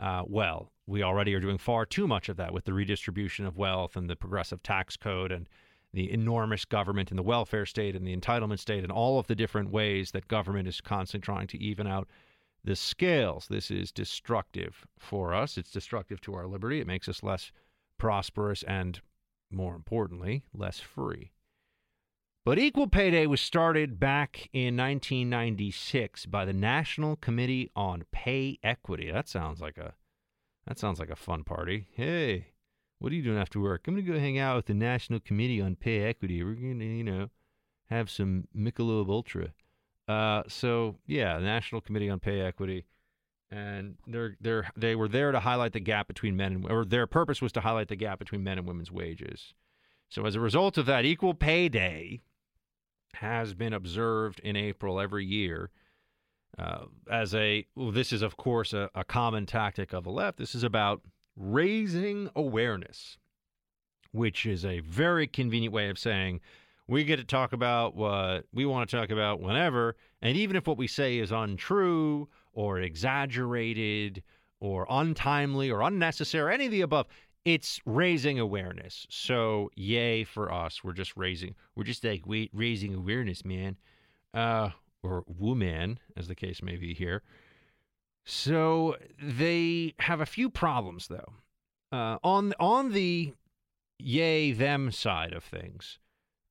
uh, 0.00 0.24
well, 0.26 0.72
we 0.86 1.02
already 1.02 1.32
are 1.34 1.40
doing 1.40 1.58
far 1.58 1.86
too 1.86 2.06
much 2.06 2.28
of 2.28 2.36
that 2.36 2.52
with 2.52 2.64
the 2.64 2.72
redistribution 2.72 3.46
of 3.46 3.56
wealth 3.56 3.96
and 3.96 4.10
the 4.10 4.16
progressive 4.16 4.62
tax 4.62 4.96
code 4.96 5.30
and 5.30 5.48
the 5.92 6.10
enormous 6.12 6.64
government 6.64 7.10
and 7.10 7.18
the 7.18 7.22
welfare 7.22 7.66
state 7.66 7.94
and 7.94 8.06
the 8.06 8.16
entitlement 8.16 8.58
state 8.58 8.82
and 8.82 8.92
all 8.92 9.18
of 9.18 9.26
the 9.26 9.34
different 9.34 9.70
ways 9.70 10.10
that 10.12 10.28
government 10.28 10.66
is 10.66 10.80
constantly 10.80 11.24
trying 11.24 11.46
to 11.46 11.58
even 11.62 11.86
out 11.86 12.08
the 12.64 12.76
scales. 12.76 13.46
This 13.48 13.70
is 13.70 13.92
destructive 13.92 14.86
for 14.98 15.34
us. 15.34 15.58
It's 15.58 15.70
destructive 15.70 16.20
to 16.22 16.34
our 16.34 16.46
liberty. 16.46 16.80
It 16.80 16.86
makes 16.86 17.08
us 17.08 17.22
less 17.22 17.52
prosperous 17.98 18.62
and, 18.62 19.00
more 19.50 19.74
importantly, 19.74 20.44
less 20.54 20.80
free. 20.80 21.32
But 22.44 22.58
Equal 22.58 22.88
Pay 22.88 23.12
Day 23.12 23.26
was 23.28 23.40
started 23.40 24.00
back 24.00 24.48
in 24.52 24.76
1996 24.76 26.26
by 26.26 26.44
the 26.44 26.52
National 26.52 27.14
Committee 27.14 27.70
on 27.76 28.04
Pay 28.10 28.58
Equity. 28.64 29.10
That 29.12 29.28
sounds 29.28 29.60
like 29.60 29.78
a 29.78 29.94
that 30.66 30.78
sounds 30.78 30.98
like 30.98 31.10
a 31.10 31.16
fun 31.16 31.44
party. 31.44 31.88
Hey, 31.92 32.48
what 33.02 33.10
are 33.10 33.16
you 33.16 33.22
doing 33.22 33.38
after 33.38 33.58
work? 33.58 33.82
I'm 33.86 33.94
going 33.94 34.06
to 34.06 34.12
go 34.12 34.18
hang 34.18 34.38
out 34.38 34.54
with 34.54 34.66
the 34.66 34.74
National 34.74 35.18
Committee 35.18 35.60
on 35.60 35.74
Pay 35.74 36.02
Equity. 36.02 36.40
We're 36.44 36.54
going 36.54 36.78
to, 36.78 36.84
you 36.84 37.02
know, 37.02 37.30
have 37.90 38.08
some 38.08 38.46
Michelob 38.56 39.08
Ultra. 39.08 39.48
Uh, 40.06 40.44
so 40.46 40.94
yeah, 41.06 41.36
the 41.38 41.44
National 41.44 41.80
Committee 41.80 42.08
on 42.08 42.20
Pay 42.20 42.40
Equity, 42.40 42.84
and 43.50 43.96
they're 44.06 44.36
they're 44.40 44.70
they 44.76 44.94
were 44.94 45.08
there 45.08 45.32
to 45.32 45.40
highlight 45.40 45.72
the 45.72 45.80
gap 45.80 46.06
between 46.06 46.36
men 46.36 46.52
and 46.52 46.70
or 46.70 46.84
their 46.84 47.08
purpose 47.08 47.42
was 47.42 47.52
to 47.52 47.60
highlight 47.60 47.88
the 47.88 47.96
gap 47.96 48.20
between 48.20 48.44
men 48.44 48.58
and 48.58 48.68
women's 48.68 48.92
wages. 48.92 49.52
So 50.08 50.24
as 50.24 50.36
a 50.36 50.40
result 50.40 50.78
of 50.78 50.86
that, 50.86 51.04
Equal 51.04 51.34
Pay 51.34 51.68
Day 51.68 52.20
has 53.14 53.52
been 53.52 53.72
observed 53.72 54.40
in 54.40 54.54
April 54.54 55.00
every 55.00 55.26
year. 55.26 55.70
Uh, 56.56 56.84
as 57.10 57.34
a 57.34 57.66
well, 57.74 57.90
this 57.90 58.12
is 58.12 58.22
of 58.22 58.36
course 58.36 58.72
a, 58.72 58.90
a 58.94 59.02
common 59.02 59.46
tactic 59.46 59.92
of 59.92 60.04
the 60.04 60.10
left. 60.10 60.38
This 60.38 60.54
is 60.54 60.62
about 60.62 61.02
raising 61.36 62.28
awareness, 62.36 63.18
which 64.12 64.46
is 64.46 64.64
a 64.64 64.80
very 64.80 65.26
convenient 65.26 65.74
way 65.74 65.88
of 65.88 65.98
saying 65.98 66.40
we 66.86 67.04
get 67.04 67.16
to 67.16 67.24
talk 67.24 67.52
about 67.52 67.94
what 67.94 68.44
we 68.52 68.66
want 68.66 68.88
to 68.88 68.96
talk 68.96 69.10
about 69.10 69.40
whenever. 69.40 69.96
And 70.20 70.36
even 70.36 70.56
if 70.56 70.66
what 70.66 70.76
we 70.76 70.86
say 70.86 71.18
is 71.18 71.32
untrue 71.32 72.28
or 72.52 72.80
exaggerated 72.80 74.22
or 74.60 74.86
untimely 74.90 75.70
or 75.70 75.80
unnecessary, 75.80 76.52
any 76.52 76.66
of 76.66 76.72
the 76.72 76.82
above, 76.82 77.06
it's 77.44 77.80
raising 77.86 78.38
awareness. 78.38 79.06
So 79.10 79.70
yay 79.74 80.24
for 80.24 80.52
us. 80.52 80.84
We're 80.84 80.92
just 80.92 81.16
raising. 81.16 81.54
We're 81.74 81.84
just 81.84 82.04
like 82.04 82.26
we, 82.26 82.50
raising 82.52 82.94
awareness, 82.94 83.44
man, 83.44 83.76
uh, 84.34 84.70
or 85.02 85.24
woman, 85.26 85.98
as 86.16 86.28
the 86.28 86.34
case 86.34 86.62
may 86.62 86.76
be 86.76 86.94
here. 86.94 87.22
So 88.24 88.96
they 89.20 89.94
have 89.98 90.20
a 90.20 90.26
few 90.26 90.48
problems 90.48 91.08
though. 91.08 91.32
Uh, 91.90 92.18
on 92.22 92.54
on 92.58 92.92
the 92.92 93.34
yay 93.98 94.52
them 94.52 94.90
side 94.90 95.32
of 95.32 95.44
things, 95.44 95.98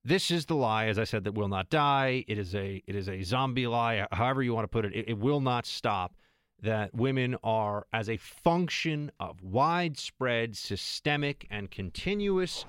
this 0.04 0.32
is 0.32 0.46
the 0.46 0.56
lie, 0.56 0.88
as 0.88 1.00
I 1.00 1.04
said, 1.04 1.24
that 1.24 1.34
will 1.34 1.48
not 1.48 1.70
die. 1.70 2.26
It 2.28 2.38
is 2.38 2.56
a 2.56 2.84
it 2.86 2.96
is 2.96 3.08
a 3.08 3.24
zombie 3.24 3.68
lie, 3.68 4.08
however 4.12 4.44
you 4.44 4.54
want 4.54 4.66
to 4.66 4.70
put 4.70 4.86
it. 4.86 4.94
It, 4.94 5.10
it 5.10 5.18
will 5.18 5.42
not 5.42 5.66
stop. 5.66 6.16
That 6.64 6.94
women 6.94 7.38
are, 7.44 7.88
as 7.92 8.08
a 8.08 8.18
function 8.18 9.12
of 9.20 9.42
widespread, 9.42 10.56
systemic, 10.56 11.48
and 11.50 11.72
continuous 11.72 12.66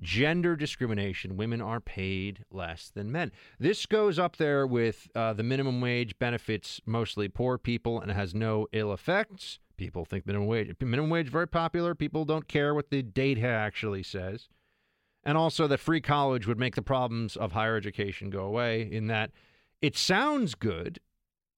gender 0.00 0.56
discrimination, 0.56 1.36
women 1.36 1.60
are 1.60 1.80
paid 1.80 2.44
less 2.50 2.90
than 2.94 3.10
men. 3.12 3.32
This 3.58 3.86
goes 3.86 4.18
up 4.18 4.36
there 4.36 4.66
with 4.66 5.08
uh, 5.14 5.32
the 5.32 5.42
minimum 5.42 5.80
wage 5.80 6.18
benefits 6.18 6.80
mostly 6.86 7.28
poor 7.28 7.58
people 7.58 8.00
and 8.00 8.10
has 8.10 8.34
no 8.34 8.66
ill 8.72 8.92
effects. 8.92 9.58
People 9.76 10.04
think 10.04 10.26
minimum 10.26 10.48
wage 10.48 10.74
minimum 10.80 11.10
wage 11.10 11.28
very 11.28 11.48
popular. 11.48 11.94
People 11.94 12.24
don't 12.24 12.48
care 12.48 12.74
what 12.74 12.90
the 12.90 13.02
data 13.02 13.46
actually 13.46 14.02
says. 14.02 14.48
And 15.24 15.36
also 15.36 15.66
that 15.66 15.80
free 15.80 16.00
college 16.00 16.46
would 16.46 16.58
make 16.58 16.76
the 16.76 16.82
problems 16.82 17.36
of 17.36 17.52
higher 17.52 17.76
education 17.76 18.30
go 18.30 18.44
away 18.44 18.88
in 18.90 19.08
that 19.08 19.32
it 19.82 19.96
sounds 19.96 20.54
good 20.54 21.00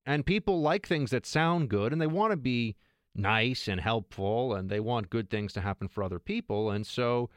and 0.07 0.25
people 0.25 0.61
like 0.61 0.87
things 0.87 1.11
that 1.11 1.27
sound 1.27 1.69
good 1.69 1.93
and 1.93 2.01
they 2.01 2.07
want 2.07 2.33
to 2.33 2.37
be 2.37 2.77
nice 3.15 3.69
and 3.69 3.81
helpful 3.81 4.55
and 4.55 4.71
they 4.71 4.81
want 4.81 5.11
good 5.11 5.29
things 5.29 5.53
to 5.53 5.61
happen 5.61 5.87
for 5.87 6.03
other 6.03 6.19
people 6.19 6.71
and 6.71 6.87
so 6.87 7.29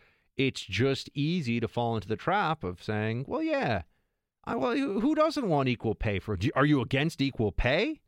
it's 0.48 0.62
just 0.62 1.10
easy 1.14 1.60
to 1.60 1.68
fall 1.68 1.96
into 1.96 2.08
the 2.08 2.16
trap 2.16 2.64
of 2.64 2.82
saying, 2.82 3.26
well, 3.28 3.42
yeah, 3.42 3.84
I, 4.46 4.56
well, 4.56 4.76
who 4.76 5.16
doesn't 5.16 5.48
want 5.48 5.70
equal 5.70 5.96
pay 5.96 6.20
for? 6.20 6.38
Are 6.56 6.66
you 6.66 6.82
against 6.82 7.22
equal 7.22 7.52
pay? 7.52 8.02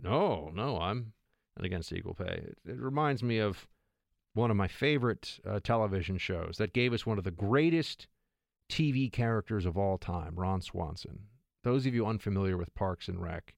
No, 0.00 0.50
no, 0.54 0.78
I'm 0.78 1.12
not 1.56 1.66
against 1.66 1.92
equal 1.92 2.14
pay. 2.14 2.24
It, 2.24 2.58
it 2.66 2.78
reminds 2.78 3.22
me 3.22 3.38
of 3.38 3.68
one 4.34 4.50
of 4.50 4.56
my 4.56 4.68
favorite 4.68 5.38
uh, 5.48 5.60
television 5.62 6.18
shows 6.18 6.56
that 6.58 6.72
gave 6.72 6.92
us 6.92 7.06
one 7.06 7.18
of 7.18 7.24
the 7.24 7.30
greatest 7.30 8.06
TV 8.68 9.10
characters 9.10 9.66
of 9.66 9.76
all 9.76 9.98
time, 9.98 10.34
Ron 10.36 10.60
Swanson. 10.62 11.20
Those 11.64 11.86
of 11.86 11.94
you 11.94 12.06
unfamiliar 12.06 12.56
with 12.56 12.74
Parks 12.74 13.08
and 13.08 13.22
Rec 13.22 13.54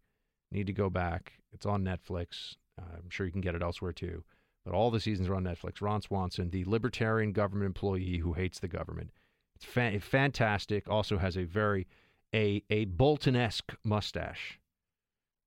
need 0.50 0.66
to 0.66 0.72
go 0.72 0.90
back. 0.90 1.34
It's 1.52 1.66
on 1.66 1.84
Netflix. 1.84 2.56
Uh, 2.78 2.96
I'm 2.96 3.10
sure 3.10 3.24
you 3.24 3.32
can 3.32 3.40
get 3.40 3.54
it 3.54 3.62
elsewhere 3.62 3.92
too 3.92 4.24
but 4.64 4.74
all 4.74 4.90
the 4.90 5.00
seasons 5.00 5.28
are 5.28 5.34
on 5.34 5.44
Netflix. 5.44 5.80
Ron 5.80 6.00
Swanson, 6.00 6.50
the 6.50 6.64
libertarian 6.64 7.32
government 7.32 7.66
employee 7.66 8.18
who 8.18 8.32
hates 8.32 8.58
the 8.58 8.68
government. 8.68 9.10
It's 9.56 9.64
fa- 9.64 10.00
fantastic. 10.00 10.88
Also 10.88 11.18
has 11.18 11.36
a 11.36 11.44
very 11.44 11.86
a 12.34 12.62
a 12.70 12.86
Bolton-esque 12.86 13.74
mustache, 13.84 14.58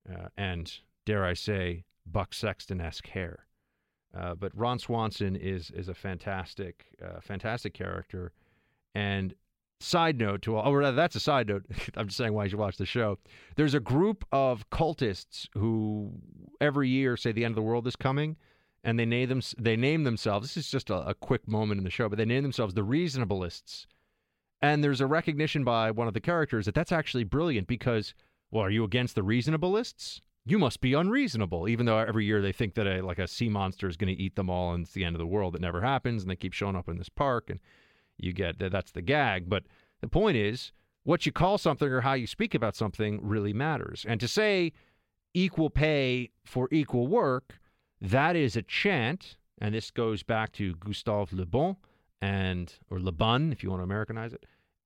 uh, 0.10 0.27
and 0.38 0.72
dare 1.06 1.26
I 1.26 1.34
say, 1.34 1.84
Buck 2.06 2.34
Sexton-esque 2.34 3.07
hair. 3.07 3.45
Uh, 4.18 4.35
but 4.35 4.56
Ron 4.56 4.80
Swanson 4.80 5.35
is 5.35 5.72
is 5.72 5.89
a 5.89 5.94
fantastic 5.94 6.85
uh, 7.03 7.19
fantastic 7.22 7.73
character. 7.73 8.31
And 8.95 9.35
side 9.80 10.18
note 10.18 10.41
to 10.44 10.56
all, 10.56 10.72
or 10.72 10.91
that's 10.91 11.15
a 11.15 11.19
side 11.19 11.48
note. 11.49 11.65
I'm 11.98 12.07
just 12.07 12.18
saying 12.18 12.34
why 12.34 12.45
you 12.45 12.52
should 12.52 12.60
watch 12.60 12.77
the 12.77 12.85
show. 12.85 13.18
There's 13.56 13.73
a 13.73 13.80
group 13.80 14.26
of 14.31 14.69
cultists 14.69 15.48
who 15.53 16.14
every 16.61 16.89
year 16.89 17.18
say 17.18 17.31
the 17.31 17.45
end 17.45 17.52
of 17.52 17.57
the 17.57 17.61
world 17.61 17.88
is 17.88 17.95
coming 17.95 18.38
and 18.84 18.99
they 18.99 19.06
name 19.06 19.30
them 19.30 19.41
they 19.58 19.76
name 19.76 20.04
themselves. 20.04 20.48
This 20.48 20.66
is 20.66 20.72
just 20.72 20.90
a, 20.90 21.08
a 21.08 21.14
quick 21.14 21.48
moment 21.48 21.80
in 21.80 21.84
the 21.84 21.90
show, 21.90 22.10
but 22.10 22.18
they 22.18 22.26
name 22.26 22.44
themselves 22.44 22.74
the 22.74 22.82
Reasonableists. 22.82 23.86
And 24.62 24.84
there's 24.84 25.02
a 25.02 25.08
recognition 25.08 25.64
by 25.64 25.91
one 25.91 26.08
of 26.08 26.14
the 26.14 26.20
characters 26.20 26.66
that 26.66 26.74
that's 26.74 26.91
actually 26.91 27.24
brilliant 27.24 27.68
because, 27.68 28.16
well, 28.49 28.64
are 28.64 28.72
you 28.72 28.84
against 28.84 29.14
the 29.16 29.22
Reasonableists? 29.22 30.22
You 30.45 30.58
must 30.58 30.82
be 30.82 30.94
unreasonable, 30.94 31.68
even 31.68 31.86
though 31.86 31.98
every 31.98 32.26
year 32.26 32.41
they 32.41 32.54
think 32.54 32.74
that 32.76 32.88
a 32.88 33.02
like 33.02 33.20
a 33.20 33.28
sea 33.28 33.49
monster 33.49 33.88
is 33.88 33.98
going 33.98 34.16
to 34.16 34.22
eat 34.22 34.36
them 34.36 34.49
all 34.49 34.74
and 34.74 34.86
it's 34.86 34.94
the 34.94 35.04
end 35.04 35.16
of 35.16 35.20
the 35.20 35.28
world. 35.28 35.56
It 35.56 35.62
never 35.62 35.82
happens, 35.82 36.24
and 36.24 36.32
they 36.32 36.36
keep 36.36 36.54
showing 36.54 36.76
up 36.76 36.90
in 36.90 36.98
this 36.98 37.10
park, 37.10 37.49
and 37.49 37.60
you 38.18 38.34
get 38.34 38.58
that 38.60 38.72
that's 38.72 38.91
the 38.91 39.02
gag. 39.02 39.49
But 39.49 39.64
the 40.02 40.08
point 40.08 40.38
is, 40.38 40.72
what 41.04 41.26
you 41.26 41.32
call 41.32 41.58
something 41.58 41.88
or 41.88 42.02
how 42.02 42.14
you 42.14 42.28
speak 42.28 42.54
about 42.54 42.76
something 42.76 43.20
really 43.22 43.54
matters. 43.54 44.06
And 44.08 44.20
to 44.20 44.28
say 44.28 44.74
equal 45.34 45.70
pay 45.70 46.32
for 46.44 46.68
equal 46.72 47.08
work 47.08 47.60
that 48.02 48.36
is 48.36 48.56
a 48.56 48.61
chant, 48.61 49.38
and 49.60 49.74
this 49.74 49.91
goes 49.91 50.24
back 50.24 50.52
to 50.53 50.76
Gustave 50.76 51.36
Le 51.36 51.45
Bon 51.45 51.76
and 52.22 52.74
or 52.90 52.99
Le 52.99 53.11
Bon, 53.11 53.52
if 53.52 53.64
you 53.64 53.69
want 53.69 53.80
to 53.80 53.86
Americanize 53.86 54.34
it, 54.34 54.45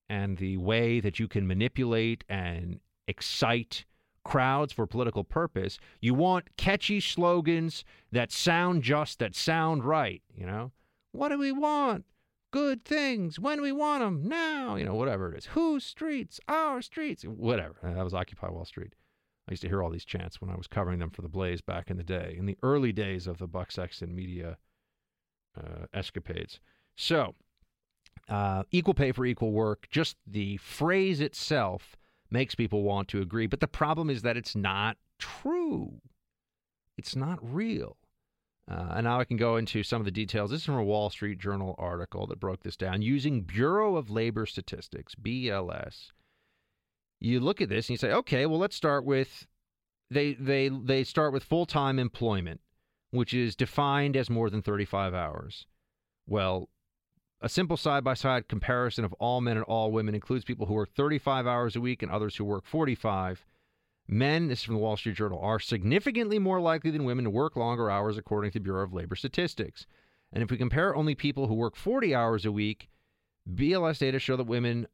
and 0.10 0.38
the 0.38 0.58
way 0.58 1.00
that 1.00 1.20
you 1.20 1.28
can 1.28 1.48
manipulate 1.48 2.24
and 2.28 2.80
excite 3.08 3.86
crowds 4.24 4.72
for 4.74 4.86
political 4.86 5.24
purpose. 5.24 5.80
You 6.00 6.14
want 6.14 6.56
catchy 6.58 7.00
slogans 7.00 7.84
that 8.12 8.32
sound 8.32 8.84
just, 8.84 9.20
that 9.20 9.36
sound 9.36 9.84
right. 9.84 10.22
You 10.36 10.46
know, 10.46 10.72
what 11.12 11.30
do 11.30 11.38
we 11.38 11.52
want? 11.52 12.06
Good 12.52 12.84
things 12.84 13.40
when 13.40 13.62
we 13.62 13.72
want 13.72 14.04
them 14.04 14.28
now. 14.28 14.76
You 14.76 14.86
know, 14.86 14.96
whatever 14.96 15.32
it 15.32 15.38
is. 15.38 15.46
Whose 15.48 15.86
streets? 15.86 16.40
Our 16.48 16.82
streets. 16.82 17.24
Whatever. 17.24 17.76
That 17.82 18.04
was 18.04 18.14
Occupy 18.14 18.50
Wall 18.50 18.66
Street. 18.66 18.94
I 19.52 19.54
used 19.54 19.64
to 19.64 19.68
hear 19.68 19.84
all 19.84 19.90
these 19.90 20.06
chants 20.06 20.40
when 20.40 20.50
I 20.50 20.56
was 20.56 20.68
covering 20.68 21.00
them 21.00 21.10
for 21.10 21.22
the 21.22 21.28
Blaze 21.28 21.60
back 21.60 21.92
in 21.92 21.98
the 21.98 22.06
day, 22.06 22.36
in 22.38 22.46
the 22.46 22.58
early 22.64 22.94
days 22.94 23.28
of 23.28 23.38
the 23.38 23.48
Buck 23.48 23.70
Sexton 23.70 24.16
media 24.16 24.58
uh, 25.58 25.88
escapades. 25.94 26.62
So, 26.96 27.36
uh, 28.30 28.64
equal 28.72 28.94
pay 28.94 29.12
for 29.12 29.26
equal 29.26 29.52
work, 29.52 29.90
just 29.92 30.16
the 30.26 30.56
phrase 30.56 31.20
itself 31.20 31.98
makes 32.30 32.56
people 32.56 32.84
want 32.84 33.10
to 33.10 33.20
agree. 33.20 33.46
But 33.46 33.60
the 33.60 33.68
problem 33.68 34.10
is 34.10 34.22
that 34.22 34.38
it's 34.38 34.56
not 34.56 34.96
true, 35.20 36.00
it's 36.98 37.18
not 37.18 37.38
real. 37.42 37.98
Uh, 38.70 38.94
and 38.96 39.04
now 39.04 39.20
I 39.20 39.26
can 39.26 39.36
go 39.36 39.58
into 39.58 39.84
some 39.84 40.00
of 40.00 40.06
the 40.06 40.12
details. 40.12 40.52
This 40.52 40.62
is 40.62 40.66
from 40.66 40.76
a 40.76 40.84
Wall 40.86 41.10
Street 41.10 41.40
Journal 41.40 41.76
article 41.78 42.26
that 42.28 42.40
broke 42.40 42.64
this 42.64 42.78
down 42.78 43.02
using 43.02 43.42
Bureau 43.42 43.98
of 43.98 44.10
Labor 44.10 44.46
Statistics, 44.46 45.14
BLS 45.14 46.12
you 47.22 47.40
look 47.40 47.62
at 47.62 47.70
this 47.70 47.88
and 47.88 47.92
you 47.92 47.98
say, 47.98 48.12
okay, 48.12 48.46
well, 48.46 48.60
let's 48.60 48.76
start 48.76 49.06
with 49.06 49.48
they 50.10 50.34
they 50.34 50.70
they 50.70 51.04
start 51.06 51.32
with 51.32 51.44
full 51.44 51.66
time 51.66 52.00
employment, 52.00 52.60
which 53.12 53.34
is 53.34 53.56
defined 53.56 54.18
as 54.18 54.30
more 54.30 54.50
than 54.50 54.62
35 54.62 55.14
hours. 55.14 55.68
Well, 56.28 56.68
a 57.40 57.48
simple 57.48 57.78
side 57.78 58.04
by 58.04 58.16
side 58.16 58.48
comparison 58.48 59.06
of 59.06 59.14
all 59.14 59.40
men 59.40 59.56
and 59.56 59.66
all 59.66 59.92
women 59.92 60.16
includes 60.16 60.44
people 60.44 60.66
who 60.66 60.74
work 60.74 60.94
35 60.96 61.48
hours 61.48 61.76
a 61.76 61.82
week 61.82 62.02
and 62.02 62.12
others 62.12 62.36
who 62.36 62.44
work 62.44 62.66
45. 62.66 63.46
Men, 64.08 64.48
this 64.48 64.60
is 64.60 64.66
from 64.66 64.76
the 64.76 64.82
Wall 64.82 64.98
Street 64.98 65.16
Journal, 65.16 65.40
are 65.40 65.60
significantly 65.60 66.40
more 66.40 66.60
likely 66.60 66.92
than 66.92 67.06
women 67.06 67.24
to 67.24 67.30
work 67.30 67.56
longer 67.56 67.90
hours 67.90 68.18
according 68.18 68.52
to 68.52 68.60
the 68.60 68.64
Bureau 68.64 68.84
of 68.84 68.94
Labor 68.94 69.16
Statistics. 69.16 69.86
And 70.34 70.44
if 70.44 70.50
we 70.50 70.58
compare 70.58 70.96
only 70.96 71.16
people 71.16 71.48
who 71.48 71.54
work 71.54 71.76
40 71.76 72.14
hours 72.14 72.46
a 72.46 72.52
week, 72.52 72.90
BLS 73.50 74.00
data 74.00 74.20
show 74.20 74.36
that 74.36 74.48
women 74.48 74.88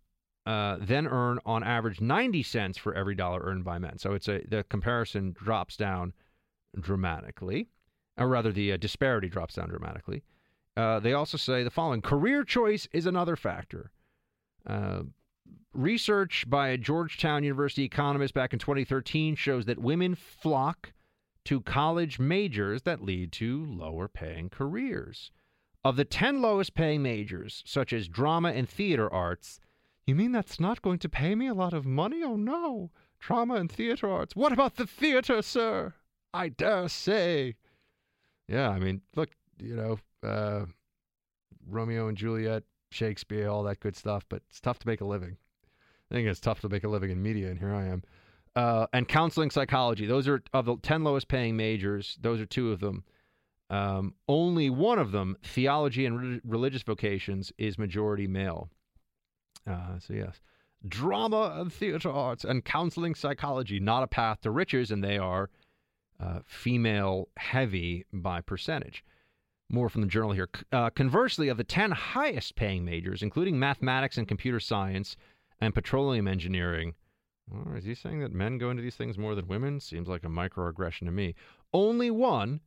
uh, 0.47 0.77
then 0.79 1.05
earn 1.07 1.39
on 1.45 1.61
average 1.61 1.99
90 1.99 2.41
cents 2.41 2.77
for 2.77 2.93
every 2.93 3.13
dollar 3.13 3.41
earned 3.43 3.65
by 3.65 3.77
men. 3.77 3.97
So 3.97 4.13
it's 4.13 4.29
a 4.29 4.39
the 4.47 4.63
comparison 4.63 5.33
drops 5.33 5.75
down 5.75 6.13
dramatically, 6.79 7.67
or 8.17 8.29
rather 8.29 8.53
the 8.53 8.71
uh, 8.71 8.77
disparity 8.77 9.27
drops 9.27 9.55
down 9.55 9.67
dramatically. 9.67 10.23
Uh, 10.77 11.01
they 11.01 11.11
also 11.11 11.37
say 11.37 11.63
the 11.63 11.69
following: 11.69 12.01
career 12.01 12.45
choice 12.45 12.87
is 12.93 13.05
another 13.05 13.35
factor. 13.35 13.91
Uh, 14.65 15.01
research 15.73 16.45
by 16.47 16.69
a 16.69 16.77
Georgetown 16.77 17.43
University 17.43 17.83
economist 17.83 18.33
back 18.33 18.53
in 18.53 18.59
2013 18.59 19.35
shows 19.35 19.65
that 19.65 19.77
women 19.77 20.15
flock 20.15 20.93
to 21.43 21.59
college 21.59 22.19
majors 22.19 22.83
that 22.83 23.03
lead 23.03 23.33
to 23.33 23.65
lower 23.65 24.07
paying 24.07 24.49
careers. 24.49 25.29
Of 25.83 25.97
the 25.97 26.05
10 26.05 26.41
lowest 26.41 26.73
paying 26.73 27.03
majors, 27.03 27.63
such 27.65 27.91
as 27.91 28.07
drama 28.07 28.51
and 28.51 28.67
theater 28.67 29.11
arts, 29.11 29.59
you 30.07 30.15
mean 30.15 30.31
that's 30.31 30.59
not 30.59 30.81
going 30.81 30.99
to 30.99 31.09
pay 31.09 31.35
me 31.35 31.47
a 31.47 31.53
lot 31.53 31.73
of 31.73 31.85
money? 31.85 32.23
Oh 32.23 32.35
no. 32.35 32.91
Drama 33.19 33.55
and 33.55 33.71
theater 33.71 34.09
arts. 34.09 34.35
What 34.35 34.53
about 34.53 34.75
the 34.75 34.87
theater, 34.87 35.41
sir? 35.41 35.93
I 36.33 36.49
dare 36.49 36.87
say. 36.87 37.55
Yeah, 38.47 38.69
I 38.69 38.79
mean, 38.79 39.01
look, 39.15 39.29
you 39.59 39.75
know, 39.75 39.99
uh, 40.27 40.65
Romeo 41.67 42.07
and 42.07 42.17
Juliet, 42.17 42.63
Shakespeare, 42.91 43.49
all 43.49 43.63
that 43.63 43.79
good 43.79 43.95
stuff, 43.95 44.25
but 44.29 44.41
it's 44.49 44.61
tough 44.61 44.79
to 44.79 44.87
make 44.87 45.01
a 45.01 45.05
living. 45.05 45.37
I 46.09 46.15
think 46.15 46.27
it's 46.27 46.39
tough 46.39 46.61
to 46.61 46.69
make 46.69 46.83
a 46.83 46.87
living 46.87 47.11
in 47.11 47.21
media, 47.21 47.49
and 47.49 47.59
here 47.59 47.73
I 47.73 47.85
am. 47.85 48.03
Uh, 48.55 48.87
and 48.93 49.07
counseling 49.07 49.51
psychology. 49.51 50.05
Those 50.05 50.27
are 50.27 50.41
of 50.53 50.65
the 50.65 50.77
10 50.77 51.03
lowest 51.03 51.27
paying 51.27 51.57
majors, 51.57 52.17
those 52.21 52.39
are 52.39 52.45
two 52.45 52.71
of 52.71 52.79
them. 52.79 53.03
Um, 53.69 54.13
only 54.29 54.69
one 54.69 54.99
of 54.99 55.11
them, 55.11 55.35
theology 55.43 56.05
and 56.05 56.19
re- 56.19 56.41
religious 56.45 56.83
vocations, 56.83 57.51
is 57.57 57.77
majority 57.77 58.27
male. 58.27 58.69
Uh, 59.67 59.99
so, 59.99 60.13
yes. 60.13 60.41
Drama 60.87 61.57
and 61.59 61.73
theater 61.73 62.11
arts 62.11 62.43
and 62.43 62.63
counseling 62.63 63.15
psychology, 63.15 63.79
not 63.79 64.03
a 64.03 64.07
path 64.07 64.41
to 64.41 64.51
riches, 64.51 64.91
and 64.91 65.03
they 65.03 65.17
are 65.17 65.49
uh, 66.19 66.39
female 66.45 67.29
heavy 67.37 68.05
by 68.13 68.41
percentage. 68.41 69.03
More 69.69 69.89
from 69.89 70.01
the 70.01 70.07
journal 70.07 70.31
here. 70.31 70.49
Uh, 70.71 70.89
conversely, 70.91 71.49
of 71.49 71.57
the 71.57 71.63
10 71.63 71.91
highest 71.91 72.55
paying 72.55 72.85
majors, 72.85 73.21
including 73.21 73.59
mathematics 73.59 74.17
and 74.17 74.27
computer 74.27 74.59
science 74.59 75.17
and 75.59 75.73
petroleum 75.73 76.27
engineering, 76.27 76.93
or 77.51 77.77
is 77.77 77.85
he 77.85 77.95
saying 77.95 78.19
that 78.19 78.33
men 78.33 78.57
go 78.57 78.69
into 78.69 78.83
these 78.83 78.95
things 78.95 79.17
more 79.17 79.35
than 79.35 79.47
women? 79.47 79.79
Seems 79.79 80.07
like 80.07 80.23
a 80.23 80.29
microaggression 80.29 81.05
to 81.05 81.11
me. 81.11 81.35
Only 81.73 82.11
one, 82.11 82.61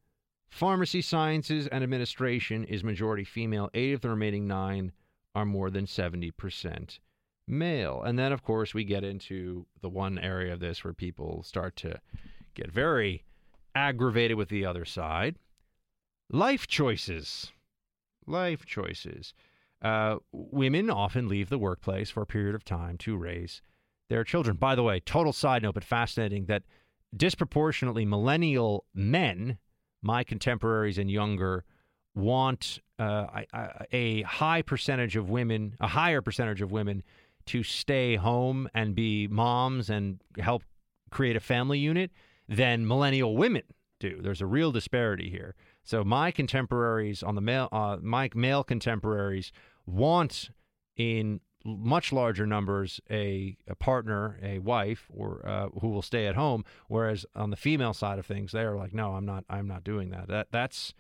pharmacy 0.49 1.03
sciences 1.03 1.67
and 1.67 1.85
administration, 1.85 2.65
is 2.65 2.83
majority 2.83 3.25
female. 3.25 3.71
Eight 3.75 3.93
of 3.93 4.01
the 4.01 4.11
remaining 4.11 4.47
nine 4.47 4.93
are 5.35 5.45
more 5.45 5.71
than 5.71 5.87
70% 5.87 6.99
male. 7.47 8.03
And 8.03 8.19
then, 8.19 8.33
of 8.33 8.43
course, 8.43 8.75
we 8.75 8.85
get 8.85 9.05
into 9.05 9.67
the 9.81 9.89
one 9.89 10.19
area 10.19 10.53
of 10.53 10.61
this 10.61 10.85
where 10.85 10.93
people 10.93 11.43
start 11.43 11.77
to 11.77 12.01
get 12.55 12.71
very 12.71 13.25
aggravated 13.75 14.37
with 14.37 14.49
the 14.49 14.65
other 14.65 14.85
side 14.85 15.37
life 16.31 16.67
choices. 16.67 17.53
Life 18.27 18.65
choices. 18.65 19.35
Uh, 19.83 20.17
women 20.33 20.91
often 20.91 21.29
leave 21.29 21.49
the 21.49 21.59
workplace 21.59 22.11
for 22.11 22.23
a 22.23 22.27
period 22.27 22.55
of 22.55 22.65
time 22.65 22.99
to 22.99 23.17
raise 23.17 23.63
their 24.09 24.25
children. 24.25 24.57
By 24.57 24.75
the 24.75 24.83
way, 24.83 25.01
total 25.01 25.33
side 25.33 25.63
note, 25.63 25.75
but 25.75 25.85
fascinating 25.85 26.47
that 26.47 26.65
disproportionately 27.17 28.05
millennial 28.05 28.85
men, 28.95 29.59
my 30.03 30.23
contemporaries 30.23 30.99
and 30.99 31.11
younger, 31.11 31.65
want 32.15 32.81
uh, 32.99 33.27
a, 33.93 34.23
high 34.23 34.63
percentage 34.63 35.17
of 35.17 35.31
women, 35.31 35.77
a 35.81 35.89
higher 35.89 36.21
percentage 36.21 36.61
of 36.61 36.73
women, 36.73 37.03
to 37.47 37.63
stay 37.63 38.17
home 38.17 38.69
and 38.75 38.95
be 38.95 39.27
moms 39.27 39.89
and 39.91 40.21
help 40.39 40.63
create 41.11 41.37
a 41.37 41.41
family 41.41 41.79
unit 41.79 42.11
than 42.49 42.87
millennial 42.87 43.37
women 43.37 43.63
do. 43.99 44.21
There's 44.23 44.41
a 44.41 44.47
real 44.47 44.73
disparity 44.73 45.31
here. 45.31 45.55
So 45.83 46.05
my 46.05 46.31
contemporaries 46.31 47.23
on 47.23 47.35
the 47.35 47.41
male, 47.41 47.69
uh, 47.73 47.99
my 48.03 48.31
male 48.35 48.65
contemporaries 48.65 49.53
want 49.87 50.51
in 50.97 51.41
much 51.65 52.13
larger 52.13 52.47
numbers 52.47 53.01
a, 53.11 53.57
a 53.69 53.75
partner, 53.75 54.39
a 54.43 54.59
wife, 54.59 55.07
or 55.15 55.47
uh, 55.47 55.69
who 55.81 55.89
will 55.89 56.03
stay 56.03 56.27
at 56.27 56.35
home. 56.35 56.65
Whereas 56.89 57.27
on 57.35 57.51
the 57.51 57.57
female 57.57 57.93
side 57.93 58.19
of 58.19 58.27
things, 58.27 58.53
they 58.53 58.63
are 58.63 58.77
like, 58.77 58.95
no, 58.95 59.15
I'm 59.15 59.27
not, 59.27 59.45
I'm 59.49 59.69
not 59.69 59.85
doing 59.85 60.11
that. 60.11 60.29
That 60.29 60.49
that's 60.51 60.95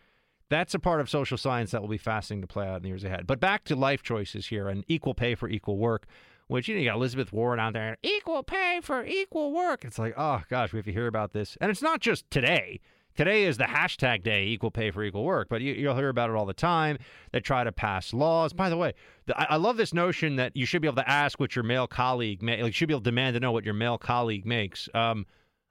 that's 0.50 0.74
a 0.74 0.78
part 0.78 1.00
of 1.00 1.08
social 1.08 1.38
science 1.38 1.70
that 1.70 1.80
will 1.80 1.88
be 1.88 1.96
fascinating 1.96 2.42
to 2.42 2.52
play 2.52 2.66
out 2.66 2.76
in 2.76 2.82
the 2.82 2.88
years 2.88 3.04
ahead. 3.04 3.26
But 3.26 3.40
back 3.40 3.64
to 3.64 3.76
life 3.76 4.02
choices 4.02 4.48
here 4.48 4.68
and 4.68 4.84
equal 4.88 5.14
pay 5.14 5.34
for 5.34 5.48
equal 5.48 5.78
work 5.78 6.06
which 6.50 6.66
you 6.66 6.74
know 6.74 6.80
you 6.80 6.88
got 6.88 6.96
Elizabeth 6.96 7.32
Warren 7.32 7.60
out 7.60 7.74
there, 7.74 7.96
equal 8.02 8.42
pay 8.42 8.80
for 8.82 9.04
equal 9.04 9.52
work. 9.52 9.84
It's 9.84 10.00
like, 10.00 10.14
oh 10.16 10.42
gosh, 10.50 10.72
we 10.72 10.78
have 10.78 10.86
to 10.86 10.92
hear 10.92 11.06
about 11.06 11.32
this, 11.32 11.56
and 11.60 11.70
it's 11.70 11.80
not 11.80 12.00
just 12.00 12.28
today. 12.28 12.80
Today 13.16 13.44
is 13.44 13.56
the 13.56 13.64
hashtag 13.64 14.22
day, 14.22 14.46
equal 14.46 14.70
pay 14.70 14.90
for 14.90 15.04
equal 15.04 15.24
work, 15.24 15.48
but 15.48 15.60
you, 15.60 15.86
will 15.86 15.96
hear 15.96 16.08
about 16.08 16.30
it 16.30 16.36
all 16.36 16.46
the 16.46 16.54
time. 16.54 16.98
They 17.32 17.40
try 17.40 17.64
to 17.64 17.72
pass 17.72 18.12
laws. 18.12 18.52
By 18.52 18.68
the 18.68 18.76
way, 18.76 18.94
the, 19.26 19.38
I, 19.38 19.54
I, 19.54 19.56
love 19.56 19.76
this 19.76 19.92
notion 19.92 20.36
that 20.36 20.56
you 20.56 20.64
should 20.64 20.80
be 20.80 20.88
able 20.88 20.96
to 20.96 21.10
ask 21.10 21.38
what 21.38 21.54
your 21.54 21.64
male 21.64 21.86
colleague, 21.86 22.42
like 22.42 22.58
you 22.58 22.72
should 22.72 22.88
be 22.88 22.94
able 22.94 23.02
to 23.02 23.10
demand 23.10 23.34
to 23.34 23.40
know 23.40 23.52
what 23.52 23.64
your 23.64 23.74
male 23.74 23.98
colleague 23.98 24.46
makes. 24.46 24.88
Um, 24.94 25.26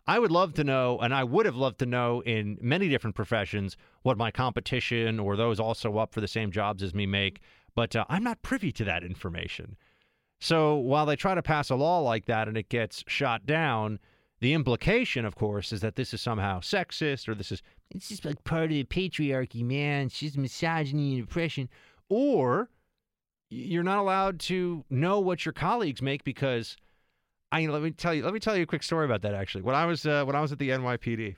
I 0.10 0.18
would 0.18 0.32
love 0.32 0.56
to 0.56 0.64
know, 0.64 0.98
and 0.98 1.14
I 1.14 1.24
would 1.24 1.46
have 1.46 1.56
loved 1.56 1.78
to 1.80 1.86
know 1.86 2.24
in 2.24 2.58
many 2.60 2.90
different 2.90 3.16
professions, 3.16 3.78
what 4.02 4.18
my 4.18 4.32
competition 4.32 5.20
or 5.20 5.36
those 5.36 5.60
also 5.60 6.00
up 6.00 6.16
for 6.16 6.20
the 6.20 6.28
same 6.28 6.50
jobs 6.50 6.82
as 6.82 6.96
me 6.96 7.06
make. 7.06 7.42
But 7.76 7.96
uh, 7.96 8.06
I'm 8.10 8.24
not 8.24 8.42
privy 8.42 8.72
to 8.72 8.84
that 8.86 9.04
information. 9.04 9.78
So 10.40 10.78
while 10.78 11.06
they 11.06 11.16
try 11.16 11.36
to 11.36 11.44
pass 11.44 11.70
a 11.70 11.76
law 11.76 12.00
like 12.00 12.26
that 12.26 12.48
and 12.48 12.58
it 12.58 12.70
gets 12.70 13.04
shot 13.06 13.46
down, 13.46 14.00
the 14.40 14.54
implication, 14.54 15.26
of 15.26 15.36
course, 15.36 15.72
is 15.72 15.82
that 15.82 15.96
this 15.96 16.12
is 16.12 16.22
somehow 16.22 16.62
sexist 16.62 17.30
or 17.30 17.36
this 17.36 17.52
is 17.52 17.62
it's 17.92 18.10
just 18.10 18.26
like 18.26 18.44
part 18.44 18.64
of 18.64 18.70
the 18.70 18.84
patriarchy, 18.86 19.64
man. 19.64 20.08
It's 20.08 20.22
just 20.22 20.40
misogyny 20.40 21.20
and 21.20 21.26
oppression. 21.26 21.70
Or 22.10 22.72
you're 23.52 23.84
not 23.84 24.00
allowed 24.00 24.40
to 24.40 24.86
know 24.90 25.20
what 25.20 25.46
your 25.46 25.54
colleagues 25.54 26.02
make 26.02 26.24
because 26.24 26.78
I 27.52 27.66
let 27.66 27.82
me 27.82 27.92
tell 27.92 28.14
you 28.14 28.24
let 28.24 28.34
me 28.34 28.40
tell 28.40 28.56
you 28.56 28.64
a 28.64 28.68
quick 28.68 28.84
story 28.84 29.06
about 29.06 29.22
that 29.24 29.34
actually. 29.34 29.64
When 29.64 29.76
I 29.76 29.86
was 29.86 30.06
uh, 30.06 30.24
when 30.26 30.36
I 30.36 30.42
was 30.42 30.52
at 30.52 30.60
the 30.60 30.70
NYPD, 30.70 31.36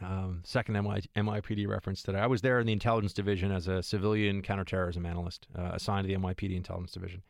um, 0.00 0.42
second 0.44 0.74
NY, 0.74 1.00
NYPD 1.16 1.66
reference 1.66 2.02
today, 2.02 2.18
I 2.18 2.26
was 2.26 2.42
there 2.42 2.60
in 2.60 2.66
the 2.66 2.72
intelligence 2.72 3.12
division 3.12 3.50
as 3.50 3.68
a 3.68 3.82
civilian 3.82 4.42
counterterrorism 4.42 5.04
analyst 5.06 5.46
uh, 5.58 5.70
assigned 5.72 6.06
to 6.06 6.14
the 6.14 6.20
NYPD 6.20 6.56
intelligence 6.56 6.92
division. 6.92 7.22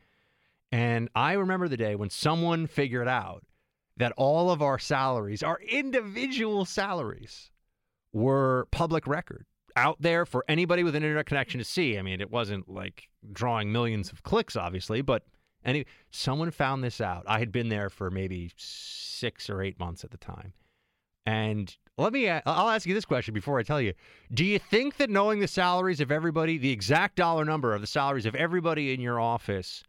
And 0.71 1.09
I 1.15 1.33
remember 1.33 1.67
the 1.67 1.77
day 1.77 1.95
when 1.95 2.09
someone 2.09 2.67
figured 2.67 3.07
out 3.07 3.43
that 3.97 4.11
all 4.17 4.49
of 4.49 4.61
our 4.61 4.79
salaries, 4.79 5.43
our 5.43 5.59
individual 5.61 6.65
salaries, 6.65 7.51
were 8.11 8.67
public 8.71 9.07
record 9.07 9.45
out 9.75 9.97
there 9.99 10.25
for 10.25 10.43
anybody 10.47 10.83
with 10.83 10.95
an 10.95 11.03
internet 11.03 11.25
connection 11.25 11.59
to 11.59 11.63
see. 11.63 11.97
I 11.97 12.01
mean, 12.01 12.21
it 12.21 12.31
wasn't 12.31 12.69
like 12.69 13.09
drawing 13.31 13.71
millions 13.71 14.11
of 14.11 14.23
clicks, 14.23 14.55
obviously, 14.55 15.01
but 15.01 15.23
any 15.65 15.85
someone 16.11 16.51
found 16.51 16.83
this 16.83 17.01
out. 17.01 17.23
I 17.27 17.39
had 17.39 17.51
been 17.51 17.69
there 17.69 17.89
for 17.89 18.09
maybe 18.09 18.51
six 18.57 19.49
or 19.49 19.61
eight 19.61 19.79
months 19.79 20.03
at 20.03 20.11
the 20.11 20.17
time, 20.17 20.53
and 21.25 21.75
let 21.97 22.11
me. 22.11 22.29
I'll 22.29 22.69
ask 22.69 22.87
you 22.87 22.93
this 22.93 23.05
question 23.05 23.33
before 23.33 23.59
I 23.59 23.63
tell 23.63 23.79
you. 23.79 23.93
Do 24.33 24.43
you 24.43 24.57
think 24.57 24.97
that 24.97 25.09
knowing 25.09 25.39
the 25.39 25.47
salaries 25.47 25.99
of 25.99 26.11
everybody, 26.11 26.57
the 26.57 26.71
exact 26.71 27.15
dollar 27.17 27.45
number 27.45 27.73
of 27.73 27.81
the 27.81 27.87
salaries 27.87 28.25
of 28.25 28.35
everybody 28.35 28.93
in 28.93 28.99
your 28.99 29.19
office, 29.19 29.83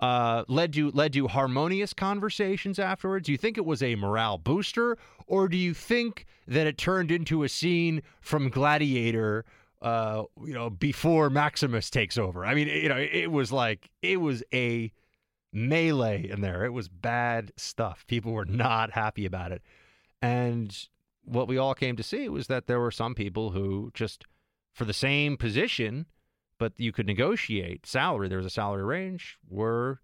uh, 0.00 0.44
led 0.48 0.72
to 0.74 0.90
led 0.90 1.12
to 1.14 1.28
harmonious 1.28 1.94
conversations 1.94 2.78
afterwards? 2.78 3.26
Do 3.26 3.32
you 3.32 3.38
think 3.38 3.56
it 3.56 3.64
was 3.64 3.82
a 3.82 3.94
morale 3.94 4.36
booster, 4.38 4.98
or 5.26 5.48
do 5.48 5.56
you 5.56 5.72
think 5.72 6.26
that 6.46 6.66
it 6.66 6.76
turned 6.76 7.10
into 7.10 7.42
a 7.42 7.48
scene 7.48 8.02
from 8.20 8.48
Gladiator? 8.50 9.44
Uh, 9.80 10.24
you 10.44 10.52
know, 10.52 10.68
before 10.68 11.30
Maximus 11.30 11.88
takes 11.88 12.18
over. 12.18 12.44
I 12.44 12.54
mean, 12.54 12.68
you 12.68 12.90
know, 12.90 12.98
it 12.98 13.32
was 13.32 13.50
like 13.50 13.88
it 14.02 14.20
was 14.20 14.42
a 14.52 14.92
melee 15.52 16.28
in 16.28 16.40
there. 16.40 16.64
It 16.64 16.72
was 16.72 16.88
bad 16.88 17.52
stuff. 17.56 18.06
People 18.06 18.32
were 18.32 18.44
not 18.44 18.92
happy 18.92 19.26
about 19.26 19.52
it, 19.52 19.62
and 20.22 20.88
what 21.24 21.48
we 21.48 21.58
all 21.58 21.74
came 21.74 21.96
to 21.96 22.02
see 22.02 22.28
was 22.28 22.46
that 22.46 22.66
there 22.66 22.80
were 22.80 22.90
some 22.90 23.14
people 23.14 23.50
who 23.50 23.90
just, 23.94 24.24
for 24.72 24.84
the 24.84 24.92
same 24.92 25.36
position 25.36 26.06
but 26.60 26.74
you 26.76 26.92
could 26.92 27.06
negotiate 27.06 27.86
salary. 27.86 28.28
There 28.28 28.36
was 28.36 28.46
a 28.46 28.50
salary 28.50 28.84
range. 28.84 29.38
Were 29.48 30.00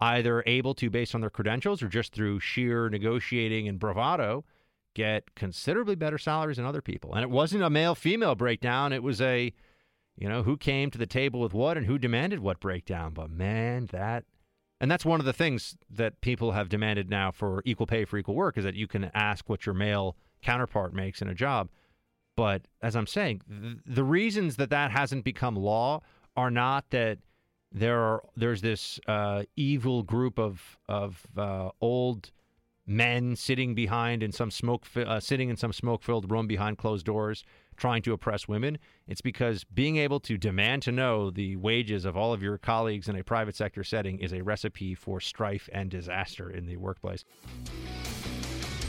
either 0.00 0.42
able 0.44 0.74
to, 0.74 0.90
based 0.90 1.14
on 1.14 1.20
their 1.22 1.30
credentials 1.30 1.82
or 1.82 1.88
just 1.88 2.12
through 2.12 2.40
sheer 2.40 2.90
negotiating 2.90 3.68
and 3.68 3.78
bravado, 3.78 4.44
get 4.92 5.34
considerably 5.36 5.94
better 5.94 6.18
salaries 6.18 6.56
than 6.56 6.66
other 6.66 6.82
people. 6.82 7.14
And 7.14 7.22
it 7.22 7.30
wasn't 7.30 7.62
a 7.62 7.70
male 7.70 7.94
female 7.94 8.34
breakdown. 8.34 8.92
It 8.92 9.04
was 9.04 9.20
a, 9.20 9.52
you 10.16 10.28
know, 10.28 10.42
who 10.42 10.56
came 10.56 10.90
to 10.90 10.98
the 10.98 11.06
table 11.06 11.38
with 11.38 11.54
what 11.54 11.76
and 11.76 11.86
who 11.86 11.96
demanded 11.96 12.40
what 12.40 12.60
breakdown. 12.60 13.14
But 13.14 13.30
man, 13.30 13.86
that. 13.92 14.24
And 14.80 14.90
that's 14.90 15.04
one 15.04 15.20
of 15.20 15.26
the 15.26 15.32
things 15.32 15.76
that 15.90 16.20
people 16.22 16.52
have 16.52 16.68
demanded 16.68 17.10
now 17.10 17.30
for 17.30 17.62
equal 17.66 17.86
pay 17.86 18.04
for 18.04 18.16
equal 18.16 18.34
work 18.34 18.56
is 18.56 18.64
that 18.64 18.74
you 18.74 18.86
can 18.86 19.10
ask 19.12 19.48
what 19.48 19.66
your 19.66 19.74
male 19.74 20.16
counterpart 20.42 20.94
makes 20.94 21.20
in 21.20 21.28
a 21.28 21.34
job. 21.34 21.68
But 22.34 22.62
as 22.80 22.96
I'm 22.96 23.06
saying, 23.06 23.42
th- 23.48 23.76
the 23.84 24.04
reasons 24.04 24.56
that 24.56 24.70
that 24.70 24.90
hasn't 24.90 25.24
become 25.24 25.56
law 25.56 26.00
are 26.36 26.50
not 26.50 26.88
that 26.90 27.18
there 27.72 28.00
are 28.00 28.22
there's 28.36 28.62
this 28.62 28.98
uh, 29.06 29.44
evil 29.56 30.02
group 30.02 30.38
of 30.38 30.78
of 30.88 31.26
uh, 31.36 31.70
old 31.80 32.30
men 32.86 33.36
sitting 33.36 33.74
behind 33.74 34.22
in 34.22 34.32
some 34.32 34.50
smoke 34.50 34.86
uh, 34.96 35.20
sitting 35.20 35.50
in 35.50 35.56
some 35.56 35.72
smoke 35.72 36.02
filled 36.02 36.30
room 36.30 36.46
behind 36.46 36.78
closed 36.78 37.06
doors 37.06 37.44
trying 37.80 38.02
to 38.02 38.12
oppress 38.12 38.46
women. 38.46 38.78
It's 39.08 39.22
because 39.22 39.64
being 39.64 39.96
able 39.96 40.20
to 40.20 40.36
demand 40.36 40.82
to 40.82 40.92
know 40.92 41.30
the 41.30 41.56
wages 41.56 42.04
of 42.04 42.16
all 42.16 42.32
of 42.32 42.42
your 42.42 42.58
colleagues 42.58 43.08
in 43.08 43.16
a 43.16 43.24
private 43.24 43.56
sector 43.56 43.82
setting 43.82 44.18
is 44.20 44.32
a 44.32 44.42
recipe 44.42 44.94
for 44.94 45.18
strife 45.18 45.68
and 45.72 45.90
disaster 45.90 46.50
in 46.50 46.66
the 46.66 46.76
workplace 46.76 47.24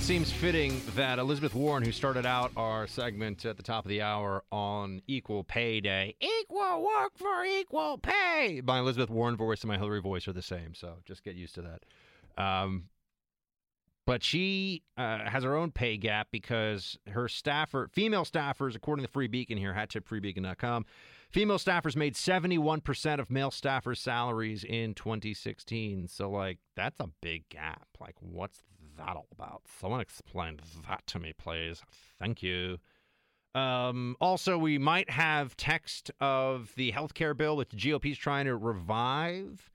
seems 0.01 0.31
fitting 0.31 0.81
that 0.95 1.19
Elizabeth 1.19 1.53
Warren, 1.53 1.85
who 1.85 1.91
started 1.91 2.25
out 2.25 2.51
our 2.57 2.85
segment 2.87 3.45
at 3.45 3.55
the 3.55 3.63
top 3.63 3.85
of 3.85 3.89
the 3.89 4.01
hour 4.01 4.43
on 4.51 5.01
Equal 5.07 5.43
Pay 5.43 5.79
Day, 5.79 6.15
equal 6.19 6.83
work 6.83 7.11
for 7.15 7.45
equal 7.45 7.97
pay. 7.99 8.61
My 8.65 8.79
Elizabeth 8.79 9.09
Warren 9.09 9.37
voice 9.37 9.61
and 9.61 9.69
my 9.69 9.77
Hillary 9.77 10.01
voice 10.01 10.27
are 10.27 10.33
the 10.33 10.41
same, 10.41 10.73
so 10.73 10.95
just 11.05 11.23
get 11.23 11.35
used 11.35 11.55
to 11.55 11.61
that. 11.61 12.43
Um, 12.43 12.89
but 14.05 14.23
she 14.23 14.83
uh, 14.97 15.29
has 15.29 15.43
her 15.43 15.55
own 15.55 15.71
pay 15.71 15.97
gap 15.97 16.27
because 16.31 16.97
her 17.07 17.27
staffer, 17.27 17.89
female 17.91 18.25
staffers, 18.25 18.75
according 18.75 19.05
to 19.05 19.11
Free 19.11 19.27
Beacon 19.27 19.57
here, 19.57 19.73
hattipfreebeacon.com, 19.73 20.85
female 21.29 21.57
staffers 21.57 21.95
made 21.95 22.15
71% 22.15 23.19
of 23.19 23.29
male 23.29 23.51
staffers' 23.51 23.97
salaries 23.97 24.63
in 24.63 24.93
2016. 24.95 26.07
So, 26.07 26.29
like, 26.29 26.57
that's 26.75 26.99
a 26.99 27.09
big 27.21 27.47
gap. 27.49 27.87
Like, 27.99 28.15
what's 28.19 28.63
that 28.97 29.15
all 29.15 29.27
about? 29.31 29.61
Someone 29.79 30.01
explain 30.01 30.59
that 30.89 31.05
to 31.07 31.19
me, 31.19 31.33
please. 31.37 31.81
Thank 32.19 32.41
you. 32.41 32.79
Um, 33.53 34.15
also, 34.21 34.57
we 34.57 34.77
might 34.77 35.09
have 35.09 35.57
text 35.57 36.09
of 36.19 36.71
the 36.75 36.91
health 36.91 37.13
care 37.13 37.33
bill 37.33 37.57
the 37.57 37.65
GOP 37.65 38.11
is 38.11 38.17
trying 38.17 38.45
to 38.45 38.55
revive. 38.55 39.69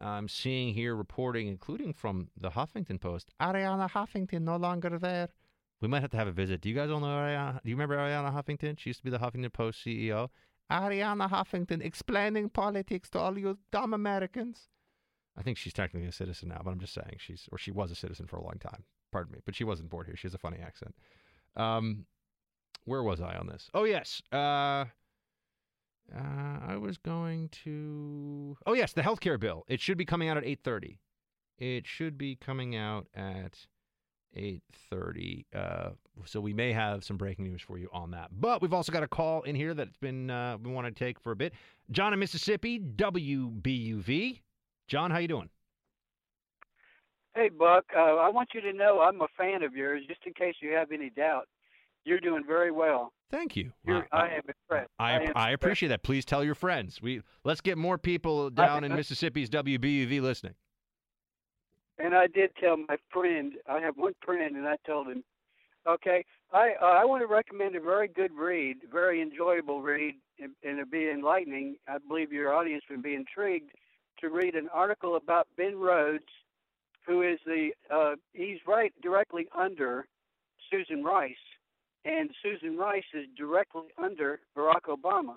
I'm 0.00 0.28
seeing 0.28 0.74
here 0.74 0.94
reporting, 0.94 1.48
including 1.48 1.92
from 1.92 2.28
the 2.36 2.50
Huffington 2.50 3.00
Post, 3.00 3.30
Arianna 3.40 3.90
Huffington 3.90 4.42
no 4.42 4.56
longer 4.56 4.98
there. 4.98 5.28
We 5.80 5.88
might 5.88 6.02
have 6.02 6.10
to 6.10 6.16
have 6.16 6.28
a 6.28 6.32
visit. 6.32 6.60
Do 6.60 6.68
you 6.68 6.74
guys 6.74 6.90
all 6.90 7.00
know 7.00 7.06
Arianna? 7.06 7.62
Do 7.62 7.70
you 7.70 7.76
remember 7.76 7.96
Arianna 7.96 8.32
Huffington? 8.32 8.78
She 8.78 8.90
used 8.90 9.00
to 9.00 9.04
be 9.04 9.10
the 9.10 9.18
Huffington 9.18 9.52
Post 9.52 9.84
CEO. 9.84 10.28
Arianna 10.70 11.28
Huffington 11.30 11.84
explaining 11.84 12.48
politics 12.48 13.10
to 13.10 13.18
all 13.18 13.38
you 13.38 13.58
dumb 13.70 13.92
Americans. 13.92 14.68
I 15.36 15.42
think 15.42 15.58
she's 15.58 15.72
technically 15.72 16.08
a 16.08 16.12
citizen 16.12 16.48
now, 16.50 16.60
but 16.64 16.70
I'm 16.70 16.80
just 16.80 16.94
saying 16.94 17.16
she's 17.18 17.48
or 17.50 17.58
she 17.58 17.70
was 17.70 17.90
a 17.90 17.94
citizen 17.94 18.26
for 18.26 18.36
a 18.36 18.42
long 18.42 18.58
time. 18.60 18.84
Pardon 19.12 19.32
me, 19.32 19.40
but 19.44 19.54
she 19.54 19.64
wasn't 19.64 19.90
born 19.90 20.06
here. 20.06 20.16
She 20.16 20.26
has 20.26 20.34
a 20.34 20.38
funny 20.38 20.58
accent. 20.58 20.94
Um, 21.56 22.06
where 22.84 23.02
was 23.02 23.20
I 23.20 23.36
on 23.36 23.46
this? 23.46 23.68
Oh 23.74 23.84
yes, 23.84 24.22
uh, 24.32 24.86
uh, 26.14 26.58
I 26.66 26.76
was 26.76 26.98
going 26.98 27.48
to. 27.64 28.56
Oh 28.66 28.74
yes, 28.74 28.92
the 28.92 29.02
healthcare 29.02 29.38
bill. 29.38 29.64
It 29.68 29.80
should 29.80 29.98
be 29.98 30.04
coming 30.04 30.28
out 30.28 30.36
at 30.36 30.44
eight 30.44 30.60
thirty. 30.62 30.98
It 31.58 31.86
should 31.86 32.18
be 32.18 32.36
coming 32.36 32.76
out 32.76 33.06
at 33.14 33.66
eight 34.34 34.62
thirty. 34.90 35.46
Uh, 35.54 35.90
so 36.24 36.40
we 36.40 36.52
may 36.52 36.72
have 36.72 37.04
some 37.04 37.16
breaking 37.16 37.44
news 37.44 37.62
for 37.62 37.78
you 37.78 37.88
on 37.92 38.10
that. 38.12 38.28
But 38.32 38.62
we've 38.62 38.74
also 38.74 38.92
got 38.92 39.02
a 39.02 39.08
call 39.08 39.42
in 39.42 39.54
here 39.54 39.74
that's 39.74 39.96
been 39.96 40.30
uh, 40.30 40.58
we 40.62 40.70
want 40.70 40.86
to 40.86 40.92
take 40.92 41.20
for 41.20 41.32
a 41.32 41.36
bit. 41.36 41.54
John 41.90 42.12
in 42.12 42.18
Mississippi, 42.18 42.78
WBUV. 42.78 44.40
John, 44.88 45.10
how 45.10 45.18
you 45.18 45.28
doing? 45.28 45.48
Hey, 47.34 47.48
Buck. 47.48 47.84
Uh, 47.96 48.16
I 48.16 48.28
want 48.28 48.50
you 48.54 48.60
to 48.60 48.72
know 48.72 49.00
I'm 49.00 49.20
a 49.20 49.26
fan 49.36 49.62
of 49.62 49.74
yours, 49.74 50.02
just 50.06 50.20
in 50.24 50.34
case 50.34 50.54
you 50.60 50.70
have 50.72 50.92
any 50.92 51.10
doubt. 51.10 51.48
You're 52.04 52.20
doing 52.20 52.44
very 52.46 52.70
well. 52.70 53.12
Thank 53.30 53.56
you. 53.56 53.72
You're, 53.86 54.06
I, 54.12 54.18
I 54.18 54.26
am 54.26 54.42
impressed. 54.46 54.90
I, 54.98 55.10
I, 55.10 55.20
am 55.22 55.32
I 55.34 55.50
appreciate 55.50 55.88
that. 55.88 56.02
Please 56.02 56.24
tell 56.24 56.44
your 56.44 56.54
friends. 56.54 57.00
We 57.02 57.22
let's 57.44 57.60
get 57.60 57.78
more 57.78 57.98
people 57.98 58.50
down 58.50 58.84
in 58.84 58.94
Mississippi's 58.94 59.50
WBUV 59.50 60.20
listening. 60.20 60.54
And 61.98 62.14
I 62.14 62.26
did 62.26 62.50
tell 62.60 62.76
my 62.76 62.96
friend. 63.10 63.54
I 63.68 63.80
have 63.80 63.96
one 63.96 64.14
friend, 64.24 64.56
and 64.56 64.66
I 64.66 64.76
told 64.86 65.08
him, 65.08 65.24
okay, 65.88 66.24
I 66.52 66.72
uh, 66.80 66.86
I 66.86 67.04
want 67.04 67.22
to 67.22 67.26
recommend 67.26 67.76
a 67.76 67.80
very 67.80 68.08
good 68.08 68.32
read, 68.32 68.76
very 68.92 69.22
enjoyable 69.22 69.80
read, 69.80 70.14
and, 70.38 70.52
and 70.62 70.78
it'll 70.78 70.90
be 70.90 71.08
enlightening. 71.08 71.76
I 71.88 71.98
believe 72.06 72.32
your 72.32 72.52
audience 72.52 72.84
would 72.90 73.02
be 73.02 73.14
intrigued 73.14 73.70
to 74.20 74.28
read 74.28 74.54
an 74.54 74.68
article 74.72 75.16
about 75.16 75.48
Ben 75.56 75.76
Rhodes, 75.76 76.24
who 77.06 77.22
is 77.22 77.38
the 77.46 77.70
uh, 77.90 78.14
he's 78.32 78.58
right 78.66 78.92
directly 79.02 79.46
under 79.56 80.06
Susan 80.70 81.04
Rice, 81.04 81.34
and 82.04 82.30
Susan 82.42 82.76
Rice 82.76 83.04
is 83.14 83.26
directly 83.36 83.88
under 84.02 84.40
Barack 84.56 84.88
Obama. 84.88 85.36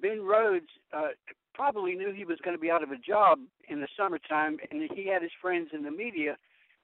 Ben 0.00 0.22
Rhodes 0.22 0.68
uh, 0.92 1.08
probably 1.54 1.94
knew 1.94 2.12
he 2.12 2.24
was 2.24 2.38
going 2.44 2.56
to 2.56 2.60
be 2.60 2.70
out 2.70 2.82
of 2.82 2.90
a 2.90 2.98
job 2.98 3.38
in 3.68 3.80
the 3.80 3.88
summertime, 3.96 4.58
and 4.70 4.88
he 4.94 5.08
had 5.08 5.22
his 5.22 5.32
friends 5.40 5.70
in 5.72 5.82
the 5.82 5.90
media 5.90 6.36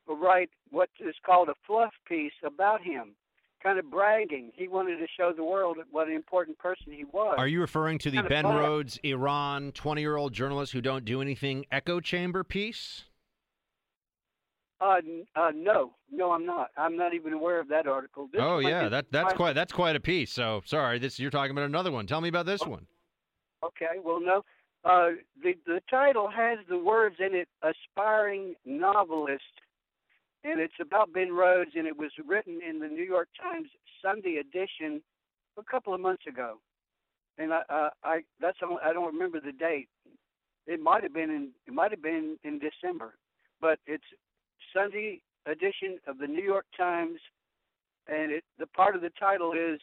write 0.08 0.50
what 0.70 0.90
is 1.00 1.14
called 1.24 1.48
a 1.48 1.54
fluff 1.66 1.92
piece 2.06 2.32
about 2.44 2.82
him, 2.82 3.14
kind 3.62 3.78
of 3.78 3.90
bragging. 3.90 4.50
He 4.54 4.68
wanted 4.68 4.98
to 4.98 5.06
show 5.16 5.32
the 5.34 5.44
world 5.44 5.78
what 5.90 6.08
an 6.08 6.14
important 6.14 6.58
person 6.58 6.92
he 6.92 7.04
was. 7.04 7.36
Are 7.38 7.48
you 7.48 7.60
referring 7.60 7.98
to 8.00 8.10
the 8.10 8.18
Kind 8.18 8.28
Ben. 8.28 8.44
Rhodes 8.44 8.98
Iran 9.02 9.72
20 9.72 10.00
year 10.00 10.16
old 10.16 10.32
journalist 10.32 10.72
who 10.72 10.80
don't 10.80 11.04
do 11.04 11.22
anything 11.22 11.64
echo 11.70 12.00
chamber 12.00 12.44
piece? 12.44 13.04
Uh, 14.84 15.00
uh, 15.34 15.50
no, 15.54 15.92
no, 16.12 16.32
I'm 16.32 16.44
not. 16.44 16.68
I'm 16.76 16.94
not 16.94 17.14
even 17.14 17.32
aware 17.32 17.58
of 17.58 17.68
that 17.68 17.86
article. 17.86 18.28
This 18.30 18.42
oh 18.44 18.58
yeah, 18.58 18.90
that 18.90 19.06
that's 19.10 19.32
quite 19.32 19.54
that's 19.54 19.72
quite 19.72 19.96
a 19.96 20.00
piece. 20.00 20.30
So 20.30 20.60
sorry, 20.66 20.98
this 20.98 21.18
you're 21.18 21.30
talking 21.30 21.52
about 21.52 21.64
another 21.64 21.90
one. 21.90 22.06
Tell 22.06 22.20
me 22.20 22.28
about 22.28 22.44
this 22.44 22.60
one. 22.66 22.86
Okay, 23.64 23.98
well, 24.04 24.20
no. 24.20 24.44
Uh, 24.84 25.12
the 25.42 25.54
the 25.64 25.80
title 25.88 26.28
has 26.28 26.58
the 26.68 26.76
words 26.76 27.16
in 27.18 27.34
it, 27.34 27.48
aspiring 27.62 28.56
novelist, 28.66 29.42
and 30.44 30.60
it's 30.60 30.74
about 30.78 31.14
Ben 31.14 31.32
Rhodes, 31.32 31.70
and 31.74 31.86
it 31.86 31.96
was 31.96 32.10
written 32.26 32.60
in 32.68 32.78
the 32.78 32.88
New 32.88 33.04
York 33.04 33.28
Times 33.40 33.68
Sunday 34.02 34.36
edition 34.36 35.00
a 35.58 35.62
couple 35.62 35.94
of 35.94 36.00
months 36.00 36.24
ago. 36.28 36.58
And 37.38 37.54
I, 37.54 37.62
uh, 37.70 37.88
I 38.04 38.20
that's 38.38 38.58
I 38.84 38.92
don't 38.92 39.14
remember 39.14 39.40
the 39.40 39.52
date. 39.52 39.88
It 40.66 40.80
might 40.80 41.02
have 41.04 41.14
been 41.14 41.30
in 41.30 41.52
it 41.66 41.72
might 41.72 41.90
have 41.90 42.02
been 42.02 42.36
in 42.44 42.58
December, 42.58 43.14
but 43.62 43.78
it's 43.86 44.04
Sunday 44.74 45.20
edition 45.46 45.98
of 46.06 46.18
the 46.18 46.26
New 46.26 46.42
York 46.42 46.66
Times, 46.76 47.18
and 48.08 48.32
it 48.32 48.44
the 48.58 48.66
part 48.68 48.94
of 48.94 49.02
the 49.02 49.10
title 49.18 49.52
is 49.52 49.80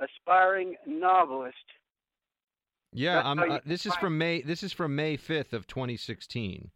aspiring 0.00 0.76
novelist. 0.86 1.56
Yeah, 2.92 3.22
I'm, 3.24 3.38
uh, 3.38 3.58
this 3.64 3.86
is 3.86 3.94
from 3.96 4.18
May. 4.18 4.42
This 4.42 4.62
is 4.62 4.72
from 4.72 4.96
May 4.96 5.16
5th 5.16 5.52
of 5.52 5.66
2016. 5.66 6.70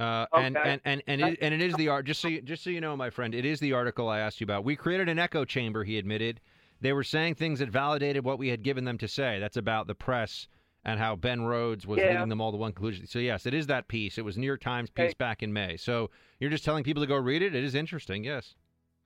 Uh, 0.00 0.26
and, 0.32 0.56
and 0.56 0.80
and 0.84 1.02
and 1.08 1.20
it, 1.20 1.38
and 1.42 1.52
it 1.52 1.60
is 1.60 1.74
the 1.74 1.88
art. 1.88 2.06
Just 2.06 2.20
so 2.20 2.28
you, 2.28 2.40
just 2.40 2.62
so 2.62 2.70
you 2.70 2.80
know, 2.80 2.96
my 2.96 3.10
friend, 3.10 3.34
it 3.34 3.44
is 3.44 3.58
the 3.58 3.72
article 3.72 4.08
I 4.08 4.20
asked 4.20 4.40
you 4.40 4.44
about. 4.44 4.64
We 4.64 4.76
created 4.76 5.08
an 5.08 5.18
echo 5.18 5.44
chamber. 5.44 5.82
He 5.82 5.98
admitted 5.98 6.40
they 6.80 6.92
were 6.92 7.02
saying 7.02 7.34
things 7.34 7.58
that 7.58 7.68
validated 7.68 8.24
what 8.24 8.38
we 8.38 8.48
had 8.48 8.62
given 8.62 8.84
them 8.84 8.98
to 8.98 9.08
say. 9.08 9.40
That's 9.40 9.56
about 9.56 9.88
the 9.88 9.96
press 9.96 10.46
and 10.88 10.98
how 10.98 11.14
Ben 11.14 11.42
Rhodes 11.42 11.86
was 11.86 11.98
Yeah. 11.98 12.12
leading 12.12 12.28
them 12.30 12.40
all 12.40 12.50
to 12.50 12.56
one 12.56 12.72
conclusion. 12.72 13.06
So 13.06 13.18
yes, 13.18 13.44
it 13.44 13.52
is 13.52 13.66
that 13.66 13.88
piece. 13.88 14.16
It 14.16 14.24
was 14.24 14.38
New 14.38 14.46
York 14.46 14.60
Times 14.62 14.88
piece 14.88 15.10
Hey. 15.10 15.14
back 15.18 15.42
in 15.42 15.52
May. 15.52 15.76
So 15.76 16.10
you're 16.40 16.48
just 16.50 16.64
telling 16.64 16.82
people 16.82 17.02
to 17.02 17.06
go 17.06 17.16
read 17.16 17.42
it. 17.42 17.54
It 17.54 17.62
is 17.62 17.74
interesting. 17.74 18.24
Yes. 18.24 18.54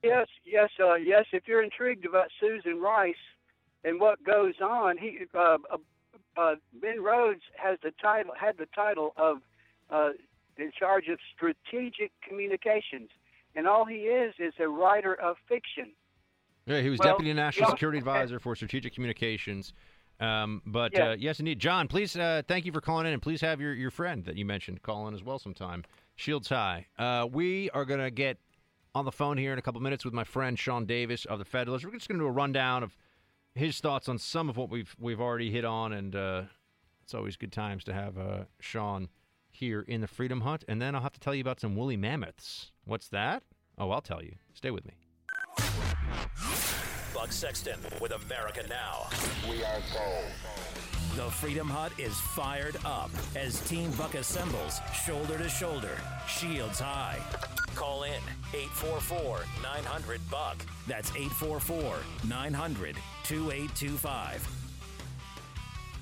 Yes, 0.04 0.28
yes, 0.44 0.70
uh, 0.80 0.94
yes. 0.94 1.26
If 1.32 1.48
you're 1.48 1.62
intrigued 1.62 2.04
about 2.06 2.30
Susan 2.38 2.80
Rice 2.80 3.14
and 3.82 3.98
what 4.00 4.22
goes 4.22 4.54
on, 4.60 4.96
he 4.96 5.26
uh, 5.34 5.58
uh, 5.70 5.76
uh, 6.36 6.54
Ben 6.74 7.02
Rhodes 7.02 7.42
has 7.56 7.78
the 7.82 7.90
title 8.00 8.32
had 8.38 8.56
the 8.58 8.66
title 8.66 9.12
of 9.16 9.42
uh, 9.90 10.10
in 10.56 10.70
charge 10.78 11.08
of 11.08 11.18
strategic 11.34 12.12
communications, 12.26 13.10
and 13.56 13.66
all 13.66 13.84
he 13.84 14.06
is 14.06 14.34
is 14.38 14.54
a 14.60 14.68
writer 14.68 15.14
of 15.14 15.36
fiction. 15.48 15.92
Yeah, 16.66 16.80
he 16.80 16.90
was 16.90 17.00
Well, 17.00 17.14
deputy 17.14 17.32
national 17.32 17.70
security 17.70 17.98
okay. 17.98 18.08
advisor 18.08 18.38
for 18.38 18.54
strategic 18.54 18.94
communications. 18.94 19.72
Um, 20.22 20.62
but 20.64 20.92
Yeah. 20.92 21.10
uh, 21.10 21.16
yes, 21.18 21.40
indeed, 21.40 21.58
John. 21.58 21.88
Please, 21.88 22.16
uh, 22.16 22.42
thank 22.46 22.64
you 22.64 22.72
for 22.72 22.80
calling 22.80 23.06
in, 23.06 23.12
and 23.12 23.20
please 23.20 23.40
have 23.40 23.60
your, 23.60 23.74
your 23.74 23.90
friend 23.90 24.24
that 24.24 24.36
you 24.36 24.44
mentioned 24.44 24.82
call 24.82 25.08
in 25.08 25.14
as 25.14 25.22
well 25.22 25.38
sometime. 25.38 25.84
Shields 26.14 26.48
high. 26.48 26.86
Uh, 26.98 27.26
we 27.30 27.68
are 27.70 27.84
gonna 27.84 28.10
get 28.10 28.38
on 28.94 29.04
the 29.04 29.10
phone 29.12 29.36
here 29.36 29.52
in 29.52 29.58
a 29.58 29.62
couple 29.62 29.80
minutes 29.80 30.04
with 30.04 30.14
my 30.14 30.24
friend 30.24 30.58
Sean 30.58 30.86
Davis 30.86 31.24
of 31.24 31.38
the 31.38 31.44
Federalist. 31.44 31.84
We're 31.84 31.92
just 31.92 32.08
gonna 32.08 32.20
do 32.20 32.26
a 32.26 32.30
rundown 32.30 32.82
of 32.82 32.96
his 33.54 33.80
thoughts 33.80 34.08
on 34.08 34.18
some 34.18 34.48
of 34.48 34.56
what 34.56 34.70
we've 34.70 34.94
we've 34.98 35.20
already 35.20 35.50
hit 35.50 35.64
on, 35.64 35.92
and 35.92 36.14
uh, 36.14 36.42
it's 37.02 37.14
always 37.14 37.36
good 37.36 37.52
times 37.52 37.82
to 37.84 37.92
have 37.92 38.16
uh, 38.16 38.44
Sean 38.60 39.08
here 39.50 39.80
in 39.82 40.00
the 40.00 40.06
Freedom 40.08 40.42
Hut. 40.42 40.64
And 40.68 40.80
then 40.80 40.94
I'll 40.94 41.02
have 41.02 41.12
to 41.14 41.20
tell 41.20 41.34
you 41.34 41.40
about 41.40 41.60
some 41.60 41.74
woolly 41.74 41.96
mammoths. 41.96 42.70
What's 42.84 43.08
that? 43.08 43.42
Oh, 43.76 43.90
I'll 43.90 44.00
tell 44.00 44.22
you. 44.22 44.36
Stay 44.54 44.70
with 44.70 44.84
me. 44.86 44.94
Buck 47.22 47.30
Sexton 47.30 47.78
with 48.00 48.10
America 48.10 48.64
Now. 48.68 49.06
We 49.48 49.62
are 49.62 49.78
gold. 49.92 50.24
The 51.14 51.30
Freedom 51.30 51.68
Hut 51.68 51.92
is 51.96 52.18
fired 52.18 52.76
up 52.84 53.12
as 53.36 53.60
Team 53.68 53.92
Buck 53.92 54.16
assembles 54.16 54.80
shoulder 55.06 55.38
to 55.38 55.48
shoulder, 55.48 55.96
shields 56.26 56.80
high. 56.80 57.20
Call 57.76 58.02
in 58.02 58.20
844 58.52 59.44
900 59.62 60.20
Buck. 60.32 60.56
That's 60.88 61.10
844 61.10 61.98
900 62.28 62.96
2825. 63.22 64.48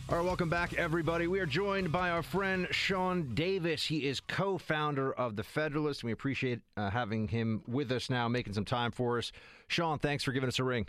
All 0.08 0.16
right, 0.16 0.24
welcome 0.24 0.48
back, 0.48 0.72
everybody. 0.72 1.26
We 1.26 1.38
are 1.40 1.46
joined 1.46 1.92
by 1.92 2.08
our 2.08 2.22
friend 2.22 2.66
Sean 2.70 3.34
Davis. 3.34 3.84
He 3.84 4.08
is 4.08 4.20
co 4.20 4.56
founder 4.56 5.12
of 5.12 5.36
The 5.36 5.44
Federalist, 5.44 6.00
and 6.00 6.08
we 6.08 6.12
appreciate 6.12 6.60
uh, 6.78 6.88
having 6.88 7.28
him 7.28 7.62
with 7.68 7.92
us 7.92 8.08
now, 8.08 8.26
making 8.26 8.54
some 8.54 8.64
time 8.64 8.90
for 8.90 9.18
us. 9.18 9.32
Sean, 9.68 9.98
thanks 9.98 10.24
for 10.24 10.32
giving 10.32 10.48
us 10.48 10.58
a 10.58 10.64
ring. 10.64 10.86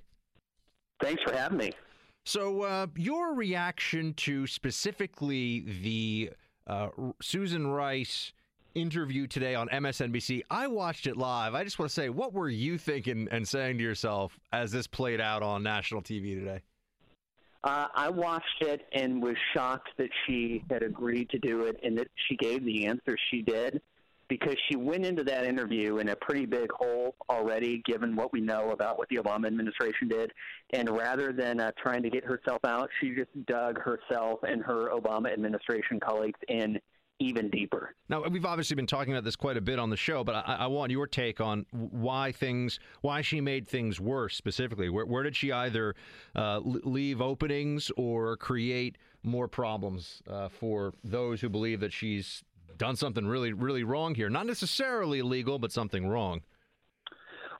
Thanks 1.02 1.22
for 1.24 1.36
having 1.36 1.58
me. 1.58 1.72
So, 2.24 2.62
uh, 2.62 2.88
your 2.96 3.34
reaction 3.34 4.14
to 4.16 4.46
specifically 4.46 5.62
the 5.82 6.32
uh, 6.68 6.90
Susan 7.22 7.68
Rice 7.68 8.34
interview 8.76 9.28
today 9.28 9.56
on 9.56 9.68
MSNBC, 9.70 10.44
I 10.50 10.68
watched 10.68 11.08
it 11.08 11.18
live. 11.18 11.56
I 11.56 11.64
just 11.64 11.80
want 11.80 11.90
to 11.90 11.94
say, 11.94 12.10
what 12.10 12.34
were 12.34 12.50
you 12.50 12.78
thinking 12.78 13.28
and 13.32 13.48
saying 13.48 13.80
to 13.80 13.84
yourself 13.84 14.40
as 14.54 14.72
this 14.72 14.88
played 14.88 15.20
out 15.20 15.42
on 15.42 15.64
national 15.64 16.02
TV 16.04 16.40
today? 16.40 16.62
Uh, 17.64 17.88
I 17.94 18.10
watched 18.10 18.62
it 18.62 18.88
and 18.92 19.22
was 19.22 19.36
shocked 19.54 19.90
that 19.98 20.10
she 20.26 20.64
had 20.70 20.84
agreed 20.84 21.30
to 21.30 21.40
do 21.40 21.66
it 21.66 21.80
and 21.84 21.98
that 21.98 22.08
she 22.28 22.36
gave 22.36 22.64
the 22.64 22.86
answer 22.88 23.18
she 23.30 23.42
did 23.42 23.82
because 24.32 24.56
she 24.70 24.78
went 24.78 25.06
into 25.06 25.26
that 25.26 25.44
interview 25.44 25.98
in 25.98 26.08
a 26.08 26.16
pretty 26.16 26.46
big 26.46 26.72
hole 26.72 27.14
already, 27.30 27.84
given 27.86 28.16
what 28.16 28.32
we 28.32 28.40
know 28.40 28.70
about 28.70 28.98
what 28.98 29.10
the 29.10 29.18
Obama 29.18 29.46
administration 29.46 30.08
did. 30.08 30.32
And 30.70 30.90
rather 30.90 31.34
than 31.34 31.60
uh, 31.60 31.72
trying 31.78 32.02
to 32.04 32.10
get 32.10 32.24
herself 32.24 32.64
out, 32.64 32.90
she 33.02 33.14
just 33.14 33.28
dug 33.46 33.78
herself 33.78 34.40
and 34.44 34.64
her 34.64 34.90
Obama 34.98 35.34
administration 35.34 36.00
colleagues 36.00 36.40
in 36.48 36.80
even 37.20 37.50
deeper. 37.50 37.94
Now 38.08 38.24
we've 38.26 38.46
obviously 38.46 38.76
been 38.78 38.88
talking 38.88 39.12
about 39.12 39.26
this 39.26 39.36
quite 39.36 39.58
a 39.58 39.62
bit 39.62 39.80
on 39.80 39.90
the 39.90 39.98
show, 39.98 40.24
but 40.24 40.34
I, 40.34 40.60
I 40.60 40.68
want 40.68 40.94
your 40.94 41.08
take 41.08 41.42
on 41.42 41.66
why 41.72 42.32
things, 42.32 42.80
why 43.02 43.22
she 43.22 43.42
made 43.42 43.68
things 43.68 44.00
worse 44.00 44.38
specifically. 44.38 44.88
Where, 44.88 45.06
where 45.06 45.24
did 45.24 45.36
she 45.36 45.52
either 45.52 45.94
uh, 46.38 46.62
leave 46.64 47.22
openings 47.22 47.92
or 47.98 48.38
create 48.38 48.98
more 49.24 49.50
problems 49.50 50.24
uh, 50.26 50.48
for 50.48 50.94
those 51.04 51.42
who 51.42 51.50
believe 51.50 51.82
that 51.82 51.92
she's 51.92 52.44
done 52.78 52.96
something 52.96 53.26
really, 53.26 53.54
really 53.54 53.84
wrong 53.84 54.16
here? 54.16 54.30
Not 54.30 54.46
necessarily 54.46 55.20
illegal, 55.20 55.60
but 55.60 55.72
something 55.72 56.08
wrong. 56.08 56.42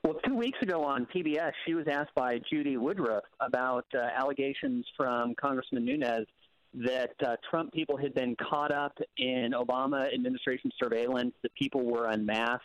Well, 0.04 0.14
two 0.26 0.34
weeks 0.34 0.58
ago 0.62 0.82
on 0.82 1.06
PBS, 1.14 1.52
she 1.64 1.74
was 1.74 1.86
asked 1.86 2.14
by 2.16 2.40
Judy 2.50 2.76
Woodruff 2.76 3.22
about 3.38 3.86
uh, 3.94 4.00
allegations 4.16 4.84
from 4.96 5.34
Congressman 5.36 5.84
Nunes 5.84 6.26
that 6.74 7.14
uh, 7.24 7.36
Trump 7.48 7.72
people 7.72 7.96
had 7.96 8.12
been 8.14 8.34
caught 8.36 8.72
up 8.72 8.96
in 9.18 9.52
Obama 9.52 10.12
administration 10.12 10.72
surveillance, 10.82 11.34
that 11.42 11.54
people 11.54 11.84
were 11.84 12.06
unmasked. 12.06 12.64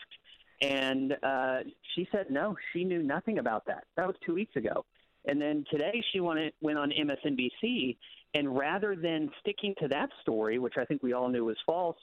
And 0.61 1.15
uh, 1.21 1.59
she 1.93 2.07
said 2.11 2.31
no, 2.31 2.55
she 2.73 2.83
knew 2.83 3.03
nothing 3.03 3.37
about 3.37 3.65
that. 3.67 3.83
That 3.97 4.07
was 4.07 4.15
two 4.25 4.33
weeks 4.33 4.55
ago. 4.55 4.85
And 5.25 5.41
then 5.41 5.65
today 5.69 6.01
she 6.11 6.19
went, 6.19 6.53
went 6.61 6.79
on 6.79 6.91
MSNBC, 6.91 7.97
and 8.33 8.57
rather 8.57 8.95
than 8.95 9.29
sticking 9.41 9.75
to 9.81 9.87
that 9.89 10.09
story, 10.21 10.57
which 10.57 10.75
I 10.77 10.85
think 10.85 11.03
we 11.03 11.13
all 11.13 11.29
knew 11.29 11.45
was 11.45 11.57
false, 11.65 11.97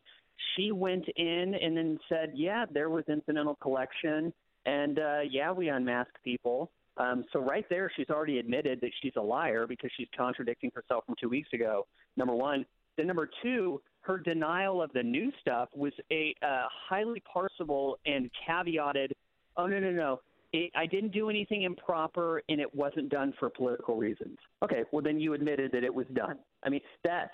she 0.55 0.73
went 0.73 1.07
in 1.17 1.55
and 1.55 1.77
then 1.77 1.99
said, 2.09 2.33
yeah, 2.35 2.65
there 2.71 2.91
was 2.91 3.05
incidental 3.09 3.57
collection, 3.57 4.33
and 4.67 4.99
uh, 4.99 5.21
yeah, 5.29 5.53
we 5.53 5.69
unmasked 5.69 6.23
people. 6.25 6.71
Um, 6.97 7.25
so 7.33 7.41
right 7.41 7.67
there, 7.69 7.91
she's 7.97 8.11
already 8.11 8.39
admitted 8.39 8.81
that 8.81 8.91
she's 9.03 9.15
a 9.17 9.23
liar 9.23 9.67
because 9.67 9.91
she's 9.97 10.09
contradicting 10.17 10.71
herself 10.75 11.05
from 11.07 11.17
two 11.21 11.29
weeks 11.29 11.49
ago. 11.53 11.87
Number 12.17 12.35
one. 12.35 12.65
Then 12.97 13.09
number 13.09 13.29
two, 13.43 13.81
her 14.03 14.19
denial 14.19 14.81
of 14.81 14.93
the 14.93 15.03
new 15.03 15.33
stuff 15.41 15.69
was 15.75 15.93
a 16.13 16.35
uh, 16.43 16.67
highly 16.89 17.23
parsable 17.35 17.95
and 18.07 18.31
caveated. 18.49 19.11
Oh 19.57 19.67
no 19.67 19.81
no 19.81 19.91
no! 19.91 20.21
It, 20.53 20.71
I 20.77 20.87
didn't 20.87 21.13
do 21.13 21.29
anything 21.31 21.63
improper, 21.63 22.43
and 22.49 22.61
it 22.61 22.73
wasn't 22.73 23.09
done 23.09 23.33
for 23.39 23.51
political 23.51 23.97
reasons. 23.97 24.39
Okay, 24.63 24.85
well 24.93 25.03
then 25.03 25.19
you 25.19 25.35
admitted 25.35 25.73
that 25.73 25.83
it 25.83 25.93
was 25.93 26.07
done. 26.15 26.39
I 26.65 26.71
mean 26.71 26.81
that 27.05 27.33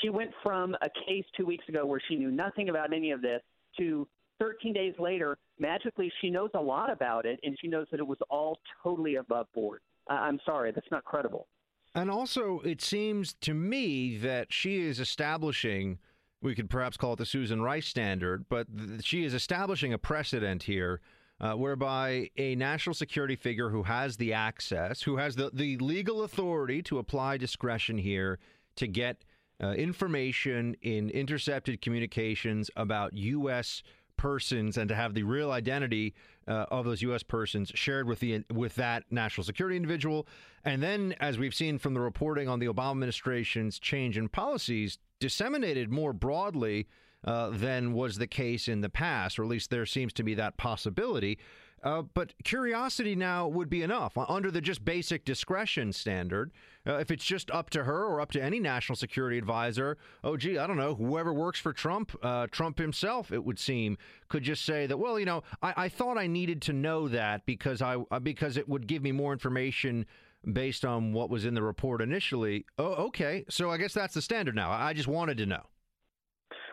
she 0.00 0.08
went 0.08 0.30
from 0.42 0.74
a 0.82 0.88
case 1.06 1.24
two 1.36 1.46
weeks 1.46 1.68
ago 1.68 1.84
where 1.84 2.00
she 2.08 2.16
knew 2.16 2.30
nothing 2.30 2.68
about 2.68 2.92
any 2.92 3.10
of 3.10 3.20
this 3.22 3.40
to 3.78 4.06
13 4.40 4.72
days 4.72 4.94
later, 4.98 5.36
magically 5.58 6.12
she 6.20 6.30
knows 6.30 6.50
a 6.54 6.60
lot 6.60 6.90
about 6.90 7.26
it, 7.26 7.40
and 7.42 7.56
she 7.60 7.68
knows 7.68 7.86
that 7.90 8.00
it 8.00 8.06
was 8.06 8.18
all 8.30 8.58
totally 8.82 9.16
above 9.16 9.46
board. 9.52 9.80
I'm 10.08 10.40
sorry, 10.46 10.72
that's 10.72 10.90
not 10.90 11.04
credible. 11.04 11.48
And 11.94 12.10
also, 12.10 12.60
it 12.60 12.80
seems 12.80 13.34
to 13.40 13.54
me 13.54 14.16
that 14.18 14.52
she 14.52 14.80
is 14.80 15.00
establishing, 15.00 15.98
we 16.40 16.54
could 16.54 16.70
perhaps 16.70 16.96
call 16.96 17.14
it 17.14 17.16
the 17.16 17.26
Susan 17.26 17.60
Rice 17.60 17.86
standard, 17.86 18.46
but 18.48 18.66
th- 18.76 19.04
she 19.04 19.24
is 19.24 19.34
establishing 19.34 19.92
a 19.92 19.98
precedent 19.98 20.62
here 20.62 21.00
uh, 21.40 21.52
whereby 21.52 22.30
a 22.36 22.54
national 22.54 22.94
security 22.94 23.36
figure 23.36 23.70
who 23.70 23.82
has 23.84 24.16
the 24.16 24.32
access, 24.32 25.02
who 25.02 25.16
has 25.16 25.36
the, 25.36 25.50
the 25.52 25.76
legal 25.78 26.22
authority 26.22 26.82
to 26.82 26.98
apply 26.98 27.36
discretion 27.36 27.98
here 27.98 28.38
to 28.78 28.88
get 28.88 29.24
uh, 29.62 29.70
information 29.70 30.76
in 30.82 31.10
intercepted 31.10 31.80
communications 31.80 32.70
about 32.76 33.12
U.S 33.14 33.82
persons 34.18 34.76
and 34.76 34.90
to 34.90 34.94
have 34.94 35.14
the 35.14 35.22
real 35.22 35.50
identity 35.50 36.14
uh, 36.46 36.66
of 36.70 36.84
those 36.84 37.00
U.S. 37.02 37.22
persons 37.22 37.72
shared 37.74 38.06
with 38.06 38.20
the 38.20 38.44
with 38.52 38.74
that 38.74 39.04
national 39.10 39.44
security 39.44 39.76
individual, 39.76 40.26
and 40.64 40.82
then, 40.82 41.14
as 41.20 41.38
we've 41.38 41.54
seen 41.54 41.78
from 41.78 41.94
the 41.94 42.00
reporting 42.00 42.48
on 42.48 42.58
the 42.58 42.66
Obama 42.66 42.90
administration's 42.90 43.78
change 43.78 44.18
in 44.18 44.28
policies, 44.28 44.98
disseminated 45.20 45.90
more 45.90 46.12
broadly 46.12 46.88
uh, 47.24 47.50
than 47.50 47.94
was 47.94 48.18
the 48.18 48.26
case 48.26 48.68
in 48.68 48.82
the 48.82 48.90
past, 48.90 49.38
or 49.38 49.44
at 49.44 49.48
least 49.48 49.70
there 49.70 49.86
seems 49.86 50.12
to 50.12 50.22
be 50.22 50.34
that 50.34 50.58
possibility. 50.58 51.38
Uh, 51.82 52.02
but 52.02 52.32
curiosity 52.44 53.14
now 53.14 53.46
would 53.46 53.70
be 53.70 53.82
enough 53.82 54.16
under 54.28 54.50
the 54.50 54.60
just 54.60 54.84
basic 54.84 55.24
discretion 55.24 55.92
standard. 55.92 56.50
Uh, 56.86 56.96
if 56.96 57.10
it's 57.10 57.24
just 57.24 57.50
up 57.50 57.70
to 57.70 57.84
her 57.84 58.04
or 58.04 58.20
up 58.20 58.30
to 58.32 58.42
any 58.42 58.58
national 58.58 58.96
security 58.96 59.38
advisor, 59.38 59.98
oh, 60.24 60.36
gee, 60.36 60.58
I 60.58 60.66
don't 60.66 60.76
know, 60.76 60.94
whoever 60.94 61.32
works 61.32 61.60
for 61.60 61.72
Trump, 61.72 62.16
uh, 62.22 62.46
Trump 62.50 62.78
himself, 62.78 63.30
it 63.30 63.44
would 63.44 63.58
seem, 63.58 63.98
could 64.28 64.42
just 64.42 64.64
say 64.64 64.86
that, 64.86 64.96
well, 64.96 65.18
you 65.18 65.26
know, 65.26 65.42
I, 65.62 65.74
I 65.76 65.88
thought 65.88 66.18
I 66.18 66.26
needed 66.26 66.62
to 66.62 66.72
know 66.72 67.08
that 67.08 67.44
because 67.46 67.82
I 67.82 67.96
uh, 68.10 68.18
because 68.18 68.56
it 68.56 68.68
would 68.68 68.86
give 68.86 69.02
me 69.02 69.12
more 69.12 69.32
information 69.32 70.06
based 70.52 70.84
on 70.84 71.12
what 71.12 71.30
was 71.30 71.44
in 71.44 71.54
the 71.54 71.62
report 71.62 72.00
initially. 72.00 72.64
Oh, 72.78 73.06
okay. 73.06 73.44
So 73.48 73.70
I 73.70 73.76
guess 73.76 73.92
that's 73.92 74.14
the 74.14 74.22
standard 74.22 74.54
now. 74.54 74.70
I 74.70 74.92
just 74.92 75.08
wanted 75.08 75.36
to 75.38 75.46
know. 75.46 75.62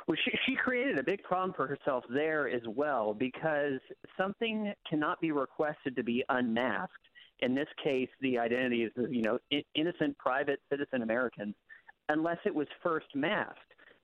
Well, 0.08 0.18
she, 0.24 0.32
she 0.46 0.56
created 0.56 1.00
a 1.00 1.04
big 1.04 1.24
problem 1.24 1.54
for 1.56 1.66
herself 1.66 2.04
there 2.10 2.48
as 2.48 2.62
well 2.68 3.14
because 3.14 3.80
something 4.18 4.72
cannot 4.88 5.20
be 5.20 5.32
requested 5.32 5.96
to 5.96 6.04
be 6.04 6.24
unmasked. 6.30 6.94
In 7.40 7.56
this 7.56 7.68
case, 7.84 8.10
the 8.22 8.38
identity 8.38 8.84
is, 8.84 8.92
you 9.10 9.24
know, 9.24 9.40
innocent 9.74 10.18
private 10.18 10.60
citizen 10.70 11.02
Americans, 11.02 11.56
unless 12.10 12.38
it 12.46 12.54
was 12.54 12.68
first 12.84 13.08
masked. 13.16 13.60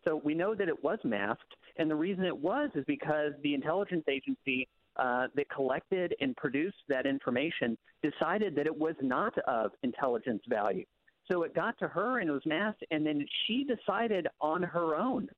So 0.06 0.20
we 0.26 0.34
know 0.34 0.56
that 0.56 0.68
it 0.68 0.84
was 0.84 0.98
masked, 1.04 1.56
and 1.78 1.90
the 1.90 1.96
reason 1.96 2.26
it 2.26 2.38
was 2.38 2.72
is 2.74 2.84
because 2.88 3.34
the 3.44 3.54
intelligence 3.54 4.04
agency 4.10 4.68
uh, 4.98 5.28
that 5.36 5.50
collected 5.50 6.16
and 6.20 6.36
produced 6.36 6.78
that 6.90 7.06
information 7.06 7.78
decided 8.02 8.56
that 8.56 8.66
it 8.66 8.76
was 8.76 8.96
not 9.02 9.38
of 9.48 9.72
intelligence 9.84 10.42
value. 10.50 10.84
So 11.32 11.44
it 11.44 11.54
got 11.54 11.78
to 11.80 11.88
her 11.88 12.20
and 12.20 12.30
it 12.30 12.34
was 12.34 12.46
masked, 12.46 12.84
and 12.90 13.06
then 13.06 13.26
she 13.46 13.64
decided 13.64 14.28
on 14.42 14.64
her 14.64 14.96
own 14.96 15.30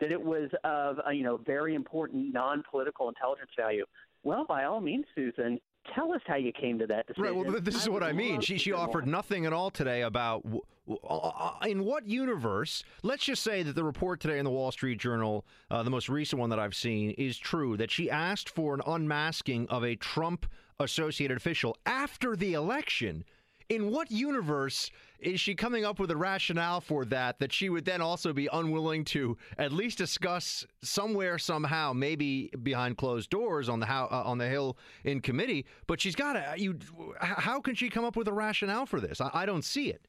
that 0.00 0.12
it 0.12 0.22
was 0.22 0.50
of 0.64 0.98
you 1.12 1.22
know 1.22 1.38
very 1.38 1.74
important 1.74 2.32
non-political 2.32 3.08
intelligence 3.08 3.50
value. 3.56 3.84
Well, 4.24 4.44
by 4.46 4.64
all 4.64 4.80
means, 4.80 5.06
Susan, 5.14 5.60
tell 5.94 6.12
us 6.12 6.20
how 6.26 6.36
you 6.36 6.52
came 6.52 6.78
to 6.78 6.86
that 6.86 7.06
decision. 7.06 7.22
Right. 7.22 7.34
Well, 7.34 7.60
this 7.60 7.76
is 7.76 7.88
what 7.88 8.02
I 8.02 8.12
mean. 8.12 8.40
She 8.40 8.58
she 8.58 8.72
offered 8.72 9.06
more. 9.06 9.12
nothing 9.12 9.46
at 9.46 9.52
all 9.52 9.70
today 9.70 10.02
about 10.02 10.44
uh, 10.88 11.16
uh, 11.16 11.52
in 11.66 11.84
what 11.84 12.06
universe. 12.06 12.82
Let's 13.02 13.24
just 13.24 13.42
say 13.42 13.62
that 13.62 13.74
the 13.74 13.84
report 13.84 14.20
today 14.20 14.38
in 14.38 14.44
the 14.44 14.50
Wall 14.50 14.72
Street 14.72 14.98
Journal, 14.98 15.44
uh, 15.70 15.82
the 15.82 15.90
most 15.90 16.08
recent 16.08 16.40
one 16.40 16.50
that 16.50 16.58
I've 16.58 16.74
seen, 16.74 17.10
is 17.12 17.38
true. 17.38 17.76
That 17.76 17.90
she 17.90 18.10
asked 18.10 18.48
for 18.48 18.74
an 18.74 18.82
unmasking 18.86 19.68
of 19.68 19.84
a 19.84 19.96
Trump 19.96 20.46
associated 20.80 21.36
official 21.36 21.76
after 21.86 22.36
the 22.36 22.54
election 22.54 23.24
in 23.68 23.90
what 23.90 24.10
universe 24.10 24.90
is 25.18 25.40
she 25.40 25.54
coming 25.54 25.84
up 25.84 25.98
with 25.98 26.10
a 26.10 26.16
rationale 26.16 26.80
for 26.80 27.04
that 27.04 27.38
that 27.38 27.52
she 27.52 27.68
would 27.68 27.84
then 27.84 28.00
also 28.00 28.32
be 28.32 28.48
unwilling 28.52 29.04
to 29.04 29.36
at 29.58 29.72
least 29.72 29.98
discuss 29.98 30.66
somewhere 30.82 31.38
somehow 31.38 31.92
maybe 31.92 32.50
behind 32.62 32.96
closed 32.96 33.28
doors 33.30 33.68
on 33.68 33.80
the 33.80 33.86
how, 33.86 34.04
uh, 34.10 34.22
on 34.24 34.38
the 34.38 34.48
hill 34.48 34.78
in 35.04 35.20
committee 35.20 35.66
but 35.86 36.00
she's 36.00 36.14
got 36.14 36.34
to 36.34 36.54
you 36.56 36.78
how 37.20 37.60
can 37.60 37.74
she 37.74 37.90
come 37.90 38.04
up 38.04 38.16
with 38.16 38.28
a 38.28 38.32
rationale 38.32 38.86
for 38.86 39.00
this 39.00 39.20
I, 39.20 39.30
I 39.32 39.46
don't 39.46 39.64
see 39.64 39.90
it 39.90 40.06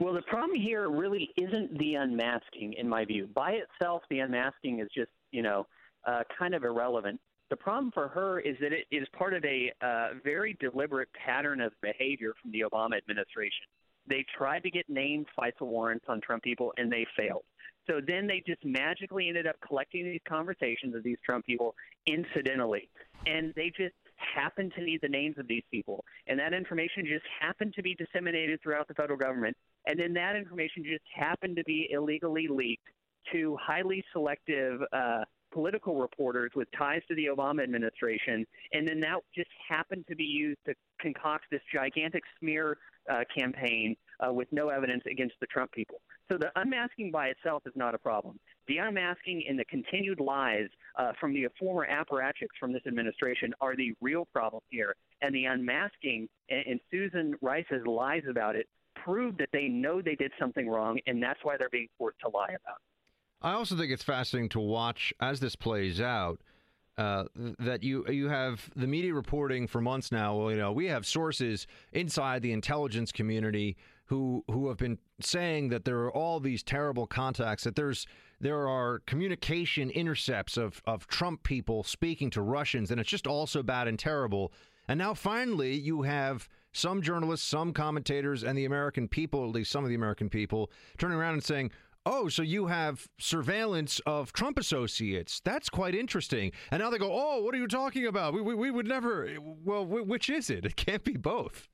well, 0.00 0.14
the 0.14 0.22
problem 0.22 0.58
here 0.58 0.88
really 0.88 1.30
isn't 1.36 1.78
the 1.78 1.94
unmasking, 1.94 2.74
in 2.78 2.88
my 2.88 3.04
view. 3.04 3.28
By 3.34 3.52
itself, 3.52 4.02
the 4.10 4.20
unmasking 4.20 4.80
is 4.80 4.88
just, 4.94 5.10
you 5.32 5.42
know, 5.42 5.66
uh, 6.06 6.22
kind 6.38 6.54
of 6.54 6.64
irrelevant. 6.64 7.20
The 7.52 7.56
problem 7.56 7.90
for 7.92 8.08
her 8.08 8.40
is 8.40 8.56
that 8.62 8.72
it 8.72 8.86
is 8.90 9.06
part 9.12 9.34
of 9.34 9.44
a 9.44 9.70
uh, 9.82 10.14
very 10.24 10.56
deliberate 10.58 11.10
pattern 11.12 11.60
of 11.60 11.74
behavior 11.82 12.32
from 12.40 12.50
the 12.50 12.60
Obama 12.60 12.96
administration. 12.96 13.66
They 14.08 14.24
tried 14.38 14.62
to 14.62 14.70
get 14.70 14.88
named 14.88 15.26
FISA 15.38 15.60
warrants 15.60 16.06
on 16.08 16.22
Trump 16.22 16.44
people, 16.44 16.72
and 16.78 16.90
they 16.90 17.06
failed. 17.14 17.42
So 17.86 18.00
then 18.00 18.26
they 18.26 18.42
just 18.46 18.64
magically 18.64 19.28
ended 19.28 19.46
up 19.46 19.56
collecting 19.60 20.04
these 20.04 20.22
conversations 20.26 20.94
of 20.94 21.02
these 21.02 21.18
Trump 21.26 21.44
people 21.44 21.74
incidentally. 22.06 22.88
And 23.26 23.52
they 23.54 23.70
just 23.76 23.96
happened 24.16 24.72
to 24.76 24.82
need 24.82 25.00
the 25.02 25.10
names 25.10 25.36
of 25.36 25.46
these 25.46 25.64
people. 25.70 26.06
And 26.28 26.38
that 26.38 26.54
information 26.54 27.04
just 27.04 27.26
happened 27.38 27.74
to 27.74 27.82
be 27.82 27.94
disseminated 27.94 28.62
throughout 28.62 28.88
the 28.88 28.94
federal 28.94 29.18
government. 29.18 29.58
And 29.86 30.00
then 30.00 30.14
that 30.14 30.36
information 30.36 30.84
just 30.84 31.04
happened 31.14 31.56
to 31.56 31.64
be 31.64 31.90
illegally 31.92 32.48
leaked 32.48 32.88
to 33.30 33.58
highly 33.60 34.02
selective 34.14 34.80
uh, 34.90 35.24
political 35.52 35.96
reporters 35.96 36.50
with 36.54 36.68
ties 36.76 37.02
to 37.08 37.14
the 37.14 37.26
Obama 37.26 37.62
administration, 37.62 38.46
and 38.72 38.86
then 38.86 39.00
that 39.00 39.18
just 39.34 39.50
happened 39.68 40.04
to 40.08 40.16
be 40.16 40.24
used 40.24 40.58
to 40.66 40.74
concoct 41.00 41.44
this 41.50 41.60
gigantic 41.72 42.22
smear 42.38 42.78
uh, 43.10 43.20
campaign 43.36 43.96
uh, 44.20 44.32
with 44.32 44.48
no 44.52 44.68
evidence 44.68 45.02
against 45.10 45.34
the 45.40 45.46
Trump 45.46 45.72
people. 45.72 46.00
So 46.30 46.38
the 46.38 46.50
unmasking 46.56 47.10
by 47.10 47.28
itself 47.28 47.62
is 47.66 47.72
not 47.76 47.94
a 47.94 47.98
problem. 47.98 48.38
The 48.68 48.78
unmasking 48.78 49.44
and 49.48 49.58
the 49.58 49.64
continued 49.64 50.20
lies 50.20 50.68
uh, 50.96 51.12
from 51.20 51.34
the 51.34 51.48
former 51.58 51.86
apparatchiks 51.86 52.56
from 52.58 52.72
this 52.72 52.82
administration 52.86 53.52
are 53.60 53.76
the 53.76 53.92
real 54.00 54.26
problem 54.32 54.62
here. 54.70 54.94
And 55.20 55.34
the 55.34 55.46
unmasking 55.46 56.28
and, 56.48 56.64
and 56.66 56.80
Susan 56.90 57.34
Rice's 57.42 57.84
lies 57.86 58.22
about 58.30 58.56
it 58.56 58.66
prove 59.04 59.36
that 59.38 59.48
they 59.52 59.68
know 59.68 60.00
they 60.00 60.14
did 60.14 60.32
something 60.38 60.68
wrong, 60.68 60.98
and 61.06 61.22
that's 61.22 61.40
why 61.42 61.56
they're 61.56 61.68
being 61.70 61.88
forced 61.98 62.20
to 62.20 62.28
lie 62.28 62.50
about 62.50 62.76
it. 62.76 62.91
I 63.42 63.52
also 63.52 63.76
think 63.76 63.92
it's 63.92 64.04
fascinating 64.04 64.48
to 64.50 64.60
watch 64.60 65.12
as 65.20 65.40
this 65.40 65.56
plays 65.56 66.00
out. 66.00 66.40
Uh, 66.98 67.24
that 67.58 67.82
you 67.82 68.06
you 68.08 68.28
have 68.28 68.68
the 68.76 68.86
media 68.86 69.14
reporting 69.14 69.66
for 69.66 69.80
months 69.80 70.12
now. 70.12 70.36
Well, 70.36 70.50
you 70.50 70.58
know, 70.58 70.72
we 70.72 70.86
have 70.86 71.06
sources 71.06 71.66
inside 71.92 72.42
the 72.42 72.52
intelligence 72.52 73.10
community 73.10 73.78
who 74.06 74.44
who 74.50 74.68
have 74.68 74.76
been 74.76 74.98
saying 75.18 75.70
that 75.70 75.86
there 75.86 76.00
are 76.00 76.12
all 76.12 76.38
these 76.38 76.62
terrible 76.62 77.06
contacts. 77.06 77.64
That 77.64 77.76
there's 77.76 78.06
there 78.40 78.68
are 78.68 78.98
communication 79.06 79.88
intercepts 79.88 80.58
of 80.58 80.82
of 80.84 81.06
Trump 81.06 81.44
people 81.44 81.82
speaking 81.82 82.28
to 82.30 82.42
Russians, 82.42 82.90
and 82.90 83.00
it's 83.00 83.08
just 83.08 83.26
all 83.26 83.46
so 83.46 83.62
bad 83.62 83.88
and 83.88 83.98
terrible. 83.98 84.52
And 84.86 84.98
now 84.98 85.14
finally, 85.14 85.74
you 85.74 86.02
have 86.02 86.46
some 86.72 87.00
journalists, 87.00 87.46
some 87.46 87.72
commentators, 87.72 88.44
and 88.44 88.58
the 88.58 88.66
American 88.66 89.08
people, 89.08 89.44
at 89.44 89.50
least 89.50 89.70
some 89.70 89.84
of 89.84 89.88
the 89.88 89.94
American 89.94 90.28
people, 90.28 90.70
turning 90.98 91.16
around 91.16 91.34
and 91.34 91.44
saying, 91.44 91.70
oh, 92.06 92.28
so 92.28 92.42
you 92.42 92.66
have 92.66 93.06
surveillance 93.18 94.00
of 94.06 94.32
Trump 94.32 94.58
associates. 94.58 95.40
That's 95.44 95.68
quite 95.68 95.94
interesting. 95.94 96.52
And 96.70 96.82
now 96.82 96.90
they 96.90 96.98
go, 96.98 97.10
oh, 97.12 97.42
what 97.42 97.54
are 97.54 97.58
you 97.58 97.68
talking 97.68 98.06
about? 98.06 98.34
We, 98.34 98.40
we, 98.42 98.54
we 98.54 98.70
would 98.70 98.86
never. 98.86 99.28
Well, 99.40 99.84
which 99.86 100.28
is 100.30 100.50
it? 100.50 100.64
It 100.72 100.76
can't 100.76 101.04
be 101.04 101.16
both. 101.16 101.68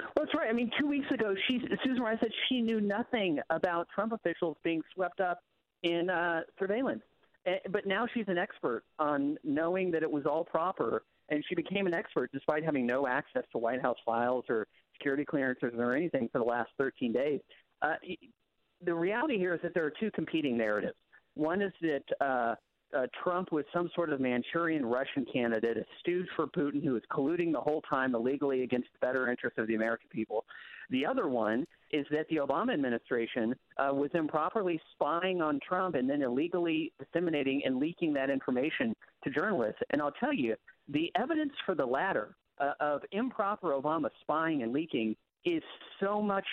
Well, 0.00 0.24
that's 0.24 0.34
right. 0.34 0.48
I 0.50 0.52
mean, 0.52 0.70
two 0.78 0.88
weeks 0.88 1.06
ago, 1.12 1.34
she, 1.46 1.60
Susan 1.84 2.02
Rice 2.02 2.18
said 2.20 2.30
she 2.48 2.60
knew 2.60 2.80
nothing 2.80 3.38
about 3.50 3.86
Trump 3.94 4.12
officials 4.12 4.56
being 4.64 4.82
swept 4.92 5.20
up 5.20 5.38
in 5.84 6.10
uh, 6.10 6.40
surveillance. 6.58 7.02
But 7.70 7.86
now 7.86 8.06
she's 8.12 8.24
an 8.28 8.38
expert 8.38 8.84
on 8.98 9.36
knowing 9.44 9.90
that 9.92 10.02
it 10.02 10.10
was 10.10 10.24
all 10.26 10.44
proper, 10.44 11.04
and 11.28 11.44
she 11.48 11.54
became 11.54 11.86
an 11.86 11.94
expert 11.94 12.30
despite 12.32 12.64
having 12.64 12.86
no 12.86 13.06
access 13.06 13.44
to 13.52 13.58
White 13.58 13.80
House 13.82 13.98
files 14.04 14.44
or 14.48 14.66
security 14.94 15.24
clearances 15.24 15.72
or 15.76 15.94
anything 15.94 16.28
for 16.32 16.38
the 16.38 16.44
last 16.44 16.70
13 16.78 17.12
days. 17.12 17.40
Uh, 17.80 17.94
the 18.84 18.94
reality 18.94 19.38
here 19.38 19.54
is 19.54 19.60
that 19.62 19.74
there 19.74 19.84
are 19.84 19.92
two 19.98 20.10
competing 20.12 20.56
narratives. 20.56 20.96
One 21.34 21.62
is 21.62 21.72
that 21.80 22.02
uh, 22.20 22.54
uh, 22.96 23.06
Trump 23.22 23.52
was 23.52 23.64
some 23.72 23.90
sort 23.94 24.12
of 24.12 24.20
Manchurian 24.20 24.84
Russian 24.84 25.24
candidate, 25.32 25.78
a 25.78 25.84
stooge 26.00 26.26
for 26.36 26.46
Putin 26.46 26.84
who 26.84 26.92
was 26.92 27.02
colluding 27.10 27.52
the 27.52 27.60
whole 27.60 27.82
time 27.82 28.14
illegally 28.14 28.62
against 28.62 28.88
the 28.92 29.06
better 29.06 29.30
interests 29.30 29.58
of 29.58 29.66
the 29.66 29.74
American 29.74 30.08
people. 30.10 30.44
The 30.90 31.06
other 31.06 31.28
one 31.28 31.66
is 31.90 32.06
that 32.10 32.28
the 32.28 32.36
Obama 32.36 32.74
administration 32.74 33.54
uh, 33.78 33.94
was 33.94 34.10
improperly 34.14 34.80
spying 34.92 35.40
on 35.40 35.58
Trump 35.66 35.94
and 35.94 36.08
then 36.08 36.22
illegally 36.22 36.92
disseminating 36.98 37.62
and 37.64 37.78
leaking 37.78 38.12
that 38.14 38.28
information 38.28 38.94
to 39.24 39.30
journalists. 39.30 39.80
And 39.90 40.02
I'll 40.02 40.12
tell 40.12 40.34
you, 40.34 40.54
the 40.88 41.10
evidence 41.16 41.52
for 41.64 41.74
the 41.74 41.86
latter 41.86 42.34
uh, 42.58 42.72
of 42.80 43.02
improper 43.12 43.68
Obama 43.68 44.10
spying 44.20 44.62
and 44.62 44.72
leaking 44.72 45.16
is 45.44 45.62
so 45.98 46.20
much, 46.20 46.46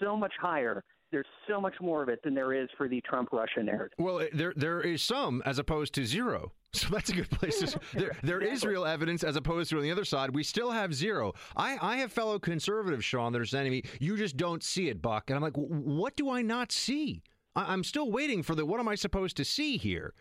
so 0.00 0.16
much 0.16 0.32
higher 0.40 0.82
there's 1.10 1.26
so 1.48 1.60
much 1.60 1.74
more 1.80 2.02
of 2.02 2.08
it 2.08 2.22
than 2.22 2.34
there 2.34 2.52
is 2.52 2.68
for 2.76 2.88
the 2.88 3.00
Trump 3.02 3.30
Russia 3.32 3.62
narrative. 3.62 3.96
Well, 3.98 4.20
eh, 4.20 4.28
there 4.32 4.52
there 4.56 4.80
is 4.80 5.02
some 5.02 5.42
as 5.46 5.58
opposed 5.58 5.94
to 5.94 6.04
zero. 6.04 6.52
So 6.76 6.88
that's 6.90 7.08
a 7.08 7.14
good 7.14 7.30
place 7.30 7.58
to. 7.60 7.80
there 7.94 8.14
there 8.22 8.40
is 8.42 8.62
real 8.62 8.84
evidence 8.84 9.24
as 9.24 9.36
opposed 9.36 9.70
to 9.70 9.76
on 9.78 9.82
the 9.82 9.90
other 9.90 10.04
side. 10.04 10.34
We 10.34 10.42
still 10.42 10.70
have 10.70 10.92
zero. 10.92 11.32
I 11.56 11.78
I 11.80 11.96
have 11.98 12.12
fellow 12.12 12.38
conservatives, 12.38 13.02
Sean, 13.02 13.32
that 13.32 13.40
are 13.40 13.46
saying 13.46 13.64
to 13.64 13.70
me, 13.70 13.82
"You 13.98 14.18
just 14.18 14.36
don't 14.36 14.62
see 14.62 14.90
it, 14.90 15.00
Buck," 15.00 15.30
and 15.30 15.36
I'm 15.36 15.42
like, 15.42 15.56
"What 15.56 16.16
do 16.16 16.28
I 16.28 16.42
not 16.42 16.72
see?" 16.72 17.22
I, 17.54 17.72
I'm 17.72 17.82
still 17.82 18.10
waiting 18.10 18.42
for 18.42 18.54
the. 18.54 18.66
What 18.66 18.78
am 18.78 18.88
I 18.88 18.94
supposed 18.94 19.38
to 19.38 19.44
see 19.44 19.78
here? 19.78 20.12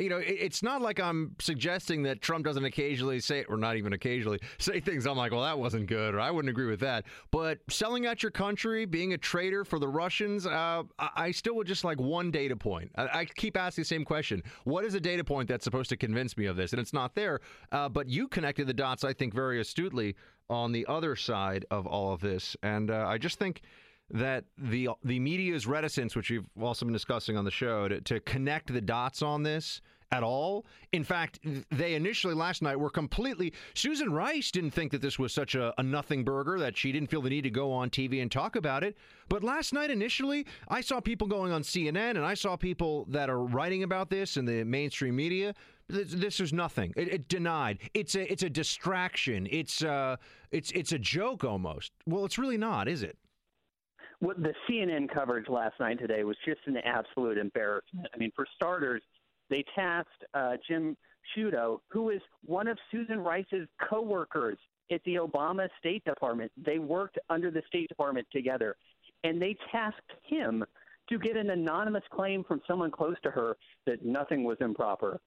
You 0.00 0.08
know, 0.08 0.20
it's 0.22 0.62
not 0.62 0.82
like 0.82 0.98
I'm 0.98 1.36
suggesting 1.38 2.02
that 2.04 2.22
Trump 2.22 2.44
doesn't 2.44 2.64
occasionally 2.64 3.20
say, 3.20 3.44
or 3.48 3.56
not 3.56 3.76
even 3.76 3.92
occasionally, 3.92 4.40
say 4.58 4.80
things 4.80 5.06
I'm 5.06 5.16
like, 5.16 5.32
well, 5.32 5.42
that 5.42 5.58
wasn't 5.58 5.86
good, 5.86 6.14
or 6.14 6.20
I 6.20 6.30
wouldn't 6.30 6.50
agree 6.50 6.66
with 6.66 6.80
that. 6.80 7.04
But 7.30 7.58
selling 7.68 8.06
out 8.06 8.22
your 8.22 8.32
country, 8.32 8.86
being 8.86 9.12
a 9.12 9.18
traitor 9.18 9.64
for 9.64 9.78
the 9.78 9.88
Russians, 9.88 10.46
uh, 10.46 10.82
I 10.98 11.30
still 11.30 11.54
would 11.56 11.66
just 11.66 11.84
like 11.84 12.00
one 12.00 12.30
data 12.30 12.56
point. 12.56 12.90
I, 12.96 13.20
I, 13.20 13.24
keep 13.24 13.56
asking 13.56 13.82
the 13.82 13.86
same 13.86 14.04
question. 14.04 14.42
What 14.64 14.84
is 14.84 14.94
a 14.94 15.00
data 15.00 15.24
point 15.24 15.48
that's 15.48 15.64
supposed 15.64 15.90
to 15.90 15.96
convince 15.96 16.36
me 16.36 16.46
of 16.46 16.56
this? 16.56 16.72
And 16.72 16.80
it's 16.80 16.92
not 16.92 17.14
there. 17.14 17.40
Uh, 17.72 17.88
but 17.88 18.08
you 18.08 18.28
connected 18.28 18.66
the 18.66 18.74
dots, 18.74 19.04
I 19.04 19.12
think, 19.12 19.34
very 19.34 19.60
astutely 19.60 20.16
on 20.48 20.72
the 20.72 20.86
other 20.86 21.14
side 21.14 21.64
of 21.70 21.86
all 21.86 22.12
of 22.12 22.20
this. 22.20 22.56
And 22.62 22.90
uh, 22.90 23.06
I 23.06 23.18
just 23.18 23.38
think 23.38 23.62
that 24.12 24.44
the 24.58 24.90
the 25.04 25.18
media's 25.18 25.66
reticence, 25.66 26.16
which 26.16 26.30
we've 26.30 26.46
also 26.60 26.84
been 26.86 26.92
discussing 26.92 27.36
on 27.36 27.44
the 27.44 27.50
show, 27.50 27.88
to, 27.88 28.00
to 28.02 28.20
connect 28.20 28.72
the 28.72 28.80
dots 28.80 29.22
on 29.22 29.42
this 29.42 29.80
at 30.12 30.22
all. 30.22 30.66
In 30.92 31.04
fact, 31.04 31.38
they 31.70 31.94
initially 31.94 32.34
last 32.34 32.62
night 32.62 32.78
were 32.78 32.90
completely. 32.90 33.52
Susan 33.74 34.12
Rice 34.12 34.50
didn't 34.50 34.72
think 34.72 34.90
that 34.92 35.00
this 35.00 35.18
was 35.18 35.32
such 35.32 35.54
a, 35.54 35.72
a, 35.78 35.82
nothing 35.82 36.24
burger 36.24 36.58
that 36.58 36.76
she 36.76 36.92
didn't 36.92 37.10
feel 37.10 37.22
the 37.22 37.30
need 37.30 37.42
to 37.42 37.50
go 37.50 37.72
on 37.72 37.90
TV 37.90 38.20
and 38.20 38.30
talk 38.30 38.56
about 38.56 38.82
it. 38.82 38.96
But 39.28 39.44
last 39.44 39.72
night, 39.72 39.90
initially, 39.90 40.46
I 40.68 40.80
saw 40.80 41.00
people 41.00 41.28
going 41.28 41.52
on 41.52 41.62
CNN 41.62 42.10
and 42.10 42.24
I 42.24 42.34
saw 42.34 42.56
people 42.56 43.06
that 43.10 43.30
are 43.30 43.40
writing 43.40 43.82
about 43.82 44.10
this 44.10 44.36
in 44.36 44.44
the 44.44 44.64
mainstream 44.64 45.14
media. 45.14 45.54
This, 45.88 46.12
this 46.12 46.40
is 46.40 46.52
nothing. 46.52 46.92
It, 46.96 47.08
it, 47.08 47.28
denied. 47.28 47.78
It's 47.94 48.14
a 48.14 48.30
it's 48.30 48.44
a 48.44 48.50
distraction. 48.50 49.48
It's 49.50 49.82
uh 49.82 50.16
it's 50.52 50.70
it's 50.70 50.92
a 50.92 50.98
joke 50.98 51.42
almost. 51.42 51.92
Well, 52.06 52.24
it's 52.24 52.38
really 52.38 52.58
not, 52.58 52.86
is 52.86 53.02
it? 53.02 53.16
What 54.20 54.40
the 54.42 54.54
CNN 54.68 55.12
coverage 55.12 55.48
last 55.48 55.80
night 55.80 55.98
today 55.98 56.24
was 56.24 56.36
just 56.44 56.60
an 56.66 56.76
absolute 56.78 57.38
embarrassment. 57.38 58.06
I 58.14 58.18
mean, 58.18 58.30
for 58.36 58.46
starters, 58.54 59.02
they 59.48 59.64
tasked 59.74 60.24
uh, 60.34 60.52
Jim 60.68 60.96
Sciutto, 61.34 61.80
who 61.88 62.10
is 62.10 62.20
one 62.44 62.68
of 62.68 62.78
Susan 62.90 63.18
Rice's 63.20 63.66
coworkers 63.88 64.58
at 64.92 65.02
the 65.04 65.16
Obama 65.16 65.68
State 65.78 66.04
Department. 66.04 66.52
They 66.56 66.78
worked 66.78 67.18
under 67.28 67.50
the 67.50 67.62
State 67.66 67.88
Department 67.88 68.26
together, 68.32 68.76
and 69.24 69.40
they 69.40 69.56
tasked 69.72 70.12
him 70.22 70.64
to 71.08 71.18
get 71.18 71.36
an 71.36 71.50
anonymous 71.50 72.04
claim 72.12 72.44
from 72.44 72.60
someone 72.68 72.90
close 72.90 73.16
to 73.22 73.30
her 73.30 73.56
that 73.86 74.04
nothing 74.04 74.44
was 74.44 74.58
improper. 74.60 75.20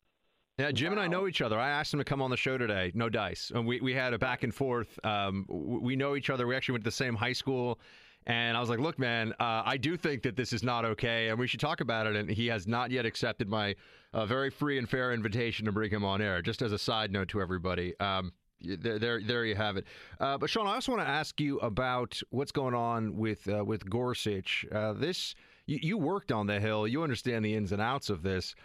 Yeah, 0.60 0.72
Jim 0.72 0.91
wow. 0.91 0.91
and 0.94 1.02
I 1.02 1.07
know 1.07 1.28
each 1.28 1.41
other. 1.41 1.60
I 1.60 1.70
asked 1.70 1.94
him 1.94 1.99
to 1.99 2.03
come 2.03 2.22
on 2.22 2.30
the 2.30 2.38
show 2.38 2.57
today. 2.57 2.91
No 2.94 3.10
dice. 3.10 3.52
And 3.53 3.65
we, 3.65 3.82
we 3.82 3.94
had 3.94 4.14
a 4.14 4.20
back 4.20 4.44
and 4.44 4.53
forth. 4.53 4.99
Um, 5.03 5.45
we 5.49 5.95
know 5.95 6.15
each 6.15 6.30
other. 6.30 6.45
We 6.45 6.56
actually 6.56 6.74
went 6.74 6.84
to 6.84 6.90
the 6.90 6.95
same 6.95 7.15
high 7.15 7.34
school. 7.34 7.80
And 8.25 8.55
I 8.55 8.59
was 8.59 8.69
like, 8.69 8.79
look, 8.79 8.97
man, 8.97 9.33
uh, 9.39 9.63
I 9.65 9.77
do 9.77 9.97
think 9.97 10.23
that 10.23 10.35
this 10.35 10.53
is 10.53 10.63
not 10.63 10.85
okay, 10.85 11.29
and 11.29 11.37
we 11.37 11.47
should 11.47 11.59
talk 11.59 11.81
about 11.81 12.07
it. 12.07 12.15
And 12.15 12.29
he 12.29 12.47
has 12.47 12.67
not 12.67 12.91
yet 12.91 13.05
accepted 13.05 13.49
my 13.49 13.75
uh, 14.13 14.25
very 14.25 14.49
free 14.49 14.77
and 14.77 14.89
fair 14.89 15.13
invitation 15.13 15.65
to 15.65 15.71
bring 15.71 15.91
him 15.91 16.05
on 16.05 16.21
air. 16.21 16.41
Just 16.41 16.61
as 16.61 16.71
a 16.71 16.77
side 16.77 17.11
note 17.11 17.27
to 17.29 17.41
everybody. 17.41 17.99
Um, 17.99 18.31
there, 18.61 18.97
there, 18.97 19.21
there 19.21 19.45
you 19.45 19.55
have 19.55 19.75
it. 19.75 19.85
Uh, 20.21 20.37
but 20.37 20.49
Sean, 20.49 20.67
I 20.67 20.75
also 20.75 20.93
want 20.93 21.03
to 21.03 21.09
ask 21.09 21.39
you 21.41 21.59
about 21.59 22.21
what's 22.29 22.53
going 22.53 22.75
on 22.75 23.17
with 23.17 23.47
uh, 23.49 23.65
with 23.65 23.89
Gorsuch. 23.89 24.65
Uh, 24.71 24.93
this 24.93 25.35
you, 25.65 25.79
you 25.81 25.97
worked 25.97 26.31
on 26.31 26.47
the 26.47 26.61
Hill. 26.61 26.87
You 26.87 27.03
understand 27.03 27.43
the 27.43 27.55
ins 27.55 27.73
and 27.73 27.81
outs 27.81 28.09
of 28.09 28.23
this 28.23 28.55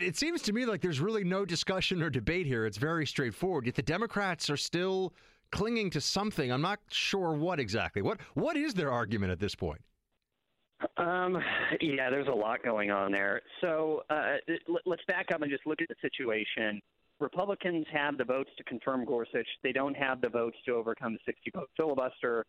it 0.00 0.16
seems 0.16 0.42
to 0.42 0.52
me 0.52 0.66
like 0.66 0.80
there's 0.80 1.00
really 1.00 1.24
no 1.24 1.44
discussion 1.44 2.02
or 2.02 2.10
debate 2.10 2.46
here. 2.46 2.66
It's 2.66 2.78
very 2.78 3.06
straightforward. 3.06 3.66
Yet 3.66 3.74
the 3.74 3.82
Democrats 3.82 4.50
are 4.50 4.56
still 4.56 5.12
clinging 5.50 5.90
to 5.90 6.00
something. 6.00 6.50
I'm 6.50 6.62
not 6.62 6.80
sure 6.88 7.32
what 7.32 7.60
exactly. 7.60 8.02
What 8.02 8.20
what 8.34 8.56
is 8.56 8.74
their 8.74 8.90
argument 8.90 9.32
at 9.32 9.40
this 9.40 9.54
point? 9.54 9.80
Um, 10.96 11.38
yeah, 11.80 12.10
there's 12.10 12.28
a 12.28 12.34
lot 12.34 12.62
going 12.62 12.90
on 12.90 13.10
there. 13.10 13.40
So 13.60 14.02
uh, 14.10 14.36
let's 14.84 15.02
back 15.08 15.26
up 15.32 15.42
and 15.42 15.50
just 15.50 15.66
look 15.66 15.80
at 15.80 15.88
the 15.88 15.94
situation. 16.02 16.80
Republicans 17.18 17.86
have 17.90 18.18
the 18.18 18.24
votes 18.24 18.50
to 18.58 18.64
confirm 18.64 19.06
Gorsuch. 19.06 19.48
They 19.62 19.72
don't 19.72 19.96
have 19.96 20.20
the 20.20 20.28
votes 20.28 20.56
to 20.66 20.74
overcome 20.74 21.14
the 21.14 21.18
60 21.24 21.50
vote 21.54 21.70
filibuster. 21.76 22.44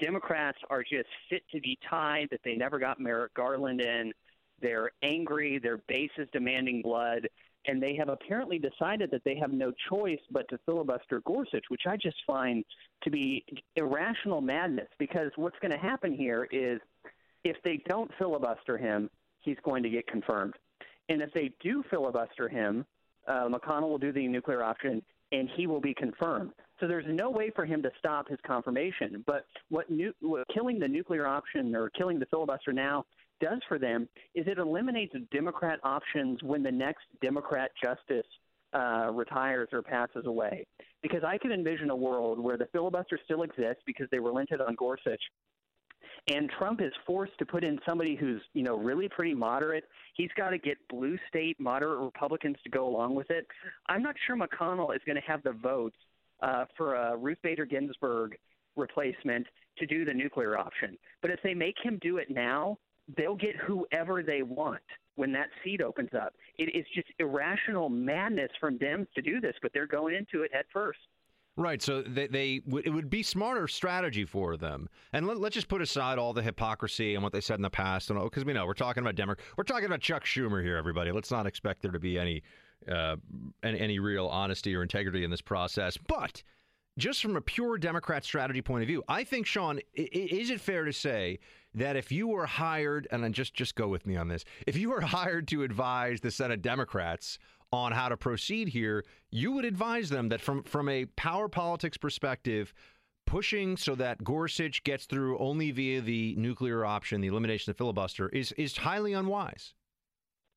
Democrats 0.00 0.58
are 0.70 0.82
just 0.82 1.08
fit 1.28 1.42
to 1.52 1.60
be 1.60 1.78
tied 1.88 2.28
that 2.30 2.40
they 2.44 2.54
never 2.54 2.78
got 2.78 3.00
Merrick 3.00 3.34
Garland 3.34 3.80
in. 3.80 4.12
They're 4.60 4.90
angry. 5.02 5.58
Their 5.58 5.78
base 5.88 6.10
is 6.16 6.28
demanding 6.32 6.82
blood 6.82 7.28
and 7.68 7.82
they 7.82 7.94
have 7.94 8.08
apparently 8.08 8.58
decided 8.58 9.10
that 9.10 9.22
they 9.24 9.36
have 9.36 9.52
no 9.52 9.72
choice 9.90 10.18
but 10.30 10.48
to 10.48 10.58
filibuster 10.64 11.20
Gorsuch, 11.26 11.66
which 11.68 11.82
I 11.86 11.96
just 11.96 12.16
find 12.26 12.64
to 13.04 13.10
be 13.10 13.44
irrational 13.76 14.40
madness. 14.40 14.88
Because 14.98 15.30
what's 15.36 15.58
going 15.60 15.72
to 15.72 15.78
happen 15.78 16.14
here 16.14 16.48
is 16.50 16.80
if 17.44 17.56
they 17.62 17.82
don't 17.86 18.10
filibuster 18.18 18.78
him, 18.78 19.10
he's 19.40 19.58
going 19.62 19.82
to 19.82 19.90
get 19.90 20.06
confirmed. 20.06 20.54
And 21.10 21.20
if 21.20 21.30
they 21.34 21.52
do 21.62 21.84
filibuster 21.90 22.48
him, 22.48 22.86
uh, 23.26 23.48
McConnell 23.48 23.90
will 23.90 23.98
do 23.98 24.12
the 24.12 24.26
nuclear 24.26 24.62
option 24.62 25.02
and 25.30 25.50
he 25.54 25.66
will 25.66 25.80
be 25.80 25.92
confirmed. 25.92 26.52
So 26.80 26.88
there's 26.88 27.04
no 27.06 27.28
way 27.28 27.50
for 27.54 27.66
him 27.66 27.82
to 27.82 27.90
stop 27.98 28.28
his 28.30 28.38
confirmation. 28.46 29.22
But 29.26 29.44
what, 29.68 29.90
nu- 29.90 30.14
what 30.20 30.48
killing 30.54 30.78
the 30.78 30.88
nuclear 30.88 31.26
option 31.26 31.76
or 31.76 31.90
killing 31.90 32.18
the 32.18 32.26
filibuster 32.26 32.72
now 32.72 33.04
does 33.40 33.60
for 33.68 33.78
them 33.78 34.08
is 34.34 34.46
it 34.46 34.58
eliminates 34.58 35.14
Democrat 35.32 35.80
options 35.82 36.42
when 36.42 36.62
the 36.62 36.72
next 36.72 37.04
Democrat 37.22 37.70
justice 37.82 38.26
uh, 38.72 39.10
retires 39.12 39.68
or 39.72 39.82
passes 39.82 40.26
away. 40.26 40.66
Because 41.02 41.22
I 41.24 41.38
can 41.38 41.52
envision 41.52 41.90
a 41.90 41.96
world 41.96 42.38
where 42.38 42.56
the 42.56 42.66
filibuster 42.72 43.18
still 43.24 43.42
exists 43.42 43.82
because 43.86 44.08
they 44.10 44.18
relented 44.18 44.60
on 44.60 44.74
Gorsuch, 44.74 45.22
and 46.30 46.50
Trump 46.58 46.80
is 46.80 46.92
forced 47.06 47.38
to 47.38 47.46
put 47.46 47.64
in 47.64 47.78
somebody 47.88 48.16
who's 48.16 48.42
you 48.52 48.62
know 48.62 48.76
really 48.76 49.08
pretty 49.08 49.34
moderate. 49.34 49.84
He's 50.14 50.30
got 50.36 50.50
to 50.50 50.58
get 50.58 50.76
blue 50.88 51.16
state 51.28 51.58
moderate 51.60 52.00
Republicans 52.00 52.56
to 52.64 52.70
go 52.70 52.86
along 52.86 53.14
with 53.14 53.30
it. 53.30 53.46
I'm 53.88 54.02
not 54.02 54.16
sure 54.26 54.36
McConnell 54.36 54.94
is 54.94 55.00
going 55.06 55.16
to 55.16 55.26
have 55.26 55.42
the 55.42 55.52
votes 55.52 55.96
uh, 56.42 56.64
for 56.76 56.94
a 56.94 57.16
Ruth 57.16 57.38
Bader 57.42 57.64
Ginsburg 57.64 58.36
replacement 58.76 59.46
to 59.78 59.86
do 59.86 60.04
the 60.04 60.14
nuclear 60.14 60.58
option. 60.58 60.98
But 61.22 61.30
if 61.30 61.40
they 61.42 61.54
make 61.54 61.76
him 61.82 61.98
do 62.02 62.18
it 62.18 62.30
now, 62.30 62.78
they'll 63.16 63.36
get 63.36 63.56
whoever 63.56 64.22
they 64.22 64.42
want 64.42 64.82
when 65.16 65.32
that 65.32 65.48
seat 65.64 65.80
opens 65.80 66.10
up. 66.14 66.34
It 66.58 66.74
is 66.76 66.84
just 66.94 67.08
irrational 67.18 67.88
madness 67.88 68.50
from 68.60 68.78
Dems 68.78 69.06
to 69.14 69.22
do 69.22 69.40
this, 69.40 69.54
but 69.62 69.72
they're 69.72 69.86
going 69.86 70.14
into 70.14 70.42
it 70.42 70.52
head 70.52 70.64
first. 70.72 70.98
Right. 71.56 71.82
So 71.82 72.02
they, 72.02 72.28
they 72.28 72.60
it 72.84 72.90
would 72.90 73.10
be 73.10 73.24
smarter 73.24 73.66
strategy 73.66 74.24
for 74.24 74.56
them. 74.56 74.88
And 75.12 75.26
let, 75.26 75.38
us 75.38 75.52
just 75.52 75.66
put 75.66 75.82
aside 75.82 76.16
all 76.16 76.32
the 76.32 76.42
hypocrisy 76.42 77.14
and 77.14 77.22
what 77.22 77.32
they 77.32 77.40
said 77.40 77.56
in 77.56 77.62
the 77.62 77.70
past, 77.70 78.10
and 78.10 78.22
because 78.22 78.44
we 78.44 78.52
know 78.52 78.64
we're 78.64 78.74
talking 78.74 79.02
about 79.02 79.16
Democrat, 79.16 79.44
we're 79.56 79.64
talking 79.64 79.86
about 79.86 80.00
Chuck 80.00 80.24
Schumer 80.24 80.62
here, 80.62 80.76
everybody. 80.76 81.10
Let's 81.10 81.32
not 81.32 81.48
expect 81.48 81.82
there 81.82 81.90
to 81.90 81.98
be 81.98 82.16
any 82.16 82.44
uh, 82.88 83.16
any, 83.64 83.80
any 83.80 83.98
real 83.98 84.28
honesty 84.28 84.76
or 84.76 84.82
integrity 84.82 85.24
in 85.24 85.32
this 85.32 85.40
process. 85.40 85.96
But 85.96 86.44
just 86.98 87.22
from 87.22 87.36
a 87.36 87.40
pure 87.40 87.78
Democrat 87.78 88.24
strategy 88.24 88.60
point 88.60 88.82
of 88.82 88.88
view, 88.88 89.02
I 89.08 89.24
think, 89.24 89.46
Sean, 89.46 89.80
is 89.94 90.50
it 90.50 90.60
fair 90.60 90.84
to 90.84 90.92
say 90.92 91.38
that 91.74 91.96
if 91.96 92.10
you 92.10 92.26
were 92.26 92.46
hired, 92.46 93.06
and 93.10 93.32
just 93.32 93.54
just 93.54 93.74
go 93.76 93.88
with 93.88 94.04
me 94.04 94.16
on 94.16 94.28
this, 94.28 94.44
if 94.66 94.76
you 94.76 94.90
were 94.90 95.00
hired 95.18 95.48
to 95.48 95.62
advise 95.62 96.20
the 96.20 96.30
Senate 96.30 96.60
Democrats 96.60 97.38
on 97.72 97.92
how 97.92 98.08
to 98.08 98.16
proceed 98.16 98.68
here, 98.68 99.04
you 99.30 99.52
would 99.52 99.64
advise 99.64 100.10
them 100.10 100.28
that 100.30 100.40
from 100.40 100.62
from 100.64 100.88
a 100.88 101.06
power 101.16 101.48
politics 101.48 101.96
perspective, 101.96 102.74
pushing 103.26 103.76
so 103.76 103.94
that 103.94 104.22
Gorsuch 104.24 104.82
gets 104.84 105.06
through 105.06 105.38
only 105.38 105.70
via 105.70 106.00
the 106.00 106.34
nuclear 106.36 106.84
option, 106.84 107.20
the 107.20 107.28
elimination 107.28 107.70
of 107.70 107.76
the 107.76 107.78
filibuster, 107.78 108.28
is 108.30 108.52
is 108.52 108.76
highly 108.76 109.12
unwise. 109.12 109.74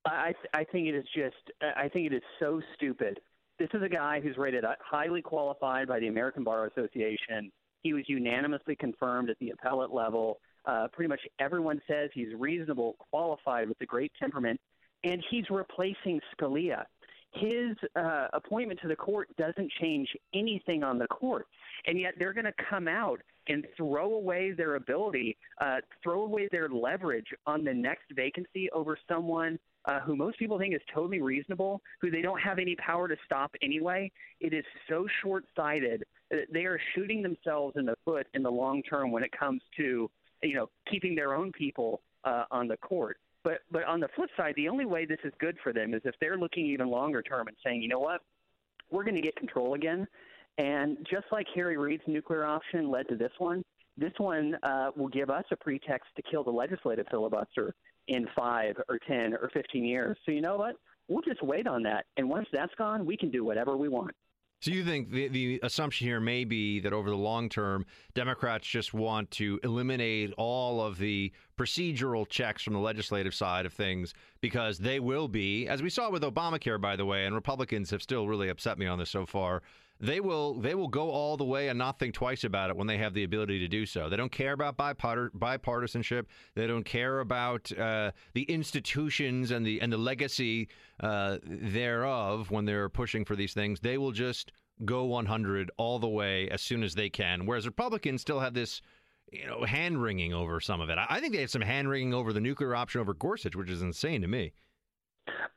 I 0.06 0.34
I 0.54 0.64
think 0.64 0.88
it 0.88 0.96
is 0.96 1.06
just 1.14 1.52
I 1.62 1.88
think 1.88 2.12
it 2.12 2.16
is 2.16 2.24
so 2.40 2.62
stupid. 2.76 3.20
This 3.62 3.70
is 3.76 3.84
a 3.84 3.90
guy 3.90 4.20
who's 4.20 4.38
rated 4.38 4.64
highly 4.80 5.22
qualified 5.22 5.88
by 5.88 6.00
the 6.00 6.08
American 6.08 6.44
Bar 6.44 6.66
Association. 6.66 7.52
He 7.84 7.94
was 7.94 8.04
unanimously 8.08 8.76
confirmed 8.76 9.30
at 9.30 9.38
the 9.38 9.52
appellate 9.52 9.92
level. 9.92 10.40
Uh, 10.66 10.88
pretty 10.92 11.08
much 11.08 11.20
everyone 11.40 11.80
says 11.88 12.10
he's 12.12 12.34
reasonable, 12.36 12.96
qualified 13.12 13.70
with 13.70 13.80
a 13.80 13.86
great 13.86 14.12
temperament, 14.20 14.60
and 15.04 15.24
he's 15.30 15.44
replacing 15.52 16.20
Scalia. 16.34 16.86
His 17.34 17.78
uh, 17.96 18.30
appointment 18.34 18.80
to 18.82 18.88
the 18.88 18.96
court 18.96 19.30
doesn't 19.38 19.72
change 19.80 20.10
anything 20.34 20.84
on 20.84 20.98
the 20.98 21.06
court, 21.06 21.46
and 21.86 22.00
yet 22.00 22.16
they're 22.18 22.34
going 22.34 22.46
to 22.46 22.64
come 22.68 22.88
out 22.88 23.22
and 23.48 23.68
throw 23.78 24.16
away 24.16 24.54
their 24.54 24.74
ability, 24.74 25.38
uh, 25.60 25.82
throw 26.02 26.24
away 26.24 26.50
their 26.52 26.68
leverage 26.68 27.28
on 27.46 27.64
the 27.64 27.74
next 27.76 28.06
vacancy 28.16 28.72
over 28.72 28.98
someone 29.08 29.60
uh, 29.86 30.00
who 30.02 30.16
most 30.16 30.38
people 30.38 30.60
think 30.60 30.74
is 30.74 30.82
totally 30.94 31.22
reasonable, 31.22 31.82
who 32.00 32.12
they 32.12 32.22
don't 32.22 32.40
have 32.40 32.60
any 32.60 32.76
power 32.76 33.08
to 33.08 33.16
stop 33.26 33.54
anyway. 33.62 34.12
It 34.40 34.54
is 34.54 34.66
so 34.90 35.08
short 35.22 35.46
sighted. 35.56 36.04
That 36.30 36.48
they 36.52 36.66
are 36.66 36.80
shooting 36.96 37.22
themselves 37.22 37.76
in 37.78 37.86
the 37.86 37.96
foot 38.06 38.28
in 38.34 38.44
the 38.44 38.52
long 38.52 38.84
term 38.84 39.12
when 39.12 39.24
it 39.24 39.32
comes 39.38 39.62
to 39.78 40.10
you 40.44 40.56
know 40.56 40.70
keeping 40.90 41.16
their 41.16 41.34
own 41.34 41.52
people 41.52 42.02
uh, 42.24 42.44
on 42.52 42.68
the 42.68 42.78
court. 42.78 43.18
But 43.44 43.60
but 43.72 43.84
on 43.86 44.00
the 44.00 44.08
flip 44.16 44.30
side, 44.38 44.54
the 44.56 44.70
only 44.70 44.86
way 44.86 45.06
this 45.06 45.20
is 45.24 45.34
good 45.40 45.58
for 45.64 45.74
them 45.74 45.94
is 45.94 46.02
if 46.06 46.16
they're 46.22 46.38
looking 46.38 46.66
even 46.68 46.88
longer 46.88 47.22
term 47.22 47.48
and 47.48 47.58
saying, 47.64 47.82
you 47.82 47.88
know 47.88 48.00
what, 48.00 48.22
we're 48.92 49.04
going 49.04 49.16
to 49.16 49.22
get 49.22 49.36
control 49.36 49.74
again. 49.74 50.08
And 50.58 50.98
just 51.10 51.26
like 51.32 51.48
Harry 51.56 51.78
Reid's 51.78 52.04
nuclear 52.08 52.46
option 52.46 52.92
led 52.92 53.08
to 53.08 53.16
this 53.16 53.32
one, 53.40 53.64
this 53.98 54.12
one 54.18 54.56
uh, 54.64 54.92
will 54.96 55.08
give 55.08 55.30
us 55.30 55.46
a 55.52 55.56
pretext 55.56 56.10
to 56.18 56.22
kill 56.22 56.44
the 56.44 56.52
legislative 56.52 57.08
filibuster 57.10 57.74
in 58.12 58.28
five 58.36 58.76
or 58.90 59.00
10 59.08 59.34
or 59.34 59.50
15 59.54 59.86
years. 59.86 60.18
So, 60.26 60.32
you 60.32 60.42
know 60.42 60.58
what? 60.58 60.76
We'll 61.08 61.22
just 61.22 61.42
wait 61.42 61.66
on 61.66 61.82
that. 61.84 62.06
And 62.18 62.30
once 62.30 62.48
that's 62.52 62.74
gone, 62.78 63.06
we 63.06 63.18
can 63.18 63.32
do 63.32 63.44
whatever 63.44 63.78
we 63.78 63.88
want. 63.88 64.12
So 64.62 64.70
you 64.70 64.86
think 64.86 65.10
the, 65.10 65.28
the 65.28 65.60
assumption 65.64 66.06
here 66.06 66.20
may 66.20 66.44
be 66.44 66.80
that 66.82 66.94
over 66.94 67.10
the 67.10 67.16
long 67.16 67.50
term, 67.50 67.84
Democrats 68.14 68.68
just 68.68 68.94
want 68.94 69.32
to 69.32 69.60
eliminate 69.64 70.34
all 70.38 70.86
of 70.86 71.00
the 71.00 71.32
procedural 71.58 72.30
checks 72.30 72.62
from 72.62 72.74
the 72.74 72.80
legislative 72.80 73.34
side 73.34 73.66
of 73.66 73.74
things 73.74 74.14
because 74.40 74.78
they 74.78 75.00
will 75.00 75.28
be, 75.28 75.68
as 75.68 75.82
we 75.82 75.90
saw 75.90 76.12
with 76.12 76.22
Obamacare, 76.22 76.80
by 76.80 76.96
the 76.96 77.06
way, 77.06 77.26
and 77.26 77.34
Republicans 77.34 77.90
have 77.90 78.04
still 78.04 78.28
really 78.28 78.50
upset 78.50 78.78
me 78.78 78.86
on 78.86 79.00
this 79.00 79.10
so 79.10 79.26
far 79.26 79.64
they 80.02 80.20
will 80.20 80.56
they 80.56 80.74
will 80.74 80.88
go 80.88 81.12
all 81.12 81.38
the 81.38 81.46
way 81.46 81.70
and 81.70 81.78
not 81.78 82.00
think 82.00 82.14
twice 82.14 82.44
about 82.44 82.70
it 82.70 82.76
when 82.76 82.88
they 82.88 82.98
have 82.98 83.14
the 83.14 83.24
ability 83.24 83.60
to 83.60 83.68
do 83.68 83.86
so. 83.86 84.10
They 84.10 84.18
don't 84.18 84.32
care 84.32 84.54
about 84.54 84.78
bipartisanship. 84.78 86.26
They 86.56 86.68
don't 86.68 86.84
care 86.84 87.20
about 87.20 87.72
uh, 87.78 88.12
the 88.34 88.44
institutions 88.44 89.52
and 89.52 89.66
the 89.66 89.80
and 89.80 89.94
the 89.94 89.98
legacy 89.98 90.70
uh, 91.00 91.38
thereof 91.44 92.50
when 92.50 92.66
they're 92.66 92.90
pushing 92.90 93.24
for 93.24 93.36
these 93.36 93.54
things. 93.54 93.80
They 93.80 93.98
will 93.98 94.12
just 94.12 94.52
go 94.84 95.06
100 95.06 95.70
all 95.78 96.00
the 96.00 96.10
way 96.10 96.50
as 96.50 96.62
soon 96.62 96.82
as 96.82 96.96
they 96.96 97.10
can. 97.10 97.46
Whereas 97.46 97.68
Republicans 97.68 98.22
still 98.22 98.40
have 98.40 98.56
this 98.56 98.82
you 99.32 99.46
know 99.46 99.64
hand 99.64 100.02
wringing 100.02 100.34
over 100.34 100.60
some 100.60 100.82
of 100.82 100.90
it. 100.90 100.98
I 100.98 101.20
think 101.20 101.34
they 101.34 101.42
have 101.42 101.52
some 101.52 101.62
hand 101.62 101.90
wringing 101.90 102.14
over 102.14 102.34
the 102.34 102.42
nuclear 102.42 102.76
option 102.76 103.02
over 103.02 103.14
Gorsuch, 103.14 103.56
which 103.56 103.70
is 103.70 103.84
insane 103.84 104.22
to 104.22 104.28
me. 104.28 104.54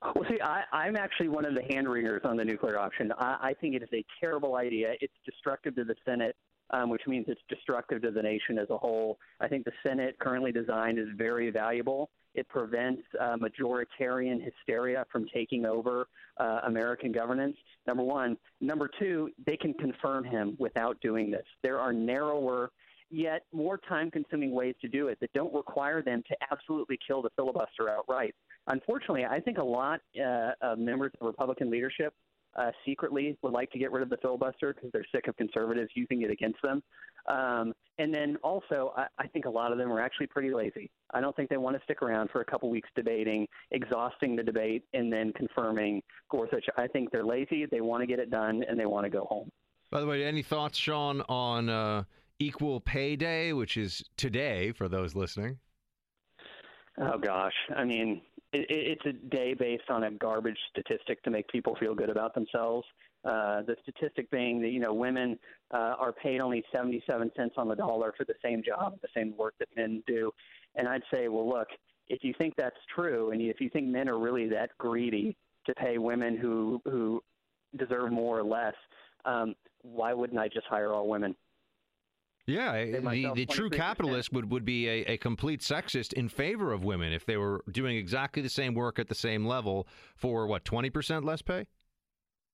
Well, 0.03 0.25
see, 0.29 0.41
I, 0.43 0.63
I'm 0.73 0.97
actually 0.97 1.29
one 1.29 1.45
of 1.45 1.55
the 1.55 1.63
hand 1.73 1.89
wringers 1.89 2.23
on 2.25 2.37
the 2.37 2.45
nuclear 2.45 2.79
option. 2.79 3.13
I, 3.19 3.39
I 3.41 3.55
think 3.61 3.75
it 3.75 3.83
is 3.83 3.89
a 3.93 4.05
terrible 4.21 4.57
idea. 4.57 4.95
It's 5.01 5.15
destructive 5.25 5.75
to 5.77 5.85
the 5.85 5.95
Senate, 6.05 6.37
um, 6.71 6.91
which 6.91 7.03
means 7.07 7.27
it's 7.29 7.41
destructive 7.49 8.03
to 8.03 8.11
the 8.11 8.23
nation 8.23 8.59
as 8.59 8.69
a 8.71 8.79
whole. 8.79 9.19
I 9.41 9.49
think 9.49 9.65
the 9.65 9.73
Senate 9.87 10.19
currently 10.19 10.53
designed 10.53 10.99
is 10.99 11.09
very 11.17 11.51
valuable. 11.51 12.11
It 12.35 12.49
prevents 12.49 13.03
uh, 13.21 13.37
majoritarian 13.37 14.43
hysteria 14.43 15.07
from 15.11 15.27
taking 15.33 15.65
over 15.65 16.09
uh, 16.39 16.61
American 16.65 17.13
governance. 17.13 17.57
Number 17.87 18.03
one. 18.03 18.37
Number 18.61 18.91
two, 18.99 19.31
they 19.47 19.57
can 19.57 19.73
confirm 19.75 20.25
him 20.25 20.57
without 20.59 21.01
doing 21.01 21.31
this. 21.31 21.45
There 21.63 21.79
are 21.79 21.93
narrower 21.93 22.73
yet 23.15 23.43
more 23.53 23.79
time 23.79 24.11
consuming 24.11 24.53
ways 24.53 24.75
to 24.81 24.89
do 24.89 25.09
it 25.09 25.19
that 25.21 25.33
don't 25.33 25.55
require 25.55 26.03
them 26.03 26.23
to 26.29 26.37
absolutely 26.51 26.99
kill 27.07 27.23
the 27.23 27.31
filibuster 27.37 27.89
outright. 27.89 28.35
Unfortunately, 28.67 29.25
I 29.25 29.41
think 29.41 29.59
a 29.59 29.65
lot 29.65 30.01
uh, 30.19 30.53
of 30.61 30.79
members 30.79 31.13
of 31.21 31.27
Republican 31.27 31.71
leadership 31.71 32.13
uh, 32.57 32.71
secretly 32.87 33.37
would 33.43 33.53
like 33.53 33.71
to 33.73 33.79
get 33.79 33.91
rid 33.93 34.03
of 34.03 34.09
the 34.09 34.17
filibuster 34.19 34.73
because 34.75 34.91
they're 34.93 35.07
sick 35.13 35.27
of 35.29 35.37
conservatives 35.37 35.91
using 35.95 36.23
it 36.23 36.31
against 36.31 36.61
them. 36.63 36.83
Um, 37.27 37.73
and 37.99 38.15
then 38.15 38.37
also, 38.43 38.93
I, 38.97 39.07
I 39.19 39.27
think 39.27 39.45
a 39.47 39.51
lot 39.51 39.73
of 39.73 39.79
them 39.79 39.91
are 39.93 40.01
actually 40.01 40.27
pretty 40.27 40.53
lazy. 40.53 40.91
I 41.13 41.21
don't 41.21 41.35
think 41.35 41.49
they 41.51 41.57
want 41.57 41.77
to 41.77 41.83
stick 41.85 42.03
around 42.03 42.31
for 42.31 42.41
a 42.41 42.45
couple 42.45 42.71
weeks 42.71 42.89
debating, 42.95 43.47
exhausting 43.71 44.37
the 44.37 44.43
debate, 44.43 44.85
and 44.93 45.13
then 45.13 45.33
confirming 45.33 46.03
Gorsuch. 46.31 46.67
I 46.77 46.87
think 46.87 47.11
they're 47.11 47.25
lazy. 47.25 47.67
They 47.67 47.81
want 47.81 48.03
to 48.03 48.07
get 48.07 48.19
it 48.19 48.31
done, 48.31 48.65
and 48.69 48.79
they 48.79 48.87
want 48.87 49.05
to 49.05 49.11
go 49.11 49.25
home. 49.25 49.51
By 49.91 50.01
the 50.01 50.07
way, 50.07 50.25
any 50.25 50.43
thoughts, 50.43 50.77
Sean, 50.77 51.23
on 51.29 51.69
uh, 51.69 52.05
Equal 52.39 52.81
Pay 52.81 53.17
Day, 53.17 53.53
which 53.53 53.77
is 53.77 54.03
today 54.17 54.73
for 54.73 54.89
those 54.89 55.15
listening? 55.15 55.59
Oh 56.99 57.19
gosh, 57.19 57.55
I 57.77 57.85
mean, 57.85 58.23
it, 58.53 58.67
it's 58.69 59.07
a 59.07 59.13
day 59.13 59.55
based 59.55 59.91
on 59.91 60.05
a 60.05 60.11
garbage 60.11 60.59
statistic 60.71 61.23
to 61.25 61.31
make 61.31 61.49
people 61.49 61.77
feel 61.81 61.95
good 61.95 62.11
about 62.11 62.35
themselves. 62.35 62.87
Uh, 63.25 63.63
the 63.63 63.75
statistic 63.83 64.31
being 64.31 64.61
that 64.61 64.69
you 64.69 64.81
know 64.81 64.93
women 64.93 65.39
uh, 65.73 65.95
are 65.99 66.13
paid 66.13 66.41
only 66.41 66.63
77 66.73 67.33
cents 67.37 67.55
on 67.57 67.69
the 67.69 67.75
dollar 67.75 68.13
for 68.17 68.25
the 68.25 68.35
same 68.45 68.63
job, 68.63 68.99
the 69.01 69.09
same 69.17 69.35
work 69.37 69.55
that 69.59 69.69
men 69.77 70.03
do. 70.07 70.31
And 70.77 70.87
I'd 70.87 71.03
say, 71.13 71.29
well, 71.29 71.49
look, 71.49 71.69
if 72.09 72.23
you 72.23 72.35
think 72.37 72.55
that's 72.57 72.77
true, 72.95 73.31
and 73.31 73.41
if 73.41 73.61
you 73.61 73.71
think 73.71 73.87
men 73.87 74.09
are 74.09 74.19
really 74.19 74.49
that 74.51 74.71
greedy 74.79 75.37
to 75.67 75.75
pay 75.75 75.99
women 75.99 76.37
who 76.37 76.81
who 76.85 77.23
deserve 77.77 78.13
more 78.13 78.39
or 78.39 78.45
less, 78.45 78.75
um, 79.25 79.55
why 79.83 80.13
wouldn't 80.13 80.39
I 80.39 80.49
just 80.49 80.67
hire 80.67 80.93
all 80.93 81.09
women? 81.09 81.35
Yeah, 82.47 82.85
the, 82.85 83.33
the 83.35 83.47
true 83.47 83.71
capitalist 83.71 84.33
would, 84.33 84.51
would 84.51 84.67
be 84.67 84.87
a, 84.87 85.13
a 85.13 85.17
complete 85.17 85.61
sexist 85.61 86.13
in 86.13 86.29
favor 86.29 86.73
of 86.73 86.85
women 86.85 87.13
if 87.13 87.25
they 87.25 87.39
were 87.39 87.65
doing 87.71 87.97
exactly 87.97 88.43
the 88.43 88.51
same 88.51 88.75
work 88.75 88.99
at 88.99 89.09
the 89.09 89.15
same 89.15 89.47
level 89.47 89.89
for 90.15 90.47
what, 90.47 90.65
20% 90.65 91.25
less 91.25 91.41
pay? 91.41 91.67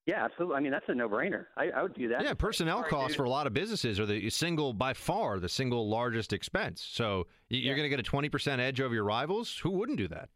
Yeah, 0.07 0.25
absolutely. 0.25 0.57
I 0.57 0.61
mean, 0.61 0.71
that's 0.71 0.89
a 0.89 0.95
no-brainer. 0.95 1.47
I, 1.57 1.71
I 1.71 1.83
would 1.83 1.95
do 1.95 2.09
that. 2.09 2.23
Yeah, 2.23 2.35
personnel 2.35 2.85
costs 2.85 3.17
for 3.17 3.25
a 3.25 3.31
lot 3.31 3.47
of 3.47 3.53
businesses 3.53 3.99
are 3.99 4.07
the 4.07 4.31
single, 4.31 4.73
by 4.73 4.95
far, 4.95 5.41
the 5.41 5.49
single 5.49 5.89
largest 5.89 6.33
expense. 6.33 6.87
So 6.89 7.27
you're 7.49 7.61
yeah. 7.61 7.75
going 7.75 7.91
to 7.91 7.97
get 7.97 8.01
a 8.01 8.11
20% 8.11 8.61
edge 8.61 8.81
over 8.81 8.95
your 8.95 9.05
rivals. 9.05 9.59
Who 9.63 9.71
wouldn't 9.71 9.99
do 9.99 10.09
that? 10.09 10.29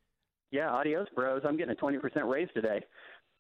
Yeah, 0.51 0.71
adios, 0.71 1.07
bros. 1.15 1.43
I'm 1.45 1.57
getting 1.57 1.75
a 1.75 1.85
20% 1.85 1.99
raise 2.29 2.49
today. 2.55 2.85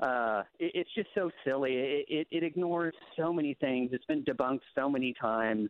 Uh, 0.00 0.42
it, 0.58 0.72
it's 0.74 0.90
just 0.94 1.08
so 1.14 1.30
silly. 1.44 1.74
It, 1.74 2.06
it, 2.08 2.26
it 2.30 2.42
ignores 2.42 2.94
so 3.16 3.32
many 3.32 3.54
things. 3.60 3.90
It's 3.92 4.04
been 4.06 4.24
debunked 4.24 4.60
so 4.76 4.88
many 4.88 5.14
times 5.20 5.68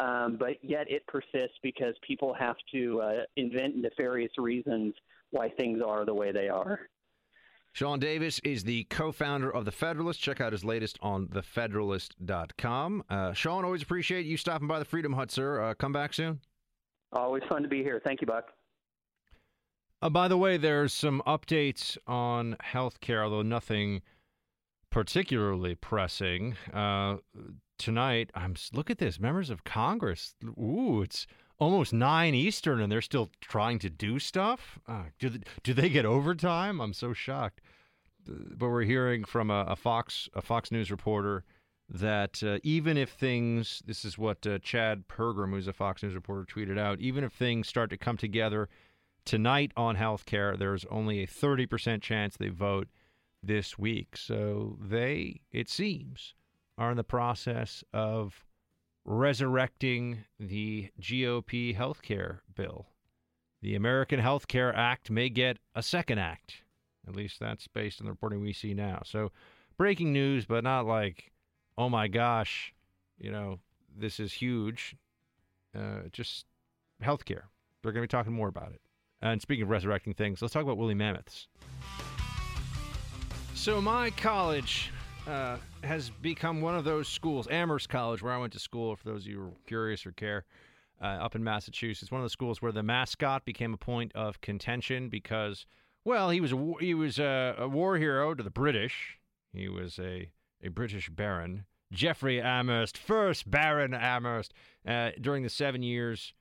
um, 0.00 0.36
but 0.38 0.62
yet 0.62 0.90
it 0.90 1.06
persists 1.06 1.58
because 1.62 1.94
people 2.06 2.34
have 2.38 2.56
to 2.72 3.00
uh, 3.02 3.12
invent 3.36 3.76
nefarious 3.76 4.32
reasons 4.38 4.94
why 5.30 5.48
things 5.50 5.80
are 5.86 6.04
the 6.04 6.14
way 6.14 6.32
they 6.32 6.48
are. 6.48 6.80
Sean 7.72 8.00
Davis 8.00 8.40
is 8.40 8.64
the 8.64 8.84
co 8.84 9.12
founder 9.12 9.50
of 9.50 9.64
The 9.64 9.70
Federalist. 9.70 10.20
Check 10.20 10.40
out 10.40 10.52
his 10.52 10.64
latest 10.64 10.98
on 11.02 11.28
thefederalist.com. 11.28 13.04
Uh, 13.08 13.32
Sean, 13.32 13.64
always 13.64 13.82
appreciate 13.82 14.26
you 14.26 14.36
stopping 14.36 14.66
by 14.66 14.78
the 14.78 14.84
Freedom 14.84 15.12
Hut, 15.12 15.30
sir. 15.30 15.62
Uh, 15.62 15.74
come 15.74 15.92
back 15.92 16.12
soon. 16.12 16.40
Always 17.12 17.42
fun 17.48 17.62
to 17.62 17.68
be 17.68 17.82
here. 17.82 18.00
Thank 18.04 18.20
you, 18.20 18.26
Buck. 18.26 18.46
Uh, 20.02 20.08
by 20.08 20.28
the 20.28 20.38
way, 20.38 20.56
there's 20.56 20.92
some 20.92 21.22
updates 21.26 21.98
on 22.06 22.56
healthcare, 22.64 23.22
although 23.22 23.42
nothing 23.42 24.02
particularly 24.90 25.74
pressing. 25.74 26.56
Uh, 26.72 27.16
tonight, 27.80 28.30
I'm 28.34 28.54
look 28.72 28.90
at 28.90 28.98
this. 28.98 29.18
Members 29.18 29.50
of 29.50 29.64
Congress. 29.64 30.34
Ooh, 30.44 31.02
it's 31.02 31.26
almost 31.58 31.92
nine 31.92 32.34
Eastern, 32.34 32.80
and 32.80 32.92
they're 32.92 33.00
still 33.00 33.30
trying 33.40 33.78
to 33.80 33.90
do 33.90 34.18
stuff. 34.18 34.78
Uh, 34.86 35.04
do 35.18 35.30
they, 35.30 35.40
do 35.62 35.74
they 35.74 35.88
get 35.88 36.04
overtime? 36.04 36.80
I'm 36.80 36.92
so 36.92 37.12
shocked. 37.12 37.60
But 38.26 38.68
we're 38.68 38.82
hearing 38.82 39.24
from 39.24 39.50
a, 39.50 39.64
a 39.68 39.76
Fox 39.76 40.28
a 40.34 40.42
Fox 40.42 40.70
News 40.70 40.90
reporter 40.90 41.44
that 41.88 42.42
uh, 42.42 42.58
even 42.62 42.96
if 42.96 43.10
things, 43.10 43.82
this 43.86 44.04
is 44.04 44.16
what 44.16 44.46
uh, 44.46 44.58
Chad 44.58 45.08
Pergram, 45.08 45.50
who's 45.50 45.66
a 45.66 45.72
Fox 45.72 46.02
News 46.02 46.14
reporter, 46.14 46.44
tweeted 46.44 46.78
out, 46.78 47.00
even 47.00 47.24
if 47.24 47.32
things 47.32 47.66
start 47.66 47.90
to 47.90 47.96
come 47.96 48.16
together 48.16 48.68
tonight 49.24 49.72
on 49.76 49.96
health 49.96 50.26
care, 50.26 50.56
there's 50.56 50.84
only 50.90 51.22
a 51.22 51.26
30% 51.26 52.00
chance 52.02 52.36
they 52.36 52.48
vote 52.48 52.88
this 53.42 53.78
week. 53.78 54.16
So 54.16 54.76
they, 54.80 55.40
it 55.50 55.68
seems, 55.68 56.34
are 56.80 56.90
in 56.90 56.96
the 56.96 57.04
process 57.04 57.84
of 57.92 58.46
resurrecting 59.04 60.24
the 60.40 60.88
GOP 60.98 61.76
health 61.76 62.00
care 62.00 62.42
bill. 62.56 62.86
The 63.60 63.74
American 63.74 64.18
Health 64.18 64.48
Care 64.48 64.74
Act 64.74 65.10
may 65.10 65.28
get 65.28 65.58
a 65.74 65.82
second 65.82 66.18
act. 66.18 66.62
At 67.06 67.14
least 67.14 67.38
that's 67.38 67.68
based 67.68 68.00
on 68.00 68.06
the 68.06 68.12
reporting 68.12 68.40
we 68.40 68.54
see 68.54 68.72
now. 68.72 69.02
So, 69.04 69.30
breaking 69.76 70.14
news, 70.14 70.46
but 70.46 70.64
not 70.64 70.86
like, 70.86 71.32
oh 71.76 71.90
my 71.90 72.08
gosh, 72.08 72.72
you 73.18 73.30
know, 73.30 73.58
this 73.94 74.18
is 74.18 74.32
huge. 74.32 74.96
Uh, 75.76 76.08
just 76.12 76.46
healthcare. 77.02 77.42
They're 77.82 77.92
going 77.92 78.06
to 78.06 78.08
be 78.14 78.18
talking 78.18 78.32
more 78.32 78.48
about 78.48 78.72
it. 78.72 78.80
And 79.20 79.42
speaking 79.42 79.64
of 79.64 79.68
resurrecting 79.68 80.14
things, 80.14 80.40
let's 80.40 80.54
talk 80.54 80.62
about 80.62 80.78
woolly 80.78 80.94
mammoths. 80.94 81.46
So, 83.54 83.82
my 83.82 84.08
college 84.10 84.90
uh, 85.26 85.56
has 85.82 86.10
become 86.22 86.60
one 86.60 86.76
of 86.76 86.84
those 86.84 87.08
schools, 87.08 87.46
Amherst 87.50 87.88
College, 87.88 88.22
where 88.22 88.32
I 88.32 88.38
went 88.38 88.52
to 88.54 88.58
school, 88.58 88.96
for 88.96 89.04
those 89.04 89.22
of 89.22 89.26
you 89.28 89.38
who 89.38 89.46
are 89.46 89.52
curious 89.66 90.06
or 90.06 90.12
care, 90.12 90.44
uh, 91.00 91.06
up 91.06 91.34
in 91.34 91.44
Massachusetts. 91.44 92.10
One 92.10 92.20
of 92.20 92.24
the 92.24 92.30
schools 92.30 92.60
where 92.60 92.72
the 92.72 92.82
mascot 92.82 93.44
became 93.44 93.74
a 93.74 93.78
point 93.78 94.12
of 94.14 94.40
contention 94.40 95.08
because, 95.08 95.66
well, 96.04 96.30
he 96.30 96.40
was 96.40 96.52
a, 96.52 96.72
he 96.80 96.94
was 96.94 97.18
a, 97.18 97.54
a 97.58 97.68
war 97.68 97.96
hero 97.96 98.34
to 98.34 98.42
the 98.42 98.50
British. 98.50 99.18
He 99.52 99.68
was 99.68 99.98
a, 99.98 100.30
a 100.62 100.68
British 100.68 101.08
baron. 101.08 101.64
Jeffery 101.92 102.40
Amherst, 102.40 102.96
first 102.96 103.50
Baron 103.50 103.94
Amherst. 103.94 104.54
Uh, 104.86 105.10
during 105.20 105.42
the 105.42 105.50
Seven 105.50 105.82
Years' 105.82 106.34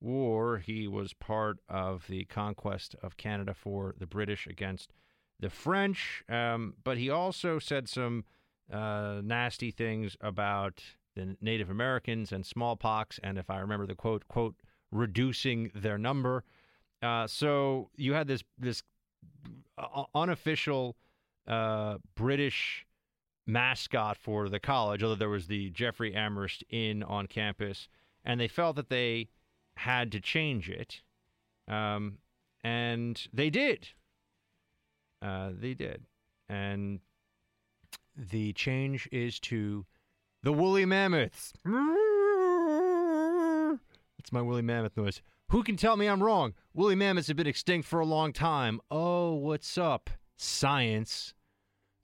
War, 0.00 0.58
he 0.58 0.86
was 0.88 1.12
part 1.12 1.58
of 1.68 2.06
the 2.08 2.24
conquest 2.24 2.94
of 3.02 3.16
Canada 3.16 3.54
for 3.54 3.94
the 3.98 4.06
British 4.06 4.46
against 4.46 4.92
the 5.40 5.50
French. 5.50 6.24
Um, 6.28 6.74
but 6.82 6.98
he 6.98 7.10
also 7.10 7.58
said 7.58 7.88
some 7.88 8.24
uh, 8.72 9.20
nasty 9.22 9.70
things 9.70 10.16
about 10.20 10.82
the 11.14 11.36
Native 11.40 11.70
Americans 11.70 12.32
and 12.32 12.44
smallpox, 12.44 13.20
and 13.22 13.38
if 13.38 13.50
I 13.50 13.58
remember 13.58 13.86
the 13.86 13.94
quote, 13.94 14.26
quote, 14.28 14.56
reducing 14.90 15.70
their 15.74 15.98
number. 15.98 16.44
Uh, 17.02 17.26
so 17.26 17.90
you 17.96 18.14
had 18.14 18.26
this 18.26 18.42
this 18.58 18.82
uh, 19.78 20.04
unofficial 20.14 20.96
uh, 21.46 21.98
British 22.14 22.86
mascot 23.46 24.16
for 24.16 24.48
the 24.48 24.60
college, 24.60 25.02
although 25.02 25.14
there 25.14 25.28
was 25.28 25.46
the 25.46 25.70
Jeffrey 25.70 26.14
Amherst 26.14 26.64
Inn 26.70 27.02
on 27.02 27.26
campus, 27.26 27.88
and 28.24 28.40
they 28.40 28.48
felt 28.48 28.76
that 28.76 28.88
they 28.88 29.28
had 29.76 30.10
to 30.12 30.20
change 30.20 30.70
it, 30.70 31.02
um, 31.68 32.18
and 32.62 33.28
they 33.32 33.50
did. 33.50 33.88
Uh, 35.24 35.50
they 35.58 35.72
did, 35.72 36.04
and 36.50 37.00
the 38.14 38.52
change 38.52 39.08
is 39.10 39.40
to 39.40 39.86
the 40.42 40.52
woolly 40.52 40.84
mammoths. 40.84 41.54
That's 41.64 41.78
my 44.32 44.42
woolly 44.42 44.62
mammoth 44.62 44.96
noise. 44.96 45.22
Who 45.50 45.62
can 45.62 45.76
tell 45.76 45.96
me 45.96 46.06
I'm 46.08 46.22
wrong? 46.22 46.52
Woolly 46.74 46.94
mammoths 46.94 47.28
have 47.28 47.36
been 47.36 47.46
extinct 47.46 47.88
for 47.88 48.00
a 48.00 48.06
long 48.06 48.32
time. 48.32 48.80
Oh, 48.90 49.34
what's 49.34 49.78
up? 49.78 50.10
Science. 50.36 51.32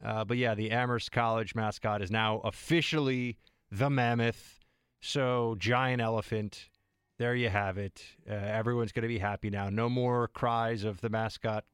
Uh, 0.02 0.24
but 0.24 0.38
yeah, 0.38 0.54
the 0.54 0.70
Amherst 0.70 1.12
College 1.12 1.54
mascot 1.54 2.00
is 2.00 2.10
now 2.10 2.38
officially 2.38 3.36
the 3.70 3.90
mammoth. 3.90 4.60
So, 5.02 5.56
giant 5.58 6.00
elephant. 6.00 6.68
There 7.18 7.34
you 7.34 7.50
have 7.50 7.76
it. 7.76 8.02
Uh, 8.28 8.32
everyone's 8.32 8.92
going 8.92 9.02
to 9.02 9.08
be 9.08 9.18
happy 9.18 9.50
now. 9.50 9.68
No 9.68 9.90
more 9.90 10.28
cries 10.28 10.84
of 10.84 11.02
the 11.02 11.10
mascot 11.10 11.64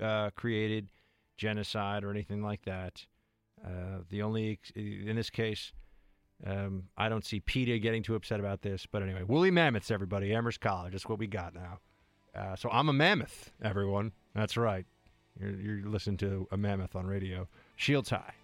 uh, 0.00 0.30
created 0.36 0.88
genocide 1.36 2.04
or 2.04 2.10
anything 2.10 2.42
like 2.42 2.64
that. 2.64 3.06
Uh, 3.64 4.02
the 4.08 4.22
only, 4.22 4.58
in 4.74 5.16
this 5.16 5.30
case, 5.30 5.72
um, 6.46 6.84
I 6.96 7.08
don't 7.08 7.24
see 7.24 7.40
PETA 7.40 7.78
getting 7.80 8.02
too 8.02 8.14
upset 8.14 8.40
about 8.40 8.62
this. 8.62 8.86
But 8.90 9.02
anyway, 9.02 9.22
woolly 9.22 9.50
mammoths, 9.50 9.90
everybody. 9.90 10.34
Amherst 10.34 10.60
College. 10.60 10.92
That's 10.92 11.08
what 11.08 11.18
we 11.18 11.26
got 11.26 11.54
now. 11.54 11.78
Uh, 12.34 12.54
so 12.54 12.68
I'm 12.70 12.88
a 12.88 12.92
mammoth, 12.92 13.50
everyone. 13.62 14.12
That's 14.34 14.56
right. 14.56 14.86
You're, 15.40 15.60
you're 15.60 15.88
listening 15.88 16.18
to 16.18 16.46
a 16.50 16.56
mammoth 16.56 16.94
on 16.94 17.06
radio. 17.06 17.48
Shields 17.76 18.10
High. 18.10 18.34